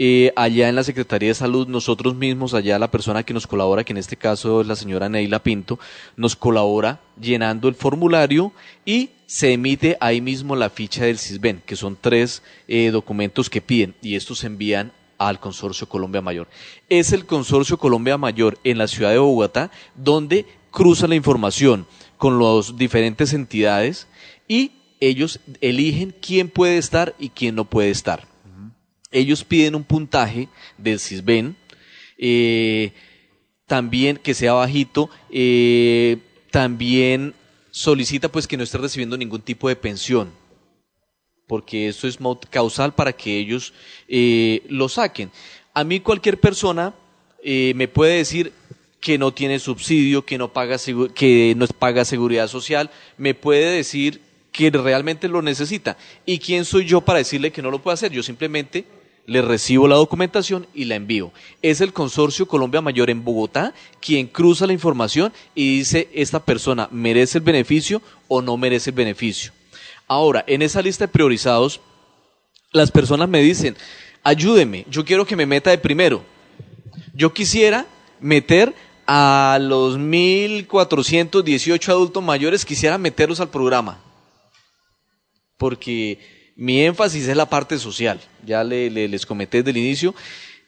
Eh, 0.00 0.32
allá 0.36 0.68
en 0.68 0.76
la 0.76 0.84
Secretaría 0.84 1.30
de 1.30 1.34
Salud, 1.34 1.66
nosotros 1.66 2.14
mismos, 2.14 2.54
allá 2.54 2.78
la 2.78 2.90
persona 2.90 3.24
que 3.24 3.34
nos 3.34 3.48
colabora, 3.48 3.82
que 3.82 3.92
en 3.92 3.96
este 3.96 4.16
caso 4.16 4.60
es 4.60 4.68
la 4.68 4.76
señora 4.76 5.08
Neila 5.08 5.42
Pinto, 5.42 5.80
nos 6.16 6.36
colabora 6.36 7.00
llenando 7.20 7.66
el 7.66 7.74
formulario 7.74 8.52
y 8.84 9.10
se 9.26 9.52
emite 9.52 9.96
ahí 10.00 10.20
mismo 10.20 10.54
la 10.54 10.70
ficha 10.70 11.04
del 11.04 11.18
CISBEN, 11.18 11.62
que 11.66 11.74
son 11.74 11.98
tres 12.00 12.44
eh, 12.68 12.90
documentos 12.92 13.50
que 13.50 13.60
piden 13.60 13.96
y 14.00 14.14
estos 14.14 14.38
se 14.38 14.46
envían 14.46 14.92
al 15.18 15.40
Consorcio 15.40 15.88
Colombia 15.88 16.22
Mayor. 16.22 16.46
Es 16.88 17.12
el 17.12 17.26
Consorcio 17.26 17.76
Colombia 17.76 18.16
Mayor 18.18 18.56
en 18.62 18.78
la 18.78 18.86
ciudad 18.86 19.10
de 19.10 19.18
Bogotá 19.18 19.72
donde 19.96 20.46
cruza 20.70 21.08
la 21.08 21.16
información 21.16 21.88
con 22.18 22.38
las 22.38 22.76
diferentes 22.76 23.32
entidades 23.32 24.06
y 24.46 24.77
ellos 25.00 25.40
eligen 25.60 26.14
quién 26.20 26.48
puede 26.48 26.78
estar 26.78 27.14
y 27.18 27.30
quién 27.30 27.54
no 27.54 27.64
puede 27.64 27.90
estar. 27.90 28.26
Ellos 29.10 29.44
piden 29.44 29.74
un 29.74 29.84
puntaje 29.84 30.48
del 30.76 31.00
CISBEN, 31.00 31.56
eh, 32.18 32.92
también 33.66 34.16
que 34.16 34.34
sea 34.34 34.52
bajito, 34.54 35.08
eh, 35.30 36.18
también 36.50 37.34
solicita 37.70 38.28
pues 38.28 38.46
que 38.46 38.56
no 38.56 38.64
esté 38.64 38.78
recibiendo 38.78 39.16
ningún 39.16 39.40
tipo 39.40 39.68
de 39.68 39.76
pensión, 39.76 40.32
porque 41.46 41.88
esto 41.88 42.08
es 42.08 42.18
causal 42.50 42.94
para 42.94 43.12
que 43.12 43.38
ellos 43.38 43.72
eh, 44.08 44.62
lo 44.68 44.88
saquen. 44.88 45.30
A 45.74 45.84
mí 45.84 46.00
cualquier 46.00 46.40
persona 46.40 46.94
eh, 47.42 47.72
me 47.76 47.86
puede 47.88 48.16
decir 48.16 48.52
que 49.00 49.16
no 49.16 49.32
tiene 49.32 49.58
subsidio, 49.58 50.24
que 50.24 50.38
no 50.38 50.52
paga 50.52 50.76
que 51.14 51.54
no 51.56 51.66
paga 51.68 52.04
seguridad 52.04 52.48
social, 52.48 52.90
me 53.16 53.34
puede 53.34 53.76
decir 53.76 54.20
que 54.58 54.70
realmente 54.70 55.28
lo 55.28 55.40
necesita. 55.40 55.96
¿Y 56.26 56.40
quién 56.40 56.64
soy 56.64 56.84
yo 56.84 57.00
para 57.00 57.20
decirle 57.20 57.52
que 57.52 57.62
no 57.62 57.70
lo 57.70 57.80
puede 57.80 57.94
hacer? 57.94 58.10
Yo 58.10 58.24
simplemente 58.24 58.86
le 59.24 59.40
recibo 59.40 59.86
la 59.86 59.94
documentación 59.94 60.66
y 60.74 60.86
la 60.86 60.96
envío. 60.96 61.30
Es 61.62 61.80
el 61.80 61.92
Consorcio 61.92 62.48
Colombia 62.48 62.80
Mayor 62.80 63.08
en 63.08 63.22
Bogotá 63.22 63.72
quien 64.00 64.26
cruza 64.26 64.66
la 64.66 64.72
información 64.72 65.32
y 65.54 65.78
dice 65.78 66.08
esta 66.12 66.40
persona 66.40 66.88
merece 66.90 67.38
el 67.38 67.44
beneficio 67.44 68.02
o 68.26 68.42
no 68.42 68.56
merece 68.56 68.90
el 68.90 68.96
beneficio. 68.96 69.52
Ahora, 70.08 70.42
en 70.48 70.62
esa 70.62 70.82
lista 70.82 71.04
de 71.04 71.12
priorizados, 71.12 71.80
las 72.72 72.90
personas 72.90 73.28
me 73.28 73.40
dicen, 73.40 73.76
ayúdeme, 74.24 74.86
yo 74.90 75.04
quiero 75.04 75.24
que 75.24 75.36
me 75.36 75.46
meta 75.46 75.70
de 75.70 75.78
primero. 75.78 76.24
Yo 77.14 77.32
quisiera 77.32 77.86
meter 78.18 78.74
a 79.06 79.58
los 79.60 79.96
1.418 79.96 81.88
adultos 81.90 82.24
mayores, 82.24 82.64
quisiera 82.64 82.98
meterlos 82.98 83.38
al 83.38 83.50
programa. 83.50 84.00
Porque 85.58 86.18
mi 86.56 86.80
énfasis 86.82 87.28
es 87.28 87.36
la 87.36 87.50
parte 87.50 87.78
social. 87.78 88.18
Ya 88.46 88.64
le- 88.64 88.88
le- 88.90 89.08
les 89.08 89.26
comenté 89.26 89.58
desde 89.58 89.70
el 89.78 89.84
inicio. 89.84 90.14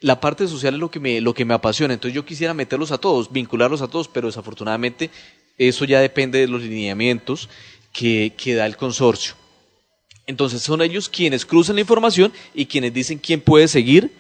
La 0.01 0.21
parte 0.21 0.47
social 0.49 0.75
es 0.75 0.81
lo 0.81 0.91
que, 0.91 1.01
me, 1.01 1.21
lo 1.21 1.33
que 1.35 1.45
me 1.45 1.55
apasiona. 1.55 1.95
Entonces 1.95 2.15
yo 2.15 2.25
quisiera 2.25 2.53
meterlos 2.55 2.91
a 2.93 2.99
todos, 2.99 3.33
vincularlos 3.33 3.83
a 3.83 3.89
todos, 3.89 4.09
pero 4.09 4.29
desafortunadamente 4.29 5.11
eso 5.59 5.85
ya 5.85 6.01
depende 6.01 6.39
de 6.39 6.49
los 6.49 6.63
lineamientos 6.63 7.49
que, 7.93 8.33
que 8.37 8.55
da 8.55 8.67
el 8.67 8.77
consorcio. 8.77 9.35
Entonces 10.27 10.63
son 10.63 10.81
ellos 10.81 11.09
quienes 11.09 11.45
cruzan 11.45 11.75
la 11.77 11.81
información 11.83 12.33
y 12.55 12.67
quienes 12.67 12.95
dicen 12.95 13.19
quién 13.19 13.41
puede 13.41 13.69
seguir 13.69 14.11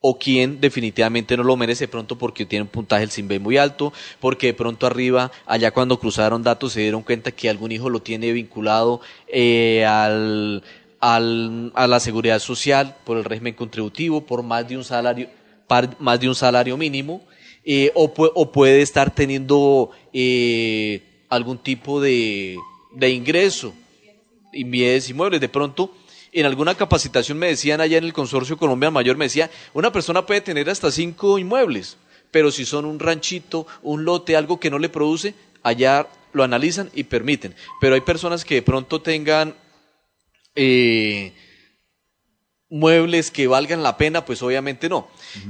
o 0.00 0.18
quién 0.18 0.60
definitivamente 0.60 1.36
no 1.36 1.42
lo 1.42 1.56
merece 1.56 1.86
pronto 1.86 2.16
porque 2.16 2.46
tiene 2.46 2.62
un 2.62 2.68
puntaje 2.68 3.00
del 3.00 3.10
CIMBE 3.10 3.38
muy 3.38 3.58
alto, 3.58 3.92
porque 4.18 4.48
de 4.48 4.54
pronto 4.54 4.86
arriba, 4.86 5.30
allá 5.46 5.72
cuando 5.72 6.00
cruzaron 6.00 6.42
datos 6.42 6.72
se 6.72 6.80
dieron 6.80 7.02
cuenta 7.02 7.32
que 7.32 7.50
algún 7.50 7.70
hijo 7.70 7.90
lo 7.90 8.00
tiene 8.00 8.32
vinculado 8.32 9.00
eh, 9.28 9.84
al, 9.84 10.62
al, 11.00 11.72
a 11.74 11.86
la 11.86 12.00
seguridad 12.00 12.38
social 12.38 12.96
por 13.04 13.18
el 13.18 13.24
régimen 13.24 13.54
contributivo, 13.54 14.22
por 14.22 14.42
más 14.42 14.66
de 14.66 14.78
un 14.78 14.84
salario, 14.84 15.28
más 15.98 16.18
de 16.18 16.28
un 16.28 16.34
salario 16.34 16.78
mínimo, 16.78 17.22
eh, 17.62 17.92
o, 17.94 18.10
o, 18.16 18.52
puede 18.52 18.80
estar 18.80 19.14
teniendo 19.14 19.90
eh, 20.14 21.02
algún 21.28 21.58
tipo 21.58 22.00
de, 22.00 22.56
de 22.92 23.10
ingreso 23.10 23.74
y 24.50 24.62
inmuebles. 24.62 25.42
De 25.42 25.48
pronto 25.50 25.92
en 26.32 26.46
alguna 26.46 26.74
capacitación 26.74 27.38
me 27.38 27.48
decían 27.48 27.80
allá 27.80 27.98
en 27.98 28.04
el 28.04 28.12
Consorcio 28.12 28.56
Colombia 28.56 28.90
Mayor, 28.90 29.16
me 29.16 29.26
decía, 29.26 29.50
una 29.74 29.92
persona 29.92 30.26
puede 30.26 30.40
tener 30.40 30.70
hasta 30.70 30.90
cinco 30.90 31.38
inmuebles, 31.38 31.96
pero 32.30 32.50
si 32.50 32.64
son 32.64 32.84
un 32.84 32.98
ranchito, 32.98 33.66
un 33.82 34.04
lote, 34.04 34.36
algo 34.36 34.60
que 34.60 34.70
no 34.70 34.78
le 34.78 34.88
produce, 34.88 35.34
allá 35.62 36.08
lo 36.32 36.44
analizan 36.44 36.90
y 36.94 37.04
permiten. 37.04 37.54
Pero 37.80 37.94
hay 37.94 38.00
personas 38.02 38.44
que 38.44 38.56
de 38.56 38.62
pronto 38.62 39.00
tengan 39.00 39.54
eh, 40.54 41.32
muebles 42.68 43.30
que 43.30 43.48
valgan 43.48 43.82
la 43.82 43.96
pena, 43.96 44.24
pues 44.24 44.42
obviamente 44.42 44.88
no. 44.88 45.08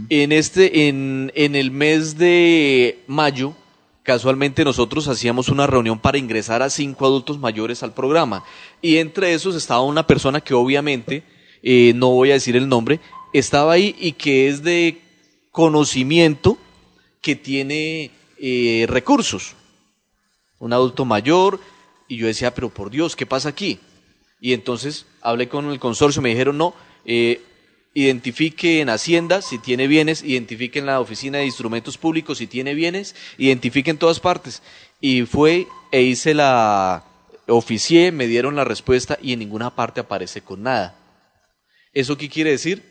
En 0.09 0.33
este, 0.33 0.89
en, 0.89 1.31
en 1.34 1.55
el 1.55 1.70
mes 1.70 2.17
de 2.17 2.99
mayo, 3.07 3.55
casualmente 4.02 4.64
nosotros 4.64 5.08
hacíamos 5.08 5.48
una 5.48 5.66
reunión 5.66 5.98
para 5.98 6.18
ingresar 6.18 6.62
a 6.62 6.70
cinco 6.70 7.06
adultos 7.06 7.38
mayores 7.38 7.82
al 7.82 7.92
programa 7.92 8.44
y 8.80 8.96
entre 8.96 9.34
esos 9.34 9.54
estaba 9.54 9.82
una 9.82 10.06
persona 10.06 10.40
que 10.40 10.54
obviamente, 10.54 11.22
eh, 11.62 11.92
no 11.94 12.10
voy 12.10 12.30
a 12.30 12.34
decir 12.34 12.56
el 12.56 12.68
nombre, 12.68 13.00
estaba 13.32 13.72
ahí 13.72 13.94
y 13.98 14.12
que 14.12 14.48
es 14.48 14.62
de 14.62 15.00
conocimiento 15.50 16.58
que 17.20 17.36
tiene 17.36 18.10
eh, 18.38 18.86
recursos. 18.88 19.54
Un 20.58 20.72
adulto 20.72 21.04
mayor 21.04 21.60
y 22.08 22.16
yo 22.16 22.26
decía, 22.26 22.54
pero 22.54 22.70
por 22.70 22.90
Dios, 22.90 23.16
¿qué 23.16 23.26
pasa 23.26 23.50
aquí? 23.50 23.78
Y 24.40 24.52
entonces 24.52 25.06
hablé 25.20 25.48
con 25.48 25.70
el 25.70 25.78
consorcio, 25.78 26.22
me 26.22 26.30
dijeron, 26.30 26.58
no, 26.58 26.74
eh, 27.04 27.42
identifique 27.94 28.81
en 28.81 28.89
Hacienda 28.89 29.43
si 29.43 29.59
tiene 29.59 29.86
bienes, 29.86 30.23
identifique 30.23 30.78
en 30.78 30.86
la 30.86 31.01
Oficina 31.01 31.39
de 31.39 31.47
Instrumentos 31.47 31.99
Públicos 31.99 32.39
si 32.39 32.47
tiene 32.47 32.75
bienes, 32.75 33.15
identifique 33.39 33.91
en 33.91 33.99
todas 33.99 34.20
partes. 34.20 34.62
Y 35.01 35.23
fue 35.23 35.67
e 35.91 36.02
hice 36.02 36.35
la, 36.35 37.05
oficié, 37.51 38.12
me 38.12 38.27
dieron 38.27 38.57
la 38.57 38.65
respuesta 38.65 39.19
y 39.20 39.33
en 39.33 39.41
ninguna 39.41 39.75
parte 39.75 40.01
aparece 40.01 40.43
con 40.43 40.62
nada. 40.62 40.97
¿Eso 41.93 42.17
qué 42.17 42.28
quiere 42.28 42.51
decir? 42.51 42.83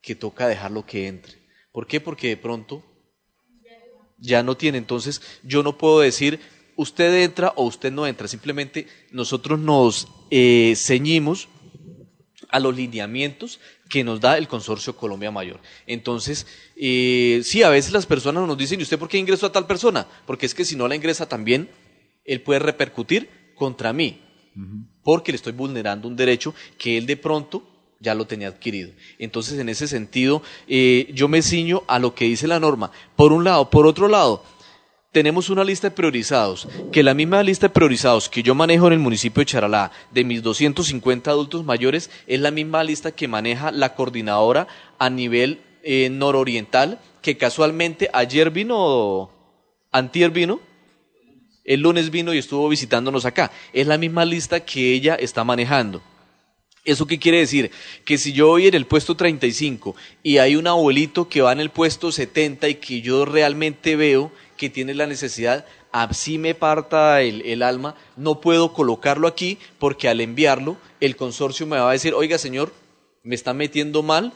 Que 0.00 0.14
toca 0.14 0.48
dejarlo 0.48 0.84
que 0.84 1.06
entre. 1.06 1.34
¿Por 1.70 1.86
qué? 1.86 2.00
Porque 2.00 2.28
de 2.28 2.36
pronto 2.36 2.84
ya 4.18 4.42
no 4.42 4.56
tiene. 4.56 4.78
Entonces 4.78 5.22
yo 5.42 5.62
no 5.62 5.78
puedo 5.78 6.00
decir 6.00 6.40
usted 6.76 7.22
entra 7.22 7.52
o 7.56 7.64
usted 7.64 7.92
no 7.92 8.06
entra. 8.06 8.28
Simplemente 8.28 8.86
nosotros 9.10 9.58
nos 9.58 10.08
eh, 10.30 10.74
ceñimos 10.76 11.48
a 12.52 12.60
los 12.60 12.76
lineamientos 12.76 13.58
que 13.88 14.04
nos 14.04 14.20
da 14.20 14.38
el 14.38 14.46
Consorcio 14.46 14.96
Colombia 14.96 15.30
Mayor. 15.32 15.58
Entonces, 15.86 16.46
eh, 16.76 17.40
sí, 17.42 17.62
a 17.62 17.70
veces 17.70 17.92
las 17.92 18.06
personas 18.06 18.46
nos 18.46 18.56
dicen, 18.56 18.78
¿y 18.78 18.84
usted 18.84 18.98
por 18.98 19.08
qué 19.08 19.18
ingresó 19.18 19.46
a 19.46 19.52
tal 19.52 19.66
persona? 19.66 20.06
Porque 20.26 20.46
es 20.46 20.54
que 20.54 20.64
si 20.64 20.76
no 20.76 20.86
la 20.86 20.94
ingresa 20.94 21.28
también, 21.28 21.68
él 22.24 22.42
puede 22.42 22.60
repercutir 22.60 23.28
contra 23.56 23.92
mí, 23.92 24.20
porque 25.02 25.32
le 25.32 25.36
estoy 25.36 25.52
vulnerando 25.52 26.06
un 26.06 26.14
derecho 26.14 26.54
que 26.78 26.96
él 26.98 27.06
de 27.06 27.16
pronto 27.16 27.66
ya 28.00 28.14
lo 28.14 28.26
tenía 28.26 28.48
adquirido. 28.48 28.90
Entonces, 29.18 29.58
en 29.58 29.68
ese 29.68 29.88
sentido, 29.88 30.42
eh, 30.68 31.10
yo 31.14 31.28
me 31.28 31.40
ciño 31.40 31.84
a 31.86 31.98
lo 31.98 32.14
que 32.14 32.26
dice 32.26 32.46
la 32.46 32.60
norma. 32.60 32.90
Por 33.16 33.32
un 33.32 33.44
lado, 33.44 33.70
por 33.70 33.86
otro 33.86 34.08
lado, 34.08 34.44
tenemos 35.12 35.50
una 35.50 35.62
lista 35.62 35.90
de 35.90 35.94
priorizados, 35.94 36.66
que 36.90 37.02
la 37.02 37.12
misma 37.12 37.42
lista 37.42 37.68
de 37.68 37.74
priorizados 37.74 38.30
que 38.30 38.42
yo 38.42 38.54
manejo 38.54 38.86
en 38.86 38.94
el 38.94 38.98
municipio 38.98 39.42
de 39.42 39.46
Charalá, 39.46 39.92
de 40.10 40.24
mis 40.24 40.42
250 40.42 41.30
adultos 41.30 41.64
mayores, 41.64 42.10
es 42.26 42.40
la 42.40 42.50
misma 42.50 42.82
lista 42.82 43.12
que 43.12 43.28
maneja 43.28 43.70
la 43.70 43.94
coordinadora 43.94 44.66
a 44.98 45.10
nivel 45.10 45.60
eh, 45.82 46.08
nororiental, 46.10 46.98
que 47.20 47.36
casualmente 47.36 48.08
ayer 48.14 48.50
vino, 48.50 49.30
antier 49.92 50.30
vino, 50.30 50.60
el 51.64 51.80
lunes 51.80 52.10
vino 52.10 52.32
y 52.32 52.38
estuvo 52.38 52.68
visitándonos 52.68 53.26
acá. 53.26 53.52
Es 53.74 53.86
la 53.86 53.98
misma 53.98 54.24
lista 54.24 54.60
que 54.60 54.94
ella 54.94 55.14
está 55.14 55.44
manejando. 55.44 56.02
¿Eso 56.84 57.06
qué 57.06 57.20
quiere 57.20 57.38
decir? 57.38 57.70
Que 58.04 58.18
si 58.18 58.32
yo 58.32 58.48
voy 58.48 58.66
en 58.66 58.74
el 58.74 58.86
puesto 58.86 59.14
35 59.14 59.94
y 60.24 60.38
hay 60.38 60.56
un 60.56 60.66
abuelito 60.66 61.28
que 61.28 61.40
va 61.40 61.52
en 61.52 61.60
el 61.60 61.70
puesto 61.70 62.10
70 62.10 62.68
y 62.68 62.74
que 62.76 63.02
yo 63.02 63.24
realmente 63.24 63.94
veo 63.94 64.32
que 64.62 64.70
tiene 64.70 64.94
la 64.94 65.08
necesidad, 65.08 65.66
así 65.90 66.38
me 66.38 66.54
parta 66.54 67.20
el, 67.20 67.64
alma, 67.64 67.96
no 68.16 68.40
puedo 68.40 68.72
colocarlo 68.72 69.26
aquí 69.26 69.58
porque 69.80 70.08
al 70.08 70.20
enviarlo 70.20 70.76
el 71.00 71.16
consorcio 71.16 71.66
me 71.66 71.80
va 71.80 71.88
a 71.88 71.92
decir, 71.94 72.14
oiga 72.14 72.38
señor, 72.38 72.72
me 73.24 73.34
está 73.34 73.54
metiendo 73.54 74.04
mal 74.04 74.32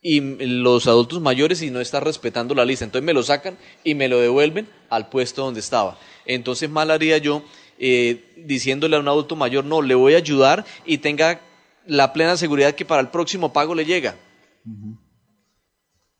y 0.00 0.22
los 0.22 0.86
adultos 0.86 1.20
mayores 1.20 1.60
y 1.60 1.70
no 1.70 1.82
está 1.82 2.00
respetando 2.00 2.54
la 2.54 2.64
lista. 2.64 2.86
Entonces 2.86 3.04
me 3.04 3.12
lo 3.12 3.22
sacan 3.22 3.58
y 3.84 3.94
me 3.94 4.08
lo 4.08 4.18
devuelven 4.18 4.66
al 4.88 5.10
puesto 5.10 5.42
donde 5.44 5.60
estaba. 5.60 5.98
Entonces 6.24 6.70
mal 6.70 6.90
haría 6.90 7.18
yo 7.18 7.42
eh, 7.78 8.32
diciéndole 8.46 8.96
a 8.96 9.00
un 9.00 9.08
adulto 9.08 9.36
mayor, 9.36 9.66
no, 9.66 9.82
le 9.82 9.94
voy 9.94 10.14
a 10.14 10.16
ayudar 10.16 10.64
y 10.86 10.96
tenga 10.96 11.42
la 11.86 12.14
plena 12.14 12.38
seguridad 12.38 12.74
que 12.74 12.86
para 12.86 13.02
el 13.02 13.08
próximo 13.08 13.52
pago 13.52 13.74
le 13.74 13.84
llega. 13.84 14.16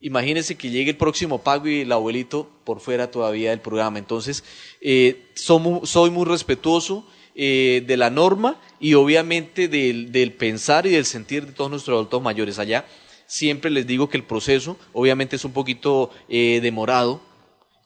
Imagínense 0.01 0.57
que 0.57 0.71
llegue 0.71 0.93
el 0.93 0.97
próximo 0.97 1.43
pago 1.43 1.67
y 1.67 1.81
el 1.81 1.91
abuelito 1.91 2.49
por 2.65 2.81
fuera 2.81 3.11
todavía 3.11 3.51
del 3.51 3.61
programa. 3.61 3.99
Entonces, 3.99 4.45
eh, 4.81 5.27
soy 5.35 6.11
muy 6.11 6.25
respetuoso 6.25 7.05
eh, 7.35 7.83
de 7.85 7.97
la 7.97 8.09
norma 8.09 8.61
y 8.79 8.95
obviamente 8.95 9.67
del, 9.67 10.33
pensar 10.35 10.87
y 10.87 10.91
del 10.91 11.05
sentir 11.05 11.47
de 11.47 11.53
todos 11.53 11.71
nuestros 11.71 11.97
adultos 11.97 12.23
mayores 12.23 12.61
allá. 12.61 12.87
Siempre 13.27 13.71
les 13.71 13.89
digo 13.89 14.09
que 14.09 14.17
el 14.17 14.25
proceso, 14.25 14.79
obviamente, 14.93 15.35
es 15.35 15.45
un 15.45 15.53
poquito 15.53 16.11
eh, 16.29 16.61
demorado, 16.63 17.21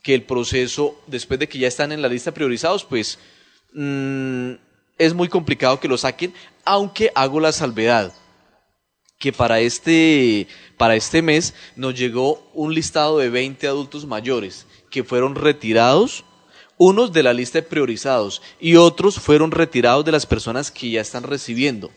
que 0.03 0.15
el 0.15 0.23
proceso, 0.23 1.01
después 1.07 1.41
de 1.41 1.49
que 1.49 1.59
ya 1.59 1.69
están 1.69 1.93
en 1.93 2.03
la 2.03 2.09
lista 2.09 2.35
priorizados, 2.35 2.85
pues 2.85 3.19
mm, 3.73 4.53
es 4.99 5.15
muy 5.15 5.29
complicado 5.29 5.81
que 5.81 5.89
lo 5.89 5.97
saquen, 5.97 6.35
aunque 6.65 7.11
hago 7.15 7.41
la 7.41 7.53
salvedad 7.53 8.13
que 9.23 9.33
para 9.33 9.61
este, 9.61 10.49
para 10.77 10.97
este 10.97 11.23
mes 11.23 11.55
nos 11.77 11.95
llegó 11.95 12.51
un 12.55 12.75
listado 12.75 13.19
de 13.19 13.31
20 13.31 13.69
adultos 13.69 14.05
mayores 14.05 14.67
que 14.91 15.05
fueron 15.05 15.37
retirados, 15.37 16.25
unos 16.77 17.13
de 17.13 17.23
la 17.23 17.33
lista 17.33 17.59
de 17.59 17.63
priorizados 17.63 18.43
y 18.59 18.75
otros 18.75 19.21
fueron 19.21 19.53
retirados 19.53 20.05
de 20.05 20.11
las 20.11 20.27
personas 20.27 20.73
que 20.73 20.91
ya 20.91 21.01
están 21.01 21.23
recibiendo. 21.23 21.93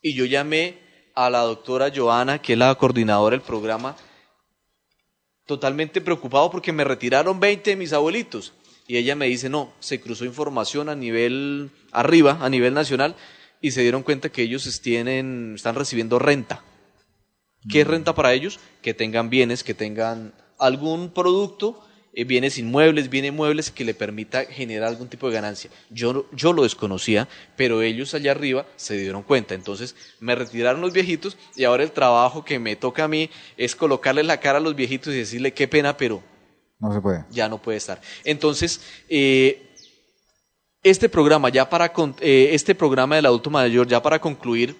Y 0.00 0.14
yo 0.14 0.24
llamé 0.24 0.78
a 1.14 1.28
la 1.28 1.40
doctora 1.40 1.92
Joana, 1.94 2.40
que 2.40 2.54
es 2.54 2.58
la 2.58 2.74
coordinadora 2.74 3.36
del 3.36 3.44
programa, 3.44 3.94
totalmente 5.44 6.00
preocupado 6.00 6.50
porque 6.50 6.72
me 6.72 6.84
retiraron 6.84 7.38
20 7.38 7.68
de 7.68 7.76
mis 7.76 7.92
abuelitos. 7.92 8.54
Y 8.86 8.96
ella 8.96 9.14
me 9.14 9.26
dice, 9.26 9.50
no, 9.50 9.74
se 9.78 10.00
cruzó 10.00 10.24
información 10.24 10.88
a 10.88 10.94
nivel 10.94 11.70
arriba, 11.92 12.38
a 12.40 12.48
nivel 12.48 12.72
nacional, 12.72 13.14
y 13.60 13.72
se 13.72 13.82
dieron 13.82 14.02
cuenta 14.02 14.30
que 14.30 14.42
ellos 14.42 14.80
tienen, 14.80 15.54
están 15.56 15.74
recibiendo 15.74 16.18
renta. 16.18 16.62
¿Qué 17.68 17.82
es 17.82 17.86
mm. 17.86 17.90
renta 17.90 18.14
para 18.14 18.32
ellos? 18.32 18.58
Que 18.82 18.94
tengan 18.94 19.30
bienes, 19.30 19.64
que 19.64 19.74
tengan 19.74 20.32
algún 20.58 21.10
producto, 21.10 21.82
eh, 22.12 22.24
bienes 22.24 22.58
inmuebles, 22.58 23.10
bienes 23.10 23.32
muebles 23.32 23.70
que 23.70 23.84
le 23.84 23.94
permita 23.94 24.44
generar 24.46 24.88
algún 24.88 25.08
tipo 25.08 25.28
de 25.28 25.34
ganancia. 25.34 25.70
Yo, 25.90 26.26
yo 26.32 26.52
lo 26.52 26.62
desconocía, 26.62 27.28
pero 27.56 27.82
ellos 27.82 28.14
allá 28.14 28.32
arriba 28.32 28.66
se 28.76 28.96
dieron 28.96 29.22
cuenta. 29.22 29.54
Entonces 29.54 29.94
me 30.20 30.34
retiraron 30.34 30.80
los 30.80 30.92
viejitos 30.92 31.36
y 31.54 31.64
ahora 31.64 31.82
el 31.82 31.92
trabajo 31.92 32.44
que 32.44 32.58
me 32.58 32.76
toca 32.76 33.04
a 33.04 33.08
mí 33.08 33.30
es 33.56 33.76
colocarle 33.76 34.22
la 34.22 34.40
cara 34.40 34.58
a 34.58 34.62
los 34.62 34.74
viejitos 34.74 35.14
y 35.14 35.18
decirle 35.18 35.52
qué 35.52 35.68
pena, 35.68 35.96
pero 35.96 36.22
no 36.80 36.92
se 36.94 37.00
puede. 37.00 37.24
Ya 37.30 37.48
no 37.48 37.60
puede 37.60 37.76
estar. 37.76 38.00
Entonces, 38.24 38.80
eh, 39.10 39.69
este 40.82 41.08
programa, 41.08 41.48
ya 41.48 41.68
para 41.68 41.92
eh, 42.20 42.50
este 42.52 42.74
programa 42.74 43.16
del 43.16 43.26
adulto 43.26 43.50
mayor, 43.50 43.86
ya 43.86 44.02
para 44.02 44.20
concluir, 44.20 44.76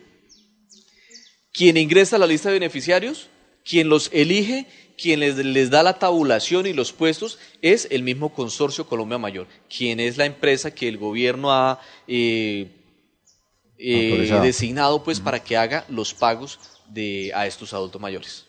quien 1.53 1.77
ingresa 1.77 2.17
a 2.17 2.19
la 2.19 2.27
lista 2.27 2.49
de 2.49 2.55
beneficiarios, 2.55 3.29
quien 3.65 3.89
los 3.89 4.09
elige, 4.13 4.67
quien 4.97 5.21
les, 5.21 5.71
da 5.71 5.83
la 5.83 5.99
tabulación 5.99 6.67
y 6.67 6.73
los 6.73 6.93
puestos, 6.93 7.39
es 7.61 7.89
el 7.91 8.03
mismo 8.03 8.33
consorcio 8.33 8.87
Colombia 8.87 9.19
Mayor, 9.19 9.47
quien 9.75 10.01
es 10.01 10.17
la 10.17 10.27
empresa 10.27 10.71
que 10.71 10.89
el 10.89 10.97
gobierno 10.97 11.53
ha 11.53 11.81
eh, 12.07 12.71
eh, 13.79 14.39
designado 14.43 15.03
pues 15.03 15.21
para 15.21 15.41
que 15.41 15.57
haga 15.57 15.85
los 15.89 16.15
pagos 16.15 16.59
de, 16.89 17.33
a 17.35 17.47
estos 17.47 17.75
adultos 17.75 18.01
mayores. 18.01 18.47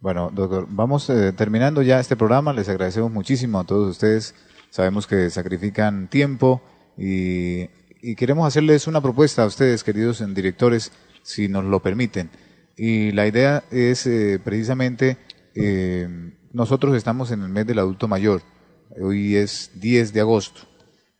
Bueno, 0.00 0.30
doctor, 0.32 0.66
vamos 0.68 1.06
terminando 1.36 1.80
ya 1.80 2.00
este 2.00 2.16
programa. 2.16 2.52
Les 2.52 2.68
agradecemos 2.68 3.12
muchísimo 3.12 3.60
a 3.60 3.64
todos 3.64 3.88
ustedes. 3.88 4.34
Sabemos 4.70 5.06
que 5.06 5.30
sacrifican 5.30 6.08
tiempo, 6.08 6.60
y, 6.96 7.68
queremos 8.16 8.46
hacerles 8.46 8.86
una 8.86 9.00
propuesta 9.00 9.42
a 9.42 9.46
ustedes, 9.46 9.84
queridos 9.84 10.22
directores, 10.34 10.92
si 11.22 11.48
nos 11.48 11.64
lo 11.64 11.80
permiten. 11.80 12.30
Y 12.76 13.12
la 13.12 13.26
idea 13.26 13.62
es 13.70 14.06
eh, 14.06 14.40
precisamente, 14.42 15.18
eh, 15.54 16.08
nosotros 16.52 16.96
estamos 16.96 17.30
en 17.30 17.42
el 17.42 17.48
mes 17.48 17.66
del 17.66 17.78
adulto 17.78 18.08
mayor, 18.08 18.42
hoy 19.00 19.36
es 19.36 19.70
10 19.74 20.12
de 20.12 20.20
agosto, 20.20 20.62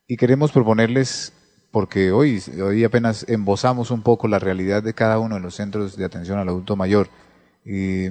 y 0.09 0.17
queremos 0.17 0.51
proponerles, 0.51 1.33
porque 1.71 2.11
hoy, 2.11 2.43
hoy 2.63 2.85
apenas 2.85 3.25
embosamos 3.29 3.91
un 3.91 4.03
poco 4.03 4.29
la 4.29 4.39
realidad 4.39 4.83
de 4.83 4.95
cada 4.95 5.19
uno 5.19 5.37
de 5.37 5.41
los 5.41 5.55
centros 5.55 5.97
de 5.97 6.05
atención 6.05 6.39
al 6.39 6.49
adulto 6.49 6.75
mayor, 6.77 7.09
y 7.65 8.09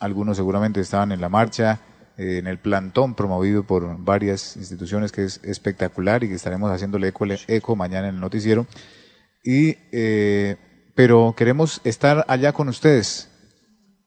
algunos 0.00 0.36
seguramente 0.36 0.80
estaban 0.80 1.12
en 1.12 1.20
la 1.20 1.28
marcha, 1.28 1.80
en 2.16 2.46
el 2.46 2.58
plantón 2.58 3.14
promovido 3.14 3.64
por 3.64 3.98
varias 3.98 4.56
instituciones 4.56 5.12
que 5.12 5.24
es 5.24 5.40
espectacular 5.42 6.22
y 6.24 6.28
que 6.28 6.34
estaremos 6.34 6.70
haciéndole 6.70 7.08
eco, 7.08 7.26
eco 7.48 7.76
mañana 7.76 8.08
en 8.08 8.16
el 8.16 8.20
noticiero. 8.20 8.66
Y, 9.42 9.76
eh, 9.92 10.56
pero 10.94 11.34
queremos 11.36 11.80
estar 11.84 12.24
allá 12.28 12.52
con 12.52 12.68
ustedes, 12.68 13.28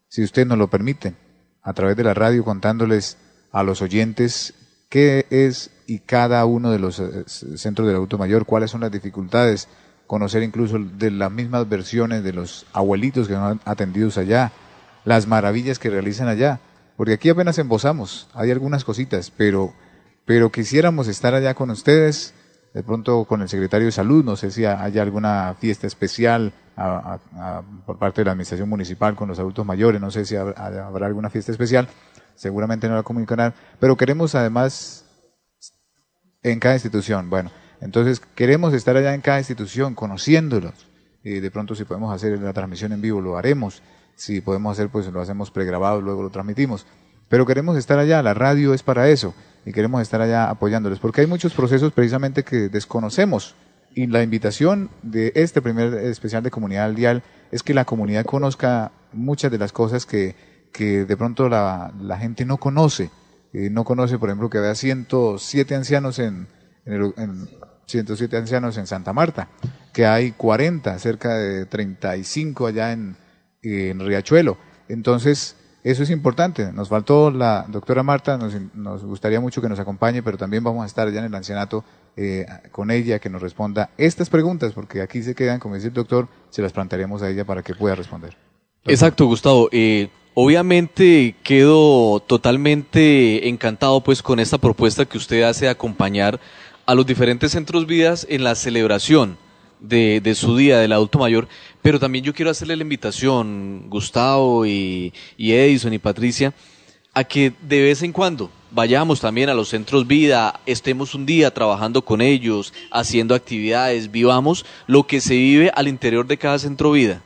si 0.08 0.24
usted 0.24 0.46
nos 0.46 0.58
lo 0.58 0.70
permite, 0.70 1.16
a 1.62 1.74
través 1.74 1.98
de 1.98 2.04
la 2.04 2.14
radio 2.14 2.44
contándoles 2.44 3.18
a 3.52 3.64
los 3.64 3.82
oyentes 3.82 4.54
qué 4.90 5.26
es 5.30 5.72
y 5.88 6.00
cada 6.00 6.46
uno 6.46 6.72
de 6.72 6.80
los 6.80 7.00
eh, 7.00 7.24
centros 7.28 7.88
del 7.88 7.96
adulto 7.98 8.18
mayor, 8.18 8.46
cuáles 8.46 8.72
son 8.72 8.82
las 8.82 8.92
dificultades, 8.92 9.68
conocer 10.08 10.44
incluso 10.44 10.78
de 10.78 11.10
las 11.10 11.32
mismas 11.32 11.68
versiones 11.68 12.24
de 12.24 12.34
los 12.34 12.68
abuelitos 12.72 13.28
que 13.28 13.34
nos 13.34 13.54
han 13.54 13.62
atendido 13.66 14.10
allá, 14.16 14.52
las 15.04 15.28
maravillas 15.28 15.80
que 15.80 15.90
realizan 15.90 16.28
allá 16.28 16.60
porque 16.98 17.14
aquí 17.14 17.30
apenas 17.30 17.58
embosamos, 17.58 18.28
hay 18.34 18.52
algunas 18.52 18.84
cositas, 18.84 19.32
pero, 19.32 19.74
pero 20.26 20.52
quisiéramos 20.52 21.08
estar 21.08 21.34
allá 21.34 21.54
con 21.54 21.70
ustedes, 21.70 22.34
de 22.74 22.84
pronto 22.84 23.26
con 23.26 23.42
el 23.42 23.50
secretario 23.50 23.86
de 23.86 23.92
salud, 23.92 24.24
no 24.24 24.36
sé 24.36 24.52
si 24.52 24.66
hay 24.66 24.98
alguna 25.00 25.56
fiesta 25.60 25.88
especial 25.88 26.54
por 27.86 27.98
parte 27.98 28.22
de 28.22 28.26
la 28.26 28.32
administración 28.32 28.68
municipal 28.68 29.16
con 29.16 29.30
los 29.30 29.40
adultos 29.40 29.66
mayores, 29.66 30.02
no 30.02 30.12
sé 30.12 30.26
si 30.26 30.36
habrá, 30.36 30.88
alguna 31.06 31.30
fiesta 31.30 31.52
especial, 31.52 31.88
seguramente 32.36 32.90
no 32.90 32.96
la 32.96 33.04
comunicarán, 33.04 33.54
pero 33.80 33.96
queremos 33.96 34.36
además 34.36 35.06
en 36.44 36.60
cada 36.60 36.76
institución, 36.76 37.30
bueno, 37.30 37.52
entonces 37.82 38.20
queremos 38.20 38.74
estar 38.74 38.96
allá 38.98 39.14
en 39.14 39.22
cada 39.22 39.40
institución, 39.40 39.96
conociéndolos, 39.96 40.88
y 41.24 41.40
de 41.40 41.52
pronto 41.52 41.76
si 41.76 41.86
podemos 41.86 42.14
hacer 42.14 42.38
la 42.40 42.54
transmisión 42.54 42.92
en 42.92 43.02
vivo 43.02 43.22
lo 43.22 43.38
haremos, 43.38 43.82
si 44.16 44.42
podemos 44.42 44.74
hacer, 44.74 44.90
pues 44.90 45.08
lo 45.08 45.22
hacemos 45.22 45.52
pregrabado, 45.52 46.02
luego 46.02 46.24
lo 46.24 46.30
transmitimos. 46.30 46.86
Pero 47.28 47.46
queremos 47.46 47.78
estar 47.78 48.00
allá, 48.00 48.22
la 48.22 48.34
radio 48.34 48.74
es 48.74 48.84
para 48.84 49.10
eso, 49.10 49.34
y 49.66 49.72
queremos 49.72 50.02
estar 50.02 50.22
allá 50.22 50.50
apoyándoles, 50.50 51.00
porque 51.00 51.22
hay 51.22 51.28
muchos 51.28 51.54
procesos 51.54 51.92
precisamente 51.92 52.44
que 52.44 52.70
desconocemos. 52.70 53.56
Y 53.94 54.08
la 54.08 54.24
invitación 54.24 54.90
de 55.04 55.32
este 55.36 55.62
primer 55.62 55.94
especial 55.94 56.44
de 56.44 56.52
Comunidad 56.52 56.86
al 56.86 56.96
Dial 56.96 57.24
es 57.52 57.64
que 57.64 57.74
la 57.74 57.86
comunidad 57.86 58.26
conozca 58.26 58.92
muchas 59.14 59.52
de 59.52 59.58
las 59.58 59.72
cosas 59.72 60.06
que, 60.06 60.36
que 60.74 61.06
de 61.06 61.18
pronto 61.18 61.48
la, 61.48 61.94
la 62.02 62.18
gente 62.18 62.46
no 62.46 62.58
conoce. 62.58 63.10
Eh, 63.54 63.70
no 63.70 63.86
conoce, 63.86 64.20
por 64.20 64.28
ejemplo, 64.28 64.50
que 64.50 64.58
había 64.58 64.76
107 64.76 65.76
ancianos 65.76 66.20
en, 66.20 66.48
en, 66.86 67.14
en 67.16 67.50
107 67.86 68.36
ancianos 68.36 68.78
en 68.78 68.86
Santa 68.86 69.14
Marta, 69.14 69.48
que 69.94 70.06
hay 70.06 70.34
40, 70.34 71.00
cerca 71.00 71.36
de 71.36 71.66
35 71.66 72.68
allá 72.68 72.92
en, 72.92 73.16
en 73.66 74.00
Riachuelo. 74.00 74.58
Entonces, 74.88 75.56
eso 75.86 76.02
es 76.02 76.10
importante. 76.10 76.72
Nos 76.74 76.90
faltó 76.90 77.30
la 77.30 77.66
doctora 77.68 78.02
Marta, 78.02 78.40
nos, 78.74 79.04
gustaría 79.04 79.40
mucho 79.40 79.62
que 79.62 79.70
nos 79.70 79.80
acompañe, 79.80 80.24
pero 80.24 80.36
también 80.36 80.64
vamos 80.64 80.84
a 80.84 80.88
estar 80.88 81.08
allá 81.08 81.20
en 81.20 81.26
el 81.26 81.36
ancianato 81.36 81.84
eh, 82.18 82.46
con 82.72 82.90
ella, 82.90 83.20
que 83.20 83.30
nos 83.30 83.40
responda 83.42 83.92
estas 83.98 84.32
preguntas, 84.32 84.74
porque 84.74 85.02
aquí 85.02 85.22
se 85.22 85.36
quedan, 85.36 85.60
como 85.60 85.76
dice 85.76 85.90
el 85.90 85.94
doctor, 85.94 86.28
se 86.50 86.64
las 86.64 86.74
plantearemos 86.74 87.22
a 87.22 87.30
ella 87.30 87.46
para 87.46 87.62
que 87.62 87.76
pueda 87.76 87.94
responder. 87.94 88.36
Exacto, 88.86 89.28
Gustavo. 89.28 89.70
Eh, 89.72 90.10
obviamente 90.34 91.36
quedo 91.44 92.20
totalmente 92.20 93.48
encantado 93.48 94.02
pues 94.02 94.24
con 94.24 94.40
esta 94.40 94.58
propuesta 94.58 95.06
que 95.06 95.20
usted 95.20 95.44
hace 95.44 95.66
de 95.66 95.72
acompañar 95.72 96.40
a 96.88 96.96
los 96.96 97.06
diferentes 97.06 97.52
centros 97.52 97.86
vidas 97.86 98.26
en 98.28 98.44
la 98.44 98.56
celebración 98.56 99.38
de, 99.80 100.22
de, 100.22 100.36
su 100.36 100.56
día 100.58 100.80
del 100.80 100.94
adulto 100.94 101.20
mayor, 101.20 101.48
pero 101.82 102.00
también 102.00 102.26
yo 102.26 102.34
quiero 102.34 102.52
hacerle 102.52 102.76
la 102.76 102.84
invitación, 102.84 103.90
Gustavo 103.90 104.66
y, 104.66 105.14
Edison 105.38 105.94
y 105.94 106.00
Patricia, 106.00 106.54
a 107.14 107.24
que 107.24 107.54
de 107.62 107.82
vez 107.84 108.02
en 108.02 108.12
cuando 108.12 108.50
vayamos 108.72 109.22
también 109.22 109.50
a 109.50 109.54
los 109.54 109.70
centros 109.70 110.08
vida, 110.08 110.60
estemos 110.66 111.16
un 111.16 111.26
día 111.26 111.54
trabajando 111.54 112.04
con 112.04 112.22
ellos, 112.22 112.74
haciendo 112.92 113.36
actividades, 113.36 114.12
vivamos 114.12 114.66
lo 114.88 115.06
que 115.06 115.22
se 115.22 115.36
vive 115.36 115.72
al 115.76 115.88
interior 115.88 116.26
de 116.28 116.38
cada 116.38 116.60
centro 116.60 116.92
vida 116.92 117.22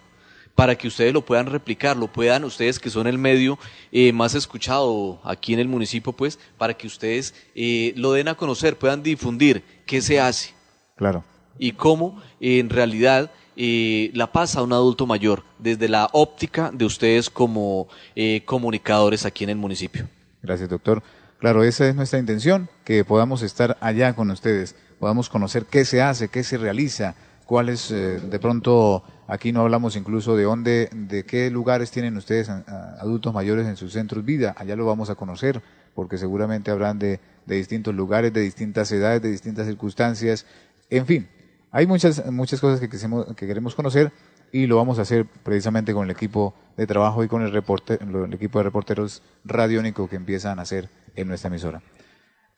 para 0.55 0.75
que 0.75 0.89
ustedes 0.89 1.13
lo 1.13 1.23
puedan 1.23 1.45
replicar, 1.45 1.95
lo 1.95 2.11
puedan, 2.11 2.43
ustedes 2.43 2.79
que 2.79 2.89
son 2.89 3.07
el 3.07 3.17
medio 3.17 3.57
eh, 3.93 4.11
más 4.11 4.35
escuchado 4.35 5.21
aquí 5.23 5.53
en 5.53 5.59
el 5.59 5.69
municipio, 5.69 6.11
pues, 6.11 6.37
para 6.57 6.73
que 6.73 6.85
ustedes 6.85 7.33
eh, 7.55 7.93
lo 7.95 8.11
den 8.11 8.27
a 8.27 8.35
conocer, 8.35 8.77
puedan 8.77 9.01
difundir 9.01 9.63
qué 9.85 10.01
se 10.01 10.19
hace. 10.19 10.53
Claro 10.97 11.23
y 11.59 11.73
cómo 11.73 12.21
en 12.39 12.69
realidad 12.69 13.31
eh, 13.61 14.11
la 14.13 14.31
pasa 14.31 14.63
un 14.63 14.71
adulto 14.71 15.05
mayor 15.05 15.43
desde 15.59 15.89
la 15.89 16.07
óptica 16.13 16.71
de 16.73 16.85
ustedes 16.85 17.29
como 17.29 17.89
eh, 18.15 18.41
comunicadores 18.45 19.25
aquí 19.25 19.43
en 19.43 19.49
el 19.49 19.57
municipio. 19.57 20.07
Gracias, 20.41 20.69
doctor. 20.69 21.03
Claro, 21.39 21.63
esa 21.63 21.87
es 21.87 21.93
nuestra 21.93 22.19
intención, 22.19 22.69
que 22.85 23.03
podamos 23.03 23.41
estar 23.41 23.77
allá 23.81 24.13
con 24.13 24.31
ustedes, 24.31 24.75
podamos 24.97 25.27
conocer 25.27 25.65
qué 25.65 25.83
se 25.83 26.01
hace, 26.01 26.29
qué 26.29 26.43
se 26.43 26.57
realiza, 26.57 27.15
cuáles, 27.45 27.91
eh, 27.91 28.19
de 28.19 28.39
pronto, 28.39 29.03
aquí 29.27 29.51
no 29.51 29.61
hablamos 29.61 29.97
incluso 29.97 30.37
de 30.37 30.43
dónde, 30.43 30.89
de 30.93 31.25
qué 31.25 31.49
lugares 31.49 31.91
tienen 31.91 32.15
ustedes 32.15 32.49
adultos 32.49 33.33
mayores 33.33 33.67
en 33.67 33.75
sus 33.75 33.91
centros 33.91 34.23
vida, 34.23 34.55
allá 34.57 34.77
lo 34.77 34.85
vamos 34.85 35.09
a 35.09 35.15
conocer, 35.15 35.61
porque 35.95 36.17
seguramente 36.17 36.71
habrán 36.71 36.97
de, 36.97 37.19
de 37.45 37.55
distintos 37.55 37.93
lugares, 37.93 38.31
de 38.31 38.41
distintas 38.41 38.89
edades, 38.91 39.21
de 39.21 39.31
distintas 39.31 39.65
circunstancias, 39.65 40.45
en 40.89 41.05
fin, 41.05 41.27
hay 41.71 41.87
muchas, 41.87 42.25
muchas 42.31 42.59
cosas 42.59 42.79
que, 42.79 42.89
que 42.89 43.47
queremos 43.47 43.75
conocer 43.75 44.11
y 44.51 44.67
lo 44.67 44.77
vamos 44.77 44.99
a 44.99 45.03
hacer 45.03 45.25
precisamente 45.25 45.93
con 45.93 46.05
el 46.05 46.11
equipo 46.11 46.55
de 46.75 46.87
trabajo 46.87 47.23
y 47.23 47.27
con 47.27 47.43
el, 47.43 47.51
reporte, 47.51 47.99
el 48.01 48.33
equipo 48.33 48.59
de 48.59 48.63
reporteros 48.63 49.21
radiónico 49.45 50.09
que 50.09 50.15
empiezan 50.15 50.59
a 50.59 50.63
hacer 50.63 50.89
en 51.15 51.27
nuestra 51.27 51.49
emisora. 51.49 51.81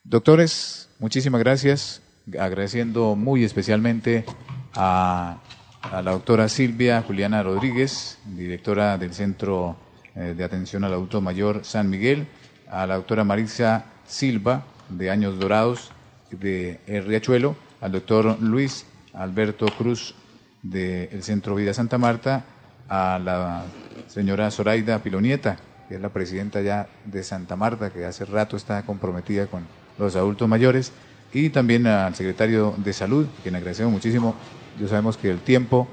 Doctores, 0.04 0.90
muchísimas 1.00 1.42
gracias, 1.42 2.02
agradeciendo 2.40 3.16
muy 3.16 3.44
especialmente 3.44 4.26
a, 4.74 5.42
a 5.82 6.02
la 6.02 6.12
doctora 6.12 6.48
Silvia 6.48 7.02
Juliana 7.02 7.44
Rodríguez, 7.44 8.18
directora 8.26 8.98
del 8.98 9.14
Centro 9.14 9.76
eh, 10.16 10.34
de 10.36 10.44
Atención 10.44 10.84
al 10.84 10.94
Adulto 10.94 11.22
Mayor 11.22 11.66
San 11.66 11.90
Miguel, 11.90 12.28
a 12.70 12.88
la 12.88 12.96
doctora 12.96 13.24
Marisa 13.24 13.86
Silva, 14.06 14.64
de 14.90 15.10
Años 15.10 15.40
Dorados, 15.40 15.92
de 16.32 16.80
El 16.88 17.06
Riachuelo, 17.06 17.56
al 17.82 17.92
doctor 17.92 18.40
Luis 18.42 18.86
Alberto 19.14 19.66
Cruz 19.78 20.16
del 20.62 21.24
Centro 21.24 21.56
Vida 21.56 21.74
Santa 21.74 21.98
Marta, 21.98 22.46
a 22.88 23.20
la 23.20 23.64
señora 24.08 24.52
Zoraida 24.52 25.00
Pilonieta, 25.00 25.58
que 25.88 25.96
es 25.96 26.02
la 26.02 26.10
presidenta 26.10 26.62
ya 26.62 26.88
de 27.06 27.24
Santa 27.24 27.56
Marta, 27.56 27.90
que 27.90 28.06
hace 28.06 28.26
rato 28.26 28.58
está 28.58 28.84
comprometida 28.86 29.48
con 29.48 29.66
los 29.98 30.16
adultos 30.16 30.48
mayores, 30.48 30.92
y 31.34 31.50
también 31.50 31.88
al 31.88 32.16
secretario 32.16 32.76
de 32.78 32.94
Salud, 32.94 33.26
quien 33.42 33.56
agradecemos 33.56 33.94
muchísimo. 33.94 34.36
Ya 34.80 34.88
sabemos 34.88 35.16
que 35.18 35.30
el 35.30 35.40
tiempo, 35.40 35.88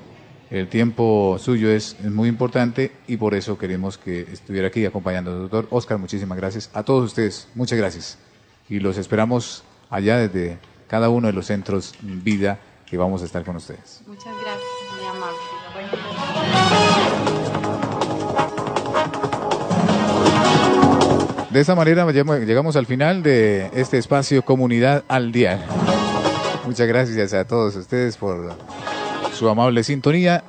el 0.51 0.69
tiempo 0.69 1.37
suyo 1.39 1.71
es, 1.71 1.97
muy 2.03 2.29
importante 2.29 2.93
y 3.07 3.17
por 3.17 3.35
eso 3.35 3.59
queremos 3.59 3.99
que 3.99 4.23
estuviera 4.33 4.69
aquí 4.69 4.85
acompañando 4.85 5.33
al 5.33 5.43
doctor 5.43 5.69
Oscar. 5.71 5.99
Muchísimas 5.99 6.37
gracias 6.39 6.71
a 6.75 6.83
todos 6.83 7.05
ustedes. 7.05 7.49
Muchas 7.55 7.79
gracias. 7.79 8.19
Y 8.69 8.81
los 8.81 8.99
esperamos 8.99 9.63
allá 9.91 10.19
desde 10.19 10.59
cada 10.89 11.09
uno 11.09 11.29
de 11.29 11.33
los 11.33 11.47
centros 11.47 11.95
Vida 12.03 12.59
que 12.89 12.97
vamos 12.97 13.23
a 13.23 13.27
estar 13.27 13.45
con 13.45 13.57
ustedes. 13.57 14.01
Muchas 14.07 14.33
gracias, 14.43 14.65
muy 14.97 15.05
amable. 15.07 15.39
De 21.51 21.61
esa 21.61 21.75
manera 21.75 22.11
llegamos 22.13 22.77
al 22.77 22.87
final 22.87 23.23
de 23.23 23.71
este 23.75 23.99
espacio 23.99 24.45
Comunidad 24.45 25.05
al 25.09 25.33
Día. 25.33 25.65
Muchas 26.67 26.87
gracias 26.87 27.33
a 27.33 27.47
todos 27.47 27.75
ustedes 27.77 28.17
por 28.17 28.55
su 29.35 29.49
amable 29.49 29.83
sintonía. 29.83 30.45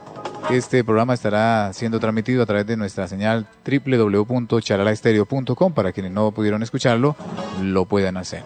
Este 0.50 0.84
programa 0.84 1.14
estará 1.14 1.72
siendo 1.74 2.00
transmitido 2.00 2.44
a 2.44 2.46
través 2.46 2.66
de 2.66 2.76
nuestra 2.76 3.08
señal 3.08 3.48
www.charalaestereo.com 3.66 5.74
para 5.74 5.92
quienes 5.92 6.12
no 6.12 6.32
pudieron 6.32 6.64
escucharlo, 6.64 7.16
lo 7.62 7.86
puedan 7.86 8.18
hacer. 8.18 8.44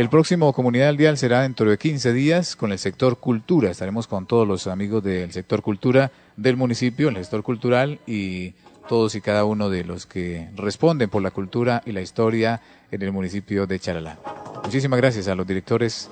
El 0.00 0.08
próximo 0.08 0.54
Comunidad 0.54 0.88
al 0.88 0.96
Dial 0.96 1.18
será 1.18 1.42
dentro 1.42 1.68
de 1.68 1.76
15 1.76 2.14
días 2.14 2.56
con 2.56 2.72
el 2.72 2.78
sector 2.78 3.18
cultura. 3.18 3.70
Estaremos 3.70 4.06
con 4.06 4.24
todos 4.24 4.48
los 4.48 4.66
amigos 4.66 5.04
del 5.04 5.30
sector 5.30 5.60
cultura 5.60 6.10
del 6.38 6.56
municipio, 6.56 7.10
el 7.10 7.16
sector 7.16 7.42
cultural 7.42 7.98
y 8.06 8.54
todos 8.88 9.14
y 9.14 9.20
cada 9.20 9.44
uno 9.44 9.68
de 9.68 9.84
los 9.84 10.06
que 10.06 10.48
responden 10.56 11.10
por 11.10 11.20
la 11.20 11.30
cultura 11.30 11.82
y 11.84 11.92
la 11.92 12.00
historia 12.00 12.62
en 12.90 13.02
el 13.02 13.12
municipio 13.12 13.66
de 13.66 13.78
Charalá. 13.78 14.16
Muchísimas 14.64 14.98
gracias 14.98 15.28
a 15.28 15.34
los 15.34 15.46
directores 15.46 16.08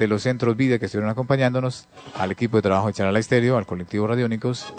de 0.00 0.08
los 0.08 0.24
centros 0.24 0.56
Vida 0.56 0.80
que 0.80 0.86
estuvieron 0.86 1.08
acompañándonos, 1.08 1.86
al 2.16 2.32
equipo 2.32 2.56
de 2.56 2.62
trabajo 2.62 2.88
de 2.88 2.94
Charalá 2.94 3.20
Estéreo, 3.20 3.56
al 3.56 3.66
colectivo 3.66 4.08
Radiónicos 4.08 4.74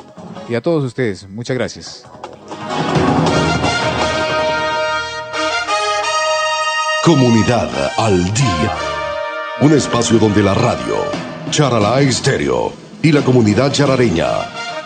Y 0.50 0.56
a 0.56 0.62
todos 0.62 0.84
ustedes, 0.84 1.30
muchas 1.30 1.56
gracias. 1.56 2.06
Comunidad 7.04 7.70
al 7.98 8.34
Día. 8.34 8.76
Un 9.62 9.72
espacio 9.74 10.20
donde 10.20 10.44
la 10.44 10.54
radio, 10.54 10.98
Charalá 11.50 12.02
Estéreo 12.02 12.74
y 13.02 13.14
la 13.14 13.24
comunidad 13.24 13.72
charareña, 13.72 14.28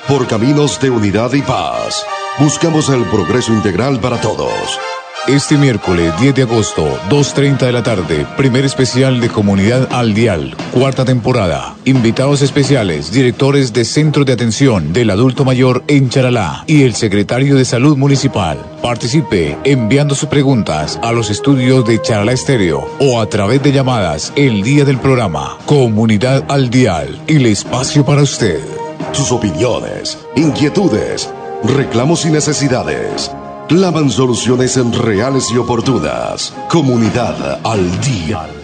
por 0.07 0.27
caminos 0.27 0.79
de 0.79 0.91
unidad 0.91 1.33
y 1.33 1.41
paz, 1.41 2.05
buscamos 2.37 2.89
el 2.89 3.03
progreso 3.05 3.51
integral 3.51 3.99
para 3.99 4.21
todos. 4.21 4.79
Este 5.27 5.55
miércoles 5.55 6.11
10 6.19 6.35
de 6.35 6.41
agosto, 6.41 6.99
2.30 7.09 7.59
de 7.59 7.71
la 7.71 7.81
tarde, 7.81 8.27
primer 8.35 8.65
especial 8.65 9.21
de 9.21 9.29
Comunidad 9.29 9.87
al 9.93 10.13
Dial, 10.13 10.53
cuarta 10.73 11.05
temporada. 11.05 11.75
Invitados 11.85 12.41
especiales, 12.41 13.09
directores 13.09 13.71
de 13.71 13.85
Centro 13.85 14.25
de 14.25 14.33
Atención 14.33 14.91
del 14.91 15.09
Adulto 15.11 15.45
Mayor 15.45 15.85
en 15.87 16.09
Charalá 16.09 16.65
y 16.67 16.83
el 16.83 16.93
secretario 16.93 17.55
de 17.55 17.63
Salud 17.63 17.95
Municipal. 17.95 18.57
Participe 18.81 19.57
enviando 19.63 20.13
sus 20.13 20.27
preguntas 20.27 20.99
a 21.01 21.13
los 21.13 21.29
estudios 21.29 21.85
de 21.85 22.01
Charalá 22.01 22.33
Estéreo 22.33 22.85
o 22.99 23.21
a 23.21 23.29
través 23.29 23.63
de 23.63 23.71
llamadas 23.71 24.33
el 24.35 24.61
día 24.61 24.83
del 24.83 24.97
programa. 24.97 25.57
Comunidad 25.65 26.43
al 26.49 26.69
Dial, 26.69 27.17
el 27.27 27.45
espacio 27.45 28.03
para 28.03 28.23
usted. 28.23 28.59
Sus 29.13 29.31
opiniones, 29.31 30.17
inquietudes, 30.35 31.29
reclamos 31.63 32.25
y 32.25 32.29
necesidades 32.29 33.31
claman 33.67 34.09
soluciones 34.09 34.77
en 34.77 34.93
reales 34.93 35.51
y 35.51 35.57
oportunas. 35.57 36.53
Comunidad 36.69 37.59
al 37.63 38.01
día. 38.01 38.62